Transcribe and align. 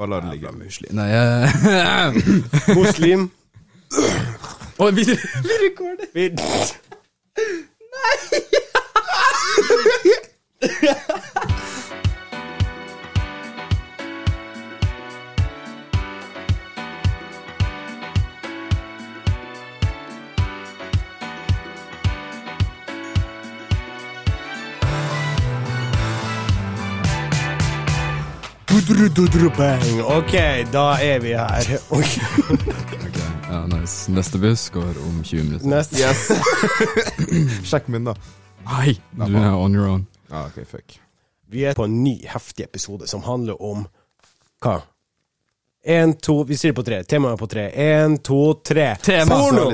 Bare 0.00 0.10
la 0.10 0.20
det 0.20 0.30
ligge. 0.32 0.50
Muslim. 0.56 0.94
Nei, 0.96 1.08
jeg 1.12 2.22
Muslim. 2.78 3.26
Oi, 4.80 4.92
vi, 4.96 5.04
vi 5.44 5.56
rekorder! 5.64 6.06
Vi... 6.14 6.30
Ok, 29.10 30.32
da 30.72 30.84
er 31.02 31.18
vi 31.20 31.32
her. 31.34 31.78
Ok. 31.90 32.12
Ja, 33.50 33.66
nice. 33.66 34.10
Neste 34.12 34.38
buss 34.38 34.68
går 34.70 34.94
om 35.02 35.22
20 35.24 35.44
minutter. 35.44 35.66
Neste 35.66 35.98
Yes! 35.98 36.28
Sjekk 37.70 37.88
min, 37.90 38.04
da. 38.06 38.14
Nei, 38.68 38.94
du 39.18 39.34
er 39.34 39.56
on 39.56 39.74
your 39.74 39.88
own. 39.90 40.06
Ah, 40.30 40.46
ok, 40.46 40.62
fuck. 40.70 40.94
Vi 41.50 41.64
er 41.66 41.74
på 41.74 41.84
en 41.88 41.96
ny 42.04 42.20
heftig 42.30 42.68
episode 42.68 43.08
som 43.10 43.24
handler 43.26 43.58
om 43.62 43.82
hva? 44.62 44.76
Én, 45.82 46.12
to 46.22 46.42
Vi 46.46 46.54
sier 46.60 46.70
det 46.70 46.78
på 46.78 46.84
tre. 46.86 47.00
Temaet 47.08 47.34
er 47.34 47.40
på 47.40 47.48
tre. 47.50 47.66
Én, 47.74 48.18
to, 48.22 48.38
tre. 48.62 48.92
Tema. 49.02 49.40
Porno! 49.40 49.70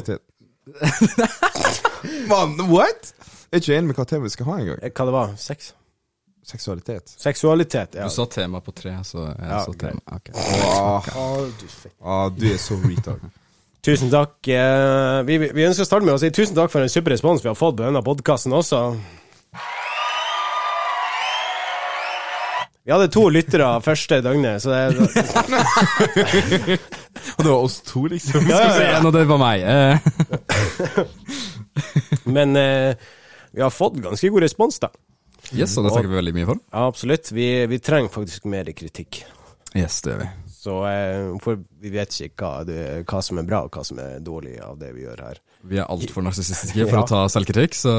Mann, 2.30 2.56
what? 2.72 3.12
Jeg 3.52 3.58
er 3.58 3.62
ikke 3.66 3.76
enig 3.76 3.90
med 3.92 3.98
hva 4.00 4.06
temaet 4.08 4.30
vi 4.30 4.36
skal 4.38 4.48
ha 4.48 4.56
engang. 4.62 4.80
Eh, 4.80 4.94
Hva 4.96 5.04
det 5.10 5.14
var? 5.18 5.36
Sex? 5.42 5.74
Seksualitet. 6.46 7.10
Seksualitet. 7.18 7.94
Ja. 7.98 8.04
Du 8.06 8.10
sa 8.14 8.26
tema 8.30 8.60
på 8.62 8.70
tre, 8.72 8.92
så 9.04 9.24
jeg 9.32 9.48
Ja, 9.50 9.64
sa 9.64 9.72
tema. 9.72 10.00
Okay. 10.14 10.34
Åh, 10.36 11.02
du 11.58 11.66
ah, 12.06 12.28
du 12.30 12.46
er 12.52 12.56
så 12.62 12.78
retard. 12.84 13.20
Tusen 13.86 14.10
takk. 14.10 14.48
Eh, 14.48 15.22
Vi, 15.26 15.38
vi 15.54 15.66
ønsker 15.66 15.82
å 15.82 15.88
starte 15.88 16.06
med 16.06 16.14
å 16.14 16.18
si 16.22 16.30
tusen 16.34 16.54
takk 16.58 16.70
for 16.72 16.82
en 16.82 16.90
super 16.90 17.10
respons 17.14 17.42
vi 17.42 17.50
har 17.50 17.58
fått 17.58 17.76
på 17.78 17.84
denne 17.86 18.02
podkasten 18.02 18.54
også. 18.54 18.80
Vi 22.86 22.92
hadde 22.94 23.08
to 23.10 23.24
lyttere 23.34 23.66
første 23.82 24.20
døgnet, 24.22 24.62
så 24.62 24.70
det 24.70 24.82
Og 27.36 27.42
det 27.42 27.50
var 27.50 27.58
oss 27.58 27.80
to, 27.82 28.04
liksom? 28.06 28.46
ja, 28.46 28.60
ja, 28.62 28.74
ja. 28.84 28.98
En 29.00 29.10
det 29.10 29.24
var 29.26 29.40
meg. 29.42 29.58
Eh. 29.66 29.98
Men 32.36 32.54
eh, 32.56 32.94
vi 33.50 33.62
har 33.66 33.74
fått 33.74 33.98
ganske 34.04 34.30
god 34.30 34.46
respons, 34.46 34.78
da. 34.78 34.92
Yes, 35.54 35.76
og 35.78 35.86
det 35.86 35.94
takker 35.94 36.10
vi 36.10 36.18
veldig 36.18 36.34
mye 36.36 36.48
for. 36.48 36.62
Ja, 36.72 36.86
absolutt. 36.88 37.30
Vi, 37.36 37.46
vi 37.70 37.78
trenger 37.78 38.10
faktisk 38.10 38.48
mer 38.50 38.68
kritikk. 38.76 39.22
Yes, 39.76 40.00
det 40.02 40.14
gjør 40.14 40.22
vi. 40.24 40.28
Så 40.66 40.76
eh, 40.88 41.26
For 41.44 41.60
vi 41.82 41.90
vet 41.94 42.14
ikke 42.24 42.42
hva, 42.42 42.64
det, 42.66 43.04
hva 43.06 43.20
som 43.22 43.38
er 43.38 43.46
bra, 43.46 43.60
og 43.68 43.76
hva 43.76 43.84
som 43.86 44.00
er 44.02 44.16
dårlig 44.24 44.56
av 44.64 44.78
det 44.80 44.88
vi 44.96 45.04
gjør 45.04 45.22
her. 45.28 45.38
Vi 45.66 45.78
er 45.78 45.86
altfor 45.90 46.24
narsissistiske 46.26 46.86
for 46.88 46.98
Ja. 46.98 47.04
å 47.04 47.10
ta 47.10 47.20
selvkritikk, 47.30 47.76
så 47.78 47.92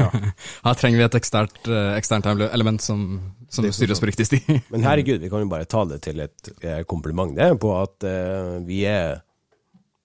her 0.66 0.76
trenger 0.80 1.00
vi 1.00 1.06
et 1.06 1.16
eksternt, 1.20 1.60
eh, 1.68 1.92
eksternt 1.96 2.28
element 2.28 2.84
som, 2.84 3.06
som 3.48 3.68
styrer 3.68 3.94
oss 3.96 4.02
på 4.04 4.10
riktig 4.10 4.28
sti. 4.28 4.40
Men 4.72 4.84
herregud, 4.84 5.22
vi 5.24 5.30
kan 5.32 5.44
jo 5.44 5.50
bare 5.52 5.68
ta 5.70 5.84
det 5.88 6.02
til 6.04 6.20
et 6.24 6.52
eh, 6.60 6.82
kompliment, 6.88 7.32
det, 7.36 7.50
på 7.60 7.72
at 7.78 8.04
uh, 8.08 8.60
vi 8.68 8.82
er 8.88 9.22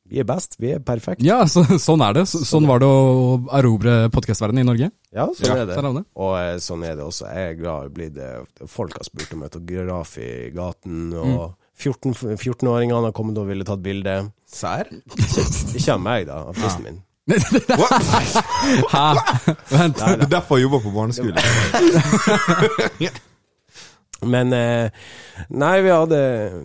Vi 0.10 0.20
er 0.22 0.26
best. 0.26 0.56
Vi 0.58 0.72
er 0.74 0.80
perfekt. 0.82 1.22
Ja, 1.26 1.44
så, 1.50 1.62
sånn 1.78 2.02
er 2.02 2.16
det. 2.18 2.24
Så, 2.32 2.42
sånn 2.48 2.66
var 2.70 2.82
det 2.82 2.88
å 2.90 3.36
erobre 3.60 3.98
podkastverdenen 4.14 4.64
i 4.64 4.70
Norge. 4.72 4.88
Ja, 5.14 5.28
sånn 5.38 5.50
Ja, 5.52 5.58
er 5.62 5.70
det. 5.70 5.76
vi 5.78 5.92
det. 6.00 6.06
Og 6.18 6.34
eh, 6.40 6.56
sånn 6.66 6.86
er 6.88 6.96
det 6.98 7.06
også. 7.06 7.28
Jeg 7.30 7.52
er 7.52 7.60
glad 7.60 7.86
i 7.86 7.92
å 7.92 7.94
bli 8.00 8.08
det. 8.16 8.30
Folk 8.70 8.98
har 8.98 9.06
spurt 9.06 9.36
om 9.38 9.46
autograf 9.46 10.16
i 10.22 10.32
gaten, 10.56 11.12
og 11.14 11.54
14 11.80 12.18
14-åringene 12.36 13.06
har 13.06 13.14
kommet 13.16 13.38
og 13.40 13.48
ville 13.52 13.68
tatt 13.68 13.84
bilde. 13.86 14.18
Sær? 14.50 14.90
Ikke 15.14 15.94
av 15.94 16.02
meg, 16.04 16.26
da, 16.28 16.42
av 16.50 16.58
tissen 16.58 16.84
min. 16.88 17.00
Hæ? 18.90 19.06
Vent. 19.70 20.00
Det 20.02 20.26
er 20.26 20.32
derfor 20.34 20.58
jeg 20.58 20.66
jobber 20.66 20.82
på 20.82 20.94
barneskole. 20.96 21.38
Men 24.34 24.54
eh, 24.54 24.90
Nei, 25.56 25.76
vi 25.86 25.92
hadde 25.94 26.18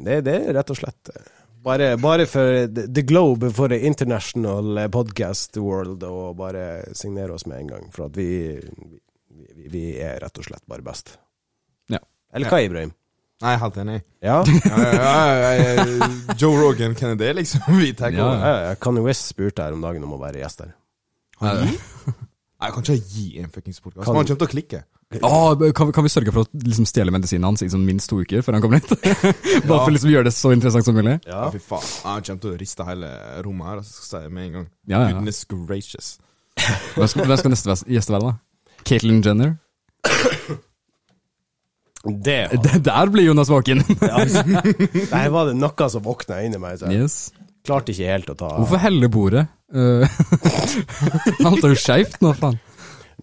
Det, 0.02 0.16
det 0.26 0.32
er 0.40 0.56
rett 0.56 0.72
og 0.72 0.78
slett 0.80 1.12
eh, 1.12 1.28
bare, 1.64 1.97
bare 2.00 2.26
for 2.30 2.66
the 2.69 3.02
globe, 3.02 3.50
for 3.56 3.69
the 3.72 3.78
international 3.88 4.76
podcast 4.92 5.56
world, 5.60 6.02
og 6.06 6.36
bare 6.38 6.82
signere 6.97 7.34
oss 7.36 7.47
med 7.50 7.60
en 7.64 7.72
gang. 7.75 7.88
For 7.94 8.06
at 8.10 8.16
vi, 8.19 8.28
vi, 9.30 9.69
vi 9.72 9.84
er 10.04 10.20
rett 10.25 10.38
og 10.42 10.47
slett 10.47 10.64
bare 10.70 10.84
best. 10.86 11.16
Ja. 11.92 12.00
Eller 12.34 12.50
hva, 12.52 12.60
Ibrahim? 12.66 12.92
Nei, 13.44 13.56
helt 13.60 13.76
enig. 13.82 13.98
Ja? 14.25 14.38
Ja, 14.47 14.84
ja, 14.88 15.16
ja, 15.34 15.48
ja, 15.75 16.06
Joe 16.41 16.54
Rogan, 16.56 16.94
hvem 16.97 17.10
er 17.12 17.19
det, 17.20 17.32
liksom? 17.42 17.64
Vi 17.82 17.91
tenker 17.92 18.22
Ja, 18.22 18.52
ja. 18.70 18.75
Kanye 18.81 19.02
West 19.04 19.26
spurte 19.34 19.66
her 19.66 19.75
om 19.76 19.82
dagen 19.84 20.04
om 20.06 20.14
å 20.16 20.20
være 20.22 20.41
gjest 20.41 20.62
her. 20.64 20.70
Han 21.42 21.64
gir? 21.66 21.75
Nei, 22.14 22.69
jeg 22.70 22.72
kan 22.76 22.86
ikke 22.86 22.96
gi 23.19 23.25
en 23.42 23.50
fuckings 23.52 23.82
podkast. 23.82 24.04
Kan- 24.06 24.14
Han 24.14 24.22
kommer 24.25 24.31
til 24.31 24.46
å 24.46 24.52
klikke. 24.54 24.81
Åh, 25.15 25.72
kan, 25.76 25.87
vi- 25.87 25.92
kan 25.92 26.03
vi 26.06 26.10
sørge 26.10 26.32
for 26.32 26.42
å 26.42 26.62
liksom, 26.65 26.87
stjele 26.88 27.12
medisinen 27.15 27.44
hans 27.47 27.62
i 27.62 27.69
liksom, 27.69 27.84
minst 27.87 28.10
to 28.10 28.19
uker 28.25 28.42
før 28.42 28.56
han 28.56 28.65
kommer 28.65 28.81
hit? 28.81 28.91
Bare 29.69 29.84
for 29.84 29.91
å 29.91 29.94
liksom, 29.94 30.10
gjøre 30.10 30.26
det 30.31 30.34
så 30.34 30.50
interessant 30.56 30.88
som 30.88 30.97
mulig? 30.97 31.19
Ja, 31.28 31.44
fy 31.54 31.60
faen. 31.62 31.87
Han 32.09 32.25
kommer 32.26 32.42
til 32.42 32.54
å 32.54 32.59
riste 32.59 32.87
hele 32.88 33.10
rommet 33.44 33.69
her, 33.70 33.82
altså, 33.84 34.06
skal 34.09 34.25
jeg 34.25 34.32
si 34.32 34.34
med 34.34 34.48
en 34.48 34.56
gang. 34.59 34.66
Ja, 34.91 35.03
ja. 35.04 35.12
Goodness 35.14 35.44
gracious. 35.50 36.14
Hvem 36.97 37.10
skal, 37.10 37.26
hvem 37.28 37.38
skal 37.41 37.54
neste 37.54 37.76
gjest 37.91 38.10
være, 38.14 38.32
da? 38.32 38.81
Caitlyn 38.87 39.22
Jenner? 39.25 39.54
Det 42.04 42.37
det 42.64 42.81
Der 42.84 43.10
blir 43.10 43.25
Jonas 43.31 43.48
våken! 43.50 43.81
ja. 44.00 44.25
Der 44.25 45.31
var 45.32 45.48
det 45.48 45.56
noe 45.56 45.88
som 45.91 46.04
våkna 46.04 46.43
inni 46.44 46.60
meg. 46.60 46.78
Så 46.82 46.91
yes. 46.93 47.16
klarte 47.66 47.94
ikke 47.94 48.10
helt 48.10 48.34
å 48.34 48.37
ta 48.38 48.50
Hvorfor 48.59 48.82
helle 48.82 49.09
bordet? 49.12 49.47
Uh, 49.75 50.04
Alt 51.48 51.64
er 51.64 51.72
jo 51.72 51.78
skeivt 51.81 52.20
nå, 52.22 52.34
faen. 52.38 52.60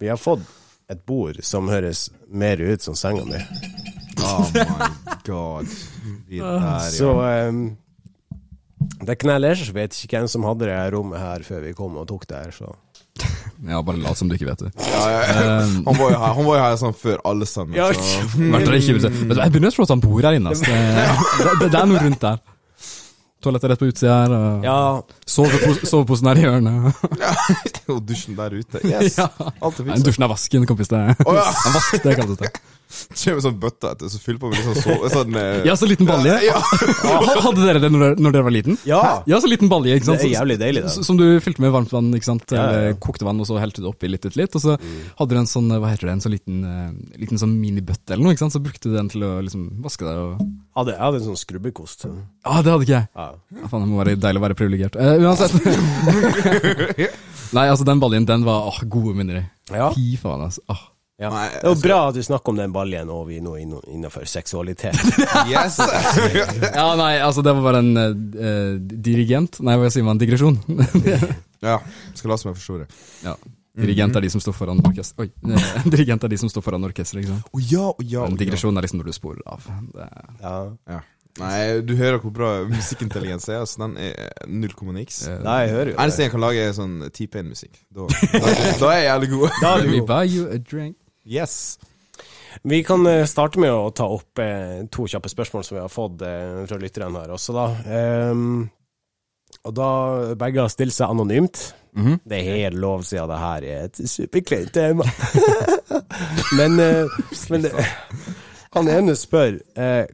Vi 0.00 0.10
har 0.10 0.18
fått 0.20 0.42
et 0.90 1.04
bord 1.06 1.38
som 1.46 1.68
høres 1.70 2.08
mer 2.28 2.60
ut 2.60 2.82
som 2.82 2.94
senga 2.98 3.24
mi. 3.28 3.40
Oh 4.22 4.44
my 4.54 5.14
god. 5.26 5.66
De 6.28 6.38
der, 6.38 6.90
Så 6.92 7.08
um, 7.48 7.62
det 9.02 9.16
kneller. 9.18 9.56
vet 9.74 9.96
ikke 10.04 10.18
hvem 10.20 10.28
som 10.30 10.44
hadde 10.46 10.68
det 10.68 10.76
rommet 10.94 11.18
her 11.18 11.42
før 11.46 11.62
vi 11.64 11.72
kom 11.74 11.96
og 11.98 12.06
tok 12.10 12.26
det 12.28 12.42
her, 12.44 12.52
så 12.54 12.68
Ja, 13.72 13.80
bare 13.82 13.98
lat 14.02 14.18
som 14.20 14.28
du 14.30 14.36
ikke 14.36 14.46
vet 14.50 14.62
det. 14.66 14.70
Ja, 14.84 15.02
ja, 15.10 15.18
ja. 15.26 15.56
Um, 15.64 15.74
Han 15.88 15.98
var 15.98 16.12
jo 16.12 16.20
her, 16.20 16.34
han 16.38 16.46
var 16.46 16.56
jo 16.58 16.62
her 16.66 16.76
sånn 16.84 16.94
før 16.98 17.24
alle 17.32 17.48
sammen, 17.48 17.74
Ja, 17.78 17.88
så 17.88 18.20
jeg 18.36 19.50
begynner 19.56 19.72
å 19.72 19.74
tro 19.74 19.88
at 19.88 19.94
han 19.96 20.04
bor 20.04 20.22
her 20.28 20.38
inne. 20.38 20.54
Det, 20.60 20.78
det, 21.62 21.68
det 21.72 21.80
er 21.82 21.90
noe 21.90 22.04
rundt 22.04 22.22
der. 22.22 22.42
Toalettet 23.42 23.72
rett 23.72 23.80
på 23.82 23.88
utsida 23.90 24.16
her. 24.22 24.36
Og 24.38 24.66
Ja, 24.68 24.76
sovepos, 25.32 25.80
soveposen 25.88 26.28
her 26.32 26.42
i 26.42 26.44
hjørnet. 26.46 27.00
Ja 27.22 27.32
Og 27.92 28.02
dusjen 28.08 28.36
der 28.38 28.54
ute. 28.58 28.82
Yes! 28.92 29.16
Ja. 29.18 29.30
Alt 29.60 29.80
er 29.80 29.88
fiksa. 29.88 30.04
Dusjen 30.06 30.26
er 30.28 30.30
vasken, 30.32 30.68
kompis. 30.68 30.92
Det 30.92 31.02
Å 31.24 31.34
ja! 31.40 31.48
En 31.66 31.76
vask, 31.78 31.98
det 32.04 32.18
kalles 32.20 32.38
det. 32.44 32.52
Med 32.92 33.38
sånn 33.40 33.54
bøtte 33.56 33.88
etter, 33.88 34.10
så 34.12 34.18
fyller 34.20 34.36
på 34.42 34.50
med 34.52 34.58
sånn, 34.66 34.74
sove, 34.84 35.08
sånn 35.08 35.36
eh, 35.40 35.62
Ja, 35.64 35.72
så 35.80 35.86
liten 35.88 36.04
balje. 36.04 36.34
Ja. 36.44 36.58
Hadde 37.40 37.62
dere 37.64 37.80
det 37.80 37.88
når 37.88 38.02
dere, 38.04 38.18
når 38.20 38.34
dere 38.34 38.44
var 38.44 38.52
liten? 38.52 38.76
ja. 38.84 38.98
Ja, 39.30 39.38
så 39.40 39.48
liten 39.48 39.70
balje, 39.72 39.94
ikke 39.96 40.10
sant? 40.10 40.20
Det 40.20 40.26
er 40.28 40.34
jævlig 40.34 40.58
deilig, 40.60 40.82
det. 40.84 41.04
Som 41.06 41.16
du 41.16 41.24
fylte 41.40 41.64
med 41.64 41.72
varmt 41.72 41.88
vann, 41.94 42.10
ikke 42.18 42.28
sant? 42.28 42.44
Ja, 42.52 42.58
ja, 42.58 42.66
ja. 42.66 42.82
Eller 42.90 42.98
kokte 43.00 43.24
vann, 43.24 43.40
og 43.40 43.48
så 43.48 43.56
helte 43.62 43.80
du 43.80 43.86
det 43.86 43.92
oppi 43.94 44.10
litt, 44.12 44.26
etter 44.28 44.42
litt. 44.42 44.58
Og 44.60 44.64
så 44.66 44.74
hadde 44.76 45.30
du 45.32 45.40
en 45.40 45.48
sånn, 45.48 45.72
hva 45.72 45.88
heter 45.94 46.10
det, 46.10 46.16
en 46.18 46.24
sånn 46.26 46.34
liten, 46.36 46.58
eh, 46.68 47.16
liten 47.24 47.40
sånn 47.40 47.54
minibøtte 47.62 48.12
eller 48.12 48.26
noe, 48.28 48.36
ikke 48.36 48.44
sant? 48.44 48.58
Så 48.58 48.62
brukte 48.68 48.92
du 48.92 48.98
den 48.98 49.08
til 49.14 49.24
å 49.24 49.32
liksom 49.40 49.64
vaske 49.88 50.04
deg 50.04 50.20
og 50.26 50.44
Hadde, 50.72 50.94
jeg 50.94 51.02
hadde 51.04 51.18
en 51.18 51.24
sånn 51.26 51.36
skrubbekost. 51.36 52.04
Ja, 52.08 52.60
det 52.64 52.70
hadde 52.72 52.84
ikke 52.86 52.94
jeg. 52.94 53.08
Ja. 53.12 53.24
Ja, 53.60 53.66
faen, 53.68 53.82
det 53.84 53.88
må 53.90 53.98
være 54.00 54.14
deilig 54.16 54.40
å 54.40 54.44
være 54.46 54.54
privilegert. 54.56 54.94
Eh, 54.96 55.18
uansett. 55.26 55.54
Nei, 57.52 57.66
altså, 57.68 57.84
den 57.84 58.00
baljen, 58.00 58.24
den 58.28 58.44
var 58.46 58.68
åh, 58.70 58.80
gode 58.88 59.14
minner 59.18 59.42
i. 59.42 59.44
Ja. 59.74 59.90
Fy 59.94 60.16
faen, 60.20 60.46
altså. 60.46 60.62
Åh. 60.72 60.82
ja. 61.20 61.30
Nei, 61.32 61.46
Det 61.52 61.62
var 61.62 61.70
altså- 61.74 61.86
bra 61.86 61.98
at 62.08 62.14
du 62.16 62.22
snakker 62.24 62.54
om 62.54 62.60
den 62.62 62.72
baljen, 62.72 63.10
og 63.12 63.26
vi 63.28 63.40
nå 63.44 63.56
innenfor 63.60 64.24
seksualitet. 64.28 64.96
Yes! 65.52 65.78
Ja, 66.78 66.86
nei, 66.96 67.14
altså, 67.20 67.42
det 67.44 67.52
var 67.58 67.62
bare 67.66 67.82
en 67.84 67.96
eh, 67.96 68.76
dirigent. 68.80 69.60
Nei, 69.60 69.76
hva 69.80 69.90
sier 69.92 70.06
man? 70.06 70.20
Digresjon. 70.20 70.58
ja, 71.62 71.78
skal 72.14 72.32
la 72.32 72.38
som 72.40 72.52
jeg 72.52 72.60
forstår 72.62 72.84
det. 72.86 72.94
ja. 73.28 73.36
Dirigent 73.72 74.12
er 74.18 74.20
de 74.20 74.28
som 74.28 74.40
står 74.44 74.52
foran 74.52 74.82
orkester. 74.84 75.24
Oi. 75.24 75.30
dirigent 75.88 76.24
er 76.26 76.28
de 76.28 76.36
som 76.36 76.50
står 76.52 76.60
foran 76.66 76.82
orkesteret, 76.84 77.22
ikke 77.24 77.32
sant. 77.32 77.46
Å 77.56 77.60
ja, 77.70 77.86
å 77.88 78.04
ja, 78.04 78.20
oh, 78.20 78.28
ja. 78.28 78.36
digresjon 78.36 78.76
er 78.76 78.84
liksom 78.84 79.00
når 79.00 79.08
du 79.08 79.14
sporer 79.16 79.40
av. 79.48 79.64
Det 79.94 80.08
Ja. 80.42 80.56
ja. 80.92 80.98
Nei, 81.40 81.80
du 81.80 81.94
hører 81.96 82.18
hvor 82.20 82.32
bra 82.36 82.48
musikkintelligens 82.68 83.46
er. 83.48 83.62
Altså, 83.64 83.78
den 83.86 83.94
er 83.96 84.32
null 84.52 84.74
komma 84.76 84.92
niks. 84.92 85.22
eh, 85.30 85.38
Nei, 85.40 85.62
jeg 85.64 85.70
hører 85.72 85.90
jo 85.92 85.96
Eneste 85.96 86.20
det. 86.20 86.26
jeg 86.26 86.32
kan 86.34 86.42
lage, 86.44 86.66
er 86.68 86.74
sånn 86.76 86.98
T-Pain-musikk. 87.08 87.78
Da, 87.96 88.08
da, 88.12 88.90
er 88.90 88.98
jeg 88.98 89.06
jævlig 89.08 89.30
god. 89.32 89.56
Da 89.62 89.70
er 89.78 89.86
du 89.86 89.92
god. 89.96 90.06
buy 90.12 90.26
you 90.28 90.44
a 90.52 90.58
drink. 90.60 90.96
Yes. 91.24 91.56
Vi 92.68 92.82
kan 92.84 93.06
eh, 93.08 93.24
starte 93.30 93.62
med 93.62 93.72
å 93.72 93.88
ta 93.96 94.04
opp 94.12 94.38
eh, 94.44 94.82
to 94.92 95.06
kjappe 95.08 95.30
spørsmål 95.32 95.64
som 95.64 95.78
vi 95.78 95.80
har 95.86 95.92
fått 95.92 96.20
eh, 96.28 96.62
fra 96.68 96.76
lytterne 96.82 97.22
her 97.24 97.32
også, 97.32 97.54
da. 97.56 97.66
Um, 98.34 98.66
og 99.64 99.72
da 99.78 99.88
begge 100.36 100.60
har 100.66 100.72
stilt 100.72 100.92
seg 100.96 101.08
anonymt. 101.14 101.70
Mhm. 101.96 102.20
Det 102.28 102.38
er 102.42 102.60
helt 102.60 102.76
lov, 102.80 103.02
siden 103.08 103.28
det 103.32 103.38
her 103.40 103.64
er 103.72 103.82
et 103.88 103.98
superkleint 104.08 104.72
tema. 104.76 105.04
men, 106.58 106.76
eh, 106.80 107.20
men 107.52 107.66
han 108.76 108.88
ene 109.00 109.16
spør 109.16 109.58
eh, 109.76 110.04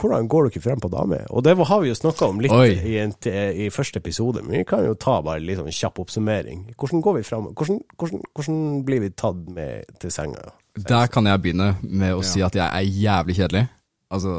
hvordan 0.00 0.26
går 0.28 0.48
dere 0.48 0.62
frem 0.62 0.80
på 0.82 0.90
damer? 0.90 1.22
Og 1.30 1.44
det 1.46 1.54
har 1.54 1.80
vi 1.82 1.90
jo 1.90 1.94
snakka 1.94 2.26
om 2.26 2.40
litt 2.42 2.52
i, 2.82 2.96
en, 2.98 3.14
i 3.22 3.70
første 3.70 4.00
episode, 4.02 4.42
men 4.42 4.58
vi 4.58 4.66
kan 4.66 4.82
jo 4.86 4.96
ta 4.98 5.20
bare 5.22 5.42
litt 5.42 5.60
sånn 5.60 5.70
kjapp 5.70 6.00
oppsummering. 6.02 6.66
Hvordan 6.74 7.02
går 7.04 7.18
vi 7.20 7.24
frem? 7.28 7.48
Hvordan, 7.54 7.80
hvordan, 8.00 8.24
hvordan 8.34 8.60
blir 8.88 9.04
vi 9.04 9.12
tatt 9.14 9.40
med 9.54 9.96
til 10.02 10.14
senga? 10.14 10.50
Der 10.74 11.10
kan 11.12 11.30
jeg 11.30 11.42
begynne 11.44 11.76
med 11.82 12.16
å 12.16 12.22
si 12.26 12.42
at 12.42 12.58
jeg 12.58 12.66
er 12.66 13.02
jævlig 13.04 13.38
kjedelig. 13.38 13.66
Altså, 14.14 14.38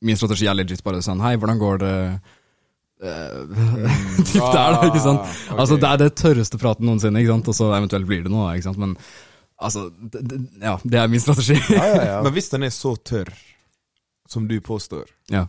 min 0.00 0.16
strategi 0.16 0.48
er 0.48 0.56
legit 0.56 0.82
bare 0.84 1.02
sånn 1.04 1.20
Hei, 1.20 1.34
hvordan 1.40 1.60
går 1.60 1.82
det? 1.84 1.94
Eh, 3.04 3.36
Typ 4.30 4.40
der, 4.40 4.78
da, 4.78 4.86
ikke 4.88 5.04
sant? 5.04 5.20
Ah. 5.28 5.60
Altså, 5.60 5.76
det 5.76 5.90
er 5.90 6.00
det 6.00 6.14
tørreste 6.20 6.60
praten 6.60 6.88
noensinne, 6.88 7.20
ikke 7.20 7.34
sant? 7.34 7.52
Og 7.52 7.60
så 7.60 7.68
eventuelt 7.76 8.08
blir 8.08 8.24
det 8.24 8.32
noe, 8.32 8.48
ikke 8.56 8.70
sant? 8.70 8.80
Men 8.80 8.96
altså, 9.60 9.90
det, 9.92 10.24
det, 10.24 10.40
ja, 10.64 10.78
det 10.80 11.04
er 11.04 11.12
min 11.12 11.20
strategi. 11.20 11.60
Ja, 11.68 11.84
ja, 11.84 12.02
ja. 12.14 12.18
Men 12.24 12.32
hvis 12.36 12.48
den 12.52 12.64
er 12.64 12.72
så 12.72 12.96
tørr 12.96 13.28
som 14.30 14.46
du 14.48 14.60
påstår, 14.62 15.10
ja. 15.32 15.46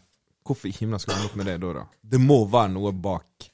hvorfor 0.48 0.70
i 0.70 0.76
himmelen 0.76 1.00
skal 1.00 1.20
du 1.20 1.30
opp 1.30 1.38
med 1.40 1.50
det 1.50 1.60
da? 1.62 1.74
da? 1.82 1.86
Det 2.02 2.22
må 2.22 2.42
være 2.50 2.74
noe 2.74 2.94
bak 2.94 3.52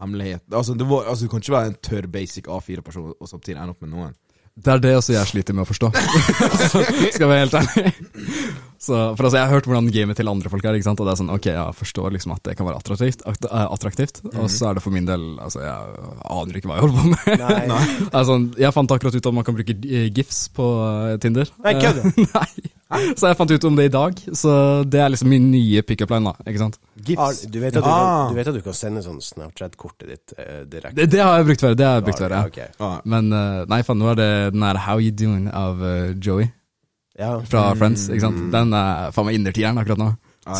hemmeligheten. 0.00 0.52
Altså, 0.54 0.74
det 0.76 0.86
må, 0.86 1.00
altså, 1.02 1.24
du 1.24 1.32
kan 1.32 1.40
ikke 1.40 1.56
være 1.56 1.72
en 1.72 1.80
tørr 1.88 2.08
basic 2.12 2.48
A4-person 2.52 3.14
og 3.14 3.28
samtidig 3.30 3.56
ende 3.56 3.72
opp 3.72 3.84
med 3.84 3.94
noen. 3.94 4.16
Det 4.56 4.72
er 4.72 4.80
det 4.80 4.94
også 4.96 5.12
jeg 5.12 5.28
sliter 5.28 5.56
med 5.56 5.66
å 5.66 5.68
forstå. 5.68 5.90
Skal 7.12 7.24
jeg 7.24 7.28
være 7.28 7.42
helt 7.42 7.56
ærlig. 7.60 7.90
Så, 8.86 8.94
for 9.18 9.26
altså, 9.26 9.36
Jeg 9.40 9.46
har 9.48 9.54
hørt 9.56 9.66
hvordan 9.66 9.88
gamet 9.90 10.16
til 10.20 10.30
andre 10.30 10.50
folk 10.52 10.64
er, 10.68 10.76
ikke 10.78 10.86
sant? 10.86 11.00
og 11.02 11.08
det 11.08 11.14
er 11.16 11.20
sånn, 11.22 11.32
ok, 11.34 11.46
jeg 11.50 11.76
forstår 11.80 12.14
liksom 12.14 12.34
at 12.36 12.42
det 12.46 12.54
kan 12.58 12.68
være 12.68 12.78
attraktivt, 12.82 13.24
attraktivt 13.26 14.22
mm 14.22 14.34
og 14.36 14.50
så 14.52 14.68
er 14.68 14.76
det 14.76 14.82
for 14.84 14.92
min 14.94 15.06
del 15.08 15.22
altså, 15.42 15.62
Jeg 15.64 16.00
aner 16.30 16.58
ikke 16.58 16.68
hva 16.70 16.76
jeg 16.76 16.84
holder 16.84 16.96
på 17.00 17.10
med. 17.10 17.40
Nei. 17.40 17.60
Nei. 18.12 18.22
sånn, 18.28 18.44
jeg 18.60 18.74
fant 18.76 18.92
akkurat 18.94 19.16
ut 19.16 19.28
om 19.30 19.38
man 19.40 19.46
kan 19.46 19.56
bruke 19.56 19.74
eh, 19.88 20.06
gifs 20.14 20.40
på 20.54 20.66
eh, 20.86 21.14
Tinder. 21.22 21.50
Nei, 21.64 21.72
kødder 21.80 22.06
Eh, 22.06 22.26
Nei. 22.36 22.72
Så 23.18 23.26
jeg 23.26 23.36
fant 23.40 23.50
ut 23.50 23.64
om 23.66 23.78
det 23.80 23.88
i 23.88 23.92
dag, 23.96 24.20
så 24.38 24.52
det 24.86 25.00
er 25.02 25.08
liksom 25.10 25.30
min 25.32 25.48
nye 25.50 25.82
pickup 25.82 26.12
line, 26.14 26.30
da. 26.30 26.46
ikke 26.52 26.60
sant? 26.62 26.76
Ah, 27.18 27.32
du, 27.34 27.58
vet 27.58 27.74
at 27.74 27.82
du, 27.82 27.88
Ah. 27.88 27.96
kan, 27.96 28.30
du 28.30 28.38
vet 28.38 28.50
at 28.52 28.54
du 28.54 28.62
kan 28.62 28.76
sende 28.78 29.02
sånn 29.02 29.18
Snapchat-kortet 29.26 30.06
ditt 30.12 30.36
uh, 30.38 30.60
direkte? 30.70 30.94
Det, 31.00 31.08
det 31.16 31.24
har 31.24 31.40
jeg 31.40 31.48
brukt 31.48 31.64
før. 31.66 31.74
det 31.74 31.88
har 31.88 31.98
jeg 31.98 32.06
brukt 32.06 32.22
før, 32.22 32.36
ja. 32.36 32.44
Okay. 32.46 32.68
Ah, 32.78 33.00
Men 33.04 33.32
uh, 33.34 33.64
nei, 33.72 33.80
faen, 33.88 33.98
nå 33.98 34.12
er 34.12 34.20
det 34.20 34.30
den 34.54 34.62
her 34.68 34.78
How 34.86 35.02
You 35.02 35.10
Doing 35.18 35.48
av 35.50 35.82
uh, 35.82 36.12
Joey 36.14 36.46
Ja. 37.16 37.32
fra 37.48 37.70
Friends. 37.78 38.08
ikke 38.12 38.26
sant? 38.26 38.42
Den 38.52 38.74
er 38.76 39.12
faen 39.16 39.28
meg 39.28 39.38
innertieren 39.38 39.80
akkurat 39.80 40.00
nå. 40.00 40.10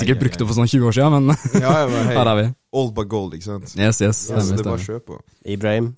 Sikkert 0.00 0.18
brukt 0.22 0.38
det 0.40 0.42
ai. 0.42 0.48
for 0.48 0.58
sånn 0.58 0.70
20 0.72 0.88
år 0.88 0.96
siden, 0.96 1.14
men 1.28 1.36
Ja, 1.64 1.74
ja, 1.82 1.86
men 1.92 2.08
her 2.16 2.30
er 2.32 2.40
vi. 2.40 2.46
Old 2.80 2.94
but 2.96 3.10
gold, 3.12 3.36
ikke 3.36 3.46
sant? 3.46 3.76
Yes, 3.78 4.00
yes. 4.02 4.24
Ja, 4.32 4.40
så 4.42 4.56
det 4.56 4.64
er 4.64 4.70
bare 4.70 4.80
å 4.80 4.86
kjøpe 4.86 5.06
på. 5.12 5.20
Ibrahim? 5.54 5.92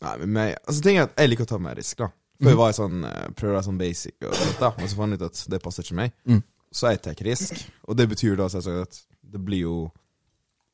Nei, 0.00 0.14
men 0.22 0.32
meg, 0.38 0.54
altså 0.64 0.84
ting 0.86 0.96
er 0.96 1.10
at 1.10 1.18
jeg 1.20 1.32
liker 1.34 1.44
å 1.44 1.50
ta 1.50 1.58
mer 1.60 1.76
risk, 1.76 1.98
da. 2.00 2.08
Før 2.40 2.56
var 2.56 2.70
jeg 2.70 2.78
sånn, 2.78 3.02
eh, 3.04 3.26
prøvde 3.36 3.52
å 3.52 3.56
være 3.58 3.66
sånn 3.66 3.80
basic, 3.82 4.14
og 4.24 4.32
sånt 4.32 4.62
da, 4.62 4.70
og 4.72 4.86
så 4.88 4.96
fant 4.96 5.12
jeg 5.12 5.20
ut 5.20 5.26
at 5.26 5.40
det 5.52 5.60
passer 5.60 5.84
ikke 5.84 5.98
meg. 5.98 6.14
Mm. 6.24 6.40
Så 6.72 6.92
jeg 6.94 7.02
tar 7.04 7.20
risk, 7.26 7.58
og 7.84 7.98
det 7.98 8.06
betyr 8.08 8.38
da 8.40 8.46
selvsagt 8.48 8.86
at 8.86 9.02
det 9.34 9.42
blir 9.44 9.66
jo 9.66 9.74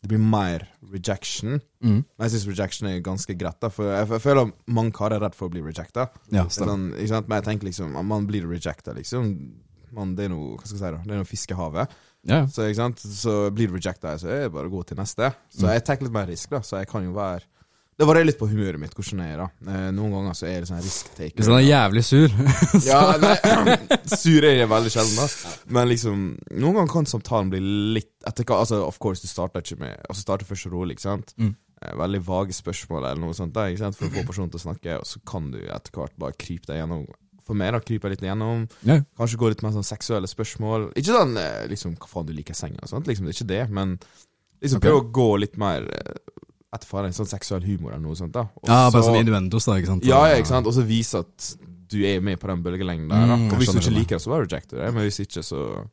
Det 0.07 0.13
blir 0.15 0.23
mer 0.23 0.63
rejection. 0.93 1.57
Mm. 1.83 2.05
Men 2.07 2.23
jeg 2.29 2.37
syns 2.37 2.47
rejection 2.53 2.89
er 2.89 3.01
ganske 3.05 3.35
greit, 3.39 3.59
da, 3.63 3.71
for 3.75 3.91
jeg, 3.91 4.07
jeg 4.15 4.23
føler 4.23 4.53
mange 4.71 4.95
karer 4.95 5.19
er 5.19 5.25
redd 5.27 5.35
for 5.35 5.49
å 5.51 5.53
bli 5.57 5.65
rejecta. 5.67 6.07
Ja. 6.31 6.45
Sånn. 6.53 6.93
Men 6.95 7.09
jeg 7.41 7.47
tenker 7.49 7.67
liksom, 7.67 7.97
man 8.07 8.29
blir 8.31 8.47
rejecta, 8.47 8.95
liksom. 8.95 9.33
Man, 9.97 10.15
det 10.19 10.27
er 10.29 10.33
noe 10.33 10.55
hva 10.59 10.63
skal 10.67 10.77
jeg 10.77 10.83
si 10.83 10.87
da, 10.95 11.03
det 11.03 11.15
er 11.17 11.21
noe 11.23 11.29
fiskehavet. 11.31 11.99
Ja, 12.27 12.39
ja. 12.43 12.47
Så, 12.51 12.67
så 13.17 13.35
blir 13.55 13.71
du 13.71 13.77
rejecta, 13.79 14.17
så 14.21 14.31
er 14.31 14.41
det 14.47 14.53
bare 14.55 14.71
å 14.71 14.75
gå 14.79 14.85
til 14.89 14.99
neste. 14.99 15.33
Så 15.51 15.67
Mm. 15.67 15.73
jeg 15.75 15.85
tar 15.87 16.03
litt 16.03 16.13
mer 16.15 16.27
risk, 16.31 16.51
da. 16.51 16.61
Så 16.67 16.79
jeg 16.81 16.89
kan 16.91 17.05
jo 17.07 17.13
være 17.17 17.43
Det 17.97 18.05
varierer 18.05 18.29
litt 18.29 18.37
på 18.37 18.49
humøret 18.51 18.81
mitt, 18.81 18.93
hvordan 18.93 19.23
jeg 19.25 19.33
er, 19.33 19.39
da. 19.41 19.73
Eh, 19.73 19.85
Noen 19.97 20.13
ganger 20.13 20.35
så 20.37 20.49
er 20.51 20.61
det 20.61 20.69
sånn 20.69 20.83
risk-taker. 20.85 21.39
Hvis 21.39 21.49
han 21.49 21.57
er 21.57 21.65
jævlig 21.65 22.03
sur 22.05 22.35
Ja, 22.91 22.99
nei, 23.23 23.77
sur 24.21 24.45
er 24.45 24.59
jeg 24.59 24.69
veldig 24.69 24.93
sjelden, 24.93 25.17
da. 25.17 25.53
Men 25.73 25.89
liksom, 25.89 26.27
noen 26.53 26.77
ganger 26.77 26.93
kan 26.93 27.09
samtalen 27.09 27.53
bli 27.55 27.63
litt 27.97 28.13
etter 28.29 28.45
hva 28.45 28.61
Altså, 28.67 28.83
of 28.85 28.99
course, 29.01 29.25
du 29.25 29.31
starter 29.31 29.65
ikke 29.65 29.81
med 29.81 29.95
Altså, 30.11 30.27
starter 30.27 30.49
først 30.49 30.69
rolig, 30.75 30.99
ikke 30.99 31.07
sant. 31.07 31.33
Mm. 31.41 31.55
Eh, 31.81 31.95
Veldig 32.03 32.21
vage 32.29 32.59
spørsmål 32.59 33.01
eller 33.01 33.23
noe 33.23 33.39
sånt, 33.39 33.57
da, 33.57 33.65
ikke 33.73 33.87
sant? 33.87 33.97
for 33.97 34.11
å 34.11 34.15
få 34.19 34.27
personen 34.31 34.53
til 34.53 34.61
å 34.61 34.67
snakke, 34.67 35.01
og 35.01 35.09
så 35.09 35.25
kan 35.33 35.49
du 35.55 35.63
etter 35.65 35.97
hvert 35.97 36.21
bare 36.21 36.37
krype 36.37 36.69
deg 36.69 36.83
gjennom. 36.83 37.09
For 37.49 37.57
meg, 37.57 37.73
da, 37.73 37.81
kryper 37.81 38.13
jeg 38.13 38.19
litt 38.19 38.29
gjennom. 38.29 38.69
Ja. 38.85 39.01
Kanskje 39.17 39.41
gå 39.41 39.55
litt 39.55 39.65
mer 39.65 39.73
sånn 39.73 39.89
seksuelle 39.89 40.29
spørsmål. 40.29 40.91
Ikke 41.01 41.17
sånn 41.17 41.37
eh, 41.41 41.65
liksom, 41.73 41.97
hva 41.97 42.13
faen 42.13 42.29
du 42.29 42.37
liker 42.37 42.53
i 42.53 42.61
senga 42.61 42.85
og 42.85 42.93
sånt, 42.93 43.09
liksom, 43.09 43.25
det 43.25 43.33
er 43.33 43.41
ikke 43.41 43.53
det, 43.55 43.67
men 43.73 43.97
liksom 44.61 44.83
okay. 44.83 44.91
prøve 44.91 45.01
å 45.01 45.13
gå 45.17 45.31
litt 45.47 45.57
mer 45.61 45.89
eh, 46.77 46.87
etter 46.87 47.05
en 47.09 47.13
sånn 47.17 47.29
seksuell 47.31 47.63
humor 47.65 47.93
eller 47.93 48.03
noe 48.07 48.15
sånt, 48.17 48.33
da. 48.33 48.45
Også, 48.63 48.69
Ja, 48.69 48.91
bare 48.91 49.03
så- 49.03 49.09
sånn 49.11 49.21
innuendos, 49.27 49.65
da, 49.67 49.73
ikke 49.81 49.87
sant? 49.87 50.05
ja, 50.05 50.27
ja, 50.29 50.37
ikke 50.37 50.47
sant? 50.53 50.67
Og 50.67 50.73
så 50.75 50.85
vise 50.87 51.19
at 51.19 51.57
du 51.89 52.03
er 52.05 52.21
med 52.21 52.39
på 52.41 52.49
den 52.49 52.63
bølgelengden 52.63 53.09
der. 53.09 53.27
Da. 53.27 53.37
Mm, 53.37 53.53
og 53.53 53.59
hvis 53.59 53.73
du 53.73 53.79
ikke 53.79 53.95
liker 53.95 54.17
det, 54.17 54.23
så 54.23 54.31
bare 54.31 54.47
rejecter 54.47 54.77
det. 54.85 54.95
Men 54.95 55.05
hvis 55.05 55.21
ikke, 55.21 55.43
så 55.43 55.87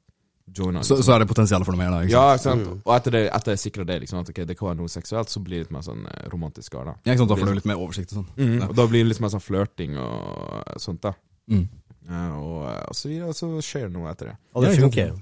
joiner 0.54 0.82
Så, 0.84 0.98
så 1.02 1.14
er 1.16 1.20
det 1.20 1.28
potensial 1.28 1.64
for 1.64 1.72
noe 1.72 1.78
mer, 1.80 1.92
da? 1.92 2.00
ikke 2.04 2.12
sant? 2.12 2.12
Ja, 2.12 2.34
ikke 2.34 2.44
sant? 2.44 2.68
Mm. 2.68 2.82
Og 2.86 2.96
etter, 2.96 3.12
det, 3.12 3.22
etter 3.34 3.52
jeg 3.54 3.60
sikrer 3.62 3.86
det, 3.86 4.02
liksom, 4.02 4.20
at 4.20 4.30
okay, 4.30 4.44
det 4.46 4.58
kan 4.58 4.68
være 4.70 4.78
noe 4.78 4.88
seksuelt, 4.92 5.30
så 5.30 5.40
blir 5.44 5.60
det 5.64 5.68
litt 5.68 5.72
mer 5.72 5.82
sånn 5.82 6.06
eh, 6.06 6.28
romantisk. 6.30 6.72
Da. 6.72 6.96
Ja, 7.06 7.14
ikke 7.14 7.18
sant? 7.20 7.30
Da 7.30 7.36
får 7.36 7.46
du 7.46 7.54
litt 7.54 7.66
mer 7.66 7.78
oversikt 7.78 8.12
og 8.14 8.26
sånn. 8.26 8.30
Mm, 8.38 8.60
Ja. 8.60 8.68
Og 8.68 8.76
da 8.76 8.88
blir 8.88 9.04
det 9.04 9.08
litt 9.14 9.22
mer 9.22 9.30
sånn 9.30 9.42
flørting 9.42 9.98
og 9.98 10.64
sånt, 10.82 11.02
da. 11.02 11.14
Mm. 11.50 11.68
Ja, 12.10 12.36
og, 12.36 12.66
eh, 12.70 12.84
og 12.90 12.96
så 12.96 13.08
videre, 13.08 13.28
og 13.30 13.36
så 13.36 13.48
skjer 13.62 13.88
det 13.88 13.94
noe 13.94 14.10
etter 14.12 14.26
det. 14.34 14.36
Og 14.56 14.64
det 14.64 14.76
funker? 14.80 15.14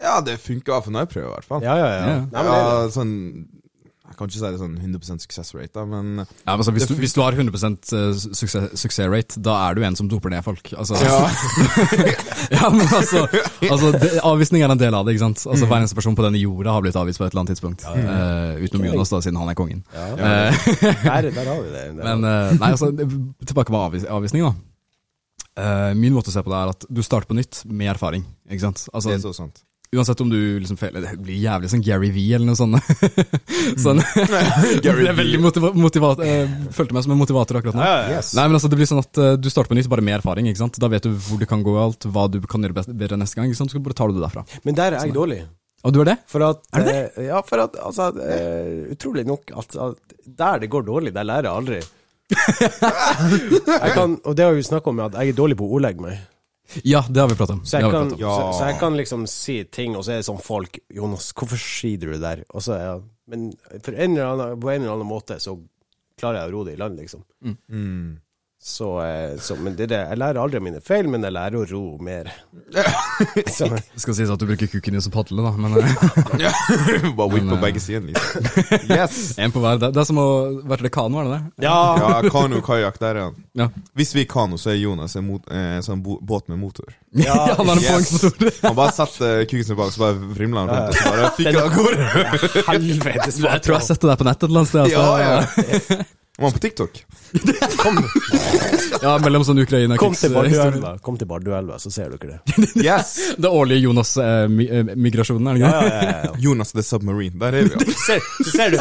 Ja, 0.00 0.20
det 0.24 0.38
funker 0.40 0.72
iallfall 0.72 0.92
når 0.94 1.00
jeg 1.00 1.08
prøver, 1.16 1.28
i 1.28 1.34
hvert 1.34 1.44
fall. 1.44 1.62
Ja, 1.62 1.74
ja, 1.76 1.88
ja. 1.88 2.06
Ja. 2.06 2.20
Nei, 2.20 2.42
men 2.44 2.52
Ja, 2.52 2.88
sånn 2.88 3.48
kan 4.20 4.28
ikke 4.30 4.36
si 4.38 4.44
det 4.44 4.60
sånn 4.60 4.76
100 4.78 5.20
success 5.24 5.54
rate, 5.56 5.72
da, 5.74 5.82
men 5.88 6.20
Ja, 6.20 6.54
men 6.54 6.64
så 6.66 6.74
hvis, 6.76 6.86
du, 6.90 6.94
hvis 7.00 7.14
du 7.16 7.20
har 7.24 7.34
100 7.34 7.56
suksess, 8.36 8.68
success 8.78 9.08
rate, 9.10 9.40
da 9.40 9.56
er 9.66 9.78
du 9.78 9.82
en 9.88 9.96
som 9.98 10.08
doper 10.10 10.30
ned 10.34 10.44
folk. 10.46 10.70
Altså, 10.76 11.00
Ja. 11.00 11.18
ja, 12.58 12.68
men 12.70 12.84
altså, 12.86 13.24
altså 13.64 13.92
det, 13.96 14.12
Avvisning 14.26 14.62
er 14.64 14.72
en 14.74 14.80
del 14.80 14.94
av 14.96 15.08
det. 15.08 15.16
ikke 15.16 15.24
sant? 15.26 15.44
Altså 15.48 15.66
Hver 15.70 15.80
eneste 15.80 15.98
person 15.98 16.16
på 16.18 16.24
denne 16.28 16.40
jorda 16.40 16.76
har 16.76 16.84
blitt 16.84 16.98
avvist 17.00 17.18
på 17.22 17.26
et 17.26 17.32
eller 17.32 17.42
annet 17.44 17.54
tidspunkt. 17.56 17.84
Eh, 17.88 18.60
utenom 18.66 18.86
Jonas, 18.90 19.12
da, 19.12 19.20
siden 19.24 19.40
han 19.40 19.50
er 19.52 19.58
kongen. 19.58 19.82
Ja. 19.96 20.08
Eh, 20.14 20.64
Der, 21.10 21.30
der 21.34 21.46
har 21.48 21.62
vi 21.62 21.70
det. 21.72 21.84
Der 21.96 22.04
men 22.04 22.24
uh, 22.26 22.52
nei, 22.60 22.70
altså, 22.74 22.90
tilbake 23.46 23.72
med 23.72 23.80
avvis, 23.80 24.04
avvisning, 24.10 24.44
da. 24.46 24.52
Uh, 25.60 25.90
min 25.98 26.14
måte 26.14 26.30
å 26.30 26.34
se 26.34 26.42
på 26.44 26.52
det 26.52 26.60
er 26.60 26.70
at 26.72 26.86
du 26.88 27.00
starter 27.04 27.28
på 27.30 27.36
nytt 27.36 27.62
med 27.68 27.90
erfaring. 27.92 28.24
ikke 28.50 28.62
sant? 28.68 28.84
Det 28.86 28.94
Altså, 28.94 29.12
er 29.16 29.22
så 29.24 29.32
sant. 29.36 29.62
Uansett 29.90 30.20
om 30.22 30.28
du 30.30 30.38
liksom 30.62 30.76
føler 30.78 31.02
Det 31.02 31.16
blir 31.18 31.34
jævlig 31.42 31.68
sånn 31.72 31.80
Gary 31.82 32.12
V 32.14 32.22
eller 32.36 32.46
noe 32.46 32.58
sånt. 32.58 32.78
sånn 33.84 33.98
Gary 34.84 35.08
Jeg 35.08 35.16
veldig 35.18 35.40
motiva 35.42 35.72
motivat, 35.74 36.22
eh, 36.22 36.52
følte 36.76 36.94
meg 36.94 37.02
som 37.02 37.14
en 37.16 37.18
motivator 37.18 37.58
akkurat 37.58 37.74
nå. 37.74 37.82
Ja. 37.82 37.96
Yes. 38.14 38.30
Nei, 38.38 38.44
men 38.46 38.58
altså 38.60 38.70
Det 38.70 38.78
blir 38.78 38.86
sånn 38.86 39.02
at 39.02 39.18
eh, 39.18 39.34
du 39.34 39.50
starter 39.50 39.72
på 39.72 39.78
nytt 39.80 39.90
bare 39.90 40.06
med 40.06 40.20
erfaring. 40.20 40.46
ikke 40.46 40.62
sant? 40.62 40.78
Da 40.78 40.90
vet 40.92 41.08
du 41.08 41.10
hvor 41.10 41.42
det 41.42 41.50
kan 41.50 41.66
gå 41.66 41.74
alt, 41.82 42.06
hva 42.06 42.28
du 42.30 42.38
kan 42.46 42.62
gjøre 42.62 42.86
bedre 42.86 43.18
neste 43.18 43.40
gang. 43.40 43.50
ikke 43.50 43.64
sant? 43.64 43.74
Så 43.74 43.82
bare 43.82 43.98
tar 43.98 44.12
du 44.12 44.20
det 44.20 44.22
derfra. 44.28 44.46
Men 44.62 44.78
der 44.78 44.94
er 44.94 45.08
jeg 45.08 45.16
dårlig. 45.16 45.42
Og 45.82 45.96
du 45.96 46.02
er 46.04 46.12
det? 46.12 46.18
For 46.30 46.46
at, 46.46 46.62
Er 46.76 46.86
det 46.86 46.96
eh, 47.00 47.26
ja, 47.32 47.42
for 47.42 47.64
at 47.64 47.78
altså, 47.82 48.12
Utrolig 48.94 49.26
nok 49.26 49.50
at 49.58 49.74
der 50.22 50.62
det 50.62 50.70
går 50.70 50.86
dårlig, 50.86 51.16
der 51.18 51.26
lærer 51.26 51.50
jeg 51.50 51.64
aldri. 51.64 51.82
jeg 52.30 53.94
kan, 53.96 54.20
og 54.22 54.36
det 54.38 54.46
har 54.46 54.54
vi 54.54 54.62
snakka 54.70 54.94
om, 54.94 55.02
at 55.08 55.18
jeg 55.18 55.34
er 55.34 55.40
dårlig 55.42 55.58
på 55.58 55.66
å 55.66 55.80
ordlegge 55.80 56.04
meg. 56.04 56.20
Ja, 56.86 57.02
det 57.08 57.20
har 57.20 57.28
vi 57.30 57.36
pratet 57.38 57.56
om. 57.56 57.64
Så 57.66 57.80
jeg, 57.80 57.90
kan, 57.90 58.12
om. 58.12 58.20
Ja. 58.20 58.30
så, 58.36 58.58
så 58.58 58.68
jeg 58.70 58.78
kan 58.80 58.96
liksom 58.98 59.26
si 59.30 59.56
ting, 59.72 59.96
og 59.98 60.04
så 60.06 60.14
er 60.14 60.22
det 60.22 60.28
sånn 60.28 60.42
folk 60.42 60.80
Jonas, 60.94 61.32
hvorfor 61.36 61.60
sier 61.60 62.00
du 62.00 62.08
det 62.12 62.22
der? 62.22 62.44
Og 62.54 62.64
så, 62.64 62.78
ja, 62.78 62.96
men 63.30 63.50
for 63.82 63.94
en 63.94 64.16
eller 64.16 64.32
annen, 64.34 64.58
på 64.62 64.72
en 64.72 64.82
eller 64.84 64.96
annen 64.96 65.10
måte 65.10 65.38
så 65.42 65.56
klarer 66.20 66.42
jeg 66.42 66.50
å 66.50 66.54
ro 66.54 66.64
det 66.68 66.76
i 66.76 66.80
land, 66.80 67.00
liksom. 67.00 67.24
Mm. 67.42 68.18
Så, 68.62 69.02
eh, 69.02 69.38
så, 69.40 69.54
men 69.56 69.72
det 69.72 69.86
er 69.86 69.88
det, 69.88 69.98
jeg 70.10 70.18
lærer 70.20 70.38
aldri 70.42 70.58
av 70.60 70.64
mine 70.66 70.80
feil, 70.84 71.06
men 71.08 71.22
jeg 71.24 71.32
lærer 71.32 71.54
å 71.56 71.62
ro 71.64 71.80
mer. 72.04 72.26
så, 73.56 73.70
Det 73.72 74.02
skal 74.02 74.16
sies 74.18 74.28
at 74.34 74.42
du 74.42 74.44
bruker 74.50 74.68
kukken 74.68 74.98
din 74.98 75.00
som 75.00 75.14
padle, 75.14 75.40
da, 75.40 75.54
men 75.56 75.78
eh, 75.80 76.42
Ja. 76.44 76.52
Bare 77.16 77.30
whip 77.32 77.46
på 77.48 77.56
eh, 77.56 77.62
begge 77.62 77.80
sider, 77.80 78.04
liksom. 78.10 78.50
Yes! 78.92 79.38
en 79.40 79.54
på 79.54 79.62
hver. 79.64 79.80
Det, 79.80 79.90
det 79.96 80.02
er 80.04 80.10
som 80.10 80.20
å 80.20 80.28
være 80.60 80.82
til 80.82 80.90
det 80.90 80.92
kano, 80.92 81.22
er 81.22 81.30
det 81.30 81.38
det? 81.38 81.64
ja, 81.70 81.78
Ja, 82.02 82.20
kano 82.28 82.60
og 82.60 82.68
kajakk, 82.68 83.00
der 83.00 83.22
er 83.22 83.28
han. 83.30 83.40
Ja. 83.62 83.70
Hvis 83.96 84.12
vi 84.18 84.26
er 84.26 84.30
kano, 84.36 84.60
så 84.60 84.74
er 84.74 84.78
Jonas 84.82 85.16
en 85.16 85.28
mot, 85.30 85.48
eh, 85.48 85.80
sånn 85.88 86.04
båt 86.04 86.52
med 86.52 86.60
motor. 86.60 86.92
Ja, 87.16 87.40
han 87.56 87.64
har 87.64 87.80
en 87.80 88.04
yes. 88.04 88.60
Han 88.60 88.76
bare 88.76 88.92
setter 88.92 89.44
kukken 89.48 89.70
sin 89.72 89.80
bak, 89.80 89.96
så 89.96 90.04
bare 90.04 90.20
vrimler 90.36 90.68
han 90.68 90.76
rundt, 90.76 90.92
og 90.92 91.00
så 91.00 91.16
bare 91.16 91.32
fikk 91.40 91.54
han 91.54 91.64
av 91.64 91.76
gårde. 91.80 92.12
helvetes 92.68 93.40
Jeg 93.40 93.64
tror 93.64 93.72
jeg 93.72 93.80
har 93.80 93.88
sett 93.88 94.04
det 94.04 94.12
der 94.12 94.20
på 94.20 94.28
nettet 94.34 94.44
et 94.44 94.50
eller 94.52 94.66
annet 94.66 94.76
sted. 94.76 94.82
Altså. 94.84 95.04
Ja, 95.24 96.00
ja. 96.04 96.10
Var 96.40 96.46
han 96.48 96.52
på 96.52 96.58
TikTok? 96.58 97.04
Ja, 99.02 99.14
mellom 99.22 99.44
sånn 99.46 99.58
Ukraina 99.62 99.96
Kom 100.00 100.12
til. 100.18 100.32
Barduelva, 100.34 100.90
kom 101.04 101.16
til 101.16 101.28
Barduelva, 101.28 101.76
så 101.80 101.92
ser 101.92 102.10
dere 102.12 102.38
det. 102.40 102.66
Yes! 102.84 103.12
Det 103.40 103.48
årlige 103.48 103.84
Jonas-migrasjonen, 103.86 105.46
er 105.48 105.58
det 105.58 105.60
ikke 105.62 105.70
det? 105.70 105.90
ja, 105.92 106.00
ja, 106.02 106.18
ja. 106.24 106.32
Jonas 106.42 106.72
the 106.72 106.84
Submarine. 106.84 107.36
Der 107.40 107.58
er 107.60 107.68
vi. 107.68 107.76
altså. 107.76 107.96
Ser, 108.10 108.24
så 108.44 108.50
ser 108.56 108.72
du 108.72 108.78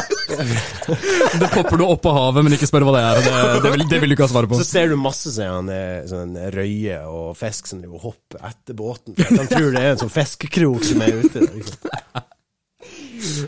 Det 1.39 1.51
popper 1.53 1.79
noe 1.81 1.93
opp 1.97 2.03
på 2.07 2.15
havet, 2.15 2.47
men 2.47 2.55
ikke 2.55 2.69
spør 2.71 2.87
hva 2.87 2.95
det 2.95 3.03
er. 3.05 3.21
Det, 3.27 3.35
det, 3.67 3.73
vil, 3.75 3.85
det 3.91 4.01
vil 4.03 4.13
du 4.13 4.17
ikke 4.17 4.27
ha 4.27 4.31
svaret 4.33 4.51
på. 4.51 4.59
Så 4.63 4.67
ser 4.71 4.91
du 4.91 4.97
masse 4.99 5.35
sånn, 5.35 5.69
eh, 5.75 6.01
sånn 6.09 6.35
røye 6.55 6.99
og 7.11 7.35
fisk 7.39 7.69
som 7.73 7.83
driver 7.83 7.99
og 7.99 8.07
hopper 8.09 8.49
etter 8.53 8.79
båten. 8.79 9.19
De 9.19 9.45
tror 9.51 9.71
det 9.75 9.83
er 9.83 9.93
en 9.97 10.03
sånn 10.05 10.15
fiskekrok 10.15 10.87
som 10.93 11.03
er 11.05 11.19
ute. 11.25 11.43
Liksom. 11.43 12.27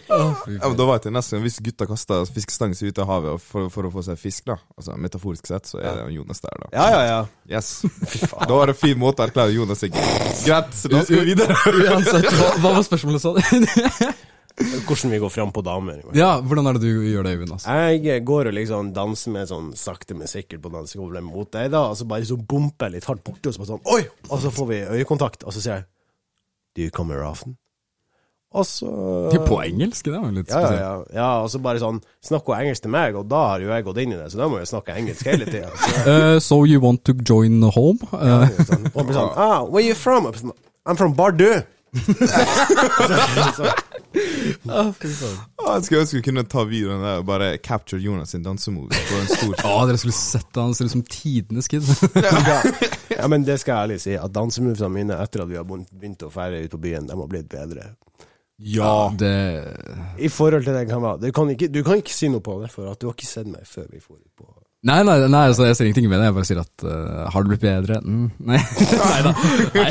Ja, 0.09 0.67
men 0.67 0.77
da 0.79 0.85
vet 0.89 1.05
jeg 1.07 1.13
nesten 1.15 1.43
Hvis 1.45 1.59
gutta 1.63 1.85
kaster 1.89 2.25
fiskestang 2.27 2.73
ut 2.75 2.99
av 3.03 3.07
havet 3.09 3.43
for, 3.45 3.69
for 3.73 3.87
å 3.87 3.91
få 3.93 4.03
seg 4.05 4.19
fisk, 4.19 4.45
da 4.49 4.57
Altså 4.75 4.97
metaforisk 4.99 5.47
sett, 5.47 5.69
så 5.69 5.79
er 5.79 6.01
det 6.01 6.15
Jonas 6.17 6.43
der, 6.43 6.57
da. 6.65 6.71
Ja, 6.75 6.87
ja, 6.91 7.01
ja. 7.07 7.21
Yes. 7.57 7.69
Da 8.47 8.51
var 8.51 8.67
det 8.71 8.75
en 8.75 8.81
fin 8.81 8.99
måte 8.99 9.23
å 9.23 9.29
erklære 9.29 9.55
Jonas 9.55 9.81
seg. 9.83 9.95
Greit, 10.45 10.73
så 10.75 10.91
da 10.91 11.03
skal 11.05 11.23
vi 11.23 11.33
videre. 11.33 11.55
Uansett, 11.55 12.27
hva, 12.35 12.51
hva 12.63 12.73
var 12.77 12.85
spørsmålet, 12.87 13.23
sa 13.23 13.33
du? 13.37 13.41
Hvordan 14.85 15.13
vi 15.13 15.19
går 15.23 15.31
fram 15.31 15.51
på 15.55 15.61
damer. 15.65 16.01
ja, 16.13 16.33
hvordan 16.43 16.67
er 16.67 16.77
det 16.77 16.81
du 16.83 17.05
gjør 17.07 17.23
det, 17.25 17.31
Jonas? 17.39 17.65
Jeg 17.65 18.23
går 18.27 18.49
og 18.51 18.55
liksom 18.57 18.91
danser 18.93 19.33
med 19.33 19.49
sånn 19.49 19.71
sakte, 19.79 20.17
men 20.17 20.29
sikkert 20.29 20.61
på 20.65 20.71
dansegulvet 20.73 21.23
mot 21.25 21.49
deg, 21.55 21.71
da, 21.73 21.85
og 21.89 21.97
så 21.97 22.05
bare 22.09 22.27
så 22.27 22.37
bumper 22.37 22.89
jeg 22.91 22.99
litt 22.99 23.07
hardt 23.09 23.23
borti, 23.25 23.47
og 23.49 23.55
så 23.55 23.63
bare 23.63 23.71
sånn 23.71 23.87
Oi! 23.95 24.03
Og 24.29 24.43
så 24.43 24.51
får 24.53 24.69
vi 24.69 24.81
øyekontakt, 24.99 25.47
og 25.47 25.55
så 25.55 25.63
sier 25.63 25.79
jeg 25.79 25.87
Do 26.75 26.85
you 26.85 26.91
come 26.93 27.15
here 27.15 27.25
often? 27.27 27.57
Og 28.51 28.65
så 28.67 28.87
På 29.47 29.61
engelsk? 29.63 30.05
Det 30.11 30.19
var 30.19 30.31
litt 30.35 30.49
Ja, 30.51 30.59
ja, 30.59 30.67
spesielt. 30.67 30.81
ja. 30.83 31.19
ja, 31.21 31.27
og 31.43 31.49
så 31.53 31.59
bare 31.63 31.79
sånn 31.79 32.01
Snakker 32.27 32.51
hun 32.51 32.63
engelsk 32.65 32.83
til 32.83 32.91
meg, 32.91 33.15
og 33.15 33.29
da 33.31 33.43
har 33.53 33.63
jo 33.63 33.69
jeg 33.71 33.85
gått 33.87 34.01
inn 34.03 34.11
i 34.11 34.17
det, 34.19 34.27
så 34.33 34.41
da 34.41 34.47
må 34.51 34.59
jeg 34.59 34.67
snakke 34.73 34.95
engelsk 34.99 35.23
hele 35.31 35.45
tida. 35.47 35.69
uh, 36.09 36.37
so 36.43 36.63
you 36.67 36.81
want 36.83 37.05
to 37.07 37.15
join 37.27 37.61
home? 37.63 37.99
Eh, 38.11 38.49
Sånn. 38.67 38.89
Og 38.91 39.05
blir 39.07 39.15
sånn 39.15 39.31
ah, 39.39 39.61
Where 39.63 39.85
you 39.85 39.95
from? 39.95 40.27
I'm 40.83 40.99
from 40.99 41.15
Bardu. 41.15 41.61
Ah, 44.71 44.91
Jeg 45.75 45.83
skulle 45.85 46.01
ønske 46.01 46.17
vi 46.17 46.21
kunne 46.25 46.43
ta 46.49 46.63
videoen 46.67 47.01
der 47.03 47.19
og 47.21 47.25
bare 47.27 47.49
capture 47.63 47.99
Jonas 48.01 48.31
sin 48.33 48.43
dansemove 48.43 48.91
Ja, 48.95 49.19
en 49.21 49.87
dere 49.89 49.99
skulle 49.99 50.15
sett 50.15 50.47
det. 50.51 50.61
Han 50.61 50.73
ser 50.75 50.87
ut 50.89 50.93
som 50.95 51.03
tidenes 51.07 51.67
kid. 51.71 51.83
Ja, 53.15 53.27
men 53.31 53.45
det 53.47 53.59
skal 53.61 53.71
jeg 53.75 53.83
ærlig 53.85 53.99
si, 54.03 54.15
at 54.19 54.33
dansemovesene 54.35 54.91
mine 54.93 55.19
etter 55.23 55.43
at 55.45 55.51
vi 55.51 55.59
har 55.59 55.67
begynt 55.67 56.23
å 56.27 56.31
ferde 56.33 56.63
ut 56.65 56.71
på 56.73 56.79
byen, 56.81 57.07
de 57.07 57.15
har 57.19 57.29
blitt 57.31 57.49
bedre. 57.51 57.91
Ja. 58.61 59.11
Det 59.17 59.35
I 60.21 60.29
forhold 60.29 60.65
til 60.67 60.75
det 60.77 60.87
kan 60.89 61.01
være. 61.01 61.21
Du 61.23 61.31
kan 61.35 61.49
ikke, 61.49 61.69
du 61.73 61.81
kan 61.85 62.01
ikke 62.01 62.13
si 62.13 62.29
noe 62.29 62.43
på 62.45 62.59
det, 62.61 62.69
for 62.73 62.91
at 62.91 63.01
du 63.01 63.07
har 63.09 63.15
ikke 63.17 63.29
sett 63.29 63.49
meg 63.49 63.65
før 63.67 63.87
vi 63.89 64.01
ut 64.01 64.27
på 64.37 64.49
Nei, 64.81 65.03
nei, 65.05 65.13
nei 65.29 65.43
altså, 65.45 65.67
jeg 65.67 65.75
ser 65.77 65.85
ingenting 65.85 66.07
med 66.09 66.17
det. 66.17 66.25
Jeg 66.25 66.33
bare 66.33 66.47
sier 66.49 66.59
at 66.63 66.83
uh, 66.89 67.27
Har 67.29 67.43
det 67.45 67.51
blitt 67.51 67.61
bedre? 67.61 67.99
Mm, 68.01 68.31
nei. 68.49 68.57
Neida. 69.11 69.33
Nei 69.75 69.83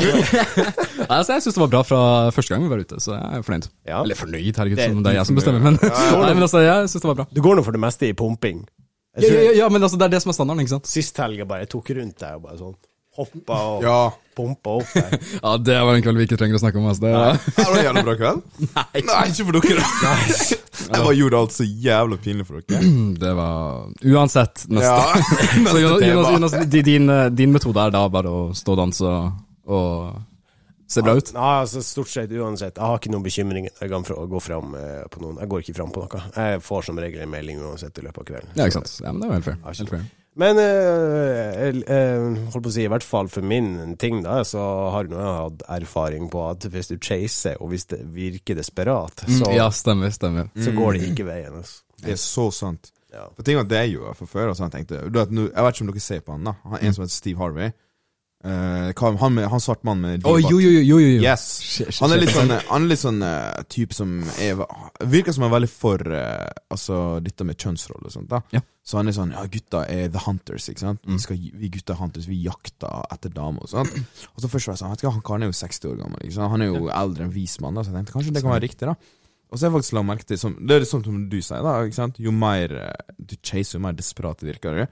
Nei, 1.05 1.15
altså, 1.15 1.37
jeg 1.37 1.45
syns 1.45 1.55
det 1.55 1.63
var 1.63 1.71
bra 1.71 1.81
fra 1.87 2.01
første 2.35 2.51
gang 2.51 2.65
vi 2.65 2.71
var 2.73 2.83
ute, 2.83 2.99
så 2.99 3.15
jeg 3.15 3.39
er 3.39 3.45
fornøyd. 3.47 3.69
Ja. 3.87 4.01
Eller 4.01 4.19
fornøyd, 4.19 4.51
herregud, 4.51 4.81
Det- 4.81 4.89
som 4.91 4.99
det 5.05 5.13
er 5.13 5.17
jeg 5.21 5.29
som 5.29 5.39
bestemmer, 5.39 5.63
men 5.63 5.79
Nei, 6.25 6.33
men 6.35 6.43
altså, 6.43 6.63
jeg 6.65 6.91
syns 6.91 7.05
det 7.05 7.11
var 7.13 7.21
bra. 7.21 7.27
Du 7.31 7.39
går 7.45 7.55
nå 7.59 7.63
for 7.63 7.77
det 7.77 7.83
meste 7.85 8.09
i 8.11 8.17
pumping. 8.19 8.65
Ja, 9.15 9.31
ja, 9.31 9.55
ja, 9.61 9.71
men 9.71 9.83
altså, 9.83 9.95
det 9.99 10.09
er 10.09 10.17
det 10.17 10.21
som 10.25 10.31
er 10.31 10.35
standarden, 10.41 10.65
ikke 10.65 10.75
sant? 10.75 10.91
Sist 10.91 11.23
helg 11.23 11.39
jeg 11.39 11.47
bare 11.47 11.71
tok 11.71 11.95
rundt 11.95 12.19
deg 12.19 12.35
og 12.41 12.45
bare 12.49 12.59
sånn 12.59 12.75
hoppa 13.17 13.57
og 13.75 13.83
Ja. 13.83 13.97
pumpa 14.35 14.77
opp 14.79 14.93
der. 14.95 15.17
Ja, 15.43 15.57
det 15.59 15.75
var 15.83 15.95
en 15.97 16.03
kveld 16.05 16.17
vi 16.21 16.25
ikke 16.29 16.37
trenger 16.39 16.55
å 16.55 16.61
snakke 16.63 16.79
om. 16.79 16.87
Altså. 16.87 17.03
Det, 17.03 17.11
Det 17.57 17.65
var 17.67 17.77
en 17.77 17.85
jævla 17.89 18.03
bra 18.07 18.15
kveld. 18.21 18.41
Nei. 18.75 19.25
ikke 19.27 19.45
for 19.49 19.59
dere. 19.59 19.85
Jeg 20.81 20.97
bare 20.97 21.13
gjorde 21.19 21.37
alt 21.43 21.53
så 21.55 21.65
jævla 21.67 22.17
pinlig 22.23 22.47
for 22.47 22.61
dere. 22.63 22.91
det 23.23 23.33
var 23.37 23.91
Uansett, 24.15 24.63
neste. 24.71 24.87
Ja. 24.87 25.67
Så 25.67 25.77
Jonas. 25.83 26.07
Jonas, 26.07 26.33
Jonas 26.37 26.57
din, 26.71 27.09
eh, 27.09 27.29
din 27.35 27.51
metode 27.53 27.83
er 27.87 27.93
da 27.93 28.05
bare 28.11 28.31
å 28.31 28.43
stå 28.55 28.75
og 28.77 28.81
danse 28.85 29.11
og, 29.71 30.21
se 30.91 31.03
bra 31.05 31.13
ut? 31.19 31.29
Ja, 31.35 31.51
altså 31.61 31.83
Stort 31.85 32.09
sett 32.11 32.31
uansett. 32.35 32.75
Jeg 32.79 32.83
har 32.83 32.97
ikke 32.99 33.11
noen 33.13 33.23
bekymringer 33.23 33.71
når 33.79 34.09
jeg 34.15 34.31
går 34.33 34.43
fram 34.43 34.73
eh, 34.79 35.03
på 35.11 35.21
noen. 35.23 35.37
Jeg 35.43 35.51
går 35.51 35.63
ikke 35.67 35.77
fram 35.77 35.91
på 35.95 36.03
noe. 36.03 36.23
Jeg 36.35 36.63
får 36.65 36.89
som 36.89 36.99
regel 36.99 37.23
en 37.23 37.31
melding 37.31 37.61
uansett 37.63 37.95
i 38.01 38.07
løpet 38.07 38.23
av 38.23 38.27
kvelden. 38.31 38.55
Ja, 38.57 38.67
ikke 38.67 38.79
sant. 38.81 38.97
Ja, 39.03 39.11
men 39.13 39.21
det 39.23 39.29
var 39.31 39.39
helt 39.39 39.51
fair. 39.51 39.61
Helt 39.67 39.95
fair. 39.97 40.09
Men 40.39 40.57
eh, 40.57 41.65
eh, 41.67 42.25
holdt 42.53 42.63
på 42.63 42.69
å 42.69 42.71
si, 42.71 42.85
i 42.85 42.91
hvert 42.91 43.03
fall 43.03 43.27
for 43.27 43.43
min 43.43 43.97
ting, 43.99 44.21
da, 44.23 44.37
så 44.47 44.61
har 44.93 45.09
nå 45.11 45.17
jeg 45.19 45.39
hatt 45.41 45.65
erfaring 45.81 46.29
på 46.31 46.43
at 46.47 46.67
hvis 46.71 46.87
du 46.93 46.95
chaser, 47.03 47.57
og 47.59 47.73
hvis 47.73 47.85
det 47.91 47.99
virker 48.15 48.55
desperat, 48.55 49.25
så, 49.27 49.49
Mm, 49.49 49.55
ja, 49.57 49.67
stemmer, 49.75 50.09
stemmer. 50.15 50.47
så 50.55 50.71
går 50.77 50.93
det 50.99 51.09
ikke 51.11 51.25
veien. 51.27 51.57
Altså. 51.59 51.81
Det 52.01 52.13
er 52.15 52.21
så 52.21 52.47
sant. 52.55 52.91
Ja. 53.11 53.25
For 53.35 53.43
ting 53.43 53.59
at 53.59 53.67
det 53.67 53.81
jeg 53.83 53.97
gjorde 53.97 54.15
for 54.15 54.25
før, 54.31 54.49
og 54.53 54.55
sånn, 54.55 54.71
tenkte 54.71 55.01
du 55.11 55.19
vet, 55.19 55.29
nå- 55.35 55.49
Jeg 55.51 55.63
vet 55.65 55.75
ikke 55.75 55.81
om 55.81 55.91
dere 55.91 55.99
ser 56.07 56.21
på 56.21 56.31
han, 56.31 56.43
da. 56.47 56.53
Han 56.63 56.73
er 56.79 56.85
en 56.87 56.93
som 56.93 57.03
heter 57.03 57.11
Steve 57.17 57.37
Harvey. 57.37 57.73
Hva- 58.41 59.11
han, 59.21 59.33
med, 59.37 59.45
han 59.51 59.61
svart 59.61 59.83
mann 59.85 59.99
med 60.01 60.25
oh, 60.25 60.39
jo, 60.41 60.57
jo, 60.57 60.69
jo, 60.81 60.97
jo. 60.97 61.19
Yes. 61.21 61.43
Han 62.01 62.15
er 62.15 62.23
litt 62.23 62.33
sånn, 62.33 62.49
han 62.49 62.87
er 62.87 62.89
litt 62.89 63.01
sånn 63.03 63.21
uh, 63.21 63.61
type 63.69 63.93
som 63.93 64.15
er 64.41 64.57
Virker 65.05 65.35
som 65.35 65.45
han 65.45 65.51
er 65.51 65.55
veldig 65.59 65.69
for 65.69 66.01
uh, 66.09 66.47
Altså 66.73 67.19
dette 67.21 67.45
med 67.45 67.59
kjønnsroller 67.61 68.09
og 68.09 68.15
sånt. 68.15 68.31
da 68.31 68.41
Ja. 68.55 68.63
Så 68.81 68.97
han 68.97 69.11
er 69.11 69.13
sånn 69.13 69.35
Ja, 69.35 69.45
gutta 69.45 69.83
er 69.85 70.09
the 70.09 70.23
hunters, 70.25 70.65
ikke 70.73 70.81
sant. 70.87 71.03
Vi, 71.05 71.19
skal, 71.21 71.37
vi 71.37 71.69
gutta 71.69 71.93
er 71.93 72.01
hunters, 72.01 72.25
vi 72.31 72.39
jakter 72.47 73.05
etter 73.13 73.29
damer 73.35 73.61
og 73.67 73.69
sånt. 73.69 73.93
Og 74.33 74.41
så 74.41 74.49
først 74.49 74.71
var 74.71 74.73
jeg 74.73 74.81
sånn 74.81 74.95
Vet 74.95 75.03
du 75.03 75.07
hva, 75.07 75.13
han 75.19 75.25
karen 75.29 75.45
er 75.45 75.51
jo 75.53 75.59
60 75.61 75.91
år 75.93 76.01
gammel, 76.01 76.25
ikke 76.25 76.37
sant. 76.39 76.51
Han 76.55 76.65
er 76.65 76.71
jo 76.73 76.89
eldre 76.89 77.27
enn 77.27 77.35
vis 77.35 77.59
mann, 77.61 77.77
da, 77.77 77.85
så 77.85 77.93
jeg 77.93 77.99
tenkte 77.99 78.17
kanskje 78.17 78.33
det 78.39 78.41
kan 78.47 78.55
være 78.55 78.65
riktig, 78.65 78.89
da. 78.89 78.97
Og 79.51 79.59
så 79.59 79.65
har 79.65 79.69
jeg 79.69 79.75
faktisk 79.77 79.95
lagt 79.99 80.07
merke 80.07 80.25
til 80.25 80.37
som, 80.39 80.57
Det 80.65 80.75
er 80.79 80.85
sånn 80.87 81.05
som 81.05 81.21
du 81.29 81.37
sier, 81.43 81.61
da. 81.61 81.77
ikke 81.85 81.99
sant? 81.99 82.17
Jo 82.23 82.31
mer 82.33 82.73
du 83.19 83.37
chaser, 83.37 83.77
jo 83.77 83.83
mer 83.85 83.93
desperat 83.97 84.41
virker. 84.47 84.81
det. 84.81 84.89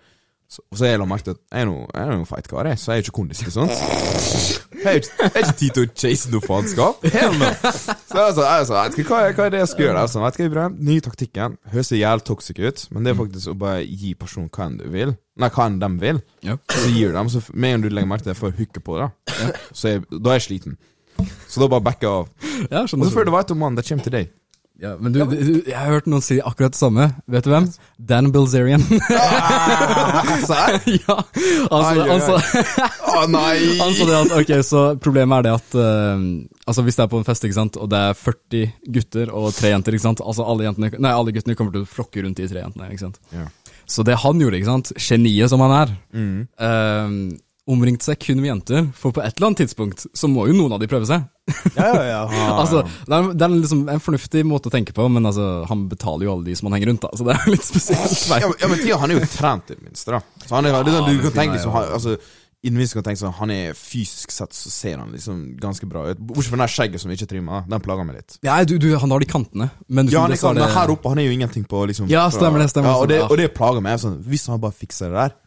Så, 0.50 0.64
så 0.74 0.88
jeg 0.88 0.98
la 0.98 1.06
merke 1.06 1.28
til 1.28 1.36
at 1.36 1.42
jeg 1.54 1.62
er 1.62 1.68
noe, 1.70 1.84
jeg 1.94 2.02
er 2.08 2.16
noe 2.18 2.26
feit 2.26 2.48
kar, 2.50 2.66
jeg, 2.66 2.80
så 2.82 2.90
jeg 2.96 3.04
er 3.04 3.04
ikke 3.06 3.14
kondis 3.20 3.42
til 3.44 3.54
sånt. 3.54 3.70
Jeg 3.70 4.86
har 4.88 4.96
ikke, 4.98 5.12
jeg 5.28 5.44
ikke 5.44 5.54
tid 5.60 5.76
til 5.76 5.84
å 5.84 5.90
chase 6.02 6.32
noe 6.34 6.42
faenskap. 6.42 7.06
No. 7.40 7.50
Så 8.10 8.42
jeg 8.42 8.66
sa, 8.66 8.80
du 8.90 8.98
hva, 9.06 9.20
hva 9.38 9.46
er 9.46 9.54
det 9.54 9.60
jeg 9.62 9.70
skal 9.70 9.86
gjøre? 9.86 10.02
Altså, 10.08 10.24
vet 10.24 10.40
hva? 10.56 10.66
Nye 10.74 11.04
taktikken. 11.06 11.60
Høres 11.70 11.92
jævlig 11.94 12.26
toxic 12.26 12.62
ut, 12.64 12.82
men 12.96 13.06
det 13.06 13.14
er 13.14 13.20
faktisk 13.20 13.52
å 13.54 13.56
bare 13.62 13.84
gi 13.86 14.16
personen 14.18 14.50
hva 14.50 14.66
enn 14.66 14.80
du 14.82 14.88
vil. 14.90 15.14
Nei, 15.40 15.52
hva 15.54 15.68
enn 15.70 15.78
de 15.84 15.90
vil. 16.02 16.22
Ja. 16.48 16.58
Så 16.74 16.90
gir 16.96 17.14
du 17.14 17.20
dem. 17.20 17.30
Så 17.30 17.44
med 17.54 17.70
en 17.70 17.78
gang 17.78 17.86
du 17.86 17.94
legger 17.94 18.10
merke 18.10 18.26
til 18.26 18.34
det, 18.34 18.40
får 18.42 18.58
hooke 18.58 18.84
på 18.90 18.98
det. 19.04 19.10
Så 19.70 19.94
jeg, 19.94 20.08
da 20.10 20.34
er 20.34 20.40
jeg 20.42 20.48
sliten. 20.50 20.80
Så 21.46 21.62
da 21.62 21.70
bare 21.70 21.86
backer 21.86 22.08
jeg 22.08 22.16
av. 22.16 22.50
Ja, 22.72 22.84
Og 22.88 22.90
så 23.06 23.14
før 23.14 23.30
du 23.30 23.36
veit 23.36 23.54
om 23.54 23.62
mannen, 23.62 23.78
det 23.78 23.86
kommer 23.86 24.10
til 24.10 24.16
deg. 24.18 24.34
Ja, 24.80 24.94
men 24.96 25.12
du, 25.12 25.20
du, 25.28 25.64
jeg 25.68 25.76
har 25.76 25.90
hørt 25.92 26.06
noen 26.08 26.24
si 26.24 26.38
akkurat 26.40 26.72
det 26.72 26.80
samme. 26.80 27.10
Vet 27.28 27.44
du 27.44 27.50
hvem? 27.52 27.66
Dan 28.00 28.30
Bilzerian. 28.32 28.80
Serr? 30.50 30.78
ja, 30.88 31.16
altså, 31.68 31.80
Ai, 31.84 32.00
ai, 32.00 32.08
altså 32.16 32.38
Å 33.20 33.26
nei! 33.32 33.56
Han 33.82 33.94
sa 33.98 34.08
det 34.08 34.18
at, 34.22 34.32
ok, 34.40 34.54
så 34.66 34.84
problemet 35.04 35.42
er 35.42 35.48
det 35.50 35.54
at 35.58 35.76
uh, 35.80 36.24
Altså 36.70 36.86
Hvis 36.88 37.00
det 37.00 37.04
er 37.06 37.12
på 37.12 37.20
en 37.20 37.28
fest, 37.28 37.44
ikke 37.48 37.58
sant, 37.58 37.80
og 37.82 37.90
det 37.92 38.00
er 38.10 38.18
40 38.18 38.64
gutter 38.96 39.34
og 39.36 39.50
tre 39.58 39.74
jenter, 39.74 39.98
ikke 39.98 40.06
sant 40.08 40.24
Altså 40.24 40.48
alle, 40.48 40.68
jentene, 40.70 40.92
nei, 41.02 41.12
alle 41.12 41.34
guttene 41.36 41.58
kommer 41.60 41.76
til 41.76 41.84
å 41.86 41.90
flokke 41.90 42.24
rundt 42.26 42.40
de 42.40 42.48
tre 42.52 42.64
jentene. 42.64 42.90
ikke 42.94 43.08
sant 43.10 43.20
Ja. 43.36 43.48
Så 43.90 44.04
det 44.06 44.20
han 44.22 44.38
gjorde, 44.42 44.60
ikke 44.62 44.70
sant, 44.70 44.92
geniet 45.02 45.50
som 45.50 45.64
han 45.66 45.72
er, 45.80 45.94
Mm. 46.14 46.42
eh, 46.62 47.14
omringte 47.70 48.08
seg 48.08 48.18
kun 48.24 48.40
med 48.42 48.50
jenter. 48.50 48.88
For 48.98 49.14
på 49.14 49.22
et 49.22 49.36
eller 49.38 49.52
annet 49.52 49.62
tidspunkt 49.64 50.08
så 50.18 50.30
må 50.32 50.48
jo 50.50 50.56
noen 50.58 50.74
av 50.76 50.82
de 50.82 50.90
prøve 50.90 51.06
seg. 51.10 51.28
Ja, 51.80 51.88
ja, 51.98 52.02
ja. 52.30 52.50
Altså, 52.62 52.84
Det 53.06 53.16
er, 53.16 53.30
det 53.34 53.46
er 53.46 53.54
liksom 53.56 53.86
en 53.90 54.02
fornuftig 54.04 54.44
måte 54.46 54.70
å 54.70 54.74
tenke 54.74 54.94
på, 54.94 55.06
men 55.10 55.26
altså, 55.26 55.48
han 55.70 55.88
betaler 55.90 56.28
jo 56.28 56.36
alle 56.36 56.50
de 56.50 56.58
som 56.58 56.70
han 56.70 56.78
henger 56.78 56.92
rundt, 56.94 57.06
da. 57.08 57.14
Så 57.18 57.26
det 57.30 57.38
er 57.38 57.50
litt 57.54 57.66
spesielt. 57.66 58.20
Ja, 58.42 58.50
men, 58.52 58.60
ja, 58.62 58.84
Tia, 58.84 59.00
han 59.02 59.14
er 59.14 59.22
jo 59.22 59.32
trent 59.34 59.72
i 59.74 59.78
det 59.80 59.86
minste, 59.88 60.14
da. 60.18 60.22
Så 60.46 60.54
han 60.58 60.70
er, 60.70 60.78
det 60.84 60.94
er 60.94 61.00
sånn, 61.00 61.10
du 61.10 61.26
kan 61.26 61.36
tenke 61.40 61.58
liksom, 61.58 61.74
han, 61.78 61.90
altså, 61.98 62.18
I 62.60 62.74
minste 62.76 63.00
kan 63.00 63.06
tenke 63.08 63.22
sånn 63.22 63.34
Han 63.38 63.52
er 63.56 63.78
fysisk 63.78 64.34
sett 64.36 64.52
så 64.58 64.68
ser 64.74 64.98
han 65.00 65.14
liksom 65.16 65.38
ganske 65.62 65.88
bra 65.90 66.02
ut. 66.10 66.20
Bortsett 66.20 66.52
fra 66.52 66.60
der 66.66 66.74
skjegget 66.74 67.02
som 67.02 67.10
vi 67.14 67.16
ikke 67.18 67.30
trimmer. 67.32 67.64
Den 67.72 67.82
plager 67.86 68.04
meg 68.10 68.20
litt. 68.20 68.36
Ja, 68.44 68.58
du, 68.68 68.76
du, 68.82 68.90
han 69.00 69.14
har 69.16 69.24
de 69.24 69.30
kantene, 69.32 69.70
men 69.88 70.12
Ja, 70.12 70.26
han 70.26 70.36
er, 70.36 70.42
så 70.42 70.50
kan, 70.50 70.60
er 70.60 70.68
men 70.68 70.76
her 70.76 70.92
oppe 70.98 71.14
han 71.14 71.22
er 71.24 71.30
jo 71.30 71.38
ingenting 71.38 71.64
på 71.70 71.86
liksom 71.90 72.12
Ja, 72.12 72.26
stemmer 72.34 72.60
det, 72.66 72.70
stemmer 72.74 72.92
ja, 72.94 73.00
og, 73.00 73.08
det, 73.12 73.22
det. 73.24 73.30
og 73.32 73.40
det 73.40 73.50
plager 73.56 73.86
meg. 73.86 73.98
Sånn, 74.04 74.20
hvis 74.28 74.46
han 74.52 74.60
bare 74.62 74.76
fikser 74.76 75.14
det 75.14 75.24
der 75.30 75.38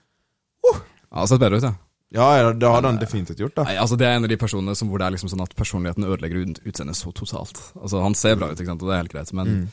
Ja, 0.73 1.21
det 1.21 1.29
sett 1.35 1.43
bedre 1.45 1.61
ut, 1.61 1.69
ja. 1.69 1.75
Ja, 2.13 2.27
ja, 2.37 2.53
det 2.53 2.69
hadde 2.69 2.91
han 2.91 2.99
definitivt 3.01 3.39
gjort, 3.41 3.55
da. 3.57 3.65
Nei, 3.65 3.77
altså 3.81 3.97
Det 3.97 4.05
er 4.07 4.17
en 4.19 4.25
av 4.25 4.29
de 4.29 4.37
personene 4.37 4.75
som, 4.77 4.89
hvor 4.93 4.99
det 5.01 5.07
er 5.07 5.15
liksom 5.17 5.31
sånn 5.33 5.43
at 5.43 5.55
personligheten 5.57 6.05
ødelegger 6.05 6.43
ut- 6.45 6.61
utseendet 6.69 6.97
så 6.99 7.13
totalt. 7.17 7.57
Altså 7.81 8.03
Han 8.03 8.15
ser 8.15 8.37
bra 8.37 8.51
ut, 8.53 8.59
ikke 8.61 8.67
sant, 8.69 8.83
og 8.83 8.89
det 8.91 8.95
er 8.99 9.03
helt 9.03 9.13
greit, 9.15 9.33
men 9.33 9.47
Mm. 9.47 9.69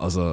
altså 0.00 0.24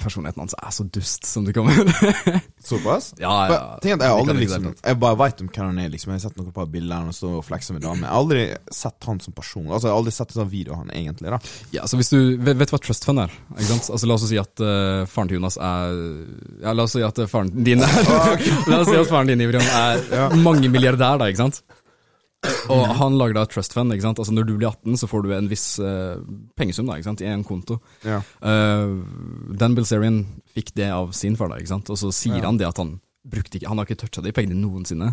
Personligheten 0.00 0.42
hans 0.42 0.54
er 0.56 0.72
så 0.74 0.84
dust 0.88 1.26
som 1.28 1.44
det 1.46 1.54
kommer. 1.56 1.76
Såpass? 2.70 3.12
ja, 3.18 3.32
ja. 3.48 3.58
Men, 3.82 3.94
at 4.00 4.04
jeg, 4.04 4.10
aldri 4.10 4.36
liksom, 4.42 4.68
jeg 4.76 4.98
bare 5.00 5.18
veit 5.20 5.42
om 5.42 5.48
hvem 5.50 5.70
han 5.70 5.80
er. 5.84 5.90
liksom 5.92 6.12
Jeg 6.12 6.20
har 6.20 6.24
sett 6.28 6.40
noen 6.40 6.54
par 6.56 6.68
bilder 6.72 7.06
han 7.06 7.16
står 7.16 7.38
og 7.40 7.44
flekser 7.46 7.76
med 7.76 7.84
damer. 7.84 8.06
Jeg 8.06 8.10
har 8.10 8.20
aldri 8.22 8.44
sett 8.80 9.08
han 9.08 9.20
som 9.24 9.36
person. 9.36 9.66
Altså 9.68 9.88
Jeg 9.88 9.94
har 9.94 10.00
aldri 10.02 10.14
sett 10.16 10.34
en 10.34 10.40
sånn 10.42 10.52
video 10.52 10.76
av 10.76 10.84
han 10.84 10.94
egentlig. 10.94 11.32
da 11.34 11.40
Ja, 11.76 11.86
så 11.90 12.00
hvis 12.00 12.12
du 12.12 12.18
Vet, 12.40 12.56
vet 12.56 12.70
du 12.70 12.76
hva 12.76 12.80
trust 12.82 13.04
fund 13.08 13.22
er? 13.24 13.32
Ikke 13.56 13.68
sant? 13.72 13.90
Altså 13.94 14.08
La 14.08 14.16
oss 14.16 14.28
si 14.30 14.38
at 14.40 14.62
uh, 14.64 15.04
faren 15.10 15.30
til 15.30 15.40
Jonas 15.40 15.58
er 15.60 15.98
Ja, 16.62 16.74
la 16.76 16.86
oss 16.86 16.94
si 16.96 17.04
at 17.04 17.18
eh, 17.20 17.28
faren 17.30 17.50
din 17.66 17.84
er 17.84 18.00
La 18.70 18.80
oss 18.80 18.90
si 18.90 18.96
at 18.96 19.10
faren 19.10 19.30
din 19.30 19.44
Ivrion 19.44 19.64
er 19.64 20.36
mangemilliardær, 20.40 21.20
da, 21.20 21.28
ikke 21.30 21.44
sant? 21.44 21.62
Og 22.72 22.82
han 22.96 23.16
lager 23.20 23.34
da 23.36 23.42
et 23.44 23.50
trust 23.52 23.74
fund. 23.76 23.92
ikke 23.92 24.04
sant? 24.06 24.18
Altså 24.22 24.32
Når 24.32 24.46
du 24.48 24.52
blir 24.56 24.68
18, 24.70 24.96
så 24.96 25.08
får 25.10 25.24
du 25.26 25.32
en 25.36 25.48
viss 25.50 25.64
uh, 25.82 26.20
pengesum 26.56 26.86
da, 26.88 26.96
ikke 26.96 27.08
sant? 27.10 27.20
i 27.20 27.28
en 27.28 27.44
konto. 27.44 27.80
Ja. 28.06 28.20
Uh, 28.40 29.02
Dan 29.60 29.74
Bilzerian 29.76 30.22
fikk 30.54 30.72
det 30.78 30.88
av 30.94 31.12
sin 31.16 31.36
far, 31.36 31.50
da, 31.52 31.58
ikke 31.60 31.74
sant? 31.74 31.90
og 31.92 31.98
så 32.00 32.12
sier 32.14 32.38
Ja. 32.40 32.46
han 32.48 32.56
det 32.60 32.68
at 32.70 32.78
han 32.80 32.94
brukte 33.28 33.58
ikke 33.58 33.68
Han 33.68 33.76
har 33.78 33.84
ikke 33.84 34.00
toucha 34.06 34.22
de 34.24 34.32
pengene 34.32 34.56
noensinne. 34.62 35.10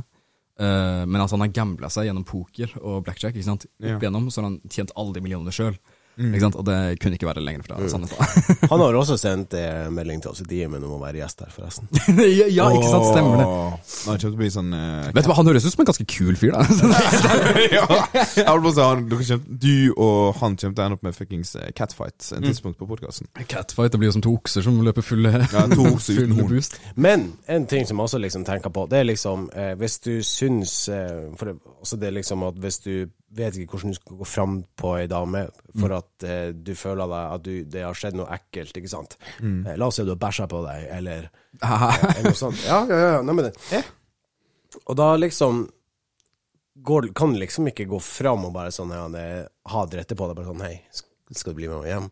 Uh, 0.58 1.04
men 1.06 1.22
at 1.22 1.30
han 1.36 1.44
har 1.44 1.52
gambla 1.54 1.90
seg 1.94 2.08
gjennom 2.08 2.24
poker 2.26 2.72
og 2.82 3.04
blackjack. 3.06 3.36
ikke 3.36 3.46
sant? 3.50 3.68
Opp 3.84 4.02
igjennom, 4.02 4.30
så 4.32 4.42
har 4.42 4.48
han 4.50 4.62
tjent 4.72 4.96
alle 4.96 5.14
de 5.14 5.22
millionene 5.22 5.52
sjøl. 5.54 5.76
Ikke 6.18 6.42
sant? 6.42 6.56
Og 6.58 6.66
det 6.66 6.78
kunne 7.02 7.18
ikke 7.18 7.28
være 7.30 7.44
lenger 7.46 7.66
fra 7.68 7.78
sannheten. 7.92 8.18
Han 8.72 8.82
har 8.82 8.98
også 8.98 9.18
sendt 9.26 9.54
eh, 9.58 9.86
melding 9.94 10.24
til 10.24 10.32
oss 10.34 10.42
i 10.42 10.48
DM 10.50 10.78
om 10.80 10.96
å 10.98 11.00
være 11.02 11.22
gjest 11.22 11.44
her, 11.46 11.52
forresten. 11.54 11.90
ja, 12.18 12.48
ja, 12.60 12.70
ikke 12.74 12.90
sant? 12.90 13.10
Stemmer 13.12 13.44
det. 13.44 14.32
Bli 14.38 14.50
sånn 14.54 14.74
eh, 14.76 15.10
Vet 15.16 15.26
du 15.26 15.30
hva, 15.32 15.38
Han 15.40 15.50
høres 15.50 15.66
ut 15.66 15.74
som 15.74 15.84
en 15.84 15.90
ganske 15.90 16.08
kul 16.10 16.36
fyr, 16.38 16.54
da. 16.54 16.66
ja. 17.72 17.86
Jeg 18.14 18.74
si 18.74 18.82
han, 18.82 19.08
kjem, 19.30 19.46
Du 19.62 19.94
og 19.96 20.36
han 20.42 20.58
kommer 20.58 20.58
til 20.60 20.74
å 20.74 20.86
ende 20.88 20.98
opp 20.98 21.06
med 21.06 21.16
fuckings 21.18 21.54
eh, 21.60 21.70
catfight 21.78 22.32
en 22.36 22.46
tidspunkt 22.46 22.80
på 22.82 22.88
podkasten. 22.90 23.30
Catfight 23.50 23.94
det 23.94 24.02
blir 24.02 24.12
jo 24.12 24.18
som 24.18 24.26
to 24.26 24.34
okser 24.38 24.66
som 24.66 24.80
løper 24.86 25.06
fulle, 25.06 25.34
Ja, 25.54 25.66
to 25.72 25.86
okser 25.94 26.24
uten 26.24 26.36
horn. 26.38 26.52
boost. 26.52 26.80
Men 26.96 27.30
en 27.52 27.68
ting 27.70 27.88
som 27.88 27.98
jeg 28.00 28.10
også 28.10 28.22
liksom 28.24 28.46
tenker 28.48 28.74
på, 28.74 28.88
det 28.92 29.02
er 29.02 29.10
liksom 29.12 29.48
eh, 29.54 29.74
Hvis 29.80 30.00
du 30.06 30.14
syns 30.26 30.76
eh, 30.94 31.30
for 31.38 31.52
det, 31.52 31.58
også 31.82 32.00
det 32.02 32.12
er 32.12 32.18
liksom 32.20 32.46
at 32.48 32.60
hvis 32.62 32.80
du 32.86 32.94
vet 33.36 33.58
ikke 33.60 33.76
hvordan 33.76 33.92
du 33.92 33.98
skal 33.98 34.20
gå 34.22 34.26
fram 34.28 34.58
på 34.80 34.94
ei 35.02 35.08
dame 35.12 35.44
for 35.76 35.94
at 35.98 36.24
eh, 36.24 36.50
du 36.56 36.72
føler 36.80 37.10
deg 37.12 37.34
at 37.36 37.44
du, 37.44 37.54
det 37.68 37.84
har 37.84 37.98
skjedd 37.98 38.16
noe 38.20 38.30
ekkelt, 38.38 38.78
ikke 38.80 38.92
sant. 38.92 39.18
Eh, 39.42 39.74
la 39.76 39.90
oss 39.90 40.00
si 40.00 40.06
du 40.08 40.14
har 40.14 40.22
bæsja 40.22 40.48
på 40.52 40.62
deg, 40.64 40.86
eller, 40.98 41.28
eller 41.62 42.30
noe 42.30 42.40
sånt. 42.40 42.62
Ja, 42.66 42.84
ja, 42.88 43.00
ja. 43.18 43.18
Nei, 43.26 43.36
men 43.36 43.50
det. 43.50 43.84
Og 44.86 44.96
da 45.00 45.10
liksom 45.20 45.66
går, 46.88 47.10
kan 47.18 47.34
du 47.34 47.42
liksom 47.42 47.68
ikke 47.72 47.88
gå 47.90 48.00
fram 48.04 48.46
og 48.48 48.54
bare 48.56 48.72
sånn 48.72 48.94
ja, 48.94 49.08
det, 49.12 49.26
ha 49.74 49.84
det 49.90 50.02
rette 50.02 50.18
på 50.18 50.30
deg, 50.30 50.38
bare 50.38 50.52
sånn 50.52 50.64
Hei, 50.64 50.76
skal 51.34 51.52
du 51.56 51.60
bli 51.60 51.70
med 51.72 51.82
meg 51.82 51.92
hjem? 51.92 52.10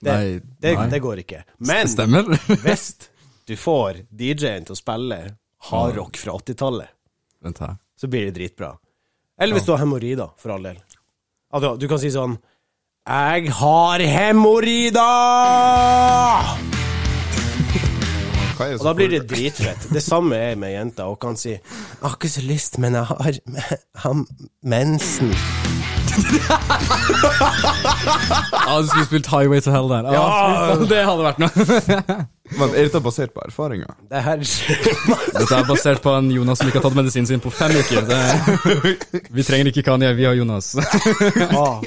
Det, 0.00 0.12
Nei, 0.12 0.36
det, 0.60 0.74
nei. 0.78 0.86
det 0.92 1.00
går 1.04 1.20
ikke. 1.22 1.42
Men 1.68 1.88
Stemmer. 1.92 2.28
hvis 2.64 2.86
du 3.48 3.52
får 3.60 4.04
DJ-en 4.08 4.64
til 4.68 4.72
å 4.76 4.78
spille 4.78 5.18
hardrock 5.70 6.16
fra 6.16 6.38
80-tallet, 6.40 6.94
så 8.00 8.08
blir 8.08 8.30
det 8.30 8.36
dritbra. 8.38 8.70
Eller 9.40 9.56
hvis 9.56 9.64
du 9.66 9.72
har 9.72 9.80
hemoroider, 9.82 10.28
for 10.38 10.52
all 10.54 10.62
del. 10.68 10.76
Du 11.80 11.88
kan 11.88 11.98
si 11.98 12.10
sånn 12.14 12.36
Jeg 13.08 13.50
har 13.56 13.98
hemoroider! 14.04 15.00
Hva 18.60 18.66
er 18.68 18.74
det 18.76 18.80
Og 18.82 18.86
da 18.90 18.92
blir 18.92 19.08
det 19.08 19.22
dritfett. 19.30 19.86
Det 19.88 20.02
samme 20.04 20.36
er 20.36 20.56
med 20.60 20.74
jenta. 20.74 21.06
Og 21.08 21.18
kan 21.20 21.36
si 21.36 21.48
'Jeg 21.56 21.60
har 22.02 22.16
ikke 22.16 22.28
så 22.28 22.42
lyst, 22.44 22.78
men 22.78 22.94
jeg 22.94 23.04
har, 23.04 23.32
har 24.02 24.24
mensen'. 24.64 25.34
ja, 28.66 28.80
du 28.82 28.86
skulle 28.86 29.06
spilt 29.06 29.26
Highway 29.26 29.60
to 29.60 29.70
Hell 29.70 29.88
der. 29.88 30.12
Ja! 30.12 30.76
det 30.76 31.04
hadde 31.06 31.24
vært 31.24 31.38
noe. 31.38 31.50
Men 32.58 32.72
er 32.74 32.88
dette 32.88 33.00
basert 33.00 33.30
på 33.30 33.40
erfaringer? 33.46 33.94
Det 34.10 34.22
her 34.26 34.36
Dette 35.38 35.54
er 35.54 35.64
basert 35.68 36.02
på 36.02 36.10
en 36.18 36.32
Jonas 36.34 36.58
som 36.58 36.66
ikke 36.66 36.80
har 36.80 36.88
tatt 36.88 36.96
medisinen 36.98 37.26
sin 37.26 37.40
på 37.40 37.50
fem 37.54 37.70
uker. 37.70 38.02
Det, 38.10 39.28
vi 39.30 39.42
trenger 39.46 39.70
ikke 39.70 39.82
Kanye, 39.86 40.10
vi 40.18 40.26
har 40.26 40.34
Jonas. 40.34 40.74
ah. 41.54 41.78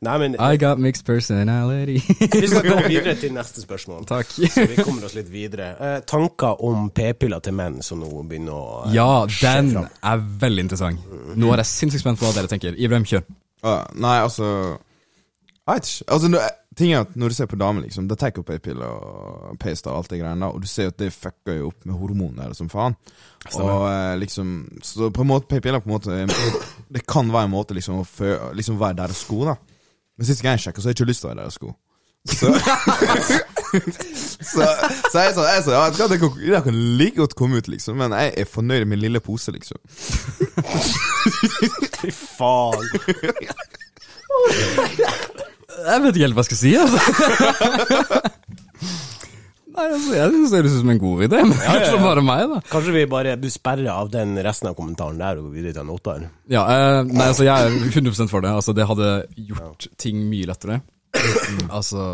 Nei, 0.00 0.14
men 0.22 0.34
I 0.38 0.56
got 0.62 0.78
mixed 0.78 1.02
personality. 1.06 1.96
vi 2.20 2.46
skal 2.48 2.62
gå 2.68 2.76
videre 2.92 3.16
til 3.18 3.32
neste 3.34 3.64
spørsmål. 3.64 4.04
Takk. 4.06 4.28
Så 4.54 4.66
vi 4.70 4.76
kommer 4.78 5.08
oss 5.08 5.16
litt 5.18 5.30
videre. 5.32 5.72
Eh, 5.74 5.96
tanker 6.06 6.60
om 6.68 6.86
p-piller 6.94 7.42
til 7.42 7.56
menn 7.58 7.80
som 7.82 7.98
nå 8.04 8.10
begynner 8.30 8.54
å 8.54 8.68
eh, 8.86 8.92
Ja, 8.94 9.08
den 9.26 9.72
fram. 9.74 9.88
er 10.12 10.22
veldig 10.44 10.66
interessant. 10.68 11.08
Nå 11.34 11.50
er 11.54 11.64
jeg 11.64 11.70
sinnssykt 11.72 12.04
spent 12.04 12.20
på 12.22 12.28
hva 12.28 12.34
dere 12.36 12.50
tenker. 12.52 12.78
Ibrahim, 12.78 13.06
kjør. 13.10 13.24
Ah, 13.66 13.88
nei, 13.98 14.20
altså 14.22 14.46
Jeg 14.78 15.72
vet 15.72 15.88
ikke. 15.90 16.06
Altså, 16.14 16.28
nå- 16.30 16.44
ting 16.78 16.92
er 16.94 17.00
at 17.02 17.16
når 17.18 17.32
du 17.32 17.34
ser 17.34 17.48
på 17.50 17.56
damer, 17.58 17.82
liksom, 17.82 18.06
de 18.06 18.14
tar 18.20 18.30
jo 18.38 18.44
p-piller 18.46 18.86
og 18.86 19.56
p-star 19.58 19.96
og 19.96 20.04
alt 20.04 20.12
det 20.12 20.20
greiene 20.20 20.44
der, 20.46 20.52
og 20.54 20.62
du 20.62 20.68
ser 20.70 20.92
at 20.92 21.00
det 21.02 21.08
fucker 21.10 21.56
jo 21.58 21.72
opp 21.72 21.88
med 21.90 21.98
hormoner 21.98 22.52
som 22.54 22.68
faen. 22.70 22.94
Og 23.58 23.82
eh, 23.90 24.12
liksom 24.22 24.52
Så 24.86 25.10
på 25.10 25.26
en 25.26 25.30
måte 25.32 25.50
p-piller 25.50 25.82
på 25.82 25.90
en 25.90 25.96
måte 25.96 26.86
Det 26.94 27.02
kan 27.06 27.26
være 27.34 27.48
en 27.50 27.52
måte 27.56 27.74
liksom 27.74 27.98
å 27.98 28.06
fø, 28.06 28.30
liksom 28.54 28.78
være 28.78 29.00
deres 29.02 29.24
sko, 29.26 29.40
da. 29.50 29.56
Men 30.18 30.26
sist 30.26 30.42
gang 30.42 30.52
jeg 30.58 30.64
sjekka, 30.66 30.80
så 30.82 30.86
har 30.88 30.92
jeg 30.94 30.98
ikke 30.98 31.10
lyst 31.12 31.20
til 31.22 31.28
å 31.28 31.30
være 31.32 31.42
deres 31.44 31.56
sko. 31.58 31.68
Så 32.28 32.46
Så, 34.48 34.64
så 35.12 35.18
jeg 35.20 35.32
sa 35.36 35.42
jeg 35.44 35.60
ja, 35.68 35.80
vet 35.84 35.96
du 35.96 36.00
hva, 36.00 36.08
det 36.08 36.18
kan, 36.22 36.30
det 36.40 36.60
kan 36.64 36.76
like 36.98 37.16
godt 37.18 37.34
komme 37.36 37.58
ut, 37.60 37.68
liksom, 37.68 37.94
men 38.00 38.10
jeg 38.16 38.28
er 38.40 38.46
fornøyd 38.48 38.80
med 38.86 38.90
min 38.94 39.02
lille 39.04 39.20
pose, 39.20 39.52
liksom. 39.52 39.76
Fy 42.00 42.10
faen. 42.14 42.86
Jeg 45.78 46.02
vet 46.02 46.16
ikke 46.16 46.24
helt 46.24 46.34
hva 46.38 46.42
jeg 46.44 46.48
skal 46.48 46.60
si, 46.62 46.70
altså. 46.80 47.00
Altså, 49.78 50.14
Jeg 50.16 50.32
synes 50.32 50.50
det 50.52 50.60
høres 50.60 50.74
ut 50.74 50.82
som 50.82 50.92
en 50.94 51.00
god 51.02 51.24
idé, 51.28 51.40
men 51.44 51.54
ja, 51.54 51.70
kanskje 51.70 51.94
ja. 51.94 52.02
bare 52.02 52.24
meg, 52.26 52.44
da. 52.50 52.60
Kanskje 52.72 52.94
vi 52.96 53.04
bare 53.10 53.36
sperrer 53.54 53.90
av 53.94 54.10
den 54.12 54.34
resten 54.44 54.70
av 54.70 54.76
kommentaren 54.78 55.20
der 55.20 55.38
og 55.38 55.48
går 55.48 55.56
videre 55.58 55.76
til 55.76 55.84
en 55.84 55.94
åtter? 55.94 56.26
Ja, 56.50 56.64
eh, 56.74 57.00
nei, 57.08 57.28
altså 57.30 57.46
Jeg 57.46 57.68
er 57.68 57.78
100 57.92 58.28
for 58.32 58.44
det. 58.44 58.54
Altså 58.58 58.74
Det 58.76 58.88
hadde 58.90 59.12
gjort 59.52 59.88
ting 60.00 60.24
mye 60.30 60.50
lettere. 60.50 60.80
altså 61.78 62.04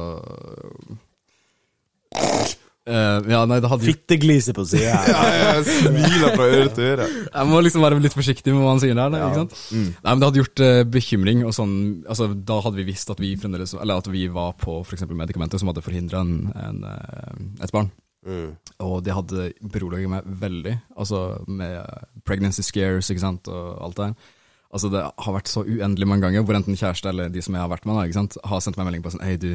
eh, 2.89 3.31
Ja, 3.33 3.41
nei, 3.49 3.59
det 3.63 3.71
hadde 3.71 3.87
Fitteglise 3.87 4.55
på 4.57 4.65
sida 4.69 4.93
ja, 5.15 5.23
Jeg 5.33 5.65
smiler 5.69 6.37
fra 6.37 6.47
øre 6.49 6.71
til 6.75 6.89
øre. 6.93 7.09
Jeg 7.27 7.51
må 7.51 7.63
liksom 7.65 7.85
være 7.85 8.01
litt 8.05 8.17
forsiktig 8.17 8.55
med 8.55 8.65
hva 8.65 8.75
han 8.75 8.83
sier 8.85 8.99
der. 8.99 9.19
Ja. 9.19 9.31
ikke 9.31 9.43
sant? 9.45 9.59
Nei, 9.75 10.13
men 10.13 10.23
Det 10.23 10.31
hadde 10.31 10.43
gjort 10.43 10.65
uh, 10.65 10.85
bekymring. 10.97 11.43
og 11.49 11.57
sånn, 11.57 11.75
altså 12.05 12.31
Da 12.35 12.61
hadde 12.65 12.81
vi 12.81 12.89
visst 12.93 13.13
at 13.15 13.23
vi 13.23 13.35
fremdeles, 13.41 13.77
eller 13.81 14.03
at 14.03 14.11
vi 14.13 14.29
var 14.33 14.55
på 14.61 14.79
for 14.83 14.97
eksempel 14.97 15.19
medikamenter 15.19 15.61
som 15.61 15.71
hadde 15.73 15.85
forhindra 15.85 16.23
eh, 16.25 17.65
et 17.65 17.75
barn. 17.75 17.91
Mm. 18.25 18.55
Og 18.85 18.97
det 19.05 19.15
hadde 19.15 19.51
beroliget 19.73 20.11
meg 20.11 20.25
veldig. 20.41 20.79
Altså 20.97 21.27
med 21.49 21.85
pregnancy 22.25 22.65
scares 22.65 23.11
ikke 23.13 23.25
sant, 23.25 23.51
og 23.53 23.77
alt 23.85 23.99
det 23.99 24.09
der. 24.09 24.33
Altså 24.75 24.91
Det 24.91 25.03
har 25.07 25.37
vært 25.37 25.51
så 25.51 25.63
uendelig 25.63 26.09
mange 26.11 26.27
ganger 26.27 26.43
hvor 26.43 26.57
enten 26.59 26.79
kjæreste 26.79 27.13
eller 27.13 27.31
de 27.31 27.43
som 27.45 27.55
jeg 27.55 27.63
har 27.63 27.71
vært 27.71 27.85
med, 27.87 27.95
da, 27.95 28.07
ikke 28.09 28.19
sant, 28.19 28.39
har 28.43 28.63
sendt 28.65 28.79
meg 28.81 28.89
melding 28.89 29.05
på 29.05 29.13
sånn 29.15 29.23
Hei, 29.23 29.37
du, 29.39 29.53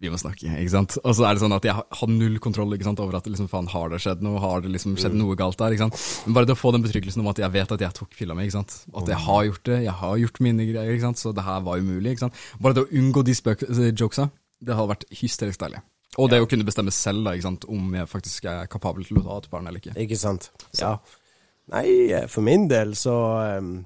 vi 0.00 0.08
må 0.08 0.16
snakke. 0.16 0.48
ikke 0.48 0.72
sant? 0.72 0.96
Og 1.04 1.12
så 1.16 1.26
er 1.28 1.36
det 1.36 1.42
sånn 1.42 1.54
at 1.54 1.66
jeg 1.68 1.74
har- 1.76 2.08
null 2.08 2.38
kontroll 2.40 2.72
ikke 2.72 2.88
sant, 2.88 3.00
over 3.00 3.16
at 3.16 3.26
liksom, 3.28 3.48
faen, 3.48 3.68
har 3.68 3.90
det 3.92 4.00
skjedd 4.00 4.22
noe, 4.24 4.40
har 4.40 4.62
det 4.64 4.72
liksom 4.72 4.96
skjedd 4.96 5.14
noe 5.14 5.36
galt 5.36 5.58
der. 5.58 5.72
ikke 5.76 5.90
sant? 5.90 6.26
Men 6.26 6.34
bare 6.34 6.46
det 6.46 6.56
å 6.56 6.60
få 6.60 6.72
den 6.72 6.82
betryggelsen 6.82 7.20
om 7.20 7.28
at 7.28 7.36
jeg 7.38 7.52
vet 7.52 7.72
at 7.72 7.80
jeg 7.80 7.92
tok 7.92 8.10
pilla 8.16 8.34
mi, 8.34 8.46
ikke 8.48 8.58
sant? 8.58 8.86
at 8.96 9.06
jeg 9.06 9.16
har 9.16 9.44
gjort 9.44 9.64
det, 9.64 9.82
jeg 9.84 9.92
har 10.00 10.16
gjort 10.16 10.40
mine 10.40 10.66
greier, 10.72 10.92
ikke 10.94 11.08
sant? 11.08 11.18
så 11.18 11.34
det 11.34 11.44
her 11.44 11.60
var 11.60 11.78
umulig. 11.78 12.12
ikke 12.16 12.24
sant? 12.26 12.34
Bare 12.60 12.74
det 12.74 12.86
å 12.86 12.92
unngå 12.96 13.24
de 13.24 13.34
spøk 13.34 13.66
jokesa, 13.68 14.30
det 14.60 14.74
har 14.74 14.88
vært 14.88 15.04
hysterisk 15.12 15.60
deilig. 15.60 15.82
Og 16.18 16.30
det 16.30 16.40
å 16.42 16.48
kunne 16.48 16.64
bestemme 16.66 16.90
selv 16.90 17.24
da, 17.24 17.36
ikke 17.36 17.48
sant? 17.50 17.64
om 17.68 17.94
jeg 17.94 18.08
faktisk 18.08 18.44
er 18.50 18.66
kapabel 18.66 19.04
til 19.04 19.20
å 19.20 19.22
ta 19.22 19.36
et 19.38 19.50
barn 19.52 19.68
eller 19.68 19.78
ikke. 19.78 19.94
Ikke 20.00 20.18
sant? 20.18 20.50
Ja. 20.80 20.96
Nei, 21.70 22.10
eh, 22.10 22.26
for 22.26 22.42
min 22.42 22.66
del 22.68 22.96
så 22.98 23.14
um, 23.58 23.84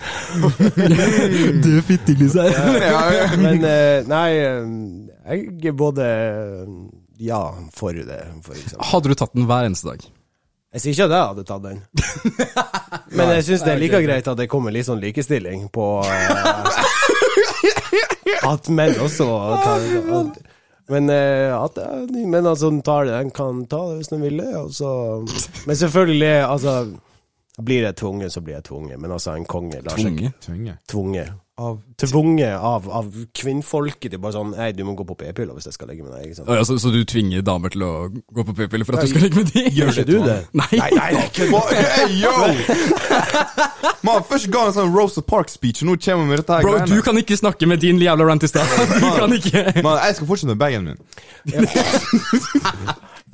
er 0.00 1.82
fitteglise 1.84 2.46
her. 2.48 3.36
Men 3.40 3.64
eh, 3.64 4.06
nei, 4.08 4.30
eh, 4.40 4.64
jeg 5.26 5.74
både 5.76 6.06
ja 7.18 7.40
for 7.74 7.92
det, 7.92 8.20
for 8.44 8.54
eksempel. 8.54 8.86
Hadde 8.92 9.08
du 9.08 9.14
tatt 9.18 9.34
den 9.34 9.48
hver 9.48 9.66
eneste 9.66 9.88
dag? 9.88 10.04
Jeg 10.76 10.82
sier 10.82 10.92
ikke 10.92 11.06
at 11.06 11.14
jeg 11.14 11.28
hadde 11.30 11.44
tatt 11.48 11.62
den. 11.64 11.78
Men 13.16 13.30
jeg 13.36 13.46
syns 13.46 13.62
det 13.64 13.72
er 13.72 13.80
like 13.80 14.00
greit 14.04 14.28
at 14.28 14.40
det 14.40 14.48
kommer 14.52 14.74
litt 14.74 14.88
sånn 14.88 15.00
likestilling 15.00 15.68
på 15.72 15.86
uh, 16.04 16.66
At 18.50 18.68
menn 18.68 18.98
også 19.00 19.26
tar 19.62 19.80
den. 19.80 20.34
men, 20.92 21.08
eh, 21.10 21.50
at, 21.54 21.78
eh, 21.80 22.26
men 22.28 22.46
altså, 22.46 22.68
den 22.70 22.82
tar 22.84 23.06
det, 23.08 23.14
den 23.16 23.30
kan 23.34 23.64
ta 23.70 23.80
det 23.88 23.96
hvis 24.02 24.12
den 24.12 24.22
vil 24.22 24.42
det. 24.42 24.50
Men 25.66 25.78
selvfølgelig, 25.80 26.34
altså 26.44 26.74
Blir 27.56 27.86
jeg 27.86 27.96
tvunget, 27.96 28.32
så 28.34 28.40
blir 28.44 28.58
jeg 28.58 28.64
tvunget. 28.68 28.98
Men 29.00 29.10
altså, 29.16 29.32
en 29.32 29.46
konge 29.48 29.78
lar 29.80 29.96
seg 29.96 30.12
ikke 30.20 30.32
tvunget. 30.90 31.34
Av 31.56 31.78
Tvunget 31.96 32.52
av, 32.60 32.84
av 32.92 33.06
kvinnfolket 33.32 34.10
til 34.12 34.20
bare 34.20 34.34
sånn 34.34 34.50
Nei, 34.52 34.66
du 34.76 34.82
må 34.84 34.92
gå 34.92 35.06
på 35.08 35.14
p-piller 35.16 35.56
hvis 35.56 35.64
jeg 35.70 35.76
skal 35.78 35.88
legge 35.88 36.04
med 36.04 36.12
deg. 36.12 36.26
ikke 36.26 36.36
sant? 36.36 36.50
Ja, 36.52 36.66
så, 36.68 36.76
så 36.82 36.90
du 36.92 36.98
tvinger 37.08 37.40
damer 37.40 37.72
til 37.72 37.80
å 37.86 37.92
gå 38.12 38.44
på 38.44 38.52
p-piller 38.58 38.84
for 38.84 38.98
at 38.98 39.06
du 39.06 39.14
skal 39.14 39.24
ligge 39.24 39.40
med 39.40 39.48
dem? 39.54 39.70
Gjør 39.78 39.88
ikke 39.94 40.04
du 40.04 40.18
det? 40.26 40.34
Nei. 40.60 40.68
Nei, 40.76 40.90
nei, 40.98 41.06
det 41.16 41.22
er 41.22 41.28
ikke 41.32 41.48
Hey, 41.80 42.12
yo! 42.20 42.34
Man, 44.04 44.20
Først 44.28 44.50
ga 44.52 44.66
en 44.68 44.76
sånn 44.76 44.92
Rosa 44.92 45.24
Park-speech, 45.24 45.80
og 45.80 45.88
nå 45.88 45.96
kommer 45.96 46.26
vi 46.28 46.34
med 46.34 46.42
dette 46.44 46.58
her 46.60 46.68
Bro, 46.68 46.76
greiene. 46.76 46.92
du 46.92 47.08
kan 47.08 47.22
ikke 47.24 47.40
snakke 47.40 47.72
med 47.72 47.80
din 47.82 48.04
jævla 48.04 48.28
rant 48.28 48.44
i 48.44 48.52
stad. 48.52 48.68
Du 49.00 49.08
kan 49.16 49.32
ikke. 49.40 49.64
Man, 49.80 49.96
jeg 50.04 50.20
skal 50.20 50.28
fortsette 50.28 50.52
med 50.52 50.60
bagen 50.60 50.92
min. 50.92 51.00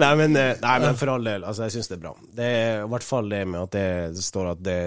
Nei, 0.02 0.12
men, 0.18 0.36
eh, 0.36 0.52
nei, 0.62 0.76
men 0.82 0.98
for 1.00 1.14
all 1.14 1.24
del, 1.26 1.46
altså, 1.48 1.66
jeg 1.68 1.78
syns 1.78 1.90
det 1.92 1.98
er 1.98 2.04
bra. 2.04 2.14
Det 2.42 2.52
er 2.52 2.84
i 2.84 2.92
hvert 2.92 3.06
fall 3.06 3.32
det 3.32 3.42
med 3.48 3.60
at 3.62 3.74
det, 3.76 3.88
det 4.18 4.24
står 4.26 4.52
at 4.56 4.62
det 4.66 4.78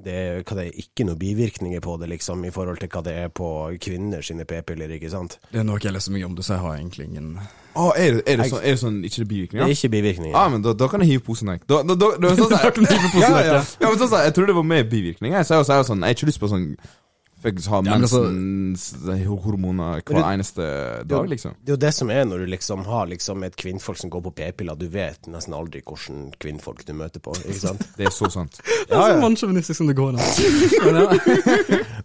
det, 0.00 0.12
er- 0.14 0.42
hva 0.42 0.56
det 0.56 0.66
er 0.68 0.78
ikke 0.80 1.04
noen 1.04 1.18
bivirkninger 1.18 1.80
på 1.84 1.96
det, 2.00 2.08
liksom, 2.08 2.44
i 2.44 2.52
forhold 2.54 2.78
til 2.80 2.88
hva 2.88 3.02
det 3.04 3.14
er 3.24 3.28
på 3.28 3.48
kvinner 3.82 4.22
sine 4.24 4.46
p-piller, 4.48 4.92
ikke 4.96 5.10
sant? 5.12 5.38
Det 5.52 5.60
er 5.60 5.66
noe 5.66 5.80
jeg 5.82 5.92
leser 5.92 6.14
mye 6.14 6.24
om 6.28 6.36
det, 6.38 6.44
så 6.46 6.54
jeg 6.56 6.64
har 6.64 6.78
egentlig 6.78 7.08
ingen 7.08 7.34
Å, 7.74 7.90
er, 7.94 8.16
det, 8.18 8.22
er, 8.26 8.40
det 8.40 8.48
sånn, 8.50 8.62
er 8.64 8.74
det 8.74 8.80
sånn 8.80 8.96
ikke 9.06 9.24
det 9.24 9.40
Det 9.52 9.60
er 9.60 9.74
ikke 9.74 9.90
bivirkninger. 9.92 10.32
Ja, 10.34 10.48
men 10.50 10.62
da, 10.64 10.72
da 10.74 10.88
kan 10.90 11.04
jeg 11.04 11.12
hive 11.12 11.26
posen 11.26 11.52
vekk. 11.52 11.68
Da, 11.70 11.82
da, 11.86 11.94
da, 11.94 12.08
da, 12.18 12.32
sånn, 12.40 12.56
posen 12.74 13.20
ja, 13.20 13.28
ja. 13.28 13.44
ja. 13.52 13.60
ja, 13.60 13.90
men 13.92 14.00
sånn, 14.00 14.16
Jeg 14.24 14.34
trodde 14.34 14.50
det 14.50 14.56
var 14.56 14.66
mer 14.66 14.88
bivirkninger. 14.90 15.44
Så 15.46 15.60
jeg, 15.60 15.68
så 15.68 15.76
jeg, 15.78 15.86
sånn, 15.90 16.02
jeg 16.02 16.10
har 16.14 16.18
ikke 16.18 16.30
lyst 16.32 16.42
på 16.42 16.50
sånn 16.50 16.66
Faktisk 17.42 17.68
ha 17.72 17.76
Ja, 17.76 17.82
men 17.82 18.02
altså- 18.02 19.36
hormoner 19.40 20.02
hver 20.04 20.32
eneste 20.32 20.62
dag, 21.08 21.28
liksom. 21.28 21.54
Det 21.64 21.72
er 21.72 21.76
jo 21.76 21.80
det 21.86 21.92
som 21.94 22.10
er 22.10 22.24
når 22.24 22.38
du 22.38 22.46
liksom 22.46 22.84
har 22.84 23.06
liksom 23.06 23.44
et 23.44 23.56
kvinnfolk 23.56 23.98
som 23.98 24.10
går 24.10 24.20
på 24.22 24.30
p-piller. 24.30 24.76
Du 24.76 24.88
vet 24.88 25.26
nesten 25.26 25.54
aldri 25.54 25.80
hvordan 25.80 26.32
kvinnfolk 26.38 26.84
du 26.84 26.92
møter 26.92 27.20
på, 27.20 27.32
ikke 27.40 27.60
sant? 27.60 27.86
Det 27.96 28.06
er 28.06 28.10
så 28.10 28.30
sant. 28.30 28.60
Det 28.88 28.96
er 28.96 29.00
så 29.00 29.08
ja. 29.14 29.20
mannssjåvinistisk 29.20 29.78
som 29.78 29.86
det 29.86 29.96
går 29.96 30.08
an. 30.08 30.20
Men 30.84 31.00
ja, 31.00 31.06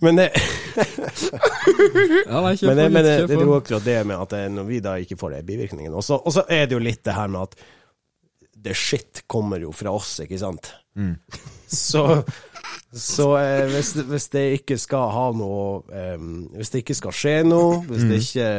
Men 0.01 0.15
det, 0.15 0.31
ja 2.29 2.41
nei, 2.41 2.55
men 2.61 2.77
det, 2.77 2.89
men 2.91 3.03
det, 3.03 3.13
det 3.27 3.37
er 3.37 3.41
jo 3.41 3.55
akkurat 3.55 3.85
det 3.85 4.01
med 4.07 4.19
at 4.19 4.35
når 4.51 4.67
vi 4.67 4.79
da 4.83 4.95
ikke 4.99 5.17
får 5.17 5.37
de 5.37 5.43
bivirkningene. 5.47 5.95
Og 5.95 6.03
så 6.03 6.43
er 6.49 6.67
det 6.67 6.75
jo 6.75 6.83
litt 6.83 7.03
det 7.05 7.15
her 7.15 7.31
med 7.31 7.47
at 7.47 7.55
the 8.65 8.73
shit 8.73 9.23
kommer 9.27 9.61
jo 9.61 9.71
fra 9.75 9.93
oss, 9.95 10.17
ikke 10.23 10.39
sant? 10.41 10.73
Mm. 10.95 11.15
Så, 11.67 12.23
så 12.95 13.27
eh, 13.39 13.65
hvis, 13.73 13.93
det- 13.97 14.05
hvis 14.09 14.27
det 14.33 14.43
ikke 14.61 14.77
skal 14.79 15.09
ha 15.11 15.25
noe 15.35 15.81
eh, 15.91 16.17
Hvis 16.55 16.69
det 16.71 16.83
ikke 16.83 16.95
skal 16.95 17.11
skje 17.15 17.33
noe, 17.47 17.81
hvis 17.89 18.05
det 18.07 18.19
ikke 18.23 18.49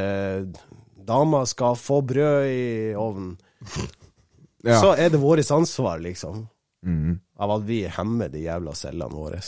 dama 1.07 1.45
skal 1.47 1.77
få 1.79 2.01
brød 2.03 2.49
i 2.51 2.95
ovnen, 2.99 3.37
Ja. 4.67 4.81
så 4.83 4.95
er 4.99 5.09
det 5.15 5.21
vårt 5.23 5.47
ansvar, 5.55 6.01
liksom. 6.03 6.49
Mm. 6.85 7.21
Av 7.39 7.51
at 7.61 7.63
vi 7.69 7.85
hemmer 7.87 8.29
de 8.33 8.41
jævla 8.43 8.75
cellene 8.75 9.15
våre. 9.15 9.39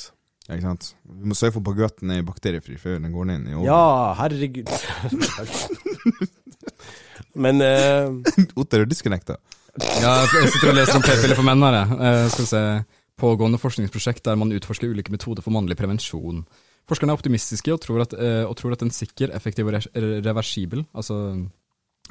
Ja, 0.48 0.54
ikke 0.54 0.62
sant? 0.68 0.94
Vi 1.04 1.28
må 1.28 1.34
sørge 1.36 1.52
for 1.56 1.60
at 1.60 1.66
baguetten 1.68 2.10
er 2.14 2.22
bakteriefri 2.24 2.78
før 2.80 3.00
den 3.02 3.12
går 3.12 3.32
inn 3.34 3.48
i 3.50 3.56
ovnen. 3.56 3.66
Ja, 3.66 4.14
herregud. 4.20 4.70
Men 7.34 7.60
eh, 7.62 8.08
Otter 8.60 8.82
er 8.84 8.88
disconnecta. 8.90 9.36
Ja, 10.02 10.14
jeg 10.26 10.48
sitter 10.54 10.72
og 10.72 10.78
leser 10.78 10.96
om 10.98 11.04
p-piller 11.04 11.38
for 11.38 11.46
menn 11.46 11.62
her, 11.62 11.76
jeg. 11.76 11.98
Eh, 11.98 12.22
skal 12.32 12.44
vi 12.46 12.50
se. 12.50 12.62
Pågående 13.18 13.60
forskningsprosjekt 13.60 14.24
der 14.28 14.38
man 14.38 14.54
utforsker 14.54 14.90
ulike 14.90 15.12
metoder 15.14 15.44
for 15.44 15.54
mannlig 15.54 15.78
prevensjon. 15.78 16.44
Forskerne 16.88 17.12
er 17.12 17.20
optimistiske 17.20 17.72
og 17.74 17.82
tror 17.84 18.04
at, 18.06 18.14
eh, 18.16 18.44
og 18.48 18.56
tror 18.56 18.76
at 18.76 18.84
en 18.84 18.94
sikker, 18.94 19.34
effektiv 19.36 19.68
og 19.68 19.76
reversibel 20.24 20.86
Altså, 20.94 21.18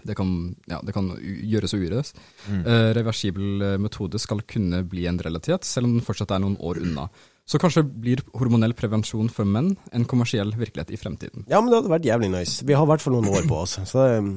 det 0.06 0.15
kan, 0.17 0.30
ja, 0.70 0.80
det 0.86 0.93
kan 0.93 1.10
gjøres 1.24 1.74
og 1.74 1.82
ugjøres. 1.82 2.13
Eh, 2.52 2.91
reversibel 2.98 3.63
eh, 3.65 3.80
metode 3.82 4.20
skal 4.22 4.43
kunne 4.46 4.84
bli 4.88 5.08
en 5.10 5.20
realitet, 5.24 5.65
selv 5.65 5.89
om 5.89 5.98
den 5.98 6.06
fortsatt 6.06 6.36
er 6.36 6.43
noen 6.43 6.58
år 6.62 6.82
unna. 6.84 7.08
Så 7.48 7.60
kanskje 7.63 7.86
blir 7.88 8.22
hormonell 8.36 8.76
prevensjon 8.78 9.32
for 9.32 9.48
menn 9.48 9.72
en 9.96 10.06
kommersiell 10.06 10.52
virkelighet 10.60 10.91
i 10.91 11.00
fremtiden. 11.00 11.46
ja, 11.48 11.62
men 11.62 11.72
det 11.72 11.80
hadde 11.80 11.93
vært 11.96 12.10
jævlig 12.10 12.32
nice. 12.34 12.65
Vi 12.67 12.76
har 12.76 12.84
i 12.84 12.91
hvert 12.91 13.04
fall 13.04 13.15
noen 13.15 13.32
år 13.32 13.48
på 13.50 13.62
oss. 13.63 13.78
Så 13.88 14.04
eh, 14.04 14.34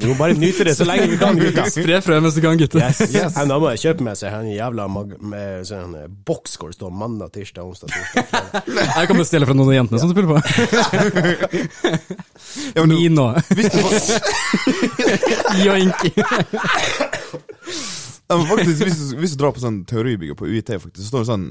vi 0.00 0.08
må 0.08 0.14
bare 0.18 0.34
nyte 0.38 0.64
det 0.66 0.74
så 0.78 0.86
lenge 0.88 1.06
vi 1.12 1.18
kan, 1.20 1.36
gutta. 1.38 1.66
Spre 1.74 2.00
frø 2.04 2.20
mens 2.24 2.36
du 2.36 2.42
kan, 2.44 2.56
gutter. 2.60 2.80
Yes. 2.86 3.00
yes. 3.12 3.34
Da 3.36 3.58
må 3.60 3.70
jeg 3.74 3.82
kjøpe 3.84 4.06
meg 4.06 4.16
seg 4.20 4.34
en 4.36 4.50
jævla 4.52 4.86
mag 4.92 5.12
med 5.20 5.66
sånn 5.68 5.94
eh, 6.00 6.08
boks 6.08 6.56
hvor 6.60 6.72
det 6.72 6.78
står 6.78 6.90
mandag, 6.94 7.32
tirsdag, 7.34 7.64
onsdag, 7.66 7.88
torsdag. 7.92 8.24
Jeg 8.96 9.10
kan 9.10 9.20
bestille 9.20 9.48
fra 9.48 9.56
noen 9.58 9.72
av 9.72 9.76
jentene 9.80 10.00
som 10.02 10.10
spiller 10.14 10.30
på. 10.32 10.38
Ja, 12.74 12.82
men 12.82 12.90
du- 12.90 12.96
Min 12.96 13.14
nå. 13.14 13.26
Joink. 15.64 16.00
ja, 18.28 18.36
men 18.36 18.46
faktisk, 18.46 18.82
hvis, 18.84 18.98
du, 18.98 19.16
hvis 19.20 19.34
du 19.34 19.38
drar 19.42 19.54
på 19.54 19.62
sånn 19.62 19.82
teoribygger 19.88 20.38
på 20.38 20.48
UiT, 20.50 20.72
faktisk, 20.82 21.02
så 21.04 21.08
står 21.10 21.24
det 21.24 21.30
sånn, 21.30 21.46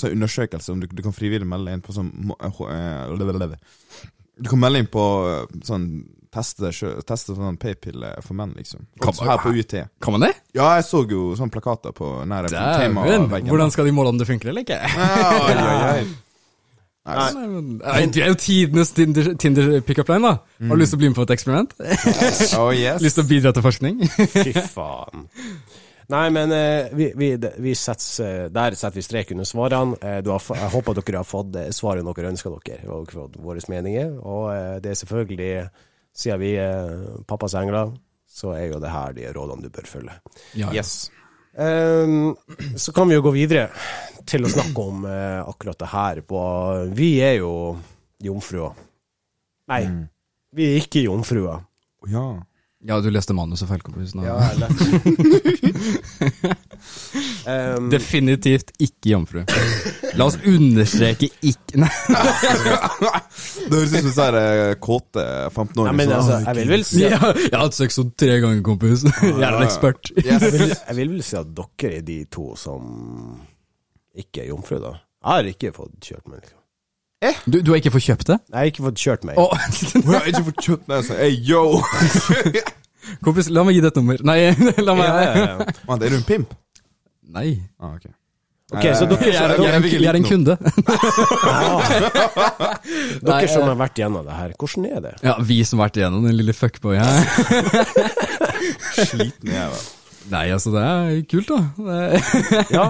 sånn 0.00 0.14
undersøkelse 0.16 0.72
om 0.74 0.80
du, 0.82 0.88
du 0.88 1.02
kan 1.04 1.16
frivillig 1.16 1.48
melde 1.48 1.74
inn 1.76 1.84
på 1.84 1.94
sånn 1.96 2.10
eh. 2.38 3.58
Du 4.40 4.48
kan 4.48 4.62
melde 4.62 4.82
inn 4.84 4.90
på 4.92 5.04
sånn 5.66 5.86
teste, 6.30 6.70
sjø- 6.70 6.96
teste 7.02 7.34
sånn 7.34 7.56
p-pille 7.58 8.12
for 8.22 8.34
menn, 8.38 8.52
liksom. 8.56 8.84
Kan 9.00 9.10
Også 9.12 9.24
man- 9.26 9.32
her 9.32 9.38
på 9.42 9.50
UiT. 9.56 9.74
Kan 10.00 10.12
man 10.14 10.20
det? 10.28 10.32
Ja, 10.54 10.68
jeg 10.78 10.84
så 10.86 11.04
jo 11.10 11.34
sånne 11.36 11.50
plakater 11.50 11.92
på 11.96 12.10
nære 12.26 12.48
Dæven! 12.52 12.94
temaveggen. 12.94 13.48
Hvordan 13.50 13.70
skal 13.74 13.84
de 13.84 13.92
måle 13.92 14.08
om 14.14 14.18
det 14.18 14.26
funker 14.28 14.48
eller 14.52 14.62
ikke? 14.62 14.78
Ja, 14.78 15.48
ja, 15.50 15.94
ja. 15.96 16.04
Nei, 17.10 17.32
Nei, 17.32 17.46
men, 17.48 17.68
nei, 17.80 18.00
du 18.12 18.18
er 18.20 18.28
jo 18.28 18.34
tidenes 18.38 18.90
Tinder, 18.94 19.30
Tinder 19.40 19.80
pickup 19.80 20.10
line, 20.12 20.20
da. 20.22 20.34
Har 20.68 20.76
du 20.76 20.82
lyst 20.82 20.92
til 20.92 20.98
å 20.98 21.00
bli 21.00 21.08
med 21.08 21.16
på 21.16 21.24
et 21.24 21.30
eksperiment? 21.34 21.72
Oh, 22.60 22.68
yes. 22.76 23.00
Lyst 23.02 23.16
til 23.18 23.24
å 23.24 23.28
bidra 23.30 23.52
til 23.56 23.64
forskning? 23.64 24.02
Fy 24.34 24.52
faen. 24.68 25.24
Nei, 26.12 26.26
men 26.34 26.52
eh, 26.52 26.90
vi, 26.94 27.08
vi, 27.16 27.30
vi 27.64 27.72
setter, 27.78 28.26
eh, 28.26 28.46
der 28.52 28.76
setter 28.78 29.00
vi 29.00 29.04
strek 29.06 29.32
under 29.32 29.48
svarene. 29.48 29.96
Eh, 30.02 30.18
du 30.26 30.30
har, 30.34 30.42
jeg 30.60 30.70
håper 30.76 31.00
dere 31.00 31.22
har 31.22 31.26
fått 31.28 31.56
eh, 31.56 31.70
svaret 31.74 32.04
dere 32.06 32.30
ønsker 32.34 32.56
dere, 32.68 32.80
og 32.92 33.10
fått 33.16 33.36
våre 33.42 33.62
meninger. 33.72 34.12
Og 34.20 34.50
eh, 34.52 34.76
det 34.84 34.92
er 34.92 34.98
selvfølgelig, 35.00 35.50
siden 36.16 36.40
vi 36.42 36.54
er 36.60 37.22
pappas 37.28 37.54
engler, 37.58 37.92
så 38.30 38.52
er 38.56 38.68
jo 38.72 38.80
det 38.82 38.90
her 38.92 39.12
de 39.16 39.32
rådene 39.34 39.62
du 39.66 39.70
bør 39.74 39.86
følge. 39.90 40.14
Ja, 40.58 40.72
Yes. 40.74 41.10
Um, 41.60 42.36
så 42.78 42.92
kan 42.94 43.08
vi 43.10 43.16
jo 43.16 43.24
gå 43.26 43.32
videre 43.34 43.68
til 44.30 44.46
å 44.46 44.50
snakke 44.52 44.84
om 44.86 45.02
uh, 45.04 45.40
akkurat 45.50 45.78
det 45.82 45.88
her. 45.90 46.20
På, 46.22 46.38
vi 46.94 47.08
er 47.26 47.40
jo 47.40 47.52
jomfruer. 48.22 48.76
Nei, 49.70 49.80
Mm. 49.88 50.04
vi 50.54 50.68
er 50.68 50.78
ikke 50.80 51.02
jomfruer. 51.04 51.64
Ja. 52.10 52.26
Ja, 52.88 52.96
du 53.04 53.10
leste 53.12 53.34
manuset 53.36 53.68
feil, 53.68 53.82
kompis. 53.84 54.14
nå. 54.16 54.24
eller 54.24 54.70
Ehm, 57.44 57.90
Definitivt 57.94 58.70
ikke 58.80 59.12
jomfru. 59.12 59.42
La 60.16 60.26
oss 60.26 60.38
understreke 60.48 61.28
ikke 61.44 61.80
Nei. 61.80 61.90
Det 62.08 63.74
høres 63.74 63.92
ut 63.92 64.06
som 64.06 64.14
sånn 64.16 64.38
kåte 64.82 65.24
15-åringer. 65.52 65.98
Nei, 65.98 66.06
altså, 66.16 66.38
jeg 66.46 66.56
vil 66.60 66.72
vel 66.72 66.86
si 66.88 67.02
Jeg, 67.04 67.18
jeg 67.20 67.52
har 67.52 67.66
hatt 67.66 67.76
sex 67.76 68.00
sånn 68.00 68.14
tre 68.18 68.38
ganger, 68.42 68.62
kompis. 68.66 69.04
Jeg 69.06 69.36
er 69.36 69.58
en 69.58 69.66
ekspert. 69.66 70.12
Jeg 70.16 70.40
vil, 70.46 70.72
jeg 70.72 70.98
vil 71.02 71.12
vel 71.16 71.24
si 71.26 71.36
at 71.40 71.52
dere 71.60 71.92
er 72.00 72.06
de 72.06 72.18
to 72.32 72.46
som 72.60 72.88
ikke 74.20 74.44
er 74.46 74.50
jomfru, 74.54 74.80
da. 74.82 74.96
Jeg 75.20 75.30
har 75.36 75.52
ikke 75.52 75.74
fått 75.76 76.10
kjørt 76.10 76.26
meg. 76.32 76.40
Liksom. 76.40 76.59
Du, 77.20 77.58
du 77.60 77.68
har 77.68 77.76
ikke 77.82 77.90
fått 77.92 78.06
kjøpt 78.06 78.30
det? 78.30 78.36
Jeg 78.48 78.56
har 78.56 78.68
ikke 78.70 78.84
fått 78.86 79.00
kjørt 79.02 79.24
meg. 79.28 79.36
Oh. 79.36 79.52
Jeg 79.92 80.04
har 80.08 80.28
ikke 80.30 80.46
fått 80.46 80.62
kjøpt 80.64 80.86
meg, 80.88 81.02
så 81.04 81.18
hey, 81.18 81.34
yo! 81.44 81.64
kompis, 83.26 83.50
la 83.52 83.64
meg 83.66 83.76
gi 83.76 83.82
deg 83.84 83.90
et 83.90 83.98
nummer. 84.00 84.22
Nei, 84.24 84.38
la 84.86 84.94
meg 84.96 85.04
Ja, 85.04 85.18
ja, 85.20 85.42
ja. 85.42 85.74
Man, 85.90 86.00
er 86.00 86.14
du 86.14 86.16
en 86.16 86.24
pimp? 86.24 86.54
Nei. 87.30 87.50
Ah, 87.76 87.92
ok. 87.98 88.08
Ok, 88.70 88.86
så 88.94 89.04
dere, 89.10 89.26
Jeg 89.26 89.34
er, 89.34 89.52
jeg 89.58 89.74
er, 89.74 89.86
jeg 89.90 90.08
er 90.08 90.16
en 90.16 90.26
kunde. 90.30 90.54
dere 93.26 93.50
som 93.50 93.64
eh, 93.64 93.68
har 93.68 93.78
vært 93.82 94.00
gjennom 94.00 94.24
det 94.30 94.36
her, 94.38 94.54
hvordan 94.62 94.86
er 94.86 95.04
det? 95.08 95.12
Ja, 95.26 95.34
vi 95.50 95.58
som 95.66 95.82
har 95.82 95.90
vært 95.90 95.98
igjennom 96.00 96.24
den 96.28 96.38
lille 96.38 96.54
fuckboy 96.54 97.00
her. 97.02 97.20
Sliten 99.10 99.50
jeg 99.50 99.74
vel. 99.74 99.84
Nei, 100.30 100.46
altså, 100.54 100.72
det 100.72 100.86
er 100.86 101.20
kult, 101.34 101.50
da. 101.50 101.60
Ja. 102.70 102.86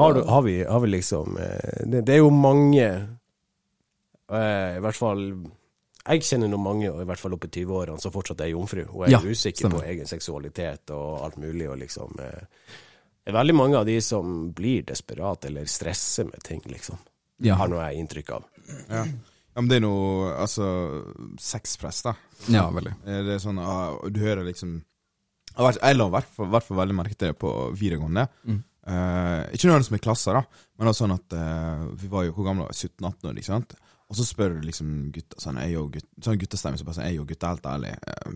Har, 0.00 0.16
du, 0.16 0.24
har, 0.24 0.42
vi, 0.48 0.62
har 0.64 0.80
vi 0.80 0.94
liksom 0.96 1.36
eh, 1.36 1.80
det, 1.84 2.06
det 2.08 2.16
er 2.16 2.22
jo 2.24 2.30
mange 2.32 2.88
eh, 4.36 4.76
I 4.76 4.80
hvert 4.84 4.96
fall 4.98 5.24
Jeg 6.06 6.22
kjenner 6.24 6.48
noen 6.48 6.62
mange, 6.64 6.90
og 6.90 7.02
i 7.02 7.04
hvert 7.08 7.20
fall 7.20 7.34
oppe 7.36 7.46
i 7.50 7.52
20-årene, 7.60 8.00
som 8.00 8.12
fortsatt 8.12 8.40
er 8.40 8.52
jomfru 8.54 8.84
og 8.88 9.04
er 9.06 9.10
Ja, 9.12 9.20
usikker 9.20 9.66
stemmer. 9.66 9.80
på 9.82 9.88
egen 9.92 10.06
seksualitet 10.08 10.90
og 10.96 11.24
alt 11.26 11.36
mulig. 11.36 11.68
og 11.68 11.78
liksom 11.78 12.14
eh, 12.18 12.46
Det 13.24 13.32
er 13.34 13.36
veldig 13.36 13.54
mange 13.54 13.76
av 13.76 13.86
de 13.86 13.98
som 14.00 14.52
blir 14.56 14.82
desperate 14.88 15.46
eller 15.50 15.66
stresser 15.66 16.24
med 16.24 16.42
ting, 16.42 16.62
liksom. 16.66 16.96
ja. 17.44 17.54
Har 17.60 17.68
noe 17.68 17.84
jeg 17.90 18.00
inntrykk 18.00 18.30
av. 18.38 18.44
Ja. 18.88 19.04
ja, 19.04 19.60
men 19.60 19.68
det 19.68 19.76
er 19.76 19.84
noe 19.84 20.32
Altså, 20.40 20.64
sexpress, 21.38 22.02
da. 22.02 22.14
ja, 22.48 22.64
veldig. 22.70 22.94
Eh, 23.06 23.22
Det 23.26 23.34
er 23.36 23.44
sånn, 23.44 23.58
ah, 23.60 23.98
du 24.08 24.20
hører 24.20 24.44
liksom 24.48 24.80
jeg 25.60 25.96
la 25.96 26.06
i 26.06 26.10
hvert 26.14 26.28
fall- 26.32 26.78
veldig 26.78 26.94
merke 26.94 27.16
til 27.18 27.28
det 27.32 27.38
på 27.38 27.50
videregående. 27.76 28.28
Mm. 28.46 28.62
Uh, 28.86 29.44
ikke 29.52 29.66
nødvendigvis 29.68 29.90
med 29.90 30.00
klasser, 30.00 30.32
da, 30.32 30.40
men 30.78 30.86
det 30.86 30.88
var 30.88 30.96
sånn 30.96 31.12
at 31.12 31.34
uh, 31.36 31.82
vi 32.00 32.08
var 32.08 32.24
jo 32.24 32.32
hvor 32.32 32.46
gamle 32.46 32.64
17-18 32.72 33.28
år, 33.28 33.34
ikke 33.36 33.44
sant. 33.50 33.74
Og 34.10 34.16
så 34.18 34.26
spør 34.26 34.56
du 34.58 34.66
liksom 34.66 35.12
gutta 35.14 35.38
sånn, 35.38 35.60
jeg 35.62 35.76
og 35.78 35.92
gutt, 35.94 36.08
sånn 36.24 36.40
guttestemme, 36.40 36.78
så 36.80 36.84
bare 36.84 36.98
sånn, 36.98 37.06
jeg 37.12 37.20
og 37.22 37.28
gutta, 37.30 37.52
helt 37.54 37.68
ærlig, 37.70 37.92
eh, 37.94 38.32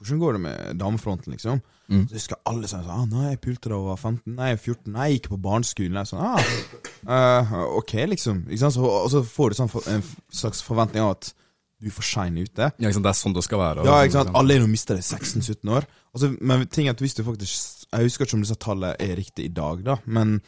hvordan 0.00 0.20
går 0.22 0.32
det 0.36 0.40
med 0.40 0.78
damefronten, 0.80 1.32
liksom? 1.34 1.58
Mm. 1.90 2.04
Så 2.08 2.14
husker 2.14 2.38
alle 2.46 2.68
sånn, 2.70 2.86
ah, 2.88 3.04
'Nei, 3.04 3.30
jeg 3.30 3.40
pulte 3.42 3.68
da 3.68 3.74
jeg 3.74 3.88
var 3.90 3.96
15. 3.98 4.34
Nei, 4.36 4.52
er 4.52 4.56
14. 4.56 4.92
Nei, 4.92 5.08
jeg 5.10 5.20
gikk 5.20 5.28
på 5.34 5.40
barneskolen.' 5.42 5.98
Er 5.98 6.06
sånn, 6.08 6.22
ah, 6.22 7.42
eh, 7.42 7.52
ok, 7.76 7.92
liksom. 8.14 8.46
Så, 8.56 8.80
og 8.80 9.10
så 9.10 9.24
får 9.26 9.50
du 9.50 9.54
sånn 9.58 9.88
en 9.88 10.02
slags 10.30 10.62
forventning 10.62 11.02
av 11.02 11.10
at 11.18 11.34
du 11.80 11.86
er 11.88 11.90
for 11.96 12.02
sein 12.04 12.36
ute. 12.36 12.70
Ja, 12.78 12.88
ikke 12.88 12.94
sant, 12.94 13.04
det 13.04 13.10
er 13.10 13.20
sånn 13.20 13.34
det 13.34 13.42
skal 13.44 13.58
være. 13.58 13.78
og- 13.80 13.86
Ja, 13.86 14.02
ikke 14.04 14.12
sant? 14.12 14.34
Alle 14.34 14.54
er 14.54 14.60
nå 14.60 14.68
mista 14.68 14.94
det 14.94 15.02
16-17 15.02 15.68
år. 15.68 15.86
Altså, 16.14 16.36
men 16.40 16.66
ting 16.66 16.86
er 16.86 16.90
at 16.90 16.98
hvis 17.00 17.14
du 17.14 17.22
faktisk 17.24 17.76
Jeg 17.92 18.04
husker 18.06 18.24
ikke 18.24 18.34
om 18.34 18.42
disse 18.42 18.54
tallene 18.54 18.94
er 19.00 19.16
riktig 19.16 19.44
i 19.46 19.48
dag, 19.48 19.82
da, 19.82 19.96
men, 20.06 20.40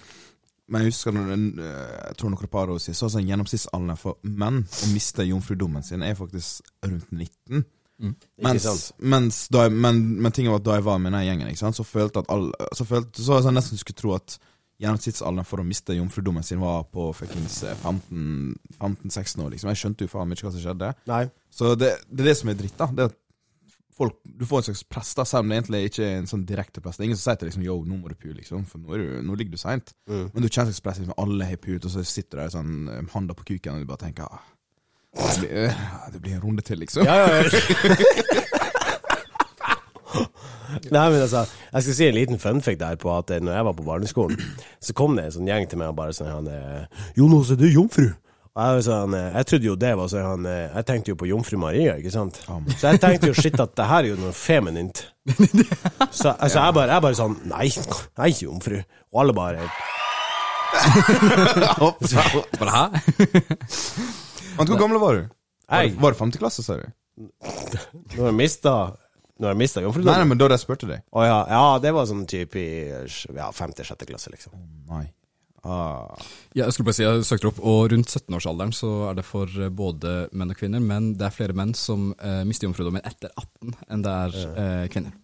men 0.72 0.86
jeg 0.86 0.94
husker 0.94 1.14
når 1.14 1.28
den, 1.28 1.46
eh, 1.60 1.92
Jeg 2.08 2.16
tror 2.18 2.32
noen 2.32 2.50
par 2.50 2.72
år 2.72 2.80
siden 2.80 2.96
så 2.96 3.10
sånn 3.12 3.28
gjennomsnittsalderen 3.28 4.00
for 4.00 4.18
menn 4.24 4.62
å 4.64 4.90
miste 4.94 5.26
jomfrudommen 5.28 5.84
sin 5.84 6.02
er 6.02 6.16
faktisk 6.16 6.64
rundt 6.86 7.12
19. 7.12 7.64
Mm. 8.02 8.14
Mens, 8.42 8.92
mens 8.98 9.42
da 9.52 9.68
men, 9.70 10.00
men 10.24 10.34
ting 10.34 10.48
var 10.50 10.58
at 10.58 10.64
da 10.66 10.78
jeg 10.78 10.86
var 10.88 10.98
med 10.98 11.12
den 11.14 11.26
gjengen, 11.28 11.52
sant, 11.60 11.76
så 11.78 11.84
følte 11.86 12.24
at 12.24 12.32
alle, 12.32 12.72
så 12.74 12.86
følte, 12.88 13.22
så 13.22 13.36
var 13.36 13.46
jeg 13.46 13.58
nesten 13.60 13.78
skulle 13.78 14.00
tro 14.00 14.16
at 14.16 14.38
gjennomsnittsalderen 14.82 15.46
for 15.46 15.62
å 15.62 15.66
miste 15.66 15.94
jomfrudommen 15.94 16.44
sin 16.46 16.62
var 16.62 16.88
på 16.90 17.10
eh, 17.12 17.84
15-16 17.86 19.44
år. 19.44 19.52
liksom 19.52 19.70
Jeg 19.70 19.80
skjønte 19.82 20.06
jo 20.06 20.10
faen 20.10 20.34
ikke 20.34 20.48
hva 20.48 20.54
som 20.56 20.64
skjedde. 20.64 20.92
Nei. 21.10 21.24
Så 21.52 21.74
det, 21.78 21.92
det 22.08 22.24
er 22.24 22.32
det 22.32 22.38
som 22.40 22.50
er 22.50 22.58
dritt, 22.58 22.78
da. 22.80 22.88
Det 22.90 23.10
at 23.10 23.18
folk, 24.02 24.18
du 24.24 24.44
får 24.48 24.62
en 24.62 24.66
slags 24.68 24.84
press, 24.90 25.12
da, 25.18 25.26
selv 25.28 25.46
om 25.46 25.52
det 25.52 25.58
egentlig 25.60 25.82
ikke 25.90 26.06
er 26.06 26.16
en 26.20 26.30
sånn 26.30 26.46
direkte 26.48 26.82
press. 26.84 26.98
Det 26.98 27.04
er 27.04 27.10
ingen 27.10 27.20
som 27.20 27.26
sier 27.30 27.38
til 27.40 27.46
deg 27.46 27.52
liksom, 27.52 27.66
yo, 27.66 27.76
nå 27.88 27.98
må 28.00 28.12
du 28.12 28.16
pu, 28.18 28.30
liksom, 28.36 28.64
for 28.68 28.82
nå, 28.82 28.94
er 28.96 29.02
du, 29.02 29.10
nå 29.28 29.36
ligger 29.38 29.54
du 29.54 29.62
seint. 29.62 29.94
Mm. 30.10 30.26
Men 30.32 30.40
du 30.40 30.48
kjenner 30.48 30.72
slags 30.72 30.84
press, 30.86 31.02
liksom, 31.02 31.18
alle 31.22 31.48
har 31.48 31.60
pult, 31.62 31.86
og 31.86 31.94
så 31.94 32.04
sitter 32.06 32.34
du 32.36 32.42
der 32.42 32.54
sånn, 32.56 32.72
eh, 32.90 33.04
handa 33.14 33.36
på 33.38 33.46
kuken, 33.52 33.76
og 33.76 33.84
du 33.84 33.90
bare 33.90 34.04
tenker 34.04 34.26
ah, 34.26 34.42
Det 35.12 35.42
blir, 35.42 35.52
øh, 35.66 35.74
det 36.14 36.22
blir 36.24 36.38
en 36.38 36.44
runde 36.46 36.66
til, 36.66 36.82
liksom. 36.82 37.06
Ja, 37.06 37.14
ja, 37.22 37.28
ja. 37.42 37.44
Nei, 40.92 41.10
men 41.12 41.20
altså, 41.20 41.44
jeg 41.72 41.84
skal 41.84 41.94
si 41.94 42.06
en 42.06 42.16
liten 42.16 42.40
funfact 42.40 42.80
der 42.80 42.96
på 43.00 43.12
at 43.14 43.30
eh, 43.30 43.42
når 43.44 43.52
jeg 43.58 43.64
var 43.68 43.76
på 43.76 43.86
barneskolen, 43.86 44.40
så 44.80 44.96
kom 44.96 45.16
det 45.16 45.28
en 45.28 45.36
sånn 45.36 45.48
gjeng 45.50 45.68
til 45.70 45.80
meg 45.80 45.92
og 45.92 45.98
bare 46.00 46.16
sånn 46.16 46.48
eh, 46.50 46.84
'Jonas, 47.16 47.52
er 47.52 47.60
du 47.60 47.68
jomfru?' 47.68 48.12
Og 48.52 48.60
jeg, 48.60 48.76
var 48.76 48.82
sånn, 48.84 49.14
eh, 49.16 49.28
jeg 49.32 49.48
trodde 49.48 49.64
jo 49.64 49.74
det 49.80 49.90
var 49.96 50.08
sånn 50.12 50.26
han, 50.26 50.46
eh, 50.50 50.74
Jeg 50.74 50.84
tenkte 50.90 51.12
jo 51.14 51.18
på 51.22 51.28
jomfru 51.30 51.56
Maria, 51.60 51.94
ikke 51.96 52.12
sant? 52.12 52.40
Så 52.44 52.90
jeg 52.90 53.00
tenkte 53.00 53.30
jo 53.30 53.36
shit 53.38 53.56
at 53.56 53.72
det 53.78 53.86
her 53.88 54.04
er 54.04 54.10
jo 54.10 54.18
noe 54.20 54.32
feminint. 54.36 55.06
Så 56.12 56.34
altså, 56.34 56.58
jeg, 56.58 56.74
bare, 56.76 56.90
jeg 56.92 57.04
bare 57.06 57.16
sånn 57.16 57.36
Nei, 57.48 57.70
jeg 57.70 57.86
er 57.86 58.34
ikke 58.34 58.44
jomfru. 58.44 58.82
Og 59.14 59.22
alle 59.22 59.36
bare? 59.36 59.64
Men 64.58 64.68
hvor 64.68 64.80
gammel 64.84 65.00
var 65.00 65.16
du? 65.16 65.22
Var, 65.72 65.88
var 66.04 66.12
det 66.12 66.20
femte 66.20 66.40
klasse, 66.42 66.64
sa 66.66 66.76
du? 66.76 66.84
når 68.16 68.30
jeg 68.30 68.34
mista 68.34 68.72
Når 69.40 69.50
jeg 69.50 69.58
mista 69.60 69.82
Nei, 69.84 69.90
nei, 70.08 70.24
men 70.28 70.40
da 70.40 70.48
jeg 70.52 70.62
spurte 70.62 70.88
deg. 70.88 71.04
Å 71.12 71.24
ja, 71.24 71.40
ja, 71.48 71.64
det 71.80 71.92
var 71.96 72.08
sånn 72.08 72.24
type 72.28 72.60
i 72.60 72.88
ja, 72.88 73.48
femte-sjette 73.56 74.08
klasse, 74.08 74.32
liksom. 74.32 74.52
Nei. 74.92 75.06
Ah. 75.62 76.10
Ja, 76.56 76.64
jeg 76.64 76.74
skulle 76.74 76.88
bare 76.88 76.96
si, 76.98 77.04
jeg 77.06 77.24
søkte 77.26 77.46
opp, 77.52 77.60
og 77.62 77.84
rundt 77.92 78.10
17-årsalderen 78.10 78.72
så 78.74 78.88
er 79.10 79.18
det 79.20 79.24
for 79.26 79.46
eh, 79.62 79.70
både 79.70 80.14
menn 80.34 80.50
og 80.50 80.58
kvinner, 80.58 80.82
men 80.82 81.12
det 81.18 81.28
er 81.28 81.34
flere 81.36 81.54
menn 81.54 81.70
som 81.78 82.08
eh, 82.18 82.40
mister 82.48 82.66
jomfrudommen 82.66 83.04
etter 83.06 83.30
18 83.38 83.76
enn 83.94 84.02
det 84.02 84.14
er 84.26 84.38
eh, 84.50 84.86
kvinner. 84.92 85.14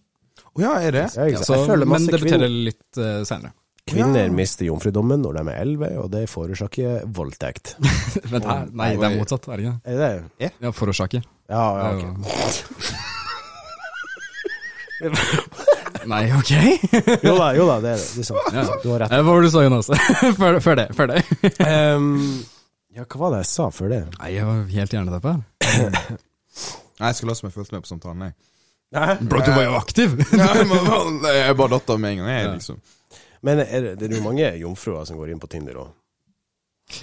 Å 0.55 0.63
ja, 0.63 0.71
er 0.79 0.95
det? 0.95 1.07
Ja, 1.11 1.27
sant? 1.41 1.45
Så, 1.49 1.57
jeg 1.59 1.67
føler 1.73 1.89
men 1.91 2.07
det 2.07 2.21
betyr 2.23 2.45
litt 2.47 3.01
eh, 3.03 3.19
seinere. 3.27 3.51
kvinner 3.89 4.29
Ja. 4.29 4.33
mister 4.39 4.69
jomfrudommen 4.69 5.19
når 5.25 5.41
de 5.41 5.43
er 5.51 5.59
11, 5.65 5.91
og 6.05 6.09
det 6.15 6.23
forårsaker 6.31 7.03
voldtekt. 7.19 7.75
Vent 8.31 8.47
her, 8.47 8.71
nei, 8.71 8.93
det 8.95 9.09
er 9.11 9.19
motsatt, 9.19 9.43
er 9.51 9.59
det 9.59 9.67
ikke? 9.67 9.77
Er 9.83 9.99
det 9.99 10.09
det? 10.39 10.53
Ja, 10.63 10.71
forårsaker. 10.71 11.27
Ja, 11.51 11.63
ja, 11.83 11.87
ok. 11.99 12.03
Nei, 16.07 16.21
ok. 16.37 16.51
Jo 17.27 17.33
da, 17.37 17.49
jo 17.57 17.65
da, 17.67 17.79
det 17.83 17.91
er 17.95 17.99
det. 17.99 18.07
det 18.15 18.23
er 18.23 18.27
sant. 18.29 18.53
Ja. 18.55 18.63
Du 18.83 18.89
har 18.93 19.01
rett. 19.03 19.11
Eh, 19.11 19.23
Hva 19.25 19.33
var 19.33 19.41
det 19.43 19.49
du 19.49 19.53
sa, 19.55 19.63
Jonas? 19.65 19.89
før, 20.39 20.59
før 20.63 20.79
det. 20.79 20.87
Før 20.95 21.11
det. 21.11 21.23
Um, 21.59 22.43
ja, 22.95 23.03
hva 23.05 23.19
var 23.25 23.33
det 23.35 23.41
jeg 23.43 23.49
sa 23.51 23.69
før 23.73 23.91
det? 23.93 23.99
Nei, 24.19 24.29
jeg 24.37 24.47
var 24.47 24.61
helt 24.75 24.95
hjernedeppa 24.95 25.33
på 25.39 25.89
Nei, 25.89 27.09
jeg 27.11 27.15
skulle 27.19 27.35
også 27.35 27.51
fulgt 27.53 27.71
med 27.75 27.83
på 27.85 27.91
samtalen, 27.91 28.29
jeg. 28.29 28.37
Bro, 29.29 29.39
du 29.45 29.51
var 29.53 29.63
jo 29.67 29.75
aktiv! 29.77 30.15
Nei, 30.39 30.63
men, 30.67 31.19
jeg 31.29 31.55
bare 31.59 31.75
datt 31.77 31.91
av 31.93 31.99
med 32.01 32.15
en 32.15 32.23
gang, 32.23 32.31
jeg, 32.33 32.47
Ja. 32.47 32.53
liksom. 32.57 32.79
Men 33.45 33.61
er 33.63 33.83
det, 33.85 33.91
det 34.01 34.09
er 34.09 34.17
jo 34.17 34.23
mange 34.25 34.49
jomfruer 34.59 35.05
som 35.07 35.15
går 35.19 35.29
inn 35.31 35.39
på 35.39 35.47
Tinder 35.51 35.77
òg. 35.79 35.91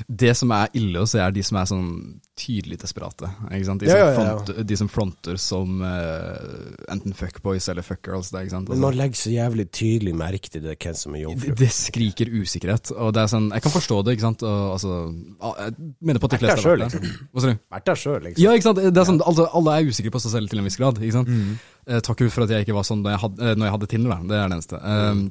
Det 0.06 0.32
som 0.34 0.50
er 0.54 0.72
ille 0.76 1.02
å 1.02 1.06
se, 1.08 1.20
er 1.22 1.34
de 1.34 1.42
som 1.46 1.58
er 1.60 1.68
sånn 1.70 1.90
tydelig 2.36 2.78
desperate. 2.82 3.28
Ikke 3.48 3.68
sant? 3.68 3.80
De, 3.80 3.88
som 3.88 4.00
ja, 4.00 4.08
ja, 4.08 4.10
ja. 4.12 4.32
Fronter, 4.34 4.58
de 4.68 4.78
som 4.80 4.88
fronter 4.92 5.38
som 5.40 5.78
uh, 5.80 6.74
enten 6.92 7.14
fuckboys 7.16 7.68
eller 7.72 7.86
fuckgirls. 7.86 8.32
Det, 8.34 8.42
ikke? 8.48 8.58
Men 8.58 8.66
Altså, 8.66 8.82
man 8.82 8.98
legger 8.98 9.20
så 9.20 9.32
jævlig 9.32 9.66
tydelig 9.70 10.14
merke 10.18 10.50
til 10.52 10.64
det, 10.66 10.74
hvem 10.82 10.98
som 10.98 11.16
er 11.16 11.22
jomfru. 11.22 11.54
det 11.62 11.70
skriker 11.72 12.32
usikkerhet. 12.34 12.92
Og 12.96 13.14
det 13.16 13.22
er 13.22 13.32
sånn, 13.32 13.48
Jeg 13.54 13.66
kan 13.66 13.76
forstå 13.76 14.00
det, 14.02 14.16
ikke 14.16 14.26
sant. 14.26 14.44
Og, 14.48 14.66
altså, 14.74 14.98
ah, 15.40 15.54
jeg 15.64 15.94
mener 16.10 16.22
på 16.22 16.30
at 16.30 16.36
de 16.36 16.42
fleste 16.42 16.66
selv, 16.66 16.72
har 16.74 16.90
vært 16.90 16.98
der. 16.98 17.16
Hva 17.30 17.44
sa 17.46 17.52
du? 17.52 17.62
Vært 17.78 17.88
der 17.92 18.02
sjøl, 18.02 18.18
liksom. 18.26 18.42
Ja, 18.42 18.58
ikke 18.58 18.68
sant. 18.68 18.82
Det 18.82 19.04
er 19.04 19.10
sånn, 19.12 19.22
alle, 19.30 19.48
alle 19.60 19.78
er 19.78 19.94
usikre 19.94 20.14
på 20.18 20.24
seg 20.26 20.34
selv 20.34 20.52
til 20.52 20.62
en 20.62 20.68
viss 20.68 20.80
grad. 20.82 21.00
Ikke 21.00 21.20
sant? 21.20 21.32
Eh, 21.86 22.02
takk 22.02 22.26
for 22.26 22.44
at 22.44 22.52
jeg 22.52 22.66
ikke 22.66 22.74
var 22.76 22.86
sånn 22.88 23.04
når 23.06 23.14
jeg 23.14 23.22
hadde, 23.22 23.46
eh, 23.46 23.56
når 23.56 23.68
jeg 23.68 23.76
hadde 23.78 23.90
Tinder, 23.94 24.12
da. 24.12 24.20
Det 24.26 24.36
er 24.36 24.50
det 24.50 24.58
eneste. 24.58 24.82
Um, 24.82 25.24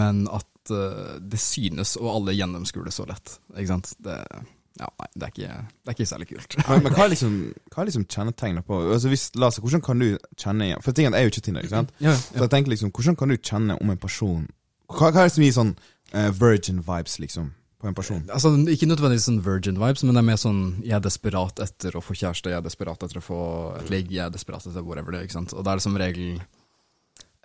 men 0.00 0.24
at 0.32 0.48
eh, 0.72 1.16
det 1.20 1.40
synes, 1.42 1.96
og 2.00 2.10
alle 2.14 2.36
gjennomskuer 2.36 2.86
det 2.88 2.94
så 2.96 3.06
lett. 3.08 3.38
Ikke 3.54 3.72
sant. 3.72 3.92
Det, 4.04 4.18
ja, 4.80 4.88
nei, 4.98 5.08
det, 5.14 5.22
er 5.22 5.32
ikke, 5.32 5.56
det 5.70 5.92
er 5.92 5.94
ikke 5.94 6.06
særlig 6.10 6.28
kult. 6.32 6.56
Men, 6.66 6.80
men 6.82 6.94
hva 6.96 7.04
er 7.06 7.12
liksom, 7.12 7.34
hva 7.70 7.82
er 7.82 7.88
liksom 7.90 8.06
kjennetegnet 8.10 8.66
på 8.66 8.78
Altså 8.90 9.10
hvis, 9.12 9.28
Lasse, 9.38 9.62
Hvordan 9.62 9.82
kan 9.86 10.02
du 10.02 10.16
kjenne 10.40 10.66
igjen 10.66 10.82
For 10.82 10.96
tingen 10.96 11.14
er 11.14 11.22
jo 11.22 11.30
ikke 11.30 11.44
Tinder, 11.46 11.62
ikke 11.62 11.76
sant? 11.76 11.92
Ja, 12.02 12.14
Så 12.18 12.40
jeg 12.40 12.50
tenker 12.50 12.74
liksom, 12.74 12.90
Hvordan 12.90 13.18
kan 13.20 13.30
du 13.30 13.36
kjenne 13.38 13.76
om 13.78 13.92
en 13.92 14.00
person 14.02 14.48
Hva, 14.90 15.12
hva 15.12 15.22
er 15.22 15.28
det 15.28 15.34
som 15.36 15.44
gir 15.46 15.54
sånn 15.54 15.70
uh, 16.10 16.32
virgin 16.34 16.82
vibes, 16.82 17.20
liksom, 17.22 17.52
på 17.78 17.90
en 17.90 17.94
person? 17.94 18.24
Altså, 18.34 18.50
Ikke 18.74 18.90
nødvendigvis 18.90 19.28
sånn 19.30 19.38
virgin 19.46 19.78
vibes, 19.78 20.02
men 20.02 20.18
det 20.18 20.24
er 20.24 20.28
mer 20.32 20.42
sånn 20.42 20.64
jeg 20.82 20.98
er 20.98 21.06
desperat 21.06 21.62
etter 21.62 21.94
å 21.94 22.02
få 22.02 22.18
kjæreste, 22.18 22.50
jeg 22.50 22.58
er 22.58 22.66
desperat 22.66 23.06
etter 23.06 23.22
å 23.22 23.24
få 23.24 23.40
et 23.78 23.94
ligg, 23.94 24.10
jeg 24.10 24.26
er 24.26 24.34
desperat 24.34 24.66
etter 24.66 24.82
whatever 24.82 25.14
det 25.14 25.22
er. 25.22 25.28
ikke 25.28 25.38
sant? 25.38 25.54
Og 25.54 25.62
da 25.62 25.76
er 25.76 25.78
det 25.78 25.86
som 25.86 26.02
regel 26.02 26.34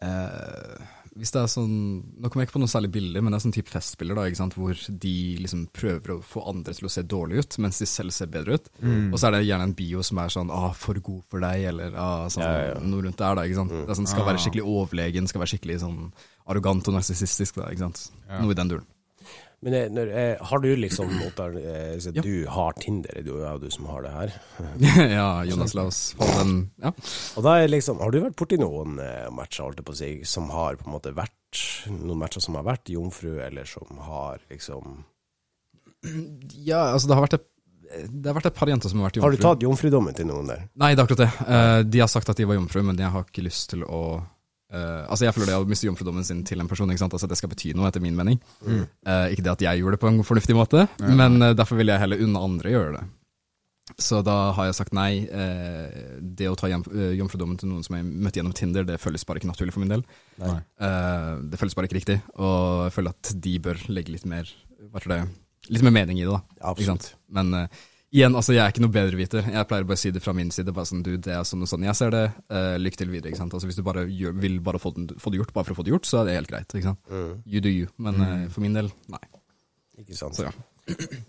eh, 0.01 0.89
Hvis 1.17 1.31
det 1.31 1.39
er 1.41 1.47
sånn 1.47 1.71
Nå 2.19 2.29
kommer 2.29 2.43
jeg 2.43 2.49
ikke 2.49 2.57
på 2.57 2.61
noe 2.63 2.71
særlig 2.71 2.91
bilde, 2.91 3.21
men 3.21 3.31
det 3.31 3.39
er 3.39 3.43
sånn 3.47 3.55
type 3.55 3.69
festbilder 3.73 4.15
da, 4.15 4.25
ikke 4.29 4.37
sant? 4.41 4.53
hvor 4.53 4.73
de 4.73 5.13
liksom 5.41 5.67
prøver 5.73 6.13
å 6.15 6.21
få 6.23 6.43
andre 6.49 6.73
til 6.73 6.85
å 6.85 6.91
se 6.93 7.01
dårlig 7.03 7.39
ut, 7.43 7.57
mens 7.59 7.79
de 7.79 7.85
selv 7.89 8.11
ser 8.11 8.27
bedre 8.27 8.59
ut. 8.59 8.69
Mm. 8.81 9.13
Og 9.13 9.17
så 9.19 9.27
er 9.27 9.31
det 9.37 9.47
gjerne 9.47 9.63
en 9.69 9.73
bio 9.73 10.01
som 10.05 10.17
er 10.19 10.27
sånn 10.29 10.51
ah, 10.51 10.71
'for 10.73 10.99
god 10.99 11.23
for 11.29 11.39
deg', 11.39 11.65
eller 11.73 11.95
ah, 11.95 12.27
sånn, 12.29 12.43
Ja, 12.43 12.53
ja, 12.61 12.73
ja. 12.75 12.79
noe 12.79 13.01
rundt 13.01 13.17
der. 13.17 13.35
da, 13.35 13.41
ikke 13.43 13.55
sant? 13.55 13.69
Det 13.71 13.89
er 13.89 13.95
sånn, 13.95 14.07
Skal 14.07 14.21
Ah. 14.23 14.33
være 14.33 14.43
skikkelig 14.43 14.65
overlegen, 14.65 15.27
skal 15.27 15.41
være 15.41 15.53
skikkelig 15.57 15.79
sånn 15.81 16.11
arrogant 16.47 16.87
og 16.87 16.93
narsissistisk. 16.93 17.57
Noe 17.57 18.51
i 18.51 18.53
den 18.55 18.67
duren. 18.69 18.85
Men 19.59 19.75
jeg, 19.75 19.91
når, 19.91 20.11
jeg, 20.15 20.35
har 20.49 20.61
du 20.63 20.69
liksom 20.79 21.09
Ottar, 21.25 21.55
eh, 21.59 21.95
Ja. 21.99 22.23
Du 22.23 22.47
har 22.47 22.77
Tinder, 22.79 23.19
det 23.19 23.27
er 23.27 23.57
jo 23.57 23.59
du 23.59 23.67
som 23.73 23.89
har 23.91 24.05
det 24.05 24.13
her. 24.13 24.35
ja, 25.17 25.27
Jonas, 25.49 25.75
la 25.75 25.83
oss 25.89 25.99
få 26.15 26.27
den 26.37 26.53
Ja. 26.79 26.93
Og 27.35 27.43
da 27.43 27.57
er 27.59 27.71
liksom, 27.71 27.99
Har 27.99 28.15
du 28.15 28.21
vært 28.23 28.37
borti 28.39 28.59
noen 28.61 29.01
eh, 29.03 29.27
matcher 29.35 29.67
holdt 29.67 29.81
jeg 29.81 29.89
på 29.89 29.95
å 29.95 29.99
si, 29.99 30.11
som 30.23 30.47
har 30.55 30.79
på 30.79 30.87
en 30.87 30.95
måte 30.95 31.13
vært 31.15 31.35
Noen 31.91 32.21
matcher 32.21 32.43
som 32.45 32.55
har 32.59 32.67
vært 32.67 32.91
jomfru, 32.93 33.39
eller 33.43 33.67
som 33.67 33.99
har 34.05 34.39
liksom 34.51 35.03
Ja, 36.55 36.93
altså 36.93 37.09
det 37.11 37.17
har 37.17 37.25
vært 37.25 37.39
et, 37.41 37.47
det 38.07 38.29
har 38.29 38.37
vært 38.37 38.51
et 38.53 38.59
par 38.61 38.71
jenter 38.71 38.91
som 38.91 39.01
har 39.01 39.09
vært 39.09 39.17
jomfru. 39.19 39.27
Har 39.27 39.35
du 39.35 39.43
tatt 39.43 39.63
jomfrudommen 39.65 40.15
til 40.15 40.29
noen 40.29 40.51
der? 40.53 40.67
Nei, 40.79 40.93
det 40.93 41.01
er 41.01 41.07
akkurat 41.09 41.23
det. 41.25 41.31
Eh, 41.51 41.79
de 41.89 42.03
har 42.05 42.11
sagt 42.11 42.29
at 42.31 42.39
de 42.39 42.47
var 42.47 42.55
jomfru, 42.55 42.83
men 42.85 43.01
jeg 43.01 43.11
har 43.11 43.25
ikke 43.27 43.43
lyst 43.43 43.73
til 43.73 43.83
å 43.83 44.21
eh, 44.73 45.03
Altså 45.09 45.25
Jeg 45.25 45.33
føler 45.35 45.51
det 45.51 45.57
å 45.59 45.67
miste 45.69 45.87
jomfrudommen 45.87 46.25
sin 46.27 46.43
til 46.47 46.59
en 46.61 46.67
person, 46.69 46.89
ikke 46.89 47.01
sant? 47.03 47.13
Altså 47.17 47.27
det 47.29 47.37
skal 47.39 47.49
bety 47.51 47.73
noe, 47.77 47.87
etter 47.89 48.01
min 48.03 48.15
mening. 48.17 48.39
Eh, 48.65 49.31
ikke 49.33 49.45
det 49.45 49.53
at 49.57 49.63
jeg 49.65 49.81
gjorde 49.81 49.97
det 49.97 50.01
på 50.03 50.11
en 50.11 50.21
fornuftig 50.23 50.55
måte, 50.57 50.87
Ja. 50.99 51.15
men 51.15 51.41
uh, 51.41 51.53
derfor 51.57 51.79
vil 51.79 51.87
jeg 51.91 51.99
heller 52.03 52.21
unne 52.25 52.43
andre 52.49 52.69
gjøre 52.75 52.93
det. 52.99 53.05
Så 53.97 54.19
da 54.21 54.51
har 54.53 54.67
jeg 54.67 54.75
sagt 54.77 54.93
nei. 54.93 55.25
Det 56.21 56.45
å 56.45 56.53
ta 56.55 56.67
jomfrudommen 56.69 57.57
til 57.57 57.71
noen 57.71 57.81
som 57.83 57.95
jeg 57.97 58.05
møtte 58.05 58.37
gjennom 58.37 58.53
Tinder, 58.53 58.85
det 58.85 58.99
føles 59.01 59.25
bare 59.25 59.41
ikke 59.41 59.49
naturlig 59.49 59.73
for 59.73 59.81
min 59.81 59.89
del. 59.89 60.03
Det 60.37 61.57
føles 61.57 61.73
bare 61.73 61.89
ikke 61.89 61.97
riktig, 61.97 62.19
og 62.37 62.85
jeg 62.85 62.93
føler 62.99 63.15
at 63.17 63.31
de 63.41 63.55
bør 63.65 63.81
legge 63.89 64.13
litt 64.13 64.27
mer 64.29 64.45
hva 64.93 65.01
tror 65.01 65.15
det, 65.15 65.23
litt 65.73 65.83
mer 65.85 65.95
mening 65.97 66.21
i 66.21 66.27
det. 66.27 66.37
da 66.37 66.69
Absolutt. 66.69 67.09
Men 67.33 67.49
eh, 67.57 67.81
igjen, 68.13 68.35
altså 68.35 68.53
jeg 68.55 68.63
er 68.63 68.71
ikke 68.73 68.83
noe 68.83 68.93
bedreviter. 68.93 69.45
Jeg 69.53 69.67
pleier 69.69 69.85
bare 69.89 69.97
å 69.99 70.01
si 70.01 70.11
det 70.15 70.21
fra 70.23 70.33
min 70.33 70.51
side. 70.53 70.73
bare 70.75 70.89
sånn, 70.89 71.03
du, 71.05 71.11
det 71.17 71.33
er 71.35 71.43
sånn 71.47 71.65
og 71.65 71.69
sånn 71.71 71.85
jeg 71.85 71.97
ser 71.99 72.13
det. 72.15 72.23
Uh, 72.51 72.75
lykke 72.81 72.99
til 73.01 73.11
videre. 73.13 73.31
ikke 73.33 73.41
sant? 73.41 73.53
Altså 73.53 73.69
Hvis 73.69 73.79
du 73.79 73.83
bare 73.85 74.05
gjør, 74.07 74.33
vil 74.41 74.59
bare 74.65 74.81
få, 74.81 74.91
den, 74.95 75.09
få 75.21 75.33
det 75.33 75.41
gjort 75.41 75.53
bare 75.53 75.69
for 75.69 75.75
å 75.75 75.79
få 75.81 75.85
det 75.87 75.93
gjort, 75.93 76.09
så 76.09 76.21
er 76.21 76.29
det 76.29 76.37
helt 76.39 76.51
greit. 76.51 76.69
ikke 76.73 76.89
sant? 76.91 77.01
Mm, 77.11 77.33
You 77.45 77.61
do 77.65 77.69
you. 77.73 77.87
Men 77.97 78.21
uh, 78.23 78.47
for 78.53 78.65
min 78.65 78.77
del, 78.77 78.91
nei. 79.13 79.21
ikke 80.01 80.17
sant. 80.17 80.37
Så 80.39 80.47
ja. 80.49 80.53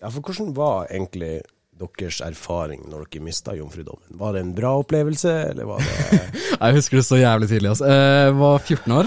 Ja, 0.01 0.09
for 0.09 0.23
hvordan 0.25 0.55
var 0.57 0.87
egentlig 0.89 1.43
deres 1.81 2.21
erfaring 2.25 2.83
når 2.91 3.07
dere 3.09 3.23
mista 3.25 3.55
jomfrudommen? 3.57 4.05
Var 4.21 4.35
det 4.37 4.41
en 4.45 4.53
bra 4.57 4.73
opplevelse, 4.83 5.33
eller 5.51 5.65
var 5.69 5.81
det 5.81 6.21
Jeg 6.61 6.77
husker 6.77 6.99
det 7.01 7.05
så 7.07 7.17
jævlig 7.17 7.49
tidlig. 7.49 7.71
altså. 7.73 7.87
Eh, 7.89 8.27
Jeg 8.27 8.35
var 8.37 8.59
14 8.61 8.93
år. 8.93 9.07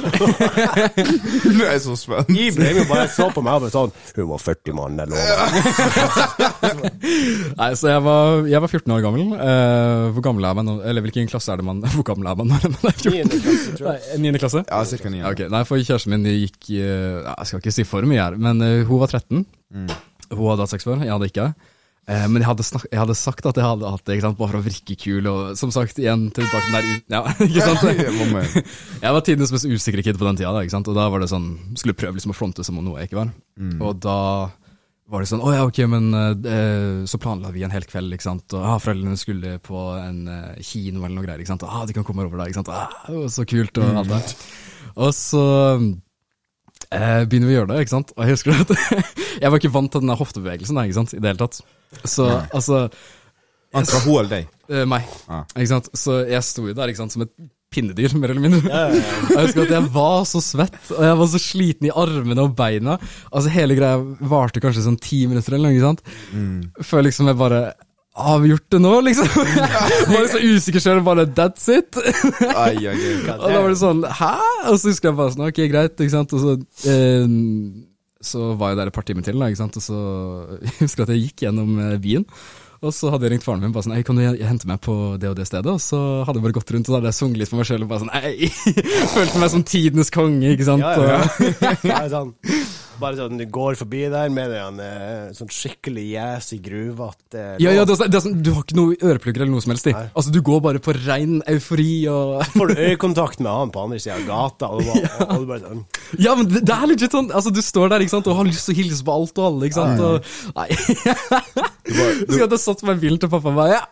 Nå 1.58 1.66
er 1.68 1.72
jeg 1.76 1.84
så 1.86 1.96
spent. 2.00 2.32
Ibrahim 2.34 2.88
bare 2.90 3.08
så 3.14 3.28
på 3.36 3.44
meg 3.46 3.54
og 3.60 3.66
bare 3.68 3.74
sånn 3.76 3.92
Hun 4.18 4.30
var 4.32 4.42
40 4.42 4.74
mann, 4.80 4.98
jeg 4.98 5.12
lover. 5.14 6.34
Nei, 7.60 7.70
så 7.78 7.92
jeg 7.92 8.02
var, 8.08 8.42
jeg 8.50 8.64
var 8.64 8.72
14 8.74 8.96
år 8.96 9.04
gammel. 9.06 9.24
Eh, 9.38 10.06
hvor 10.16 10.26
gammel 10.26 10.48
er 10.50 10.58
man 10.58 10.70
nå? 10.72 10.76
Eller 10.88 11.06
hvilken 11.06 11.30
klasse 11.32 11.54
er 11.54 11.62
det 11.62 11.68
man 11.68 11.84
Hvor 11.94 12.06
gammel 12.08 12.32
er 12.32 12.40
man 12.42 12.50
når 12.54 12.66
man 12.74 12.90
er 12.90 12.98
14? 12.98 13.14
Niende 13.14 13.40
klasse, 13.44 13.76
tror 13.78 13.92
jeg. 13.94 14.24
Nei, 14.24 14.34
klasse? 14.44 14.64
Ja, 14.70 14.82
cirka 14.90 15.12
ni. 15.14 15.22
Ja, 15.22 15.30
ok. 15.36 15.46
Nei, 15.54 15.64
for 15.70 15.82
kjæresten 15.84 16.16
min 16.16 16.26
gikk 16.32 16.72
eh, 16.80 17.22
Jeg 17.28 17.50
skal 17.52 17.62
ikke 17.62 17.76
si 17.78 17.86
for 17.88 18.10
mye 18.10 18.22
her, 18.24 18.40
men 18.42 18.64
hun 18.90 19.04
var 19.04 19.12
13. 19.14 19.46
Mm. 19.74 19.88
Hun 20.34 20.48
hadde 20.50 20.66
hatt 20.66 20.74
sex 20.74 20.86
før, 20.88 21.04
jeg 21.06 21.14
hadde 21.14 21.30
ikke. 21.30 21.52
Eh, 22.04 22.26
men 22.28 22.42
jeg 22.42 22.50
hadde, 22.50 22.66
snak 22.68 22.84
jeg 22.90 23.00
hadde 23.00 23.16
sagt 23.16 23.46
at 23.48 23.60
jeg 23.60 23.64
hadde 23.64 23.92
hatt 23.94 24.04
det, 24.04 24.18
ikke 24.18 24.26
sant? 24.26 24.40
bare 24.40 24.52
for 24.52 24.60
å 24.60 24.66
virke 24.66 24.98
kul. 25.00 25.30
Og 25.32 25.60
som 25.60 25.72
sagt, 25.72 26.02
igjen 26.02 26.26
tilbake 26.36 26.66
den 26.68 26.76
der 26.76 27.16
Ja, 27.16 27.22
ikke 27.48 27.68
sant? 27.70 27.86
Jeg 29.04 29.16
var 29.16 29.24
tidenes 29.24 29.54
mest 29.56 29.70
usikre 29.70 30.04
kid 30.04 30.20
på 30.20 30.28
den 30.28 30.42
tida, 30.42 30.52
da, 30.52 30.66
ikke 30.66 30.76
sant? 30.76 30.90
og 30.92 31.00
da 31.00 31.08
var 31.14 31.24
det 31.24 31.32
sånn 31.32 31.54
Skulle 31.80 31.96
prøve 31.98 32.18
liksom 32.20 32.36
å 32.36 32.38
fronte 32.38 32.66
som 32.68 32.82
om 32.82 32.86
noe 32.90 33.00
jeg 33.00 33.12
ikke 33.12 33.22
var. 33.22 33.32
Mm. 33.56 33.78
Og 33.80 34.04
da 34.04 34.20
var 35.14 35.24
det 35.24 35.30
sånn 35.30 35.44
Å 35.44 35.54
ja, 35.54 35.64
ok, 35.68 35.80
men 35.92 36.12
eh, 36.18 37.04
så 37.08 37.20
planla 37.22 37.52
vi 37.56 37.64
en 37.64 37.74
hel 37.74 37.88
kveld, 37.88 38.16
ikke 38.16 38.28
sant. 38.28 38.48
Og 38.58 38.68
ah, 38.68 38.78
foreldrene 38.84 39.20
skulle 39.20 39.58
på 39.64 39.88
en 40.00 40.26
eh, 40.28 40.64
kino 40.64 41.06
eller 41.06 41.16
noe 41.16 41.28
greier, 41.28 41.44
ikke 41.44 41.54
sant. 41.54 41.68
Ah, 41.68 41.86
de 41.88 41.96
kan 41.96 42.08
komme 42.08 42.28
over 42.28 42.42
da, 42.42 42.50
ikke 42.50 42.60
sant. 42.60 42.72
Ah, 42.74 43.30
så 43.32 43.48
kult 43.48 43.80
og 43.80 44.02
alt 44.04 44.12
det. 44.12 44.24
Og 44.94 45.16
så 45.16 45.44
eh, 46.94 47.24
begynner 47.30 47.50
vi 47.50 47.56
å 47.56 47.58
gjøre 47.62 47.72
det, 47.74 47.82
ikke 47.86 47.96
sant. 47.96 48.14
Og 48.18 48.24
jeg 48.28 48.36
husker 48.38 48.62
at 48.64 48.72
jeg 49.44 49.50
var 49.54 49.60
ikke 49.62 49.74
vant 49.74 49.92
til 49.94 50.04
den 50.04 50.14
der 50.14 50.20
hoftebevegelsen, 50.22 50.78
der, 50.80 50.90
ikke 50.90 51.00
sant, 51.02 51.14
i 51.18 51.22
det 51.24 51.34
hele 51.34 51.42
tatt. 51.44 51.60
Så 52.10 52.26
Nei. 52.30 52.40
altså 52.58 52.84
Han 53.74 53.86
skal 53.90 54.06
eller 54.06 54.32
deg? 54.32 54.48
eh, 54.70 54.86
Meg. 54.90 55.10
Ah. 55.28 55.44
Ikke 55.58 55.72
sant. 55.76 55.92
Så 55.98 56.22
jeg 56.30 56.46
sto 56.46 56.68
jo 56.70 56.76
der, 56.78 56.92
ikke 56.94 57.04
sant, 57.04 57.16
som 57.16 57.26
et 57.26 57.34
pinnedyr, 57.74 58.14
mer 58.22 58.30
eller 58.30 58.44
mindre. 58.44 58.60
Ja, 58.70 58.84
ja, 58.94 59.00
ja. 59.02 59.22
Jeg 59.34 59.48
husker 59.48 59.64
at 59.64 59.72
jeg 59.74 59.88
var 59.96 60.20
så 60.30 60.42
svett, 60.46 60.76
og 60.94 61.00
jeg 61.08 61.16
var 61.24 61.30
så 61.32 61.40
sliten 61.42 61.88
i 61.90 61.94
armene 62.04 62.44
og 62.46 62.52
beina. 62.60 63.00
Altså 63.34 63.50
Hele 63.56 63.74
greia 63.80 63.98
varte 64.30 64.62
kanskje 64.62 64.84
sånn 64.86 65.00
ti 65.02 65.24
minutter 65.26 65.56
eller 65.58 65.72
noe, 65.72 65.80
ikke 65.80 65.88
sant. 65.88 66.04
Mm. 66.38 66.60
Før 66.86 67.08
liksom 67.08 67.32
jeg 67.32 67.40
bare 67.40 67.64
avgjort 68.14 68.66
det 68.70 68.80
nå, 68.84 68.94
liksom. 69.08 69.30
var 70.14 70.28
så 70.30 70.42
usikker 70.42 70.84
sjøl, 70.84 71.02
bare 71.06 71.26
that's 71.34 71.66
it. 71.74 71.98
Ai, 72.54 72.76
ai, 72.78 72.94
ai. 72.94 73.16
Og 73.40 73.48
da 73.48 73.58
var 73.58 73.72
det 73.72 73.80
sånn, 73.82 74.04
hæ? 74.06 74.36
Og 74.70 74.78
så 74.78 74.92
husker 74.92 75.10
jeg 75.10 75.18
bare 75.18 75.34
sånn, 75.34 75.48
ok, 75.50 75.62
greit, 75.72 75.96
ikke 75.98 76.14
sant. 76.14 76.36
Og 76.38 76.44
så, 76.44 76.56
eh, 76.92 77.26
så 78.24 78.52
var 78.60 78.74
jeg 78.74 78.82
der 78.82 78.92
et 78.92 78.98
par 78.98 79.08
timer 79.08 79.26
til, 79.26 79.40
da, 79.42 79.50
ikke 79.50 79.64
sant. 79.64 79.80
Og 79.82 79.86
så 79.86 80.02
jeg 80.68 80.76
husker 80.84 81.08
at 81.08 81.16
jeg 81.16 81.26
gikk 81.28 81.48
gjennom 81.48 81.74
eh, 81.82 81.98
byen. 82.04 82.28
Og 82.84 82.92
så 82.92 83.12
hadde 83.14 83.28
jeg 83.28 83.38
ringt 83.38 83.46
faren 83.48 83.64
min 83.64 83.72
bare 83.76 83.86
sånn, 83.88 83.96
Ei, 83.96 84.04
kan 84.04 84.18
du 84.20 84.24
hente 84.26 84.68
meg 84.68 84.82
på 84.84 84.96
det 85.22 85.30
og 85.32 85.38
det 85.40 85.48
stedet? 85.48 85.72
Og 85.72 85.80
så 85.84 86.00
hadde 86.28 86.40
jeg 86.42 86.48
bare 86.50 86.58
gått 86.60 86.74
rundt 86.76 86.90
og 86.90 86.92
så 86.92 87.00
hadde 87.00 87.12
jeg 87.14 87.20
sunget 87.22 87.40
litt 87.44 87.52
for 87.54 87.62
meg 87.62 87.70
sjøl 87.70 87.86
og 87.86 87.92
bare 87.94 88.04
sånn, 88.04 88.14
Ei! 88.20 88.50
følte 89.16 89.44
meg 89.44 89.54
som 89.56 89.64
tidenes 89.68 90.12
konge, 90.14 90.54
ikke 90.58 90.68
sant. 90.68 90.84
Ja, 90.84 91.22
ja. 91.64 91.76
ja. 91.88 92.02
Sånn, 92.12 92.34
bare 93.04 93.18
sånn 93.18 93.40
du 93.40 93.46
går 93.50 93.76
forbi 93.80 94.04
der 94.12 94.30
med 94.32 94.52
en 94.54 94.78
eh, 94.84 95.32
sånn 95.36 95.50
skikkelig 95.52 96.04
jæsig 96.12 96.60
gruvete 96.64 97.46
Ja, 97.64 97.72
ja, 97.74 97.86
det 97.88 97.96
er, 97.96 98.00
sånn- 98.04 98.12
det 98.14 98.20
er 98.20 98.24
sånn, 98.28 98.36
du 98.46 98.52
har 98.54 98.62
ikke 98.68 98.78
noe 98.78 98.98
øreplugger 99.00 99.44
eller 99.44 99.54
noe 99.56 99.64
som 99.66 99.74
helst 99.74 99.90
i. 99.90 99.96
Altså, 100.04 100.34
du 100.36 100.40
går 100.46 100.62
bare 100.68 100.82
på 100.84 100.94
rein 101.00 101.40
eufori 101.50 102.04
og 102.12 102.44
Får 102.54 102.74
du 102.74 102.84
øyekontakt 102.84 103.42
med 103.44 103.52
han 103.52 103.74
på 103.74 103.88
andre 103.88 104.00
sida 104.04 104.20
av 104.20 104.28
gata, 104.28 104.70
og 104.76 104.84
du 104.84 104.90
bare, 104.92 105.28
og 105.30 105.42
du 105.42 105.50
bare 105.50 105.64
sånn 105.64 105.82
Ja, 106.22 106.36
men 106.38 106.52
det, 106.52 106.62
det 106.68 106.76
er 106.76 106.92
legit 106.92 107.16
sånn, 107.18 107.32
altså, 107.34 107.52
du 107.56 107.64
står 107.66 107.92
der, 107.96 108.04
ikke 108.06 108.16
sant, 108.18 108.30
og 108.30 108.38
har 108.42 108.52
lyst 108.52 108.68
til 108.70 108.76
å 108.76 108.80
hilse 108.84 109.08
på 109.08 109.18
alt 109.18 109.42
og 109.42 109.50
alle, 109.50 109.72
ikke 109.72 109.80
sant, 109.80 110.04
og 110.04 110.54
Nei. 110.60 110.70
du 111.84 111.94
bare, 111.98 112.14
du... 112.30 112.38
hadde 112.44 112.62
satt 112.74 112.84
med 112.90 113.00
bilen 113.02 113.20
til 113.22 113.30
pappa 113.32 113.52
og 113.52 113.58
bare, 113.58 113.78
ja, 113.78 113.84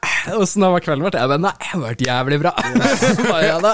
åssen 0.42 0.64
har 0.66 0.82
kvelden 0.84 1.06
vært? 1.06 1.18
Jeg 1.22 1.30
bare, 1.32 1.42
nei, 1.44 1.54
det 1.58 1.70
har 1.72 1.82
vært 1.86 2.02
jævlig 2.06 2.40
bra. 2.42 2.52
bare, 3.32 3.44
ja 3.46 3.58
da. 3.62 3.74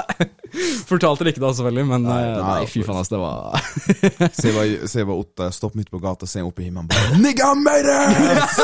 Fortalte 0.88 1.24
det 1.28 1.34
ikke 1.36 1.44
da, 1.44 1.52
selvfølgelig, 1.58 1.86
men 1.90 2.06
nei, 2.08 2.20
nei, 2.34 2.44
nei 2.44 2.68
fy 2.72 2.84
faen, 2.88 3.00
ass, 3.02 3.12
det 3.12 3.20
var 3.20 3.58
Se 4.42 4.54
hva, 4.56 4.64
se 4.88 5.04
Otte 5.18 5.50
stopp 5.56 5.76
midt 5.80 5.90
på 5.92 6.00
gata, 6.04 6.28
se 6.30 6.44
opp 6.46 6.60
i 6.62 6.68
himmelen 6.70 6.88
bare 6.92 7.20
Nigga 7.20 7.52
made 7.60 7.92
it! 7.92 8.56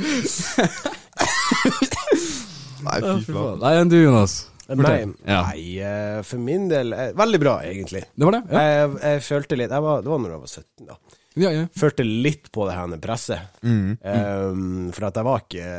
Nei, 2.80 2.96
fy 3.02 3.32
faen. 3.34 3.58
Nei, 3.60 3.74
enn 3.80 3.90
du, 3.92 3.98
Jonas? 4.00 4.38
Nei, 4.70 5.00
Ja. 5.26 5.40
nei 5.50 5.62
eh, 5.82 6.20
for 6.22 6.38
min 6.38 6.68
del 6.70 6.92
eh, 6.94 7.08
Veldig 7.18 7.40
bra, 7.42 7.56
egentlig. 7.66 8.04
Det 8.14 8.22
var 8.28 8.36
det? 8.36 8.42
Ja, 8.54 8.60
Jeg, 8.70 8.92
jeg 9.02 9.24
følte 9.26 9.58
litt 9.58 9.72
jeg 9.74 9.82
var, 9.82 10.04
Det 10.04 10.12
var 10.12 10.20
når 10.22 10.30
jeg 10.36 10.42
var 10.44 10.52
17, 10.54 10.86
da. 10.86 10.94
Ja. 11.40 11.50
ja. 11.56 11.66
Følte 11.76 12.04
litt 12.06 12.50
på 12.54 12.66
det 12.68 12.76
her 12.76 12.90
med 12.92 13.02
presset. 13.04 13.60
Mm. 13.64 13.96
Um, 14.00 14.90
for 14.96 15.08
at 15.08 15.18
jeg 15.20 15.26
var 15.26 15.44
ikke 15.46 15.70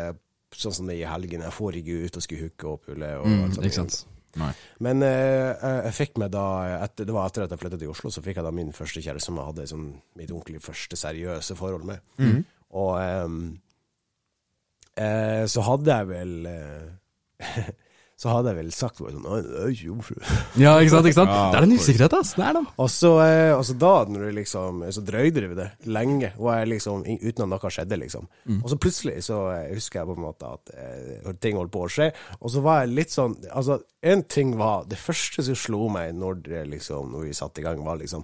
sånn 0.62 0.76
som 0.76 0.89
det 0.91 0.97
i 1.00 1.06
helgen. 1.08 1.45
Jeg 1.45 1.56
får 1.56 1.78
ikke 1.80 2.00
ut 2.06 2.17
og 2.19 2.26
skulle 2.26 2.47
hooke 2.47 2.67
og 2.74 2.89
hullet. 2.89 3.13
Og 3.21 3.30
Mm, 3.30 3.43
alt 3.45 3.56
sånt. 3.56 3.67
ikke 3.69 3.80
sant. 3.82 4.00
Nei. 4.39 4.50
Men 4.80 5.04
uh, 5.04 5.50
jeg, 5.60 5.93
fikk 5.97 6.19
meg 6.21 6.30
da 6.32 6.43
etter, 6.86 7.04
Det 7.08 7.12
var 7.15 7.28
etter 7.28 7.43
at 7.43 7.52
jeg 7.52 7.60
flyttet 7.60 7.82
til 7.84 7.89
Oslo, 7.91 8.12
så 8.15 8.21
fikk 8.24 8.39
jeg 8.39 8.45
da 8.47 8.54
min 8.56 8.71
første 8.76 9.04
kjæreste 9.04 9.28
som 9.28 9.39
jeg 9.39 9.50
hadde 9.50 9.65
sånn, 9.67 9.89
mitt 10.15 10.32
ordentlig 10.32 10.62
første 10.63 10.95
seriøse 11.00 11.58
forhold 11.60 11.84
med. 11.89 12.00
Mm. 12.21 12.38
Og 12.80 12.93
um, 13.28 13.41
uh, 14.95 15.43
så 15.52 15.65
hadde 15.67 15.97
jeg 15.97 16.08
vel 16.12 16.36
eh, 16.47 17.71
Så 18.22 18.30
hadde 18.30 18.52
jeg 18.52 18.58
vel 18.60 18.68
sagt 18.76 19.00
sånn 19.02 19.24
«Nei, 19.24 19.40
det 19.42 19.56
er 19.58 19.64
jo 19.66 19.74
ikke 19.74 19.88
jomfru. 19.88 20.16
Ja, 20.62 20.76
ikke 20.78 20.92
sant, 20.94 21.08
ikke 21.10 21.18
sant? 21.18 21.32
Ja, 21.36 21.46
det 21.50 21.58
er 21.58 21.66
en 21.66 21.72
of 21.74 21.82
usikkerhet, 21.82 22.16
ass. 22.20 22.34
Det 22.38 22.44
er 22.46 22.58
det. 22.60 22.62
Og 22.84 22.90
så, 22.94 23.12
eh, 23.26 23.54
og 23.56 23.64
så 23.66 23.76
da, 23.82 23.94
når 24.14 24.26
det 24.28 24.34
liksom 24.38 24.84
Så 24.94 25.02
drøyde 25.08 25.42
det 25.42 25.48
ved 25.50 25.58
det 25.58 25.70
lenge, 25.90 26.30
og 26.38 26.52
jeg 26.54 26.68
liksom 26.70 27.02
uten 27.08 27.46
at 27.48 27.50
noe 27.56 27.72
skjedde, 27.74 27.98
liksom. 28.04 28.28
Og 28.60 28.68
så 28.70 28.78
plutselig 28.84 29.16
så 29.26 29.40
eh, 29.56 29.72
husker 29.74 30.02
jeg 30.04 30.10
på 30.12 30.18
en 30.20 30.26
måte 30.28 30.52
at 30.54 30.74
eh, 30.78 31.32
ting 31.42 31.58
holdt 31.58 31.74
på 31.74 31.82
å 31.88 31.90
skje, 31.90 32.12
og 32.38 32.54
så 32.54 32.62
var 32.62 32.84
jeg 32.84 32.94
litt 33.00 33.16
sånn 33.16 33.34
Altså, 33.52 33.80
en 34.06 34.22
ting 34.30 34.54
var 34.60 34.86
Det 34.90 35.00
første 35.02 35.44
som 35.46 35.58
slo 35.58 35.88
meg 35.92 36.14
når 36.18 36.38
det 36.46 36.62
liksom 36.76 37.10
Når 37.14 37.26
vi 37.26 37.34
satte 37.38 37.62
i 37.62 37.66
gang, 37.66 37.82
var 37.86 37.98
liksom 38.00 38.22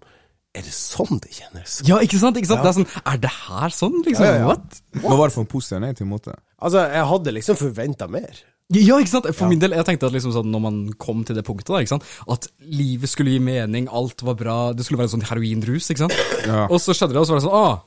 Er 0.58 0.66
det 0.66 0.74
sånn 0.76 1.20
det 1.24 1.34
kjennes? 1.40 1.80
Ja, 1.90 1.98
ikke 2.06 2.20
sant? 2.22 2.38
Ikke 2.38 2.52
sant? 2.52 2.62
Det 2.66 2.70
er 2.70 2.78
sånn, 2.78 2.92
er 3.02 3.18
det 3.24 3.34
her 3.34 3.74
sånn, 3.74 3.98
liksom? 4.06 4.26
Ja, 4.26 4.36
ja, 4.36 4.44
ja. 4.44 4.52
What? 4.52 4.78
Hva 5.02 5.18
var 5.18 5.32
det 5.32 5.36
for 5.40 5.46
en 5.46 5.50
positiv 5.52 5.80
og 5.80 5.84
negativ 5.88 6.10
måte? 6.10 6.38
Altså, 6.58 6.86
jeg 6.86 7.10
hadde 7.12 7.34
liksom 7.38 7.60
forventa 7.60 8.08
mer. 8.10 8.40
Ja, 8.76 8.98
ikke 9.00 9.14
sant? 9.14 9.28
For 9.32 9.48
min 9.48 9.62
del, 9.62 9.72
jeg 9.78 9.88
tenkte 9.88 10.10
at 10.10 10.16
liksom 10.16 10.34
sånn, 10.36 10.50
når 10.52 10.64
man 10.64 10.80
kom 11.00 11.22
til 11.28 11.38
det 11.38 11.46
punktet, 11.48 11.72
da, 11.72 11.80
ikke 11.84 11.94
sant? 11.96 12.08
at 12.34 12.50
livet 12.60 13.08
skulle 13.08 13.32
gi 13.32 13.40
mening, 13.44 13.88
alt 13.88 14.24
var 14.28 14.36
bra, 14.40 14.58
det 14.76 14.84
skulle 14.84 15.00
være 15.00 15.12
en 15.12 15.16
sånn 15.16 15.28
heroinrus, 15.30 15.88
ikke 15.94 16.04
sant? 16.04 16.18
Ja. 16.44 16.66
Og 16.68 16.82
så 16.84 16.96
skjedde 16.98 17.16
det, 17.16 17.22
og 17.22 17.30
så 17.30 17.38
var 17.38 17.40
det 17.40 17.48
sånn, 17.48 17.62
ah, 17.62 17.78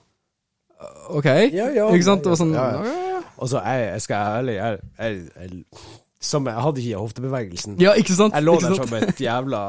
ok, 1.21 1.29
Ja, 1.53 1.69
ja, 1.77 1.89
ikke 1.93 2.09
sant? 2.09 2.25
Det 2.25 2.33
var 2.33 2.41
sånn, 2.41 2.55
ja, 2.57 2.69
ja, 2.79 2.87
ja. 2.87 3.11
ja. 3.19 3.25
Og 3.41 3.49
så 3.53 3.61
jeg, 3.65 3.85
jeg 3.91 4.07
skal 4.07 4.23
være 4.25 4.41
ærlig, 4.41 4.55
jeg, 4.57 4.81
jeg, 5.01 5.21
jeg, 5.37 5.91
som 6.31 6.49
jeg 6.49 6.65
hadde 6.65 6.83
ikke 6.85 7.05
hoftebevegelsen. 7.05 7.77
Ja, 7.81 7.93
ikke 7.97 8.17
sant? 8.17 8.37
Jeg 8.37 8.45
lå 8.45 8.57
der 8.61 8.81
som 8.81 8.97
et 8.99 9.21
jævla 9.25 9.61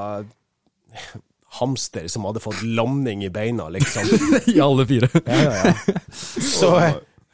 hamster 1.59 2.07
som 2.11 2.25
hadde 2.27 2.43
fått 2.43 2.63
lamning 2.63 3.23
i 3.25 3.31
beina, 3.31 3.67
liksom. 3.71 4.07
I 4.53 4.59
alle 4.63 4.87
fire. 4.87 5.11
Ja, 5.25 5.39
ja, 5.43 5.53
ja. 5.71 5.95
Så, 6.59 6.71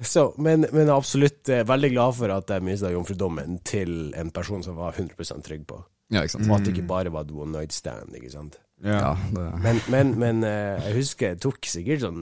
så, 0.02 0.28
men, 0.38 0.66
men 0.72 0.90
absolutt 0.94 1.50
eh, 1.50 1.64
veldig 1.66 1.90
glad 1.94 2.18
for 2.20 2.34
at 2.34 2.52
jeg 2.54 2.66
mista 2.66 2.92
jomfrudommen 2.94 3.60
til 3.66 4.12
en 4.18 4.30
person 4.34 4.62
som 4.66 4.78
var 4.78 4.94
100% 4.94 5.46
trygg 5.46 5.64
på. 5.70 5.80
Ja, 6.14 6.22
ikke 6.22 6.38
sant? 6.38 6.48
Og 6.48 6.60
at 6.60 6.68
det 6.68 6.76
ikke 6.76 6.88
bare 6.88 7.12
var 7.12 7.26
et 7.26 7.34
one 7.34 7.52
night 7.56 7.74
stand, 7.76 8.14
ikke 8.16 8.32
sant. 8.32 8.60
Ja. 8.84 9.00
Ja, 9.00 9.16
det... 9.34 9.48
Men, 9.64 9.82
men, 9.90 10.14
men 10.22 10.44
eh, 10.46 10.78
jeg 10.86 11.00
husker 11.02 11.34
det 11.34 11.42
tok 11.42 11.66
sikkert 11.66 12.06
sånn 12.06 12.22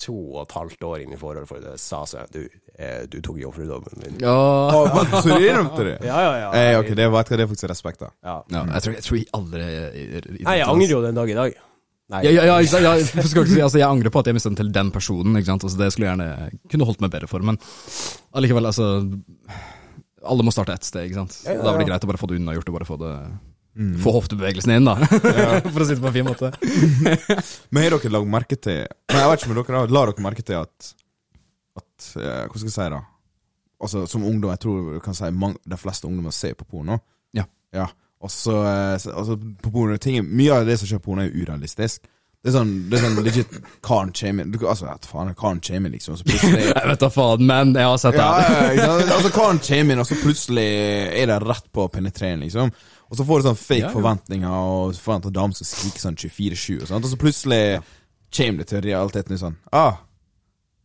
to 0.00 0.14
og 0.14 0.42
et 0.42 0.54
halvt 0.54 0.84
år 0.84 1.02
inn 1.02 1.14
i 1.16 1.18
forholdet 1.18 1.48
for 1.48 1.64
jeg 1.64 1.80
sa 1.80 2.02
sånn 2.06 2.28
Du, 2.32 2.42
eh, 2.76 3.06
du 3.10 3.18
tok 3.24 3.40
jomfrudommen 3.40 4.02
min. 4.04 4.18
Ja, 4.22 4.36
men, 4.94 5.14
så 5.24 5.26
du 5.32 5.40
innrømte 5.40 5.88
det? 5.88 5.96
Ja, 6.06 6.18
ja, 6.22 6.34
ja. 6.44 6.50
Eh, 6.54 6.78
ok, 6.80 6.92
det, 6.94 7.08
vet 7.16 7.32
det 7.32 7.46
er 7.46 7.50
faktisk 7.50 7.70
respekt, 7.72 8.04
da. 8.04 8.12
ja. 8.22 8.36
ja 8.52 8.66
jeg, 8.76 8.84
tror, 8.84 8.98
jeg 8.98 9.08
tror 9.08 9.18
jeg 9.18 9.30
aldri... 9.40 9.70
Nei, 10.36 10.58
jeg 10.60 10.68
angrer 10.68 10.94
jo 10.94 11.02
den 11.08 11.18
dag 11.18 11.32
i 11.32 11.40
dag. 11.40 11.58
Nei. 12.06 12.20
Ja, 12.22 12.30
ja, 12.30 12.42
ja, 12.46 12.56
ikke? 12.62 12.80
Ja, 12.84 12.92
jeg, 13.00 13.06
skal 13.10 13.42
ikke 13.42 13.50
si, 13.50 13.62
altså, 13.64 13.80
jeg 13.80 13.88
angrer 13.88 14.12
på 14.14 14.20
at 14.22 14.28
jeg 14.30 14.36
mistet 14.36 14.52
den 14.52 14.60
til 14.60 14.68
den 14.74 14.92
personen, 14.94 15.34
ikke 15.40 15.50
sant? 15.50 15.64
Altså, 15.66 15.78
det 15.80 15.88
skulle 15.90 16.06
jeg 16.06 16.14
gjerne 16.14 16.60
kunne 16.70 16.86
holdt 16.86 17.02
meg 17.02 17.10
bedre 17.16 17.30
for, 17.30 17.42
men 17.42 17.58
allikevel, 18.38 18.68
altså 18.70 18.86
Alle 20.26 20.46
må 20.46 20.54
starte 20.54 20.76
ett 20.76 20.86
sted, 20.86 21.08
ikke 21.08 21.18
sant? 21.24 21.40
Ja, 21.42 21.56
ja, 21.56 21.64
Da 21.64 21.72
var 21.72 21.82
det 21.82 21.88
greit 21.90 22.06
å 22.06 22.10
bare 22.12 22.20
få 22.20 22.30
det 22.30 22.38
unnagjort 22.38 22.70
og 22.70 22.78
bare 22.78 22.88
få 22.88 22.98
det 23.02 23.12
Mm. 23.76 23.98
Få 24.00 24.14
hoftebevegelsen 24.14 24.72
inn, 24.72 24.86
da. 24.88 24.94
For 25.74 25.82
å 25.82 25.84
si 25.84 25.92
det 25.92 26.00
på 26.00 26.08
en 26.08 26.14
fin 26.14 26.24
måte. 26.24 26.48
Men 27.68 27.82
har 27.84 27.92
dere 27.98 28.12
lagt 28.14 28.30
merke 28.32 28.56
til 28.56 28.86
Men 29.12 29.18
jeg 29.20 29.28
vet 29.28 29.42
ikke 29.42 29.50
om 29.50 29.58
dere 29.58 29.82
har 29.82 29.92
La 29.92 30.04
dere 30.08 30.24
merke 30.24 30.44
til 30.48 30.56
at 30.62 30.86
At, 31.76 32.06
eh, 32.16 32.46
Hva 32.48 32.54
skal 32.56 32.70
jeg 32.70 32.72
si 32.72 32.86
da 32.94 33.02
Altså 33.84 34.06
Som 34.08 34.24
ungdom, 34.24 34.48
jeg 34.54 34.62
tror 34.64 34.94
du 34.94 35.02
kan 35.04 35.18
si 35.18 35.28
mange, 35.28 35.60
De 35.68 35.76
fleste 35.76 36.08
ungdommer 36.08 36.32
ser 36.32 36.56
på 36.56 36.64
porno 36.64 36.96
Ja. 37.36 37.44
Ja 37.76 37.90
Og 38.26 38.32
så, 38.34 38.58
eh, 38.66 38.92
altså, 39.14 39.38
på 39.62 39.70
porno 39.72 39.96
ting, 40.02 40.20
Mye 40.26 40.60
av 40.60 40.66
det 40.68 40.78
som 40.80 40.90
skjer 40.90 41.00
på 41.02 41.12
porno 41.12 41.22
er 41.24 41.30
jo 41.30 41.44
urealistisk 41.46 42.02
Det 42.42 42.50
er 42.50 42.56
sånn, 42.58 42.72
det 42.90 42.98
er 42.98 43.04
sånn 43.06 43.20
legit 43.26 43.54
Karen 43.86 44.12
inn 44.28 44.56
Altså, 44.60 44.88
vet 44.88 45.08
faen, 45.10 45.30
Karen 45.38 45.62
inn 45.78 45.88
liksom 45.94 46.18
så 46.18 46.26
plutselig 46.26 46.64
Jeg 46.72 46.90
vet 46.90 47.04
da 47.06 47.10
faen, 47.14 47.46
men 47.48 47.72
jeg 47.78 47.90
har 47.90 48.02
sett 48.02 48.18
det. 48.18 48.26
ja, 48.26 48.66
ja, 48.82 48.90
altså 49.16 49.32
Karen 49.34 49.62
inn, 49.80 50.02
og 50.02 50.08
så 50.10 50.18
plutselig 50.20 50.66
er 51.22 51.30
det 51.30 51.40
rett 51.46 51.70
på 51.74 51.86
penetrering, 51.94 52.44
liksom. 52.46 52.74
Og 53.06 53.18
så 53.18 53.26
får 53.26 53.38
du 53.38 53.46
sånn 53.46 53.60
fake 53.60 53.84
Ja, 53.86 53.92
forventninger, 53.94 54.50
og 54.50 54.96
forventer 54.98 55.34
damer 55.34 55.54
som 55.54 55.68
skriker 55.68 56.02
sånn 56.02 56.18
24-7, 56.18 56.88
og. 56.90 57.04
Og 57.06 57.12
så 57.12 57.18
plutselig 57.20 57.60
kommer 58.36 58.64
det 58.64 58.68
til 58.72 58.82
realiteten 58.84 59.38
sånn 59.40 59.58
Ah, 59.70 60.00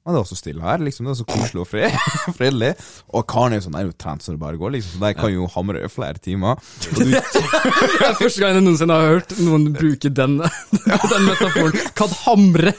men 0.02 0.16
det 0.16 0.22
var 0.24 0.26
så 0.26 0.36
stille 0.36 0.64
her, 0.66 0.82
liksom. 0.82 1.06
Det 1.06 1.12
var 1.12 1.18
så 1.20 1.26
koselig 1.30 1.62
og 1.62 1.68
fred, 1.70 1.94
fredelig. 2.40 2.72
Og 3.14 3.26
Karen 3.30 3.54
er 3.54 3.60
jo 3.60 3.66
sånn, 3.68 3.76
er 3.78 3.86
jo 3.86 3.94
trent 4.02 4.26
så 4.26 4.34
det 4.34 4.42
bare 4.42 4.58
går, 4.58 4.74
liksom. 4.74 4.96
Så 4.96 5.02
der 5.04 5.14
kan 5.20 5.30
jo 5.30 5.46
hamre 5.54 5.84
flere 5.94 6.18
timer. 6.18 6.58
Du, 6.98 7.04
Det 7.12 8.08
er 8.08 8.18
første 8.18 8.42
gang 8.42 8.58
jeg 8.58 8.66
noensinne 8.66 8.98
har 8.98 9.14
hørt 9.20 9.36
noen 9.46 9.68
bruke 9.78 10.10
den, 10.10 10.40
den 11.14 11.28
metaforen. 11.30 11.78
Kan 12.02 12.18
hamre. 12.24 12.74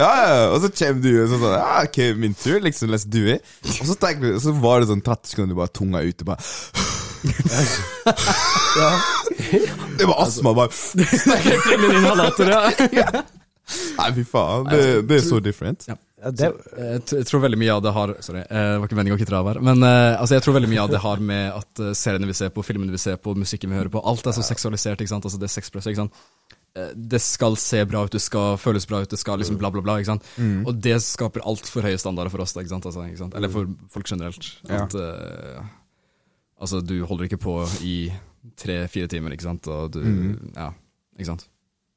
ja, 0.00 0.10
ja, 0.16 0.48
og 0.54 0.64
så 0.64 0.72
kommer 0.72 1.04
du 1.04 1.12
og 1.12 1.28
sånn 1.34 1.44
Ja, 1.58 1.84
ok, 1.84 2.00
min 2.24 2.36
tur, 2.40 2.56
liksom. 2.64 2.88
Let's 2.92 3.04
do 3.04 3.26
it. 3.36 3.44
Og 3.76 3.84
så 3.92 4.00
tenker 4.00 4.24
du, 4.24 4.40
så 4.40 4.56
var 4.64 4.80
det 4.80 4.88
sånn 4.94 5.04
30 5.04 5.34
sekunder 5.34 5.52
du 5.52 5.60
bare 5.60 5.76
tunga 5.76 6.00
ut, 6.08 6.24
og 6.24 6.32
bare 6.32 6.40
Det 10.00 10.08
var 10.08 10.24
astma, 10.24 10.56
bare 10.56 10.72
min 11.84 11.98
inhalator, 12.00 12.48
ja. 12.96 13.10
Nei, 13.98 14.10
fy 14.14 14.24
faen. 14.30 14.66
Det, 14.70 14.82
det 15.08 15.16
er 15.20 15.24
så 15.26 15.40
different. 15.42 15.86
Ja. 15.90 15.96
Ja, 16.16 16.30
det, 16.32 16.46
Jeg 17.12 17.26
tror 17.28 17.42
veldig 17.44 17.58
mye 17.60 17.74
av 17.74 17.82
det 17.84 17.90
har 17.92 18.10
Sorry, 18.24 18.40
eh, 18.40 18.46
det 18.72 18.78
var 18.80 18.88
ikke 18.88 18.96
meningen 18.96 19.18
å 19.18 19.20
kutte 19.20 19.36
av 19.36 19.48
her. 19.50 19.58
Men 19.60 19.82
eh, 19.84 20.14
altså, 20.16 20.34
jeg 20.38 20.44
tror 20.46 20.54
veldig 20.56 20.70
mye 20.70 20.84
av 20.86 20.92
det 20.94 21.00
har 21.02 21.20
med 21.20 21.50
at 21.58 21.82
eh, 21.84 21.90
seriene 21.98 22.28
vi 22.30 22.36
ser 22.38 22.52
på, 22.54 22.64
filmene 22.64 22.94
vi 22.94 23.00
ser 23.02 23.18
på, 23.20 23.34
musikken 23.36 23.70
vi 23.74 23.76
hører 23.76 23.92
på, 23.92 24.00
alt 24.00 24.24
er 24.30 24.32
så 24.38 24.44
seksualisert. 24.46 25.02
ikke 25.04 25.12
sant? 25.12 25.26
Altså 25.28 25.40
Det 25.42 25.48
er 25.50 25.52
sexpress. 25.58 25.88
ikke 25.92 26.00
sant? 26.06 26.22
Eh, 26.76 26.88
Det 26.96 27.20
skal 27.20 27.58
se 27.60 27.82
bra 27.90 28.04
ut, 28.08 28.14
det 28.16 28.22
skal 28.24 28.56
føles 28.62 28.88
bra 28.88 29.02
ut, 29.04 29.10
det 29.12 29.18
skal 29.20 29.42
liksom 29.42 29.58
bla, 29.60 29.70
bla, 29.74 29.82
bla. 29.84 29.98
ikke 30.00 30.14
sant? 30.14 30.30
Og 30.64 30.80
det 30.88 30.96
skaper 31.04 31.44
altfor 31.44 31.84
høye 31.84 31.98
standarder 32.00 32.32
for 32.32 32.46
oss, 32.46 32.54
da, 32.56 32.64
ikke 32.64 32.72
sant? 32.76 32.88
Altså, 32.88 33.04
ikke 33.10 33.20
sant? 33.26 33.36
Eller 33.36 33.52
for 33.52 33.68
folk 33.92 34.08
generelt. 34.08 34.48
Ja. 34.70 34.86
At 34.86 34.96
eh, 34.96 35.66
Altså, 36.56 36.80
du 36.80 36.94
holder 37.04 37.26
ikke 37.28 37.42
på 37.42 37.58
i 37.84 37.96
tre-fire 38.56 39.10
timer, 39.12 39.34
ikke 39.36 39.44
sant? 39.50 39.66
Og 39.68 39.90
du 39.92 40.00
Ja, 40.56 40.70
ikke 41.18 41.28
sant? 41.34 41.44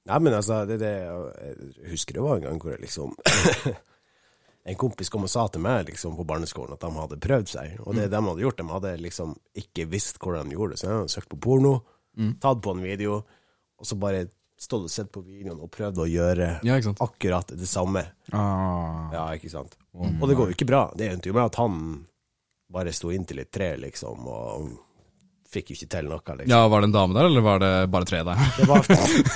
Nei, 0.09 0.19
men 0.25 0.35
altså, 0.39 0.63
det, 0.65 0.79
det, 0.81 0.91
jeg 1.05 1.91
husker 1.93 2.17
det 2.17 2.25
var 2.25 2.39
en 2.39 2.47
gang 2.47 2.59
hvor 2.61 2.73
jeg 2.73 2.83
liksom 2.83 3.13
En 4.69 4.75
kompis 4.77 5.09
kom 5.09 5.23
og 5.25 5.31
sa 5.31 5.45
til 5.49 5.63
meg 5.63 5.87
liksom 5.87 6.17
på 6.17 6.25
barneskolen 6.27 6.75
at 6.75 6.83
de 6.83 6.89
hadde 6.93 7.17
prøvd 7.23 7.47
seg. 7.49 7.77
Og 7.87 7.95
det 7.97 8.09
de 8.11 8.19
hadde 8.21 8.43
gjort, 8.43 8.59
de 8.59 8.65
hadde 8.69 8.91
liksom 9.01 9.31
ikke 9.57 9.85
visst 9.89 10.19
hvordan 10.21 10.51
de 10.51 10.57
gjorde 10.57 10.75
det. 10.75 10.81
Så 10.81 10.85
de 10.85 10.97
hadde 10.97 11.13
søkt 11.13 11.29
på 11.31 11.39
porno, 11.41 11.71
tatt 12.43 12.59
på 12.61 12.75
en 12.75 12.83
video, 12.83 13.15
og 13.79 13.87
så 13.87 13.97
bare 13.97 14.27
stått 14.59 14.85
og 14.89 14.91
sett 14.91 15.09
på 15.15 15.23
videoen 15.23 15.63
og 15.63 15.71
prøvd 15.73 16.03
å 16.03 16.09
gjøre 16.11 16.49
Ja, 16.67 16.75
akkurat 16.99 17.55
det 17.55 17.69
samme. 17.71 18.03
Ah. 18.35 19.07
Ja, 19.15 19.23
ikke 19.39 19.49
sant? 19.49 19.79
Og 19.95 20.27
det 20.27 20.35
går 20.37 20.51
jo 20.51 20.57
ikke 20.57 20.69
bra. 20.69 20.83
Det 20.93 21.07
endte 21.07 21.31
jo 21.31 21.37
med 21.39 21.47
at 21.47 21.57
han 21.63 21.79
bare 22.69 22.93
sto 22.93 23.09
inntil 23.15 23.41
et 23.41 23.51
tre, 23.55 23.71
liksom, 23.79 24.27
og 24.29 24.69
fikk 25.49 25.71
jo 25.71 25.77
ikke 25.77 25.89
til 25.95 26.09
noe, 26.09 26.19
liksom. 26.21 26.51
Ja, 26.51 26.59
Var 26.69 26.83
det 26.83 26.89
en 26.89 26.95
dame 26.95 27.17
der, 27.17 27.29
eller 27.29 27.45
var 27.45 27.61
det 27.63 27.71
bare 27.93 28.09
tre 28.09 28.19
der? 28.27 28.43
Det 28.57 28.67
var, 28.69 28.83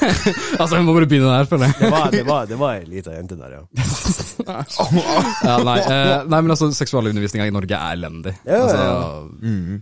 altså, 0.61 0.75
vi 0.75 0.83
må 0.85 0.97
bare 0.97 1.07
begynne 1.09 1.31
der, 1.31 1.47
føler 1.49 1.71
jeg. 1.71 1.79
det 1.79 1.93
var, 1.95 2.11
det 2.13 2.25
var, 2.27 2.51
det 2.51 2.59
var 2.61 2.75
ei 2.81 2.83
lita 2.89 3.15
jente 3.15 3.39
der, 3.39 3.55
ja. 3.57 3.63
Ja, 5.47 5.57
nei, 5.65 5.79
eh, 5.81 6.11
nei, 6.29 6.43
men 6.43 6.53
altså, 6.53 6.69
seksualundervisninga 6.75 7.47
i 7.49 7.55
Norge 7.55 7.79
er 7.79 7.97
elendig. 7.97 8.35
Ja, 8.45 8.59
ja, 8.59 8.61
altså, 8.67 8.85
ja. 8.85 9.49
Mm. 9.49 9.81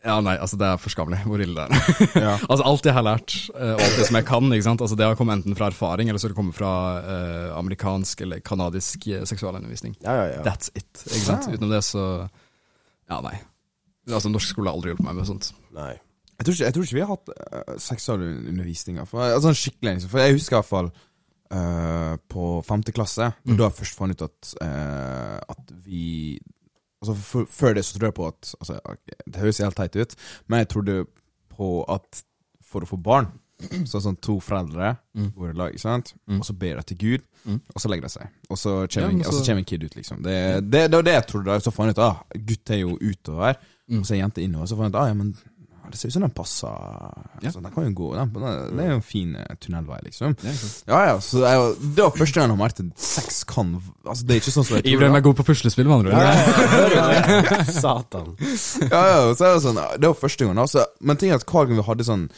Ja, 0.00 0.16
nei, 0.24 0.32
altså 0.40 0.56
det 0.56 0.64
er 0.64 0.80
forskammelig 0.80 1.20
hvor 1.28 1.42
ille 1.44 1.60
det 1.68 1.76
er. 1.76 2.22
Ja. 2.22 2.32
altså 2.50 2.64
Alt 2.70 2.86
jeg 2.88 2.96
har 2.96 3.04
lært, 3.04 3.34
eh, 3.52 3.74
og 3.74 3.82
alt 3.84 3.98
det 4.00 4.06
som 4.08 4.16
jeg 4.16 4.26
kan, 4.30 4.48
ikke 4.56 4.66
sant? 4.70 4.84
Altså 4.86 4.96
det 4.96 5.04
har 5.04 5.18
kommet 5.18 5.40
enten 5.40 5.56
fra 5.58 5.68
erfaring, 5.68 6.08
eller 6.08 6.22
så 6.22 6.28
har 6.28 6.32
det 6.34 6.38
kommet 6.40 6.56
fra 6.56 6.72
eh, 7.02 7.50
amerikansk 7.58 8.24
eller 8.24 8.40
kanadisk 8.44 9.04
eh, 9.12 9.26
seksualundervisning. 9.28 9.98
Ja, 10.00 10.16
ja, 10.22 10.26
ja. 10.38 10.42
That's 10.46 10.72
it. 10.72 10.88
ikke 11.04 11.26
sant? 11.26 11.50
Ja. 11.50 11.58
Utenom 11.58 11.74
det, 11.76 11.82
så 11.84 12.06
Ja, 13.10 13.20
nei. 13.26 13.36
Altså 14.16 14.30
Norsk 14.32 14.52
skole 14.54 14.70
har 14.70 14.76
aldri 14.78 14.92
hjulpet 14.92 15.06
meg 15.06 15.18
med 15.20 15.28
sånt. 15.28 15.52
Nei. 15.76 15.92
Jeg 16.40 16.46
tror, 16.46 16.54
ikke, 16.54 16.64
jeg 16.64 16.74
tror 16.74 16.84
ikke 16.86 16.96
vi 16.96 17.04
har 17.04 17.10
hatt 17.12 17.30
uh, 17.30 17.74
seksualundervisning. 17.84 18.98
Altså, 19.02 19.52
skikkelig, 19.52 19.94
liksom. 19.98 20.10
for 20.12 20.22
jeg 20.24 20.36
husker 20.38 20.56
i 20.56 20.60
hvert 20.60 20.70
fall 20.70 20.88
eh, 21.52 22.14
på 22.32 22.46
femte 22.64 22.94
klasse, 22.96 23.32
Mm. 23.44 23.56
da 23.58 23.66
jeg 23.68 23.76
først 23.80 23.98
fant 23.98 24.14
ut 24.16 24.22
at, 24.28 24.54
uh, 24.62 25.38
at 25.52 25.74
vi 25.84 26.38
Altså 27.00 27.14
for, 27.16 27.46
Før 27.48 27.72
det 27.74 27.84
så 27.84 27.94
tror 27.96 28.06
jeg 28.10 28.14
på 28.14 28.26
at 28.28 28.54
altså, 28.60 28.74
Det 29.24 29.40
høres 29.40 29.58
helt 29.64 29.76
teit 29.76 29.96
ut, 29.96 30.14
men 30.48 30.58
jeg 30.58 30.68
trodde 30.68 30.96
på 31.56 31.68
at 31.88 32.22
for 32.62 32.84
å 32.84 32.88
få 32.90 32.98
barn 33.00 33.30
Så 33.90 34.00
sånn 34.04 34.16
to 34.22 34.38
foreldre 34.40 34.96
Mm. 35.16 35.32
bor 35.34 35.50
i 35.50 35.52
lag, 35.58 35.72
ikke 35.74 35.82
sant? 35.82 36.12
Mm. 36.30 36.38
og 36.38 36.46
så 36.46 36.54
ber 36.58 36.76
de 36.78 36.82
til 36.92 36.96
Gud, 37.00 37.22
Mm. 37.46 37.60
og 37.74 37.80
så 37.82 37.88
legger 37.90 38.02
de 38.06 38.12
seg. 38.12 38.28
Og 38.50 38.58
så 38.60 38.72
kommer, 38.86 39.16
ja, 39.24 39.30
så 39.32 39.44
kommer 39.46 39.58
en 39.64 39.64
kid 39.64 39.82
ut, 39.84 39.94
liksom. 39.96 40.22
Det, 40.22 40.36
det, 40.70 40.84
det 40.90 40.96
var 41.00 41.02
det 41.08 41.14
jeg 41.16 41.26
trodde. 41.32 41.60
Så 41.64 41.72
fant 41.74 41.88
jeg 41.90 41.96
ut 41.98 42.04
ah, 42.04 42.20
gutt 42.36 42.70
er 42.70 42.82
jo 42.84 42.98
utover, 43.00 43.56
Mm. 43.90 43.98
og 44.00 44.04
så 44.06 44.14
er 44.14 44.20
jente 44.22 44.42
innover. 44.44 44.66
Så 44.70 44.76
fant 44.78 44.86
jeg 44.86 44.94
ut 44.94 45.00
ah, 45.02 45.08
ja, 45.10 45.14
men 45.18 45.32
ah, 45.82 45.88
det 45.90 45.98
ser 45.98 46.08
ut 46.12 46.14
som 46.14 46.22
den 46.22 46.30
passer. 46.36 46.68
Ja. 47.42 47.50
Den 47.56 47.70
kan 47.74 47.86
jo 47.88 47.94
gå. 47.98 48.10
Den, 48.14 48.30
det 48.76 48.84
er 48.84 48.90
jo 48.92 48.98
en 49.00 49.02
fin 49.02 49.32
eh, 49.34 49.56
tunnelvei, 49.58 49.98
liksom. 50.04 50.36
Ja. 50.86 51.00
Ja, 51.08 51.16
så 51.24 51.40
det, 51.42 51.48
er 51.50 51.56
jo, 51.58 51.72
det 51.96 52.04
var 52.04 52.14
første 52.20 52.38
gang 52.40 52.52
jeg 52.54 52.60
merket 52.60 52.84
at 52.92 53.00
sex 53.02 53.42
kan 53.50 53.72
Altså, 54.06 54.24
det 54.26 54.36
er 54.36 54.40
ikke 54.44 54.52
sånn 54.54 54.64
som 54.68 54.76
jeg 54.78 54.86
Ibrahim 54.94 55.16
er 55.18 55.24
god 55.26 55.34
på 55.40 55.44
puslespill, 55.50 55.88
med 55.90 55.96
andre 55.96 56.14
ord. 56.14 56.22
Ja, 56.94 57.10
ja? 57.10 57.64
Satan. 57.82 58.30
Ja, 58.90 59.02
ja, 59.10 59.34
så 59.34 59.44
er 59.48 59.56
det 59.58 59.64
sånn 59.66 59.80
Det 60.00 60.08
var 60.12 60.16
første 60.22 60.46
gang. 60.46 60.58
Altså, 60.62 60.86
men 61.00 61.18
ting 61.20 61.32
er 61.32 61.40
at 61.40 61.46
hver 61.50 61.66
gang 61.66 61.80
vi 61.80 61.86
hadde 61.90 62.06
sånn 62.06 62.28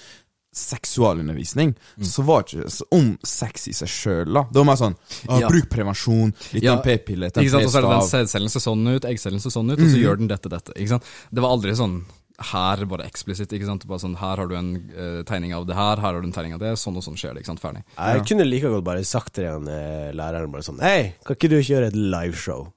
seksualundervisning, 0.52 1.74
Mm. 1.98 2.04
så 2.04 2.22
var 2.24 2.42
det 2.42 2.52
ikke 2.66 2.82
om 2.92 3.18
sex 3.24 3.68
i 3.68 3.72
seg 3.72 3.88
sjøl. 3.88 4.46
Det 4.52 4.56
var 4.56 4.64
mer 4.64 4.76
sånn 4.76 4.96
Ja. 5.40 5.48
Bruk 5.48 5.68
prevensjon, 5.70 6.32
litt 6.52 6.62
Ja. 6.62 6.76
p-pille, 6.82 7.30
Ikke 7.32 7.50
sant, 7.50 7.64
Og 7.64 7.70
så 7.70 7.78
er 7.78 7.82
det 7.82 7.90
den 7.90 8.00
p-stav. 8.00 8.10
sædcellen 8.26 8.50
ser 8.50 8.60
sånn 8.60 8.88
ut, 8.96 9.02
eggcellen 9.04 9.40
ser 9.40 9.50
sånn 9.50 9.70
ut, 9.72 9.78
og 9.80 9.86
så 9.86 9.96
gjør 10.02 10.18
den 10.18 10.28
dette, 10.28 10.48
dette. 10.48 10.72
Ikke 10.76 10.88
sant? 10.88 11.04
Det 11.32 11.40
var 11.42 11.50
aldri 11.56 11.72
sånn 11.74 12.04
her, 12.50 12.82
bare 12.90 13.06
eksplisitt. 13.08 13.52
ikke 13.54 13.66
sant? 13.68 13.86
Bare 13.88 14.02
sånn, 14.02 14.16
Her 14.20 14.36
har 14.42 14.48
du 14.50 14.54
en 14.58 14.70
uh, 14.96 15.22
tegning 15.28 15.54
av 15.56 15.66
det 15.68 15.76
her, 15.78 15.96
her 16.02 16.12
har 16.16 16.20
du 16.20 16.26
en 16.28 16.34
tegning 16.34 16.54
av 16.56 16.60
det. 16.62 16.72
Sånn 16.80 16.96
og 16.98 17.04
sånn 17.06 17.16
skjer 17.20 17.32
det. 17.36 17.42
ikke 17.44 17.52
sant? 17.52 17.62
Ferdig. 17.62 17.82
Jeg 17.96 18.24
kunne 18.28 18.46
like 18.48 18.68
godt 18.72 18.84
bare 18.86 19.04
sagt 19.06 19.32
til 19.38 19.48
han 19.50 19.68
eh, 19.70 20.10
læreren 20.16 20.50
bare 20.52 20.64
sånn 20.66 20.80
Hei, 20.82 21.12
kan 21.26 21.36
ikke 21.38 21.50
du 21.52 21.58
kjøre 21.62 21.88
et 21.92 21.96
liveshow? 21.98 22.68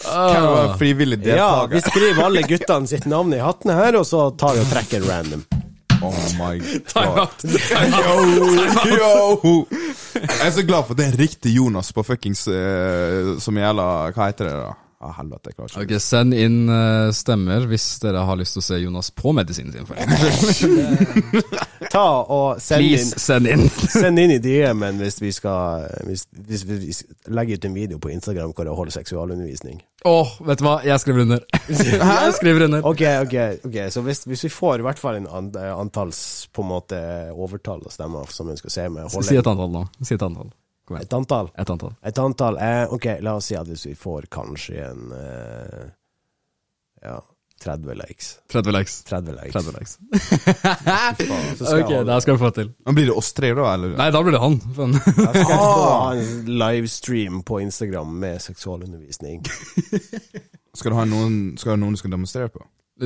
Kan 0.00 0.42
jo 0.44 0.52
være 0.54 0.76
frivillig 0.80 1.20
Ja, 1.28 1.66
vi 1.70 1.80
skriver 1.84 2.24
alle 2.28 2.42
guttene 2.48 2.90
sitt 2.90 3.06
navn 3.10 3.34
i 3.36 3.40
hattene 3.42 3.76
her, 3.78 3.98
og 4.00 4.06
så 4.08 4.28
tar 4.40 4.56
vi 4.56 4.62
og 4.64 4.70
trekker 4.72 5.04
random. 5.08 5.44
Oh 6.00 6.16
my 6.38 6.54
Time 6.92 7.12
god. 7.12 7.18
out. 7.20 7.42
Yo, 8.00 8.96
yo. 8.96 9.66
Jeg 10.16 10.46
er 10.46 10.54
så 10.56 10.62
glad 10.64 10.86
for 10.88 10.94
at 10.96 11.00
det 11.02 11.08
er 11.10 11.18
riktig 11.20 11.52
Jonas 11.58 11.92
på 11.92 12.02
fuckings 12.04 12.46
uh, 12.48 13.36
Som 13.40 13.58
gjelder 13.60 14.14
Hva 14.16 14.30
heter 14.30 14.48
det, 14.48 14.54
da? 14.62 14.70
Ah, 15.00 15.14
helvete, 15.16 15.48
jeg 15.48 15.56
klarer 15.56 15.84
ikke 15.86 15.96
Ok, 15.96 16.02
Send 16.04 16.34
inn 16.36 16.56
uh, 16.68 17.08
stemmer 17.16 17.64
hvis 17.70 17.86
dere 18.02 18.20
har 18.28 18.36
lyst 18.36 18.52
til 18.58 18.60
å 18.60 18.64
se 18.66 18.76
Jonas 18.82 19.08
på 19.16 19.32
medisinen 19.32 19.72
sin. 19.72 19.86
for. 19.88 19.96
Ta 21.94 22.02
og 22.20 22.60
send 22.60 22.84
Please, 22.84 23.06
inn, 23.06 23.22
send 23.24 23.48
inn. 23.48 23.64
send 23.94 24.20
inn 24.20 24.34
i 24.34 24.38
DM-en 24.44 25.00
hvis 25.00 25.16
vi 25.22 25.32
skal 25.32 25.86
hvis, 26.04 26.26
hvis 26.36 26.66
vi 26.68 26.92
legger 27.32 27.56
ut 27.56 27.70
en 27.70 27.78
video 27.80 28.02
på 28.02 28.12
Instagram 28.12 28.52
hvor 28.52 28.68
det 28.68 28.76
holder 28.76 28.98
seksualundervisning. 28.98 29.80
Åh, 30.04 30.36
vet 30.44 30.60
du 30.60 30.68
hva? 30.68 30.76
Jeg 30.84 31.00
skriver 31.00 31.24
under. 31.24 31.48
Jeg 31.70 32.36
skriver 32.36 32.68
under. 32.68 32.84
Ok, 32.84 33.02
ok, 33.24 33.36
ok, 33.70 33.82
så 33.96 34.04
hvis, 34.04 34.26
hvis 34.28 34.44
vi 34.50 34.52
får 34.52 34.84
i 34.84 34.88
hvert 34.90 35.00
fall 35.00 35.22
en 35.22 35.28
eh, 35.56 35.72
antalls 35.72 36.22
på 36.52 36.60
en 36.64 36.72
måte 36.76 37.00
overtall 37.32 37.80
og 37.88 37.92
stemmer 37.96 38.28
som 38.32 38.52
ønsker 38.52 38.68
å 38.68 38.76
se 38.76 38.88
med 38.92 39.20
Si 39.24 39.40
et 39.40 39.48
antall 39.48 39.72
nå. 39.72 39.88
Si 40.04 40.16
et 40.16 40.28
antall. 40.28 40.52
Kom 40.90 40.98
igjen. 40.98 41.06
et 41.06 41.14
antall. 41.14 41.50
Et 41.54 41.70
antall. 41.70 41.94
Et 42.10 42.18
antall 42.26 42.56
eh, 42.58 42.84
Ok, 42.98 43.06
la 43.22 43.36
oss 43.38 43.46
si 43.52 43.54
at 43.54 43.68
hvis 43.70 43.86
vi 43.86 43.94
får 43.94 44.26
kanskje 44.34 44.80
en 44.90 45.12
eh, 45.14 45.84
Ja, 47.06 47.20
30 47.60 47.92
likes. 47.94 48.30
30 48.50 48.72
likes. 48.72 48.94
30 49.04 49.34
likes. 49.36 49.52
30 49.52 49.74
likes. 49.76 49.98
Så 51.60 51.64
skal 51.68 51.82
Ok, 51.84 51.90
jeg 51.92 52.06
det 52.08 52.16
skal 52.24 52.34
vi 52.38 52.40
få 52.40 52.50
til. 52.56 52.70
Men 52.88 52.96
Blir 52.96 53.10
det 53.10 53.16
oss 53.20 53.28
tre, 53.36 53.50
da? 53.54 53.66
Eller? 53.74 53.92
Nei, 54.00 54.06
da 54.16 54.22
blir 54.24 54.32
det 54.32 54.40
han. 54.40 54.56
Men, 54.78 54.94
Jeg 54.96 55.44
skal 55.44 55.44
stå 55.44 55.60
og 55.76 55.92
ha 55.92 56.10
en 56.16 56.48
livestream 56.64 57.42
på 57.44 57.60
Instagram 57.60 58.16
med 58.24 58.40
seksualundervisning. 58.48 59.44
Skal 60.80 60.92
du 60.94 60.96
ha 60.96 61.04
noen 61.10 61.32
Skal 61.58 61.72
du 61.72 61.74
ha 61.74 61.80
noen 61.82 61.96
du 61.96 62.00
skal 62.00 62.12
demonstrere 62.14 62.48
på? 62.54 62.62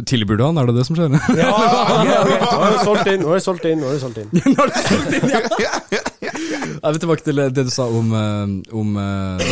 Tilbyr 0.06 0.36
du 0.38 0.42
han? 0.44 0.58
Er 0.60 0.66
det 0.70 0.74
det 0.76 0.84
som 0.86 0.96
skjer? 0.98 1.12
Ja, 1.38 1.50
ok, 1.50 2.08
ok. 2.14 2.32
Nå 2.44 2.62
er 2.66 2.72
det 2.74 2.80
solgt 2.84 3.10
inn, 3.10 3.20
nå 3.22 3.30
er 3.30 3.38
det 3.38 3.44
solgt 3.46 4.18
inn. 4.22 4.30
Nå 4.34 4.54
er 4.54 4.72
det 4.72 4.82
solgt 4.84 5.12
inn. 5.18 6.13
Jeg 6.84 6.92
vil 6.92 7.00
tilbake 7.00 7.24
til 7.24 7.36
det 7.40 7.64
du 7.64 7.70
sa 7.72 7.86
om, 7.88 8.10
eh, 8.12 8.74
om 8.76 8.96
eh, 9.00 9.44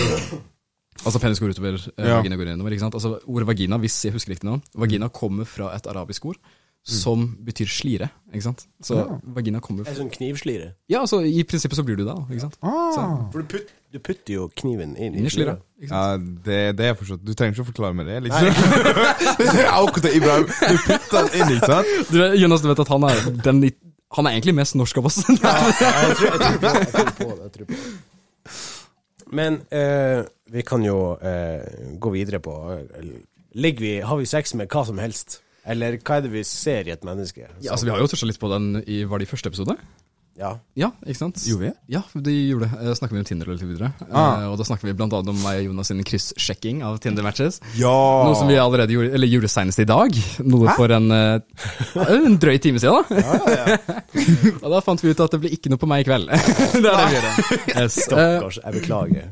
Altså 1.03 1.18
penis 1.18 1.41
går 1.41 1.55
utover, 1.57 1.78
eh, 1.99 2.07
Ja. 2.07 2.18
vagina 2.20 2.37
går 2.37 2.53
innover. 2.53 2.70
ikke 2.76 2.85
sant? 2.85 2.95
Altså 2.95 3.18
Ordet 3.26 3.47
vagina, 3.49 3.78
hvis 3.78 3.97
jeg 4.05 4.12
husker 4.12 4.35
riktig 4.35 4.45
nå, 4.47 4.61
vagina 4.76 5.09
kommer 5.09 5.45
fra 5.49 5.72
et 5.74 5.87
arabisk 5.91 6.26
ord 6.26 6.37
som 6.85 7.37
betyr 7.47 7.66
slire. 7.70 8.09
ikke 8.35 8.43
sant? 8.43 8.66
Så 8.83 8.97
Ja. 8.99 9.05
vagina 9.35 9.61
kommer 9.61 9.85
fra 9.85 9.93
En 9.93 9.99
sånn 9.99 10.11
knivslire. 10.12 10.74
Ja, 10.89 11.01
altså 11.01 11.20
i 11.24 11.43
prinsippet 11.45 11.76
så 11.78 11.85
blir 11.85 11.97
du 11.97 12.05
det, 12.05 12.14
da. 12.14 12.26
ikke 12.30 12.41
sant? 12.41 12.57
Ah. 12.62 13.30
For 13.33 13.39
du, 13.43 13.45
putt, 13.49 13.68
du 13.93 13.99
putter 13.99 14.35
jo 14.35 14.49
kniven 14.55 14.97
inn 14.99 15.14
Inn 15.14 15.26
i 15.26 15.30
slira. 15.30 15.57
Ja, 15.80 16.16
det, 16.18 16.76
det 16.76 16.80
er 16.87 16.95
forstått 16.95 17.24
Du 17.24 17.33
trenger 17.35 17.55
ikke 17.55 17.64
å 17.66 17.72
forklare 17.72 17.95
meg 17.95 18.07
det, 18.07 18.22
liksom. 18.24 18.47
akkurat 19.72 20.14
Ibrahim. 20.18 20.47
Du 20.47 20.78
putter 20.87 21.28
den 21.28 21.41
inn, 21.41 21.57
ikke 21.57 21.66
sant? 21.66 21.87
Du, 22.11 22.18
Jonas, 22.37 22.61
du 22.62 22.68
vet 22.68 22.80
at 22.80 22.89
han 22.89 23.05
er 23.05 23.30
den 23.43 23.64
i- 23.64 23.76
Han 24.17 24.29
er 24.29 24.37
egentlig 24.37 24.55
mest 24.59 24.77
norsk 24.77 24.99
av 25.01 25.09
oss. 25.09 25.21
Ja, 25.25 25.53
jeg, 25.59 26.17
tror, 26.19 26.27
jeg, 26.29 26.41
tror 26.41 26.59
på, 26.61 26.73
jeg 26.79 26.91
tror 26.93 27.13
på 27.19 27.29
det. 27.29 27.43
Jeg 27.43 27.53
tror 27.57 27.69
på 27.69 27.77
det. 27.77 27.83
Men 29.33 29.61
eh, 29.73 30.25
vi 30.53 30.65
kan 30.69 30.85
jo 30.85 31.15
eh, 31.17 31.65
gå 31.97 32.13
videre 32.13 32.43
på 32.45 32.57
eh, 32.75 33.15
Ligger 33.53 33.85
vi, 33.85 33.93
Har 34.05 34.21
vi 34.21 34.29
sex 34.29 34.55
med 34.59 34.69
hva 34.73 34.85
som 34.89 35.01
helst? 35.01 35.41
Eller 35.65 35.97
hva 36.01 36.19
er 36.19 36.27
det 36.27 36.33
vi 36.35 36.43
ser 36.45 36.89
i 36.89 36.93
et 36.93 37.05
menneske? 37.07 37.47
Ja, 37.63 37.73
altså 37.73 37.87
Vi 37.89 37.93
har 37.95 38.03
jo 38.03 38.11
toucha 38.13 38.29
litt 38.29 38.41
på 38.43 38.51
den 38.53 38.83
i 38.85 39.03
Var 39.09 39.23
det 39.23 39.29
i 39.29 39.31
første 39.31 39.53
episode? 39.53 39.77
Ja. 40.39 40.55
Ja, 40.78 40.89
ikke 41.05 41.18
sant? 41.18 41.41
Gjorde 41.45 41.66
vi? 41.66 41.70
Ja, 41.93 42.01
de 42.14 42.33
gjorde 42.49 42.68
det. 42.70 42.87
Da 42.87 42.95
Snakker 42.97 43.16
vi 43.16 43.20
om 43.20 43.26
Tinder 43.28 43.51
litt 43.53 43.64
videre. 43.66 43.91
Ah. 44.09 44.41
Eh, 44.41 44.47
og 44.49 44.57
da 44.61 44.64
snakker 44.64 44.89
vi 44.89 44.95
blant 44.97 45.12
annet 45.12 45.28
om 45.28 45.41
meg 45.45 45.61
og 45.61 45.66
Jonas 45.68 45.91
sin 45.93 46.01
kryssjekking 46.09 46.80
av 46.87 46.97
Tinder-matches. 47.05 47.61
Ja! 47.76 47.93
Noe 48.24 48.39
som 48.39 48.49
vi 48.49 48.57
allerede 48.61 48.97
gjorde, 48.97 49.12
eller 49.18 49.28
gjorde 49.28 49.51
senest 49.53 49.83
i 49.85 49.87
dag. 49.89 50.16
Noe 50.47 50.72
for 50.78 50.95
en, 50.97 51.11
eh, 51.12 51.66
en 52.07 52.39
drøy 52.41 52.57
time 52.64 52.80
siden, 52.80 53.05
da. 53.11 53.20
Ja, 53.20 53.76
ja, 53.76 54.01
og 54.62 54.68
da 54.72 54.80
fant 54.85 55.05
vi 55.05 55.12
ut 55.12 55.20
at 55.20 55.37
det 55.37 55.43
blir 55.43 55.57
ikke 55.59 55.72
noe 55.72 55.83
på 55.83 55.89
meg 55.91 56.05
i 56.05 56.09
kveld. 56.09 56.33
det 56.33 56.80
er 56.80 56.87
det 56.87 56.95
vi 57.05 57.18
gjør. 57.18 57.28
Yes. 57.28 57.76
Eh, 57.76 57.89
Stakkars. 57.99 58.61
Jeg 58.62 58.78
beklager. 58.78 59.28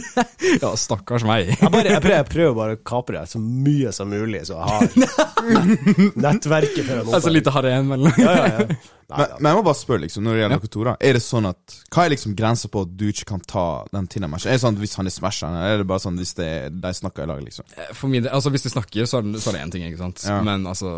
ja, 0.62 0.70
stakkars 0.80 1.26
meg. 1.28 1.52
Jeg, 1.52 1.68
bare, 1.68 1.84
jeg, 1.92 2.00
prøver, 2.00 2.16
jeg 2.16 2.28
prøver 2.30 2.56
bare 2.56 2.78
å 2.78 2.80
kapre 2.94 3.26
så 3.28 3.42
mye 3.42 3.92
som 3.92 4.08
mulig, 4.08 4.46
så 4.48 4.56
jeg 4.56 4.72
har 4.72 6.16
nettverket 6.16 6.80
for 6.86 7.02
en 7.02 7.12
Altså 7.20 7.32
lite 7.34 7.52
harem 7.52 7.92
eller 7.96 8.08
noe. 8.08 8.24
Ja, 8.24 8.38
ja, 8.40 8.64
ja. 8.64 8.80
Nei, 9.10 9.18
Men, 9.18 9.36
men 9.36 9.50
jeg 9.50 9.58
må 9.58 9.62
bare 9.66 9.78
spørre, 9.78 10.02
liksom, 10.04 10.24
når 10.26 10.36
det 10.36 10.42
gjelder 10.42 10.84
da. 10.88 10.94
Er 11.08 11.16
det 11.18 11.22
sånn 11.24 11.48
at 11.50 11.76
Hva 11.90 12.04
er 12.04 12.14
liksom 12.14 12.34
grensa 12.38 12.70
på 12.72 12.84
at 12.86 12.96
du 13.00 13.06
ikke 13.10 13.28
kan 13.32 13.44
ta 13.52 13.66
den 13.90 14.08
Tinder-matchen? 14.10 14.50
Er 14.52 14.58
det 14.58 14.64
sånn 14.64 14.78
at 14.78 14.82
hvis 14.84 14.96
han 15.00 15.10
er 15.10 15.14
smasher, 15.14 15.50
eller 15.50 15.76
er 15.76 15.82
det 15.82 15.88
bare 15.90 16.04
sånn 16.04 16.20
hvis 16.20 16.34
det, 16.38 16.50
de 16.80 16.92
snakker 17.00 17.26
i 17.26 17.30
lag, 17.30 17.40
liksom? 17.46 17.70
For 17.90 18.12
min 18.12 18.24
del, 18.24 18.32
altså 18.36 18.52
Hvis 18.54 18.68
de 18.68 18.74
snakker, 18.74 19.08
så 19.10 19.20
er 19.20 19.26
det, 19.26 19.42
så 19.42 19.50
er 19.50 19.58
det 19.58 19.64
én 19.64 19.74
ting, 19.74 19.86
ikke 19.88 20.02
sant. 20.04 20.26
Ja. 20.28 20.40
Men 20.46 20.68
altså, 20.70 20.92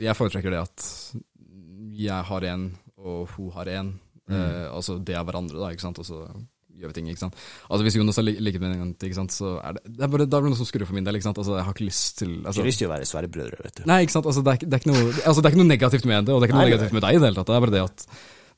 jeg 0.00 0.16
foretrekker 0.18 0.56
det 0.56 0.62
at 0.64 0.86
jeg 2.00 2.28
har 2.30 2.46
en, 2.54 2.70
og 3.00 3.28
hun 3.36 3.52
har 3.58 3.68
en. 3.76 3.92
Eh, 4.30 4.66
altså 4.70 4.96
det 5.02 5.16
er 5.18 5.26
hverandre, 5.26 5.58
da, 5.60 5.72
ikke 5.74 5.84
sant. 5.84 6.00
Og 6.00 6.06
så 6.06 6.24
gjør 6.80 6.90
vi 6.92 6.96
ting, 6.98 7.10
ikke 7.12 7.22
sant. 7.22 7.36
Altså 7.70 7.86
Hvis 7.86 7.96
Jonas 8.00 8.16
har 8.20 8.26
lig- 8.26 8.40
ligget 8.40 8.62
med 8.64 8.74
en 8.76 8.94
ikke 8.96 9.18
sant, 9.18 9.34
så 9.36 9.58
er 9.60 9.76
det 9.76 9.82
Det 9.86 10.02
er 10.06 10.08
bare, 10.08 10.24
det 10.26 10.34
er 10.34 10.40
bare 10.40 10.50
noe 10.50 10.60
som 10.60 10.68
skurrer 10.68 10.88
for 10.88 10.96
min 10.96 11.04
del. 11.04 11.14
ikke 11.20 11.28
sant. 11.28 11.38
Altså 11.38 11.56
Jeg 11.58 11.64
har 11.68 11.74
ikke 11.76 11.86
lyst 11.88 12.18
til 12.18 12.32
Ikke 12.38 12.46
altså, 12.52 12.66
lyst 12.66 12.78
til 12.82 12.88
å 12.88 12.92
være 12.94 13.08
sverrebrødre, 13.12 13.62
vet 13.64 13.74
du. 13.80 13.82
Nei, 13.86 14.00
ikke 14.06 14.16
sant. 14.16 14.26
Altså 14.26 14.42
det, 14.42 14.50
er, 14.50 14.58
ikke- 14.60 14.70
det, 14.70 14.74
er 14.74 14.82
ikke 14.84 14.92
noe, 14.94 15.12
altså, 15.24 15.40
det 15.40 15.46
er 15.46 15.52
ikke 15.54 15.62
noe 15.62 15.72
negativt 15.74 16.04
med 16.10 16.26
det, 16.26 16.34
og 16.34 16.40
det 16.40 16.44
er 16.44 16.48
ikke 16.50 16.58
noe 16.58 16.64
Nei, 16.64 16.70
negativt 16.72 16.92
med 16.96 17.02
deg 17.06 17.10
i 17.14 17.20
det 17.20 17.28
hele 17.28 17.38
tatt. 17.40 17.46
Det 17.50 17.56
er 17.56 17.64
bare 17.66 17.76
det 17.76 17.84
at 17.84 17.96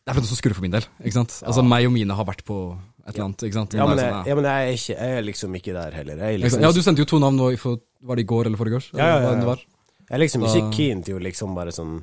det 0.03 0.11
er 0.11 0.15
bare 0.17 0.25
noe 0.25 0.33
som 0.33 0.39
skurrer 0.41 0.55
for 0.59 0.63
min 0.67 0.73
del. 0.75 0.87
ikke 1.03 1.19
sant. 1.19 1.35
Altså 1.47 1.63
Meg 1.63 1.87
og 1.87 1.93
mine 1.95 2.15
har 2.15 2.27
vært 2.27 2.43
på 2.47 2.57
et 3.07 3.15
eller 3.15 3.25
annet. 3.29 3.43
ikke 3.47 3.59
sant. 3.59 3.75
Ja, 3.75 3.87
men 3.87 3.99
jeg, 3.99 4.15
ja, 4.27 4.35
men 4.39 4.45
jeg, 4.47 4.63
er, 4.63 4.73
ikke, 4.79 4.97
jeg 4.99 5.19
er 5.19 5.23
liksom 5.27 5.55
ikke 5.59 5.75
der 5.77 5.95
heller. 5.99 6.19
Er 6.19 6.39
liksom. 6.39 6.63
Ja, 6.63 6.73
du 6.73 6.83
sendte 6.83 7.03
jo 7.03 7.09
to 7.11 7.19
navn 7.23 7.39
nå, 7.39 7.51
var 8.03 8.19
det 8.19 8.25
i 8.25 8.31
går 8.31 8.47
eller 8.51 8.59
foregårs? 8.59 8.91
Ja, 8.95 9.07
ja, 9.07 9.21
ja, 9.23 9.35
det 9.39 9.47
ja. 9.47 9.55
jeg 10.09 10.17
er 10.19 10.23
liksom 10.25 10.43
ikke 10.47 10.73
keen 10.75 11.03
til 11.07 11.19
å 11.19 11.23
liksom 11.23 11.55
bare 11.55 11.75
sånn 11.75 12.01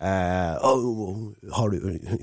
eh, 0.00 0.54
«Å, 0.64 0.70
har 1.56 1.70
du, 1.72 1.76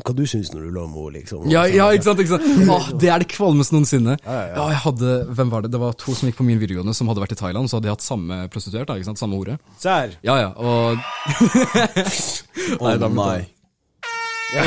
Hva 0.04 0.14
du 0.18 0.24
syns 0.30 0.50
når 0.54 0.68
du 0.68 0.70
lå 0.76 0.86
med 0.90 0.98
henne, 0.98 1.14
liksom? 1.20 1.46
Ja, 1.52 1.66
ja, 1.70 1.90
ikke 1.94 2.08
sant? 2.10 2.22
ikke 2.24 2.34
sant? 2.38 2.70
Åh, 2.74 2.88
det 3.02 3.12
er 3.14 3.24
det 3.24 3.30
kvalmeste 3.34 3.76
noensinne. 3.78 4.18
Ja, 4.26 4.38
ja, 4.52 4.70
jeg 4.74 4.82
hadde, 4.86 5.12
hvem 5.38 5.52
var 5.54 5.66
det? 5.66 5.72
Det 5.76 5.82
var 5.84 5.98
to 6.00 6.16
som 6.18 6.30
gikk 6.30 6.40
på 6.42 6.48
min 6.48 6.62
videregående 6.62 6.96
som 6.98 7.10
hadde 7.12 7.24
vært 7.26 7.36
i 7.38 7.42
Thailand, 7.42 7.70
så 7.70 7.78
hadde 7.78 7.90
de 7.90 7.94
hatt 7.96 8.06
samme 8.06 8.40
prostituert, 8.54 8.90
da, 8.90 8.98
ikke 8.98 9.12
sant? 9.12 9.22
Samme 9.22 9.38
hore. 9.40 9.60
Sær. 9.82 10.18
Ja, 10.26 10.40
ja, 10.42 10.50
og 10.58 10.98
da- 13.00 13.14
nei. 13.14 13.46
ja. 14.56 14.64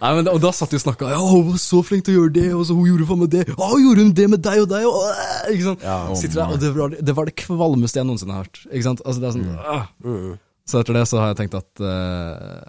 Nei, 0.00 0.10
men, 0.16 0.28
og 0.32 0.40
da 0.40 0.50
satt 0.56 0.72
de 0.72 0.78
og 0.78 0.84
snakka. 0.86 1.10
Ja, 1.12 1.18
hun 1.20 1.50
var 1.50 1.58
så 1.60 1.82
flink 1.84 2.06
til 2.06 2.14
å 2.16 2.22
gjøre 2.22 2.34
det, 2.38 2.46
og 2.56 2.64
så 2.64 2.76
hun 2.78 2.88
gjorde 2.88 3.08
faen 3.10 3.22
meg 3.22 3.32
det. 3.34 3.44
Å, 3.54 3.70
gjorde 3.82 4.06
hun 4.06 4.12
det 4.16 4.28
med 4.32 4.44
deg 4.46 4.62
og 4.64 4.68
deg, 4.72 4.86
og 4.88 5.04
øh, 5.04 5.52
Ikke 5.52 5.66
sant? 5.66 5.84
Ja. 5.84 5.98
oh, 6.08 6.22
der, 6.24 6.44
og 6.48 6.60
det 6.62 6.70
var, 6.76 6.96
det 7.10 7.16
var 7.18 7.28
det 7.28 7.36
kvalmeste 7.44 8.00
jeg 8.00 8.08
noensinne 8.08 8.36
har 8.38 8.46
hørt. 8.48 8.62
Ikke 8.70 8.86
sant? 8.88 9.02
Altså, 9.04 9.20
det 9.22 9.28
er 9.28 9.36
sånn, 9.36 9.50
ah. 9.60 9.84
Mm. 10.04 10.36
Så 10.68 10.82
etter 10.82 10.98
det 10.98 11.06
så 11.08 11.20
har 11.22 11.32
jeg 11.32 11.38
tenkt 11.40 11.56
at 11.56 11.80
uh, 11.80 11.88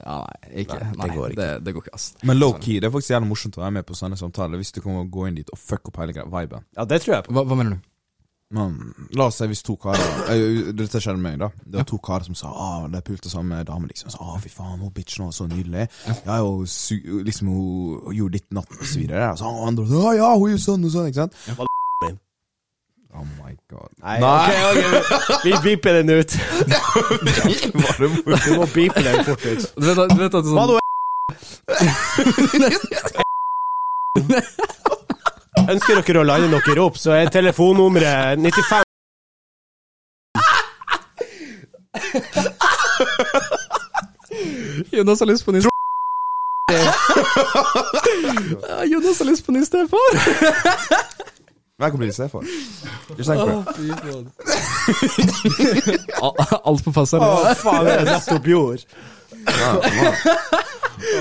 Ja, 0.06 0.18
nei, 0.24 0.64
ikke. 0.64 0.80
Nei, 0.80 0.94
Nei, 0.96 1.04
det 1.04 1.18
går 1.18 1.34
ikke. 1.34 1.42
Det, 1.42 1.50
det 1.66 1.76
går 1.76 1.86
ikke, 1.86 1.96
ass. 2.00 2.08
Men 2.24 2.40
low-key, 2.40 2.80
det 2.80 2.88
er 2.88 2.96
faktisk 2.96 3.16
jævlig 3.16 3.32
morsomt 3.34 3.60
å 3.60 3.66
være 3.66 3.76
med 3.82 3.88
på 3.90 4.00
sånne 4.00 4.20
samtaler 4.20 4.62
hvis 4.62 4.72
du 4.78 4.82
kan 4.86 5.00
gå 5.12 5.28
inn 5.28 5.40
dit 5.42 5.52
og 5.52 5.60
fuck 5.60 5.92
opp 5.92 6.00
hele 6.00 6.16
viben. 6.24 6.68
Ja, 6.80 6.88
det 6.88 7.04
tror 7.04 7.18
jeg 7.18 7.28
på. 7.28 7.36
Hva, 7.36 7.44
hva 7.50 7.60
mener 7.60 7.78
du? 7.78 7.86
Men, 8.50 8.80
la 9.14 9.28
oss 9.30 9.36
si 9.38 9.46
hvis 9.46 9.60
to 9.62 9.76
karer 9.78 10.32
eh, 10.34 10.72
Dette 10.74 10.98
skjedde 10.98 11.20
med 11.22 11.36
meg, 11.36 11.42
da. 11.44 11.50
Det 11.70 11.78
var 11.84 11.86
to 11.92 12.00
karer 12.02 12.26
som 12.26 12.38
sa 12.38 12.50
ah, 12.50 12.88
de 12.90 13.02
pulte 13.06 13.30
samme 13.30 13.60
dame, 13.68 13.92
liksom. 13.92 14.10
Så, 14.10 14.24
ah, 14.26 14.40
fy 14.42 14.50
faen, 14.50 14.80
hun 14.82 14.94
bitchen 14.96 15.28
var 15.28 15.36
så 15.38 15.46
nydelig. 15.46 15.86
Ja, 16.26 16.40
og 16.42 16.64
liksom, 16.66 17.52
hun, 17.54 18.00
hun 18.08 18.16
gjorde 18.18 18.40
ditt 18.40 18.50
natt, 18.58 18.74
og 18.74 18.82
så 18.82 19.04
videre. 19.04 19.28
Og 19.36 19.44
så 19.44 19.54
andre 19.68 19.86
ja, 19.92 20.16
ja, 20.24 20.32
hun 20.34 20.56
gjorde 20.56 20.66
sånn 20.66 20.88
og 20.90 20.96
sånn, 20.96 21.12
ikke 21.12 21.28
sant? 21.28 21.38
Oh 23.14 23.26
my 23.42 23.54
god. 23.70 23.90
Nei, 24.04 24.20
Nei. 24.20 24.50
Okay, 24.70 24.88
okay. 24.88 25.02
vi 25.44 25.52
beeper 25.64 25.94
den 25.94 26.10
ut. 26.10 26.32
Du 28.46 28.54
må 28.56 28.66
beepe 28.74 29.02
den 29.04 29.24
fort 29.26 29.46
ut. 29.46 29.66
Du 29.76 29.86
vet, 29.86 29.98
at- 29.98 30.10
du 30.10 30.16
vet 30.22 30.34
at 30.34 30.44
det 30.44 30.52
er 30.52 30.54
sånn, 30.54 30.80
Ønsker 35.70 36.00
dere 36.02 36.22
å 36.22 36.28
lande 36.30 36.48
dere 36.66 36.82
opp, 36.86 36.98
så 36.98 37.10
er 37.18 37.30
telefonnummeret 37.34 38.40
95 38.42 38.86
Jonas 44.92 45.20
har 45.20 45.28
lyst 45.28 45.46
på 45.46 45.52
ny 45.52 45.62
Ja, 48.70 48.84
Jonas 48.86 49.20
har 49.20 49.26
lyst 49.26 49.46
på 49.46 49.52
ny 49.52 49.66
stefar. 49.66 49.98
Hva 51.80 51.88
kan 51.88 52.02
bli 52.02 52.10
det 52.12 52.28
for? 52.28 52.44
Ikke 53.14 53.24
tenk 53.24 53.40
på 53.40 53.46
det. 53.48 53.56
Å, 56.20 56.32
Alt 56.68 56.84
på 56.84 56.92
pass 56.92 57.14
her. 57.16 57.24
Å, 57.24 57.54
faen, 57.56 57.86
det 57.88 57.94
er 57.94 58.10
nettopp 58.10 58.50
jord. 58.52 58.84
Ja, 59.48 59.70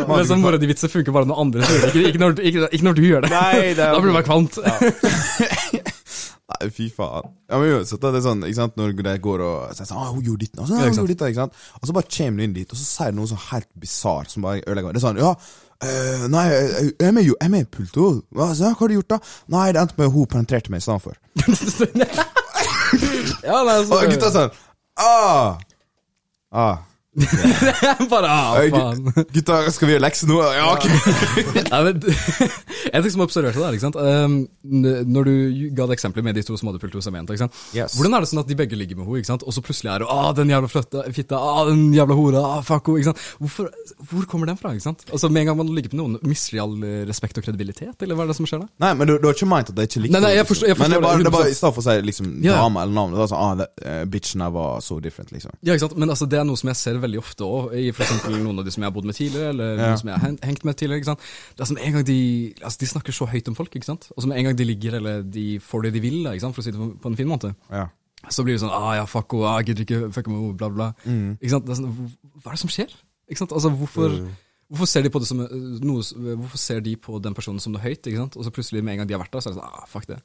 man. 0.09 0.19
er 0.19 0.27
sånn 0.27 0.43
mora 0.43 0.59
di 0.59 0.67
vitser 0.67 0.91
funker 0.91 1.15
bare 1.15 1.29
når 1.31 1.39
andre 1.45 1.69
sier 1.69 1.85
det, 1.85 1.93
ikke, 1.93 2.11
ikke, 2.11 2.23
når, 2.25 2.41
ikke, 2.51 2.71
ikke 2.75 2.89
når 2.89 2.99
du 2.99 3.05
gjør 3.05 3.23
det. 3.23 3.31
Nei, 3.37 3.61
det 3.69 3.77
Da 3.79 4.01
blir 4.01 4.11
det 4.11 4.17
bare 4.19 4.27
kvalmt. 4.27 4.59
Nei, 6.49 6.69
fy 6.75 6.89
faen. 6.97 7.31
Ja, 7.47 7.61
men 7.61 7.77
uansett, 7.77 8.01
da, 8.03 8.11
det 8.11 8.19
er 8.19 8.27
sånn, 8.27 8.43
ikke 8.49 8.59
sant, 8.59 8.77
når 8.81 8.97
de 8.99 9.15
går 9.29 9.47
og 9.47 9.79
sier 9.79 9.87
sånn 9.93 10.01
ah, 10.01 10.11
'Hun 10.11 10.27
gjorde 10.27 10.43
ditt', 10.47 10.59
og 10.59 10.67
så, 10.67 10.75
Ja, 10.75 10.81
ja, 10.81 10.91
hun 10.91 11.01
gjorde 11.05 11.15
ditt, 11.15 11.25
ikke 11.29 11.43
sant? 11.45 11.55
Og 11.79 11.87
så 11.87 11.95
bare 12.01 12.11
kommer 12.19 12.43
du 12.43 12.49
inn 12.49 12.59
dit, 12.59 12.73
og 12.73 12.81
så 12.81 12.87
sier 12.89 13.15
du 13.15 13.21
noe 13.21 13.31
sånn 13.31 13.45
helt 13.53 13.71
bisart 13.79 14.35
som 14.35 14.49
bare 14.49 14.65
ødelegger 14.65 14.91
meg. 14.91 14.99
Det 14.99 15.03
er 15.05 15.07
sånn 15.07 15.23
'Ja, 15.23 15.33
eh, 15.83 16.29
nei, 16.29 16.45
jeg 16.49 16.93
jeg 17.01 17.09
er 17.09 17.13
med, 17.13 17.23
jo- 17.25 17.37
jeg 17.41 17.47
er 17.47 17.51
med 17.51 17.61
i 17.61 17.65
pulto'. 17.77 18.23
Hva, 18.35 18.47
'Hva 18.55 18.75
har 18.79 18.87
du 18.89 18.95
gjort, 18.95 19.09
da?' 19.11 19.19
'Nei, 19.49 19.73
det 19.73 19.81
endte 19.81 19.95
med 19.99 20.07
at 20.07 20.13
hun 20.13 20.27
penetrerte 20.27 20.71
meg 20.71 20.79
i 20.79 20.81
stedet 20.81 21.03
for'. 21.03 21.17
Ja, 23.45 23.63
nei, 23.65 23.79
Og 23.85 24.11
gutta 24.11 24.31
sånn 24.33 24.51
'Ah'. 24.99 25.59
Ah. 26.51 26.77
Bare 28.13 28.29
ah, 28.29 28.59
faen. 28.71 29.07
Gutta, 29.33 29.57
skal 29.73 29.89
vi 29.89 29.95
gjøre 29.95 30.05
lekser 30.05 30.29
nå? 30.29 30.37
Ja, 30.55 30.67
ok. 30.75 30.85
Nei, 31.73 31.79
men, 31.87 32.03
en 32.95 33.05
ting 33.05 33.15
som 33.15 33.23
observerte 33.25 33.63
der, 33.63 33.77
ikke 33.77 33.87
sant? 33.87 33.97
Um, 33.97 34.37
når 34.63 35.29
du 35.29 35.33
ga 35.77 35.87
det 35.89 35.97
eksempelet 35.97 36.27
med 36.29 36.37
de 36.39 36.45
to 36.45 36.59
som 36.61 36.69
hadde 36.71 36.83
pult 36.83 36.99
hos 36.99 37.09
ikke 37.09 37.41
sant? 37.41 37.57
Yes. 37.73 37.97
Hvordan 37.97 38.19
er 38.19 38.25
det 38.25 38.31
sånn 38.31 38.43
at 38.43 38.51
de 38.51 38.59
begge 38.59 38.77
ligger 38.79 39.01
med 39.01 39.09
henne, 39.09 39.23
ikke 39.23 39.31
sant? 39.31 39.47
og 39.49 39.57
så 39.57 39.65
plutselig 39.65 39.91
er 39.95 40.05
det 40.05 40.11
ah, 40.13 40.29
den 40.37 40.53
jævla 40.53 40.71
fløtta, 40.71 41.07
fitta, 41.17 41.41
ah, 41.41 41.63
den 41.71 41.87
jævla 41.97 42.19
hora, 42.19 42.45
ah, 42.59 42.61
fuck 42.67 42.93
henne? 42.93 43.17
Hvorfor, 43.41 43.73
hvor 44.13 44.29
kommer 44.29 44.53
den 44.53 44.61
fra, 44.61 44.75
ikke 44.77 44.87
sant? 44.91 45.07
Altså, 45.09 45.33
Med 45.33 45.47
en 45.47 45.51
gang 45.53 45.59
man 45.63 45.73
ligger 45.73 45.95
med 45.95 46.03
noen, 46.03 46.21
mister 46.29 46.59
de 46.59 46.63
all 46.63 46.77
eh, 46.85 47.01
respekt 47.09 47.41
og 47.41 47.49
kredibilitet, 47.49 47.97
eller 48.05 48.19
hva 48.19 48.27
er 48.27 48.33
det 48.35 48.39
som 48.39 48.49
skjer 48.49 48.63
da? 48.67 48.71
Nei, 48.85 48.93
men 49.01 49.09
du, 49.09 49.17
du 49.17 49.29
har 49.31 49.37
ikke 49.37 49.49
ment 49.49 49.73
at 49.73 49.81
jeg 49.81 49.91
ikke 49.93 50.05
likte 50.05 50.19
Nei, 50.19 50.23
nei, 50.27 50.35
jeg 50.37 50.49
forstår- 50.53 50.73
jeg 50.75 50.79
Men 50.79 50.93
det 50.95 51.01
forstår 51.01 51.01
er 51.01 51.09
bare, 51.09 51.19
det, 51.19 51.27
det 51.27 51.33
er 51.33 51.39
bare 51.39 51.51
i 51.55 51.59
stedet 51.59 51.75
for 51.79 51.85
å 51.85 51.89
si 51.89 52.07
liksom 52.11 52.31
Ja. 52.45 52.61
dame 52.61 52.85
eller 52.85 52.99
navn, 53.01 53.17
det 53.17 53.23
var 53.23 53.33
sånn 53.33 53.45
ah, 53.45 53.57
det, 53.63 53.69
uh, 53.85 54.05
bitchen 54.13 54.45
her 54.45 54.55
var 54.55 54.85
so 54.85 55.01
different, 55.03 55.33
liksom. 55.35 55.57
Ja, 55.63 55.75
ikke 55.75 55.87
sant? 55.87 55.97
Men 56.01 56.13
altså, 56.15 56.29
det 56.31 56.41
er 56.41 56.47
noe 56.49 56.61
som 56.61 56.73
jeg 56.73 56.81
ser 56.81 56.98
veldig 57.01 57.19
ofte 57.19 57.45
òg, 57.47 57.73
i 57.75 57.89
eksempel 57.91 58.37
noen 58.43 58.59
av 58.59 58.65
de 58.65 58.71
som 58.75 58.83
jeg 58.83 58.87
har 58.91 58.95
bodd 58.95 59.05
med 59.09 59.15
tidligere, 59.15 59.49
eller 59.55 59.77
Ja. 59.77 59.87
noen 59.89 59.99
som 59.99 60.09
jeg 60.09 60.19
har 60.19 60.37
hengt 60.49 60.65
med 60.65 60.77
tidligere. 60.77 60.99
ikke 61.01 61.11
sant? 61.13 61.21
Det 61.57 61.61
er 61.61 61.65
som 61.71 61.79
en 61.79 61.93
gang 61.93 62.05
de 62.05 62.55
altså, 62.63 62.79
de 62.79 62.87
snakker 62.87 63.13
så 63.13 63.27
høyt 63.29 63.49
om 63.49 63.55
folk, 63.55 63.71
ikke 63.77 63.85
sant? 63.85 64.11
og 64.17 64.23
som 64.23 64.33
en 64.33 64.45
gang 64.45 64.57
de 64.57 64.65
ligger, 64.65 64.95
eller 64.95 65.23
de 65.23 65.59
får 65.61 65.83
det 65.83 65.93
de 65.95 66.01
vil, 66.01 66.23
da, 66.25 66.31
ikke 66.33 66.41
sant? 66.47 66.55
for 66.55 66.63
å 66.63 66.65
si 66.65 66.71
det 66.71 66.81
på- 66.81 66.99
på 67.01 67.07
en 67.09 67.17
fin 67.17 67.29
måte, 67.29 67.55
Ja. 67.71 67.89
så 68.29 68.43
blir 68.45 68.55
det 68.55 68.61
sånn 68.63 68.71
ah, 68.75 68.95
ja, 68.95 69.05
fuck 69.07 69.31
henne, 69.33 69.45
ah, 69.47 69.59
jeg 69.61 69.67
gidder 69.77 69.85
ikke 69.85 70.13
fucke 70.13 70.29
med 70.29 70.41
henne, 70.41 70.57
bla, 70.57 70.69
bla. 70.69 70.93
Mm. 71.07 71.39
Ikke 71.41 71.51
sant? 71.51 71.67
Det 71.67 71.73
er 71.73 71.83
sånn, 71.83 72.11
hva 72.43 72.47
er 72.47 72.57
det 72.57 72.59
som 72.59 72.71
skjer? 72.71 72.91
Ikke 73.31 73.39
sant? 73.39 73.53
Altså, 73.53 73.71
hvorfor, 73.71 74.29
hvorfor 74.71 74.87
ser 74.87 75.03
de 75.03 75.11
på 75.11 75.19
det 75.21 75.29
som 75.29 75.41
eh, 75.41 75.49
noe 75.85 76.03
Hvorfor 76.37 76.57
ser 76.59 76.81
de 76.81 76.97
på 76.97 77.21
den 77.23 77.35
personen 77.35 77.61
som 77.61 77.73
noe 77.73 77.81
høyt, 77.83 78.03
ikke 78.07 78.17
sant? 78.17 78.37
og 78.37 78.45
så 78.45 78.51
plutselig 78.51 78.83
med 78.83 78.93
en 78.93 78.99
gang 78.99 79.07
de 79.09 79.15
har 79.15 79.23
vært 79.25 79.33
der, 79.33 79.41
så 79.41 79.51
er 79.51 79.55
det 79.55 79.61
sånn 79.63 79.71
ah, 79.73 79.87
fuck 79.87 80.07
det. 80.07 80.21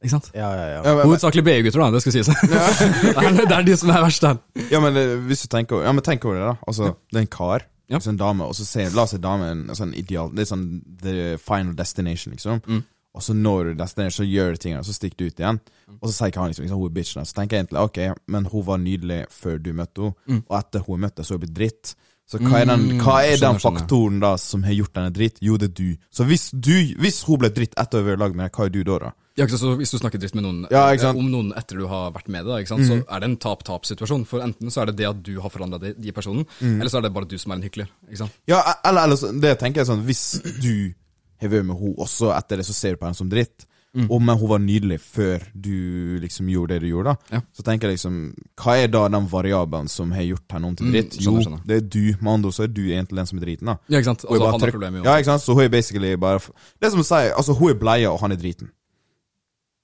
Ikke 0.00 0.10
sant? 0.14 0.30
Ja, 0.34 0.48
ja, 0.56 0.66
ja. 0.66 0.76
Ja, 0.80 0.82
men, 0.82 0.96
men, 0.96 1.06
Hovedsakelig 1.10 1.42
BI-gutter, 1.44 1.80
da, 1.82 1.90
det 1.92 2.00
skal 2.00 2.12
sies. 2.14 2.30
det, 2.50 3.16
er, 3.16 3.34
det 3.40 3.52
er 3.58 3.66
de 3.66 3.74
som 3.76 3.90
er 3.92 4.00
verst 4.06 4.22
der. 4.24 4.38
ja, 4.72 4.80
men 4.80 4.96
eh, 4.96 5.16
hvis 5.28 5.42
du 5.44 5.50
tenker 5.52 5.82
Ja, 5.84 5.92
men 5.92 6.02
tenk 6.06 6.24
over 6.24 6.38
det, 6.38 6.46
da. 6.46 6.54
Altså, 6.70 6.94
det 7.12 7.18
er 7.20 7.26
en 7.26 7.34
kar, 7.34 7.66
Ja. 7.90 7.98
altså 7.98 8.10
en 8.14 8.16
dame, 8.20 8.44
og 8.46 8.54
så 8.54 8.64
ser, 8.64 8.90
la 8.96 9.02
oss 9.04 9.12
si 9.16 9.18
damen 9.20 9.66
en 9.68 9.76
sånn 9.76 9.92
ideal 9.98 10.30
Det 10.32 10.44
er 10.46 10.50
sånn 10.54 10.64
the 11.02 11.36
final 11.42 11.74
destination, 11.76 12.32
liksom. 12.36 12.62
Mm. 12.66 12.82
Og 13.18 13.22
så 13.26 13.34
når 13.34 13.72
du 13.72 13.74
destination, 13.80 14.22
så 14.22 14.28
gjør 14.30 14.52
du 14.54 14.60
tingene, 14.62 14.84
så 14.86 14.92
stikker 14.94 15.18
du 15.18 15.24
ut 15.32 15.40
igjen. 15.42 15.56
Og 15.98 16.04
så 16.06 16.12
sier 16.14 16.30
ikke 16.30 16.38
han 16.44 16.52
liksom, 16.52 16.62
liksom 16.68 16.78
hun 16.78 16.86
er 16.86 16.92
bitchen. 16.94 17.26
Så 17.26 17.34
tenker 17.34 17.56
jeg 17.58 17.64
egentlig 17.66 17.80
ok, 17.82 18.20
men 18.30 18.44
hun 18.52 18.62
var 18.68 18.78
nydelig 18.78 19.24
før 19.34 19.58
du 19.58 19.72
møtte 19.74 20.04
henne, 20.06 20.14
Mm. 20.30 20.44
og 20.46 20.54
etter 20.60 20.84
hun 20.86 21.00
møtte, 21.02 21.24
så 21.26 21.34
er 21.34 21.40
hun 21.40 21.42
blitt 21.48 21.56
dritt. 21.58 21.94
Så 22.30 22.38
hva 22.38 22.60
er 22.60 22.68
den, 22.70 22.84
Mm, 22.92 23.00
hva 23.02 23.16
er 23.26 23.36
den 23.42 23.58
faktoren 23.58 23.88
skjønner. 23.90 24.20
da 24.22 24.36
som 24.38 24.62
har 24.62 24.72
gjort 24.78 24.94
henne 25.00 25.10
dritt? 25.12 25.40
Jo, 25.42 25.56
det 25.58 25.72
er 25.72 25.74
du. 25.82 25.96
Så 26.14 26.22
hvis 26.30 26.44
du, 26.54 26.70
hvis 27.02 27.18
hun 27.26 27.40
ble 27.42 27.50
dritt 27.50 27.74
etter 27.74 27.98
å 27.98 28.04
ha 28.04 28.06
vært 28.12 28.20
i 28.20 28.22
lag 28.22 28.36
med 28.38 28.44
deg, 28.46 28.52
hva 28.54 28.66
er 28.66 28.70
du 28.70 28.84
da, 28.86 28.98
da? 29.02 29.10
Ja, 29.40 29.46
ikke 29.48 29.56
sant, 29.56 29.62
så 29.64 29.72
Hvis 29.80 29.90
du 29.94 29.98
snakker 30.02 30.20
dritt 30.20 30.34
med 30.36 30.44
noen 30.44 30.66
Ja, 30.70 30.84
eh, 30.92 31.06
om 31.16 31.30
noen 31.32 31.50
etter 31.56 31.80
du 31.80 31.86
har 31.88 32.12
vært 32.12 32.28
med 32.28 32.44
det, 32.44 32.60
ikke 32.62 32.74
sant, 32.74 32.84
så 32.86 33.00
er 33.00 33.20
det 33.24 33.30
en 33.30 33.36
tap-tap-situasjon. 33.40 34.26
For 34.28 34.44
enten 34.44 34.68
så 34.70 34.82
er 34.84 34.92
det 34.92 34.96
det 35.00 35.08
at 35.08 35.22
du 35.24 35.32
har 35.40 35.48
forandra 35.50 35.80
de, 35.80 35.94
de 35.96 36.12
personen, 36.12 36.44
eller 36.60 36.92
så 36.92 37.00
er 37.00 37.08
det 37.08 37.14
bare 37.16 37.28
du 37.30 37.38
som 37.40 37.52
er 37.52 37.60
en 37.62 37.66
hykler. 37.66 37.88
ikke 38.10 38.20
sant? 38.26 38.36
Ja, 38.50 38.60
eller, 38.84 39.08
eller 39.08 39.40
det 39.40 39.56
tenker 39.58 39.80
jeg 39.82 39.88
sånn 39.88 40.04
Hvis 40.04 40.24
du 40.60 40.92
har 41.40 41.48
vært 41.48 41.64
med 41.64 41.76
henne, 41.80 41.96
og 41.98 42.08
så 42.12 42.34
etter 42.36 42.60
det 42.60 42.66
så 42.68 42.74
ser 42.76 42.92
du 42.94 43.00
på 43.00 43.08
henne 43.08 43.16
som 43.16 43.30
dritt, 43.32 43.64
og 43.90 44.20
men 44.22 44.38
hun 44.38 44.46
var 44.52 44.60
nydelig 44.62 45.00
før 45.02 45.42
du 45.58 46.20
liksom 46.22 46.46
gjorde 46.52 46.76
det 46.76 46.84
du 46.84 46.90
gjorde, 46.92 47.10
da 47.16 47.36
Ja. 47.36 47.40
så 47.50 47.64
tenker 47.66 47.88
jeg 47.88 47.96
liksom 47.96 48.18
Hva 48.60 48.76
er 48.78 48.86
da 48.86 49.08
den 49.08 49.26
variabelen 49.26 49.88
som 49.90 50.12
har 50.14 50.22
gjort 50.22 50.46
henne 50.54 50.68
om 50.68 50.76
til 50.76 50.86
Mm, 50.86 50.92
dritt? 50.92 51.16
skjønner, 51.18 51.42
jo, 51.42 51.58
det 51.66 51.76
er 51.76 51.88
du. 51.88 52.04
Med 52.22 52.30
andre 52.34 52.46
ord 52.46 52.54
så 52.54 52.62
er 52.62 52.68
du 52.70 52.82
egentlig 52.86 53.16
den 53.18 53.26
som 53.26 53.38
er 53.40 53.42
driten, 53.48 53.66
da. 53.66 53.74
Ja, 53.88 53.98
ikke 53.98 54.04
sant? 54.12 54.24
Altså, 54.30 54.44
han 54.52 54.60
har 54.60 54.70
problemer, 54.70 54.98
jo. 54.98 55.04
Ja, 55.04 55.16
ikke 55.18 55.24
sant? 55.32 55.42
Så 55.42 55.54
hun 55.54 55.64
er 55.64 55.68
basically 55.74 56.14
bare 56.16 56.38
Det 56.38 56.86
er 56.86 56.90
som 56.90 57.00
å 57.00 57.08
si 57.08 57.14
Altså, 57.34 57.52
hun 57.58 57.70
er 57.70 57.74
bleia, 57.82 58.10
og 58.12 58.20
han 58.20 58.30
er 58.30 58.36
driten. 58.36 58.70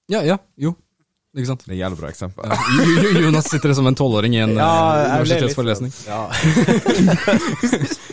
Ja, 0.09 0.20
ja, 0.24 0.36
jo. 0.57 0.74
Ikke 1.36 1.46
sant? 1.50 1.64
Det 1.66 1.74
er 1.74 1.80
jævlig 1.82 1.98
bra 2.00 2.09
eksempel. 2.09 2.44
Ja. 2.48 2.57
Jo- 2.78 3.02
jo- 3.02 3.20
Jonas 3.26 3.48
sitter 3.50 3.72
som 3.76 3.86
en 3.90 3.94
tolvåring 3.98 4.34
i 4.34 4.38
en 4.40 4.54
Ja, 4.57 4.68
eh, 5.02 5.14
universitetsforelesning. 5.20 5.92
Ja. 6.07 6.20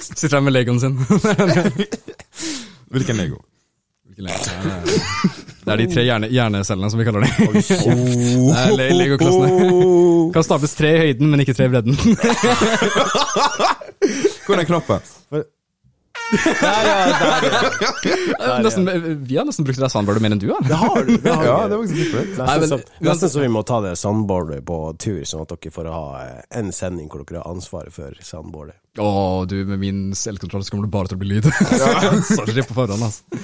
Sitter 0.03 0.29
der 0.37 0.41
med 0.43 0.53
legoen 0.53 0.79
sin. 0.81 0.97
Hvilken 2.93 3.17
Lego? 3.17 3.37
Hvilken 4.05 4.25
lego? 4.27 4.37
Det 5.63 5.71
er- 5.71 5.77
de 5.79 5.87
tre 5.93 6.03
hjerne, 6.03 6.27
hjernecellene, 6.27 6.89
som 6.91 6.99
vi 6.99 7.05
kaller 7.07 7.21
det. 7.23 7.31
Det 8.77 8.89
er 8.89 8.93
legoklassene. 8.97 9.49
Kan 10.35 10.43
staples 10.43 10.75
tre 10.75 10.91
i 10.91 10.99
høyden, 11.05 11.29
men 11.31 11.39
ikke 11.45 11.55
tre 11.55 11.65
i 11.69 11.71
bredden. 11.71 11.95
Hvor 14.43 14.53
er 14.53 14.57
den 14.59 14.67
knappen? 14.67 14.99
Der, 16.33 16.87
ja, 16.87 16.95
der, 17.09 17.67
ja. 18.47 18.59
Nesten, 18.65 18.87
vi 19.23 19.37
har 19.37 19.45
nesten 19.47 19.67
brukt 19.67 19.79
det 19.79 19.89
sandboardet 19.93 20.23
mer 20.25 20.35
enn 20.35 20.41
du 20.41 20.47
har. 20.51 20.63
Det 20.67 20.79
har 20.83 21.07
du. 21.07 21.13
Det 21.17 21.33
har 21.33 21.45
Ja, 21.47 21.57
det 21.71 21.79
var 21.79 22.57
Nesten, 22.57 22.85
nesten 23.05 23.33
så 23.33 23.43
vi 23.43 23.51
må 23.53 23.63
ta 23.67 23.81
det 23.85 23.95
sandboardet 23.99 24.63
på 24.67 24.79
tur, 25.01 25.21
sånn 25.27 25.45
at 25.45 25.53
dere 25.55 25.73
får 25.75 25.91
ha 25.93 26.05
eh, 26.23 26.39
en 26.59 26.71
sending 26.75 27.11
hvor 27.11 27.25
dere 27.25 27.43
har 27.43 27.53
ansvaret 27.53 27.93
for 27.95 28.17
sandboardet. 28.23 28.79
Å, 29.01 29.09
du, 29.49 29.59
med 29.65 29.81
min 29.81 30.01
selvkontroll 30.17 30.65
så 30.65 30.73
kommer 30.75 30.89
det 30.89 30.93
bare 30.93 31.11
til 31.11 31.17
å 31.17 31.23
bli 31.23 31.35
lyd. 31.35 31.49
Sorry 32.35 32.65
på 32.65 32.77
forhånd, 32.77 33.09
altså. 33.09 33.43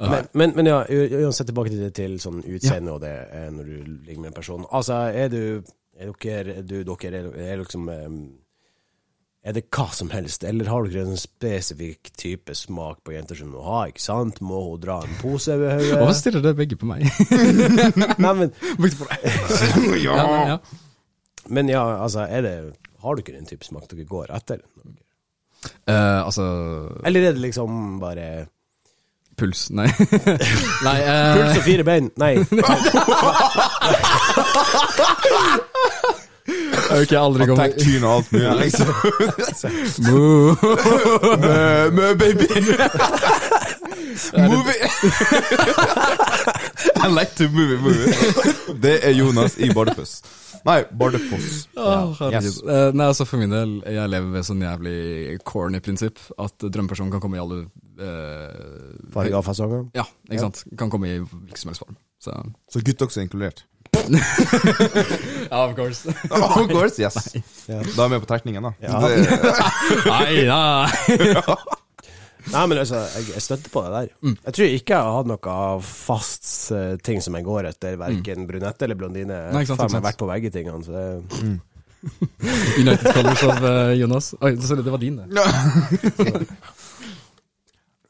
Men, 0.00 0.26
men, 0.32 0.52
men 0.56 0.66
ja, 0.66 0.80
uansett 0.90 1.46
tilbake 1.46 1.70
til, 1.70 1.86
til 1.94 2.16
sånn 2.22 2.40
utseende 2.42 2.96
og 2.96 3.02
det 3.04 3.14
eh, 3.30 3.50
når 3.54 3.68
du 3.68 3.74
ligger 4.08 4.24
med 4.24 4.32
en 4.32 4.38
person. 4.40 4.64
Altså, 4.74 5.04
er 5.14 5.30
du 5.32 5.42
Er 5.94 6.10
dere, 6.18 6.56
er 6.58 6.64
du, 6.66 6.80
dere 6.82 7.18
er, 7.20 7.26
er 7.38 7.60
liksom 7.60 7.86
eh, 7.92 8.08
Er 9.44 9.52
det 9.52 9.66
hva 9.76 9.90
som 9.92 10.08
helst, 10.08 10.40
eller 10.48 10.70
har 10.72 10.86
dere 10.88 11.02
en 11.04 11.18
spesifikk 11.20 12.08
type 12.16 12.54
smak 12.56 13.02
på 13.04 13.12
jenter 13.12 13.36
som 13.36 13.50
må 13.52 13.60
ha, 13.66 13.82
ikke 13.90 14.00
sant? 14.00 14.38
Må 14.40 14.62
hun 14.70 14.80
dra 14.80 15.02
en 15.04 15.18
pose 15.20 15.52
over 15.52 15.74
Hvorfor 15.82 16.00
hodet? 16.00 16.16
stiller 16.16 16.44
dere 16.46 16.56
begge 16.62 16.78
på 16.80 16.88
meg? 16.88 17.04
Nei, 18.24 18.32
men, 18.40 18.48
ja, 20.06 20.16
men, 20.16 20.48
ja. 20.48 20.56
men 21.52 21.68
ja, 21.68 21.84
altså, 22.06 22.24
er 22.24 22.40
det 22.46 22.54
Har 23.04 23.12
du 23.12 23.20
ikke 23.20 23.36
den 23.36 23.44
type 23.50 23.68
smak 23.68 23.84
dere 23.90 24.08
går 24.08 24.32
etter? 24.32 24.64
Uh, 25.84 26.24
altså 26.24 26.44
Eller 27.04 27.28
er 27.28 27.36
det 27.36 27.44
liksom 27.44 28.00
bare 28.00 28.46
Puls, 29.36 29.66
nei. 29.74 29.88
nei 30.86 30.98
uh... 31.04 31.34
Puls 31.36 31.56
og 31.58 31.64
fire 31.66 31.84
bein? 31.84 32.08
Nei. 32.16 32.38
Ok, 36.94 37.12
aldri 37.18 37.46
Attack 37.50 37.76
tune 37.80 38.06
og 38.06 38.12
alt 38.16 38.32
mulig, 38.32 38.52
liksom. 38.60 38.86
Mø, 41.44 41.90
mø, 41.96 42.06
baby. 42.20 42.46
Movie. 44.38 44.88
I 47.04 47.08
like 47.10 47.34
to 47.36 47.48
movie, 47.50 47.78
movie. 47.82 48.14
Det 48.82 48.98
er 49.06 49.10
Jonas 49.10 49.58
i 49.58 49.70
Bardufoss. 49.74 50.22
Nei, 50.64 50.78
Bardufoss. 50.98 51.68
Oh. 51.76 52.14
Yes. 52.32 52.62
Eh, 52.62 52.90
nei, 52.96 53.06
altså 53.10 53.26
For 53.28 53.40
min 53.42 53.52
del, 53.52 53.74
jeg 53.90 54.08
lever 54.14 54.30
ved 54.38 54.46
sånn 54.46 54.62
jævlig 54.64 54.96
corny 55.44 55.80
prinsipp. 55.84 56.22
At 56.40 56.56
drømmepersonen 56.64 57.12
kan 57.12 57.22
komme 57.24 57.36
i 57.36 57.42
alle 57.42 57.64
uh, 58.00 58.94
Farger 59.12 59.40
og 59.40 59.44
fasonger? 59.48 59.84
Ja, 59.98 60.06
ikke 60.30 60.46
sant. 60.46 60.64
Kan 60.80 60.92
komme 60.94 61.10
i 61.10 61.18
hvilken 61.20 61.60
som 61.60 61.72
helst 61.72 61.84
form. 61.84 61.98
Så 62.22 62.38
Så 62.72 62.80
gutt 62.86 63.02
også 63.04 63.20
er 63.20 63.28
inkludert. 63.28 63.66
Ja, 65.50 65.64
of 65.68 65.76
course. 65.76 66.08
Of 66.30 66.68
course, 66.70 67.02
yes. 67.02 67.34
Ja. 67.68 67.80
Da 67.96 68.04
er 68.04 68.12
vi 68.14 68.20
på 68.24 68.28
trekningen, 68.30 68.62
da. 68.68 68.74
Ja. 68.82 69.00
Det, 69.00 69.10
nei, 70.10 70.44
nei. 70.48 71.56
Nei, 72.52 72.64
men 72.68 72.78
altså, 72.80 73.00
jeg, 73.14 73.28
jeg 73.32 73.42
støtter 73.42 73.72
på 73.72 73.82
det 73.86 73.92
der. 73.94 74.08
Mm. 74.20 74.34
Jeg 74.36 74.56
tror 74.56 74.72
ikke 74.78 74.96
jeg 74.96 75.06
har 75.06 75.14
hatt 75.18 75.30
noe 75.30 75.60
fast 75.88 76.50
eh, 76.76 76.96
ting 77.04 77.22
som 77.24 77.36
jeg 77.38 77.46
går 77.46 77.70
etter, 77.70 77.96
verken 78.00 78.48
brunette 78.48 78.84
eller 78.84 78.98
blondine. 79.00 79.38
Mm. 79.46 79.54
Nei, 79.54 79.62
ikke 79.64 79.72
sant, 79.72 79.80
ikke 79.80 79.88
meg 79.88 79.96
sant. 79.96 80.08
vært 80.10 80.20
på 80.20 80.28
begge 80.32 80.52
tingene, 80.54 80.84
så 80.84 80.90
det 80.92 81.06
United 82.82 83.14
Colors 83.16 83.42
av 83.48 83.64
uh, 83.64 83.94
Jonas. 83.96 84.34
Oi, 84.44 84.52
sorry, 84.60 84.84
det 84.84 84.92
var 84.92 85.00
din, 85.00 85.22
det. 85.22 85.26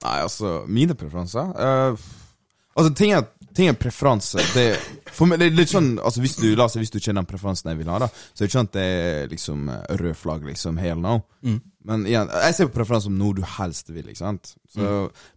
Nei, 0.04 0.16
altså, 0.18 0.56
mine 0.66 0.96
preferanser 0.98 1.54
uh, 1.54 2.08
Altså, 2.74 2.90
ting 2.98 3.12
er, 3.14 3.28
ting 3.54 3.70
er 3.70 3.78
preferanse. 3.78 4.42
Det, 4.54 4.66
for 5.14 5.30
meg, 5.30 5.40
det 5.42 5.48
er 5.50 5.56
litt 5.58 5.72
sånn 5.72 5.94
altså, 5.96 6.22
hvis, 6.24 6.36
du, 6.40 6.48
la 6.58 6.66
oss 6.66 6.76
hvis 6.80 6.92
du 6.92 6.98
kjenner 6.98 7.22
den 7.22 7.30
preferansen 7.30 7.70
jeg 7.72 7.80
vil 7.80 7.92
ha, 7.92 8.00
da, 8.04 8.10
så 8.10 8.42
er 8.42 8.44
det 8.44 8.50
ikke 8.50 8.58
sånn 8.58 8.70
at 8.70 8.76
det 8.76 8.84
er 8.90 9.32
liksom 9.32 9.72
rød 10.02 10.18
flagg, 10.18 10.46
liksom, 10.50 10.82
hell 10.82 11.00
no. 11.02 11.16
Mm. 11.46 11.58
Men 11.88 12.06
igjen, 12.08 12.30
jeg 12.46 12.56
ser 12.58 12.70
på 12.70 12.78
preferanse 12.80 13.10
som 13.10 13.18
noe 13.20 13.36
du 13.36 13.42
helst 13.56 13.90
vil, 13.92 14.06
ikke 14.10 14.22
sant. 14.22 14.54
Så 14.74 14.92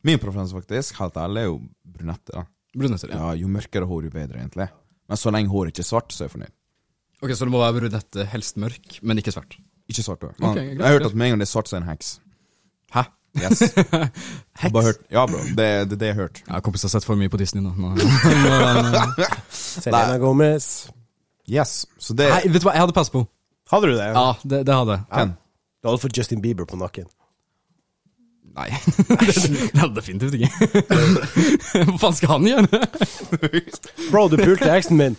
min 0.07 0.21
preferanse, 0.21 0.55
faktisk, 0.57 0.99
helt 1.01 1.19
ærlig, 1.19 1.45
er 1.45 1.51
jo 1.51 1.59
brunette. 1.97 2.33
da 2.33 2.45
Brunetter, 2.77 3.09
ja. 3.11 3.17
Ja, 3.17 3.33
Jo 3.37 3.49
mørkere 3.51 3.87
hår, 3.89 4.07
jo 4.07 4.13
bedre, 4.13 4.41
egentlig. 4.41 4.67
Men 5.07 5.19
så 5.19 5.33
lenge 5.33 5.51
håret 5.51 5.73
ikke 5.73 5.85
er 5.85 5.89
svart, 5.89 6.13
så 6.13 6.23
er 6.23 6.27
jeg 6.29 6.35
fornøyd. 6.35 6.53
Ok, 7.23 7.33
Så 7.33 7.47
det 7.47 7.53
må 7.53 7.61
være 7.63 7.79
brunette, 7.79 8.25
helst 8.29 8.59
mørk, 8.61 8.99
men 9.01 9.17
ikke 9.17 9.33
svart. 9.33 9.57
Ikke 9.89 10.03
svart 10.05 10.21
da. 10.21 10.33
Ok, 10.35 10.57
greit, 10.59 10.75
jeg 10.75 10.83
har 10.83 10.97
hørt 10.97 11.07
at 11.07 11.15
med 11.15 11.29
en 11.29 11.33
gang 11.33 11.41
det 11.41 11.47
er 11.47 11.53
svart, 11.53 11.69
så 11.69 11.77
er 11.77 11.81
det 11.81 11.87
en 11.87 11.93
heks. 11.95 12.11
Yes. 13.41 13.61
Heks? 14.61 14.73
Bare 14.73 14.83
hørt. 14.89 15.01
Ja, 15.13 15.25
bro. 15.29 15.39
Det 15.57 15.65
er 15.65 15.85
det, 15.85 15.99
det 16.01 16.07
jeg 16.11 16.15
har 16.17 16.21
hørt. 16.27 16.41
Ja, 16.47 16.59
kompis 16.65 16.85
har 16.87 16.91
sett 16.93 17.05
for 17.07 17.19
mye 17.19 17.29
på 17.29 17.37
Disney 17.41 17.61
nå. 17.63 17.73
nå. 17.77 17.93
Nå- 17.97 19.27
Selena 19.53 20.17
Gomez. 20.21 20.87
Yes. 21.47 21.85
Så 22.01 22.13
det 22.17 22.29
Nei, 22.33 22.41
vet 22.51 22.61
du 22.63 22.67
hva, 22.67 22.73
jeg 22.75 22.83
hadde 22.87 22.95
pass 22.97 23.11
på. 23.13 23.21
Hadde 23.71 23.91
du 23.91 23.97
det? 23.99 24.07
Ja, 24.15 24.25
det, 24.43 24.63
det 24.67 24.75
hadde 24.75 24.97
jeg. 24.97 25.05
Ja. 25.11 25.25
Du 25.83 25.89
hadde 25.91 26.01
fått 26.01 26.17
Justin 26.17 26.41
Bieber 26.43 26.65
på 26.67 26.79
nakken. 26.79 27.05
Nei, 28.57 28.71
det, 28.73 29.33
det 29.73 29.77
hadde 29.77 29.93
definitivt 29.99 30.33
ikke. 30.33 30.49
Hva 31.85 31.97
faen 32.01 32.15
skal 32.17 32.31
han 32.31 32.47
gjøre? 32.49 32.79
Bro, 34.09 34.23
du 34.33 34.37
pulte 34.41 34.71
eksen 34.73 34.97
min. 34.97 35.17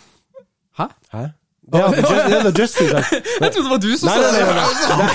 Hæ? 0.78 0.88
Hæ? 1.14 1.28
Det 1.72 1.80
hadde 1.80 1.96
Justin, 1.96 2.28
det 2.30 2.42
hadde 2.42 2.60
just 2.60 2.74
sagt. 2.78 3.12
Jeg 3.42 3.52
trodde 3.52 3.66
det 3.66 3.70
var 3.70 3.82
du 3.86 3.96
som 4.00 4.06
Nei, 4.08 4.16
sa 4.18 4.28
det. 4.32 5.08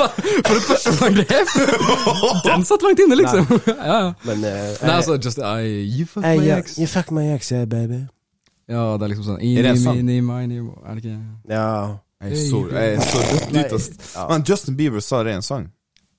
For 0.46 0.54
et 0.54 0.66
personangrep! 0.68 1.48
Den 2.46 2.64
satt 2.64 2.82
langt 2.86 3.00
inne, 3.02 3.16
liksom. 3.18 3.42
Ja, 3.66 3.96
ja. 4.04 4.12
Men 4.24 4.36
uh, 4.36 4.50
Nei, 4.82 4.94
altså, 4.94 5.18
just 5.24 5.38
I, 5.38 5.66
You 5.98 6.06
fuck 6.06 6.24
Hey, 6.24 6.38
my 6.38 6.46
yeah, 6.46 6.58
ex. 6.58 6.78
you 6.78 6.86
fuck 6.86 7.10
my 7.10 7.26
ex, 7.34 7.50
yeah, 7.52 7.66
baby. 7.66 8.00
Ja, 8.70 8.94
det 8.94 9.02
er 9.02 9.12
liksom 9.14 9.26
sånn 9.32 9.42
Er 9.42 9.66
det 9.66 9.74
sant? 9.82 9.98
Er 9.98 10.94
det 10.94 11.04
ikke 11.04 11.18
Ja. 11.50 11.98
Jeg 12.20 12.32
er 12.32 12.36
så, 12.36 12.58
jeg 12.68 12.94
er 12.94 13.00
så 13.00 13.90
ja. 14.14 14.26
Men 14.28 14.44
Justin 14.48 14.76
Bieber 14.76 15.00
sa 15.00 15.22
det 15.24 15.32
i 15.32 15.38
en 15.40 15.42
sang. 15.42 15.70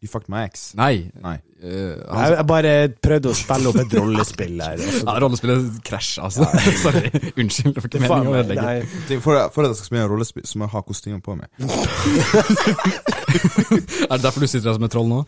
You 0.02 0.10
fucked 0.10 0.30
my 0.34 0.39
ex. 0.47 0.72
Nei. 0.74 1.12
Nei. 1.22 1.36
eh, 1.62 1.93
Jeg, 1.93 2.34
jeg 2.34 2.45
bare 2.49 2.70
prøvde 3.06 3.30
å 3.30 3.36
spille 3.38 3.70
opp 3.70 3.78
et 3.84 3.91
rollespill 3.99 4.58
her. 4.66 4.80
ja, 4.82 5.14
rollespillet 5.22 5.76
krasja, 5.86 6.24
altså. 6.26 6.41
Sorry. 6.82 7.12
Unnskyld, 7.38 7.76
det 7.76 7.84
var 7.84 7.89
ikke 7.91 8.02
meningen 8.08 8.32
å 8.32 8.34
ødelegge. 8.39 9.20
For, 9.22 9.38
for 9.54 9.62
at 9.68 9.76
jeg 9.76 9.80
skal 9.84 9.89
spille 9.91 10.02
en 10.08 10.10
rollespill, 10.10 10.41
så 10.49 10.58
må 10.58 10.66
jeg 10.66 10.74
ha 10.74 10.82
kostyme 10.89 11.22
på 11.22 11.38
meg. 11.38 11.54
Er 14.10 14.18
det 14.18 14.24
derfor 14.26 14.41
du 14.41 14.49
sitter 14.49 14.72
her 14.72 14.78
som 14.80 14.89
et 14.89 14.93
troll 14.97 15.06
nå? 15.14 15.22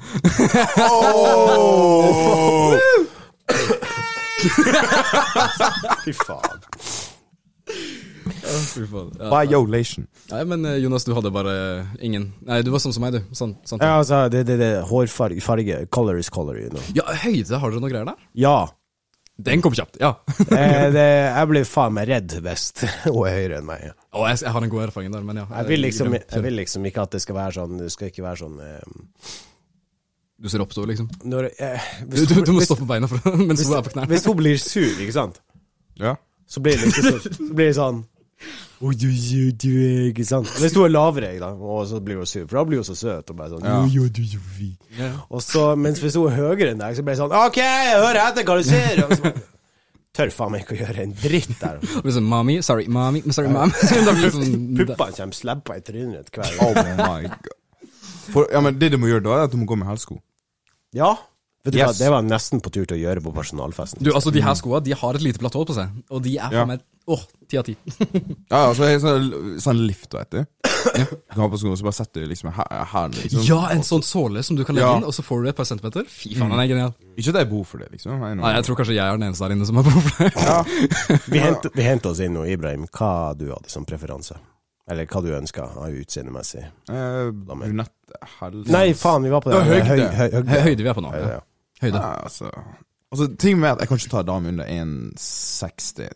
oh! 0.90 2.74
Fy 6.04 6.12
faen. 6.26 6.60
Ja. 8.44 9.30
Violation. 9.32 10.08
Nei, 10.32 10.44
men 10.50 10.66
eh, 10.68 10.78
Jonas, 10.84 11.06
du 11.08 11.14
hadde 11.16 11.32
bare 11.34 11.54
ingen 12.04 12.30
Nei, 12.44 12.62
du 12.66 12.72
var 12.74 12.82
sånn 12.84 12.94
som 12.96 13.04
meg, 13.06 13.16
du. 13.16 13.22
Sånn, 13.36 13.56
sånn. 13.68 13.80
Ja, 13.82 13.98
altså, 14.02 14.26
det, 14.34 14.44
det, 14.50 14.58
det 14.60 14.72
hårfarge, 14.90 15.42
farge, 15.44 15.84
color 15.94 16.20
is 16.20 16.30
color, 16.34 16.60
you 16.60 16.72
know. 16.74 16.84
Ja, 16.98 17.06
høyde, 17.24 17.60
har 17.60 17.72
dere 17.72 17.84
noe 17.84 17.92
greier 17.94 18.10
der? 18.10 18.20
Ja. 18.38 18.58
Den 19.44 19.64
kom 19.66 19.74
kjapt, 19.74 19.98
ja. 20.02 20.12
Eh, 20.46 20.92
det, 20.96 21.06
jeg 21.08 21.50
blir 21.50 21.66
faen 21.66 21.96
meg 21.96 22.06
redd 22.12 22.36
hvis 22.46 22.68
hun 23.08 23.24
er 23.26 23.38
høyere 23.40 23.62
enn 23.62 23.66
meg. 23.70 23.88
Å, 24.14 24.28
jeg, 24.30 24.44
jeg 24.46 24.54
har 24.58 24.68
en 24.68 24.74
god 24.76 24.86
erfaring 24.90 25.16
der, 25.16 25.24
men 25.26 25.42
ja. 25.42 25.48
Jeg 25.58 25.70
vil, 25.72 25.84
liksom, 25.88 26.14
jeg 26.20 26.44
vil 26.46 26.60
liksom 26.60 26.86
ikke 26.92 27.08
at 27.08 27.16
det 27.18 27.24
skal 27.24 27.40
være 27.40 27.56
sånn 27.58 27.80
Det 27.82 27.90
skal 27.96 28.12
ikke 28.12 28.26
være 28.28 28.42
sånn 28.44 28.60
eh, 28.62 29.34
Du 30.44 30.52
ser 30.52 30.62
opp 30.62 30.76
til 30.76 30.84
henne, 30.84 30.94
liksom. 30.94 31.10
når, 31.34 31.50
eh, 31.58 31.90
Du, 32.04 32.14
hvis, 32.20 32.28
du, 32.30 32.36
du 32.44 32.52
må 32.54 32.60
hvis, 32.62 32.70
stå 32.70 32.78
på 32.84 32.88
beina 32.92 33.10
for, 33.10 33.26
mens 33.48 33.64
hvis, 33.64 33.72
hun 33.72 33.80
er 33.80 33.88
på 33.88 33.96
knærne. 33.96 34.12
hvis 34.14 34.28
hun 34.30 34.38
blir 34.44 34.62
sur, 34.62 35.02
ikke 35.08 35.16
sant, 35.18 35.42
Ja. 36.02 36.14
så 36.46 36.62
blir 36.62 36.78
det 36.78 36.92
liksom 36.92 37.10
så, 37.10 37.34
så 37.40 37.50
blir 37.50 37.72
det 37.72 37.78
sånn 37.80 38.04
ikke 40.12 40.26
sant? 40.28 40.50
Hvis 40.60 40.76
hun 40.76 40.88
er 40.90 40.92
lavere, 40.92 41.32
sant? 41.40 41.62
og 41.62 41.86
så 41.88 42.02
blir 42.04 42.20
hun 42.20 42.28
sur, 42.28 42.44
for 42.50 42.60
da 42.60 42.66
blir 42.68 42.82
hun 42.82 42.88
så 42.90 42.98
søt. 43.00 43.30
Og 43.32 43.38
bare 43.40 43.54
sånn, 43.54 43.64
Ja. 45.00 45.12
Og 45.30 45.44
så, 45.46 45.70
mens 45.80 46.04
hvis 46.04 46.18
hun 46.20 46.28
er 46.32 46.36
høyere 46.42 46.74
enn 46.74 46.84
deg, 46.84 46.98
så 46.98 47.06
blir 47.06 47.16
det 47.16 47.22
sånn 47.22 47.36
OK, 47.40 47.60
jeg 47.64 47.98
hører 48.02 48.22
etter 48.28 48.48
hva 48.50 48.60
du 48.60 48.68
sier! 48.68 49.04
Og 49.06 49.16
så 49.16 49.24
bare, 49.24 49.50
Tør 50.14 50.30
faen 50.30 50.52
meg 50.54 50.62
ikke 50.62 50.76
å 50.76 50.78
gjøre 50.78 51.04
en 51.08 51.14
dritt 51.18 51.54
der. 51.58 51.80
Liksom, 52.06 52.28
mommy, 52.30 52.60
sorry, 52.62 52.86
mommy, 52.86 53.24
sorry, 53.34 53.50
mom. 53.50 53.72
da 54.06 54.14
sånn, 54.36 54.52
Puppene 54.78 55.16
kommer 55.18 55.38
slabba 55.38 55.78
i 55.80 55.82
trynet 55.86 56.30
hver 56.36 56.60
Oh 56.62 56.76
my 56.78 57.24
god. 57.32 57.48
For, 58.30 58.46
ja, 58.54 58.62
men 58.64 58.78
det 58.80 58.92
du 58.94 59.00
må 59.02 59.10
gjøre 59.10 59.26
da, 59.26 59.40
er 59.40 59.48
at 59.48 59.56
du 59.56 59.58
må 59.58 59.66
gå 59.70 59.78
med 59.80 59.90
hælsko. 59.90 60.20
Ja. 60.94 61.16
Vet 61.64 61.74
du 61.74 61.80
hva, 61.80 61.88
Yes. 61.94 61.98
det 61.98 62.10
var 62.12 62.22
jeg 62.22 62.30
nesten 62.30 62.60
på 62.62 62.72
tur 62.76 62.86
til 62.86 62.98
å 62.98 63.02
gjøre 63.06 63.22
på 63.24 63.32
personalfesten. 63.34 64.04
Du, 64.04 64.12
altså, 64.12 64.32
de 64.36 64.42
her 64.44 64.54
skoene 64.60 64.84
de 64.84 64.92
har 65.00 65.16
et 65.16 65.22
lite 65.24 65.40
platå 65.40 65.62
på 65.66 65.74
seg, 65.78 65.90
og 66.12 66.22
de 66.26 66.34
er 66.38 66.52
Ja. 66.52 66.60
for 66.64 66.66
meg 66.74 66.82
Åh, 67.06 67.20
ti 67.52 67.58
av 67.60 67.66
ti. 67.68 67.74
Ja, 68.52 68.70
altså, 68.70 68.86
det 68.88 69.02
sånn, 69.04 69.60
sånn 69.60 69.80
lift, 69.88 70.14
vet 70.16 70.30
du. 70.32 70.46
Du 70.64 71.06
kan 71.32 71.42
ha 71.42 71.48
på 71.52 71.58
skoene, 71.60 71.76
så 71.76 71.84
bare 71.84 71.96
setter 71.98 72.24
du 72.24 72.28
liksom 72.32 72.52
her, 72.56 72.86
her 72.94 73.10
liksom. 73.12 73.44
Ja, 73.48 73.58
en 73.76 73.84
sånn 73.84 74.04
såle 74.08 74.44
som 74.44 74.56
du 74.56 74.64
kan 74.64 74.76
legge 74.76 74.88
Ja. 74.88 74.96
inn, 74.98 75.04
og 75.04 75.12
så 75.16 75.22
får 75.24 75.44
du 75.44 75.50
et 75.50 75.56
par 75.58 75.66
centimeter. 75.68 76.04
Fy 76.08 76.32
faen, 76.36 76.50
den 76.52 76.60
er 76.64 76.68
genial. 76.72 76.94
Ikke 77.18 77.30
at 77.36 77.40
jeg 77.44 77.50
bor 77.52 77.64
for 77.68 77.78
det, 77.84 77.90
liksom. 77.92 78.12
Jeg, 78.16 78.32
er 78.32 78.36
Nei, 78.40 78.54
jeg 78.56 78.64
tror 78.70 78.76
kanskje 78.80 78.96
jeg 78.96 79.04
er 79.04 79.18
den 79.20 79.28
eneste 79.28 79.44
der 79.48 79.56
inne 79.56 79.66
som 79.68 79.76
har 79.76 79.84
behov 79.84 80.02
for 80.02 80.24
det. 80.24 80.34
ja. 80.48 81.18
Vi 81.36 81.40
hent, 81.44 81.68
vi 81.76 81.84
henter 81.84 82.10
oss 82.12 82.20
inn 82.24 82.34
nå, 82.40 82.46
Ibrahim, 82.48 82.88
hva 82.88 83.12
du 83.36 83.50
hadde 83.52 83.68
som 83.72 83.84
preferanse. 83.86 84.36
Eller 84.88 85.06
hva 85.08 85.22
du 85.24 85.30
ønska 85.36 85.64
av 85.76 85.92
utseendemessig. 85.92 86.64
Eh, 86.92 87.32
Brunett, 87.32 87.92
helse 88.40 88.72
Nei, 88.72 88.94
faen, 88.96 89.24
vi 89.24 89.30
var 89.32 89.42
på 89.44 89.52
det. 89.52 89.60
høyde. 89.64 89.88
Høy, 89.92 90.00
høy, 90.00 90.32
høyde. 90.40 90.62
Høyde 90.70 90.84
vi 90.84 90.88
er 90.92 90.94
på 90.96 91.04
nå. 91.04 91.12
Høyde, 91.12 91.32
Ja. 91.36 91.42
Ja. 91.84 91.92
Høyde. 91.92 92.02
Ja, 92.02 92.24
altså. 92.24 92.52
altså, 93.12 93.30
ting 93.40 93.60
med 93.60 93.76
at 93.76 93.84
jeg 93.84 93.92
kan 93.92 94.02
ikke 94.02 94.14
ta 94.16 94.26
dame 94.28 94.54
under 94.56 94.66
1,60. 94.66 96.12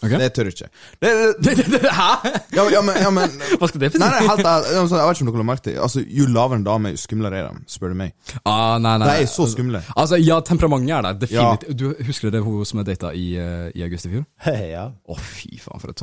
Okay. 0.00 0.16
Det 0.16 0.30
tør 0.32 0.48
jeg 0.48 0.54
ikke. 0.54 0.68
Det, 1.44 1.56
det, 1.72 1.80
Hæ? 1.92 2.12
ja, 2.56 2.62
ja, 2.72 2.80
men, 2.80 2.94
ja, 3.04 3.10
men 3.12 3.34
Hva 3.60 3.68
skal 3.68 3.82
det 3.82 3.90
Nei, 3.90 3.92
bety? 3.92 4.00
nei, 4.00 4.22
helt 4.30 4.46
ærlig, 4.48 4.76
altså, 4.80 4.96
jeg 4.96 5.08
vet 5.08 5.18
ikke 5.18 5.26
om 5.26 5.30
dere 5.30 5.42
har 5.42 5.48
merket 5.50 5.68
det. 5.68 5.74
Altså, 5.84 6.04
Jo 6.18 6.28
lavere 6.32 6.58
en 6.60 6.64
dame, 6.64 6.92
jo 6.94 7.00
skumlere 7.00 7.40
er 7.40 7.48
de, 7.50 7.64
spør 7.68 7.92
du 7.92 7.98
meg. 8.00 8.14
Ah, 8.40 8.78
nei, 8.80 8.94
nei. 9.02 9.10
De 9.10 9.26
er 9.26 9.30
så 9.30 9.46
skumle. 9.52 9.82
Altså, 10.00 10.16
ja, 10.20 10.40
temperamentet 10.46 10.94
er 10.96 11.04
der, 11.04 11.20
definitivt. 11.20 11.76
Du 11.80 12.06
Husker 12.08 12.32
det 12.32 12.42
hun 12.44 12.64
som 12.64 12.80
jeg 12.80 12.88
data 12.88 13.12
i, 13.12 13.26
eh, 13.36 13.68
i 13.76 13.84
august 13.84 14.08
i 14.08 14.14
fjor? 14.14 14.24
ja. 14.76 14.86
Å, 14.88 15.18
fy 15.20 15.60
faen, 15.60 15.82
for 15.82 15.92
et 15.92 16.00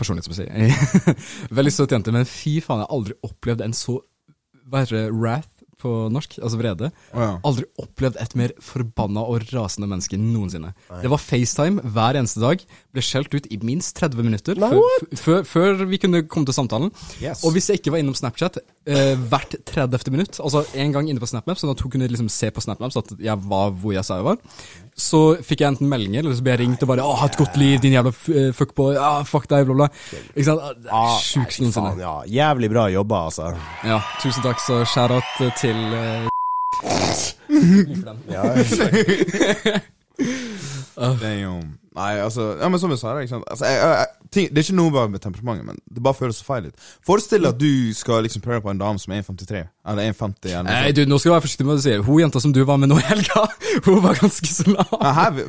personlig, 0.00 0.24
som 0.24 0.32
jeg 0.32 0.46
sier. 0.46 1.14
Veldig 1.60 1.74
søt 1.76 1.92
jente, 1.92 2.14
men 2.14 2.28
fy 2.28 2.58
faen, 2.64 2.80
jeg 2.80 2.88
har 2.88 2.96
aldri 2.96 3.18
opplevd 3.26 3.66
en 3.66 3.76
så 3.76 4.00
Hva 4.70 4.84
heter 4.84 4.96
det? 4.96 5.06
Wrath 5.12 5.59
på 5.80 5.92
norsk? 6.12 6.36
Altså 6.40 6.60
vrede. 6.60 6.90
Oh, 7.14 7.22
ja. 7.22 7.30
Aldri 7.46 7.66
opplevd 7.80 8.18
et 8.22 8.36
mer 8.38 8.54
forbanna 8.64 9.24
og 9.24 9.46
rasende 9.50 9.88
menneske 9.90 10.18
noensinne. 10.20 10.72
Det 11.02 11.10
var 11.12 11.22
FaceTime 11.22 11.84
hver 11.94 12.20
eneste 12.20 12.42
dag. 12.42 12.64
Ble 12.94 13.04
skjelt 13.04 13.34
ut 13.34 13.48
i 13.50 13.60
minst 13.64 13.94
30 13.98 14.26
minutter 14.26 14.60
Nei, 14.60 14.70
før, 15.16 15.84
vi 15.90 16.00
kunne 16.02 16.22
komme 16.28 16.48
til 16.48 16.56
samtalen. 16.56 16.92
Yes. 17.22 17.44
Og 17.46 17.54
hvis 17.54 17.70
jeg 17.70 17.80
ikke 17.80 17.94
var 17.94 18.02
innom 18.02 18.16
Snapchat 18.18 18.60
eh, 18.60 19.14
hvert 19.30 19.56
30. 19.70 20.12
minutt, 20.12 20.40
altså 20.42 20.64
en 20.74 20.94
gang 20.94 21.10
inne 21.10 21.22
på 21.22 21.30
SnapMap, 21.30 21.60
sånn 21.60 21.72
at 21.72 21.82
hun 21.84 21.92
kunne 21.92 22.10
liksom 22.10 22.30
se 22.32 22.52
på 22.52 22.64
SnapMap 22.64 22.94
så 22.94 23.04
at 23.04 23.14
jeg 23.20 23.50
var 23.50 23.74
hvor 23.80 23.96
jeg 23.96 24.06
sa 24.06 24.20
jeg 24.20 24.28
var, 24.30 24.40
så 25.00 25.20
fikk 25.42 25.60
jeg 25.64 25.72
enten 25.72 25.88
meldinger, 25.90 26.20
eller 26.26 26.36
så 26.38 26.44
ble 26.44 26.52
jeg 26.54 26.60
ringt 26.62 26.82
og 26.84 26.88
bare 26.92 27.02
'Å, 27.06 27.16
ha 27.20 27.26
et 27.26 27.36
godt 27.40 27.56
liv, 27.56 27.80
din 27.80 27.92
jævla 27.96 28.12
eh, 28.12 28.52
fuckboy', 28.56 28.94
ja, 28.94 29.22
fuck 29.24 29.48
deg, 29.48 29.64
bla, 29.66 29.74
bla. 29.74 29.88
Ikke 30.36 30.44
sant? 30.44 30.60
Det 30.82 30.90
er 30.90 30.94
Ah, 30.94 31.16
Sjukt 31.18 31.60
noensinne. 31.60 31.98
ja. 31.98 32.14
Jævlig 32.28 32.70
bra 32.70 32.86
jobba, 32.92 33.24
altså. 33.30 33.54
Ja, 33.84 34.00
tusen 34.22 34.42
takk, 34.44 34.60
så 34.60 34.84
shout-out 34.84 35.24
til 35.58 35.76
uh, 35.76 36.28
Ja, 38.30 38.42
Damn. 41.20 41.78
Nei, 41.98 42.20
altså 42.22 42.52
Ja, 42.60 42.68
men 42.70 42.78
som 42.78 42.92
jeg 42.94 43.00
sa, 43.00 43.16
ikke 43.18 43.32
sant 43.32 43.46
altså, 43.50 43.66
jeg, 43.66 43.78
jeg, 43.82 44.28
ting, 44.30 44.44
Det 44.50 44.60
er 44.60 44.66
ikke 44.68 44.76
noe 44.78 45.06
med 45.10 45.22
temperamentet, 45.24 45.66
men 45.66 45.80
det 45.90 46.02
bare 46.06 46.14
føles 46.14 46.38
så 46.38 46.46
feil 46.46 46.68
ut. 46.70 46.84
Forestill 47.06 47.42
deg 47.42 47.50
at 47.50 47.58
du 47.58 47.94
skal 47.98 48.22
liksom 48.26 48.44
prøve 48.44 48.62
på 48.62 48.70
en 48.70 48.82
dame 48.82 49.02
som 49.02 49.14
er 49.16 49.24
1,53, 49.24 49.64
eller 49.90 50.12
1,50 50.12 50.52
eller 50.52 50.68
Nei, 50.70 50.92
du, 50.94 51.02
nå 51.10 51.18
skal 51.18 51.32
du 51.32 51.34
være 51.34 51.46
forsiktig 51.48 51.66
med 51.66 51.74
hva 51.74 51.80
du 51.80 51.86
sier. 51.88 52.04
Hun 52.06 52.22
jenta 52.22 52.42
som 52.44 52.54
du 52.54 52.62
var 52.68 52.78
med 52.78 52.92
nå 52.92 53.00
i 53.00 53.08
helga, 53.08 53.42
hun 53.88 54.00
var 54.06 54.22
ganske 54.22 54.52
så 54.54 54.68
lav. 54.70 54.94
Nei, 55.00 55.12
her, 55.18 55.42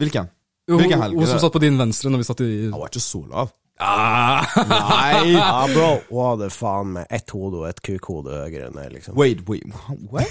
hvilken? 0.00 0.32
Hun, 0.66 0.80
Hvilken 0.80 1.02
helg? 1.04 1.14
hun 1.20 1.28
som 1.30 1.38
satt 1.38 1.54
på 1.54 1.62
din 1.62 1.76
venstre 1.78 2.10
når 2.10 2.24
vi 2.24 2.26
satt 2.26 2.40
i 2.42 2.50
Hun 2.64 2.80
var 2.80 2.88
ikke 2.90 3.04
så 3.04 3.20
lav. 3.28 3.52
Ah. 3.78 4.46
Nei! 4.68 5.32
ja 5.32 5.66
bro. 5.72 5.90
Hun 6.10 6.40
det 6.40 6.50
faen 6.54 6.92
meg 6.96 7.06
ett 7.10 7.30
hode 7.34 7.60
og 7.62 7.68
et 7.68 7.80
kukhode 7.84 8.32
høyere 8.32 8.70
enn 8.70 8.78
det, 8.78 8.88
liksom. 8.96 9.16
Wait, 9.18 9.42
wait, 9.48 9.64
what? 10.10 10.30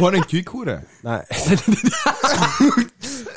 Var 0.00 0.10
det 0.10 0.22
en 0.22 0.28
kukhode? 0.30 0.80
Nei. 1.06 1.20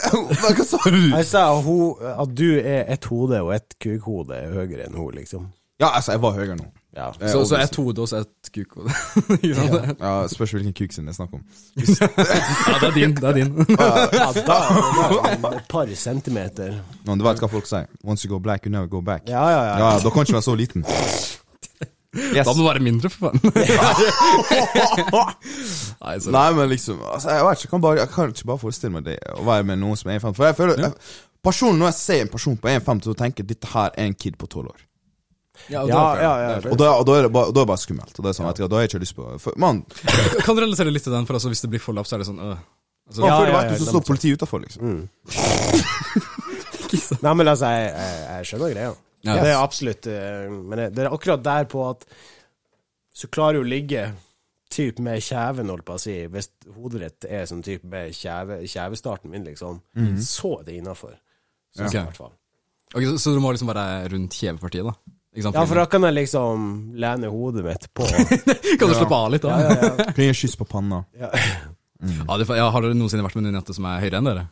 Hva 0.09 0.65
sa 0.65 0.81
du? 0.87 1.01
Jeg 1.11 1.25
sa 1.29 1.45
at 1.59 2.35
du 2.35 2.49
er 2.59 2.85
ett 2.87 3.05
hode 3.11 3.41
og 3.45 3.53
ett 3.57 3.75
kukhode 3.81 4.43
høyere 4.53 4.87
enn 4.87 4.97
hun, 4.97 5.13
liksom. 5.17 5.49
Ja, 5.79 5.93
altså, 5.93 6.15
jeg 6.15 6.23
var 6.23 6.35
høyere 6.35 6.59
nå. 6.59 6.67
Ja. 6.95 7.11
Eh, 7.21 7.29
Så, 7.31 7.45
så 7.45 7.55
ett 7.61 7.75
hode 7.77 8.01
og 8.01 8.07
så 8.09 8.23
ett 8.23 8.49
kukhode. 8.53 8.89
Sant? 9.55 9.99
Ja, 10.01 10.13
Spørs 10.27 10.51
hvilken 10.57 10.73
kuk 10.73 10.93
sin 10.95 11.05
det 11.05 11.13
er 11.13 11.19
snakk 11.19 11.33
om. 11.37 11.43
Ja, 12.69 12.79
det 12.81 12.87
er 12.89 12.95
din. 12.97 13.13
Det 13.15 13.29
er 13.29 13.33
din. 13.37 13.51
Ja, 13.79 14.31
da, 14.33 14.57
da 15.43 15.51
et 15.53 15.67
par 15.69 15.91
centimeter. 15.95 16.79
No, 17.05 17.15
du 17.15 17.23
vet 17.27 17.39
hva 17.43 17.49
folk 17.51 17.69
sier. 17.69 17.85
Once 18.03 18.25
you 18.25 18.31
go 18.33 18.39
black, 18.41 18.65
you 18.65 18.71
never 18.73 18.87
go 18.89 19.01
back. 19.05 19.29
Ja, 19.29 19.45
ja, 19.53 19.61
ja. 19.69 19.77
Ja, 19.85 19.91
da 20.01 20.09
kan 20.09 20.25
du 20.25 20.29
ikke 20.31 20.39
være 20.39 20.47
så 20.49 20.55
liten. 20.57 20.85
Yes. 22.09 22.41
Da 22.47 22.53
må 22.57 22.63
du 22.63 22.65
være 22.65 22.81
mindre, 22.81 23.09
for 23.13 23.29
faen. 23.29 23.37
Nei, 26.01 26.15
Nei, 26.33 26.45
men 26.57 26.69
liksom 26.71 27.01
altså, 27.05 27.29
Jeg 27.29 27.45
vet 27.45 27.51
ikke, 27.59 27.65
jeg 27.67 27.69
kan, 27.75 27.81
bare, 27.85 27.99
jeg 28.01 28.09
kan 28.15 28.33
ikke 28.33 28.47
bare 28.49 28.61
forestille 28.65 28.93
meg 28.95 29.05
det 29.05 29.17
å 29.37 29.43
være 29.45 29.67
med 29.69 29.77
noen 29.83 29.99
som 29.99 30.09
er 30.09 30.17
1,50. 30.17 30.33
For 30.39 30.49
jeg 30.49 30.57
føler 30.57 30.81
jeg, 30.87 30.93
Personen, 31.45 31.77
Når 31.79 31.91
jeg 31.93 31.97
ser 32.01 32.21
en 32.25 32.31
person 32.33 32.57
på 32.59 32.67
1,50, 32.67 33.09
og 33.13 33.17
tenker 33.21 33.45
dette 33.47 33.69
her 33.71 33.93
er 33.93 34.09
en 34.09 34.17
kid 34.17 34.35
på 34.41 34.49
12 34.49 34.65
år. 34.73 34.81
Ja, 35.69 35.83
og 35.83 35.89
Ja, 35.91 35.95
da- 35.95 36.21
ja, 36.21 36.33
ja. 36.41 36.55
Og 36.71 36.77
da, 36.79 36.87
og 36.97 37.05
da, 37.05 37.11
er, 37.19 37.23
det 37.27 37.31
bare, 37.35 37.51
da 37.53 37.59
er 37.61 37.65
det 37.65 37.69
bare 37.73 37.83
skummelt. 37.83 38.15
Og 38.17 38.23
det 38.25 38.29
er 38.31 38.37
sånn, 38.39 38.49
ja. 38.49 38.53
da 38.67 38.75
har 38.79 38.83
jeg 38.85 38.89
ikke 38.93 39.03
lyst 39.03 39.15
på 39.19 39.23
for, 39.43 39.51
Man, 39.61 39.75
Kan 40.45 40.55
du 40.55 40.59
relatere 40.63 40.91
litt 40.93 41.03
til 41.05 41.13
den, 41.13 41.25
for 41.29 41.33
altså, 41.39 41.49
hvis 41.53 41.61
det 41.65 41.69
blir 41.75 41.83
for 41.83 41.93
lavt, 41.97 42.09
så 42.09 42.15
er 42.17 42.21
det 42.23 42.29
sånn 42.31 42.41
øh. 42.41 42.57
altså, 43.09 43.19
man 43.21 43.29
Ja, 43.29 43.35
føler 43.43 43.53
ja, 43.53 43.59
du, 43.69 43.75
så 43.83 43.91
står 43.91 44.03
politiet 44.07 44.33
utafor, 44.39 44.59
liksom. 44.65 44.79
Nei, 47.25 47.33
men 47.35 47.47
altså, 47.51 47.65
jeg, 47.73 47.85
jeg, 47.93 48.17
jeg 48.29 48.45
skjønner 48.49 48.73
greia. 48.73 48.91
Ja. 49.27 49.33
Det 49.43 49.49
er 49.51 49.57
absolutt 49.59 50.05
eh, 50.07 50.45
Men 50.47 50.79
det, 50.79 50.85
det 50.95 51.01
er 51.03 51.09
akkurat 51.11 51.41
der 51.43 51.65
på 51.67 51.81
at 51.89 52.05
Så 53.11 53.27
klarer 53.27 53.57
du 53.59 53.65
å 53.65 53.67
ligge 53.67 54.05
typ 54.71 55.01
med 55.03 55.19
kjeven, 55.25 55.67
holdt 55.73 55.83
på 55.83 55.97
å 55.97 55.99
si, 55.99 56.13
hvis 56.31 56.47
hodet 56.77 57.01
ditt 57.01 57.25
er 57.27 57.43
sånn 57.49 57.63
type 57.65 57.83
med 57.89 58.13
kjeve, 58.15 58.59
kjevestarten 58.69 59.31
min, 59.33 59.41
liksom, 59.49 59.79
så 60.21 60.51
er 60.59 60.63
det 60.67 60.75
innafor. 60.77 61.15
Syns 61.73 61.89
jeg, 61.89 61.89
Ok. 61.89 61.97
i 61.97 62.05
hvert 62.05 62.19
fall. 62.21 62.33
Ok, 62.93 63.01
så, 63.09 63.15
så 63.23 63.33
du 63.33 63.39
må 63.41 63.49
liksom 63.55 63.71
være 63.73 63.87
rundt 64.13 64.37
kjevepartiet, 64.37 64.85
da? 64.85 64.93
Ikke? 65.35 65.51
Ja, 65.53 65.63
for 65.69 65.77
da 65.77 65.83
kan 65.85 66.05
jeg 66.07 66.15
liksom 66.17 66.63
lene 66.99 67.29
hodet 67.29 67.61
mitt 67.67 67.83
på 67.93 68.07
kan 68.79 68.89
du 68.89 68.95
slappe 68.95 69.13
av 69.19 69.27
litt, 69.33 69.43
da? 69.45 69.59
Ja, 69.61 69.73
ja, 69.75 69.89
ja. 69.91 70.07
Kan 70.15 70.23
gi 70.25 70.33
kyss 70.41 70.55
på 70.59 70.65
panna. 70.69 71.03
ja. 71.19 71.29
Ja, 71.99 72.37
det, 72.39 72.45
ja, 72.55 72.69
har 72.71 72.79
dere 72.85 72.95
noensinne 72.95 73.25
vært 73.25 73.35
med 73.35 73.49
en 73.49 73.57
jente 73.59 73.73
som 73.75 73.83
er 73.89 73.99
høyere 73.99 74.21
enn 74.21 74.27
dere? 74.29 74.45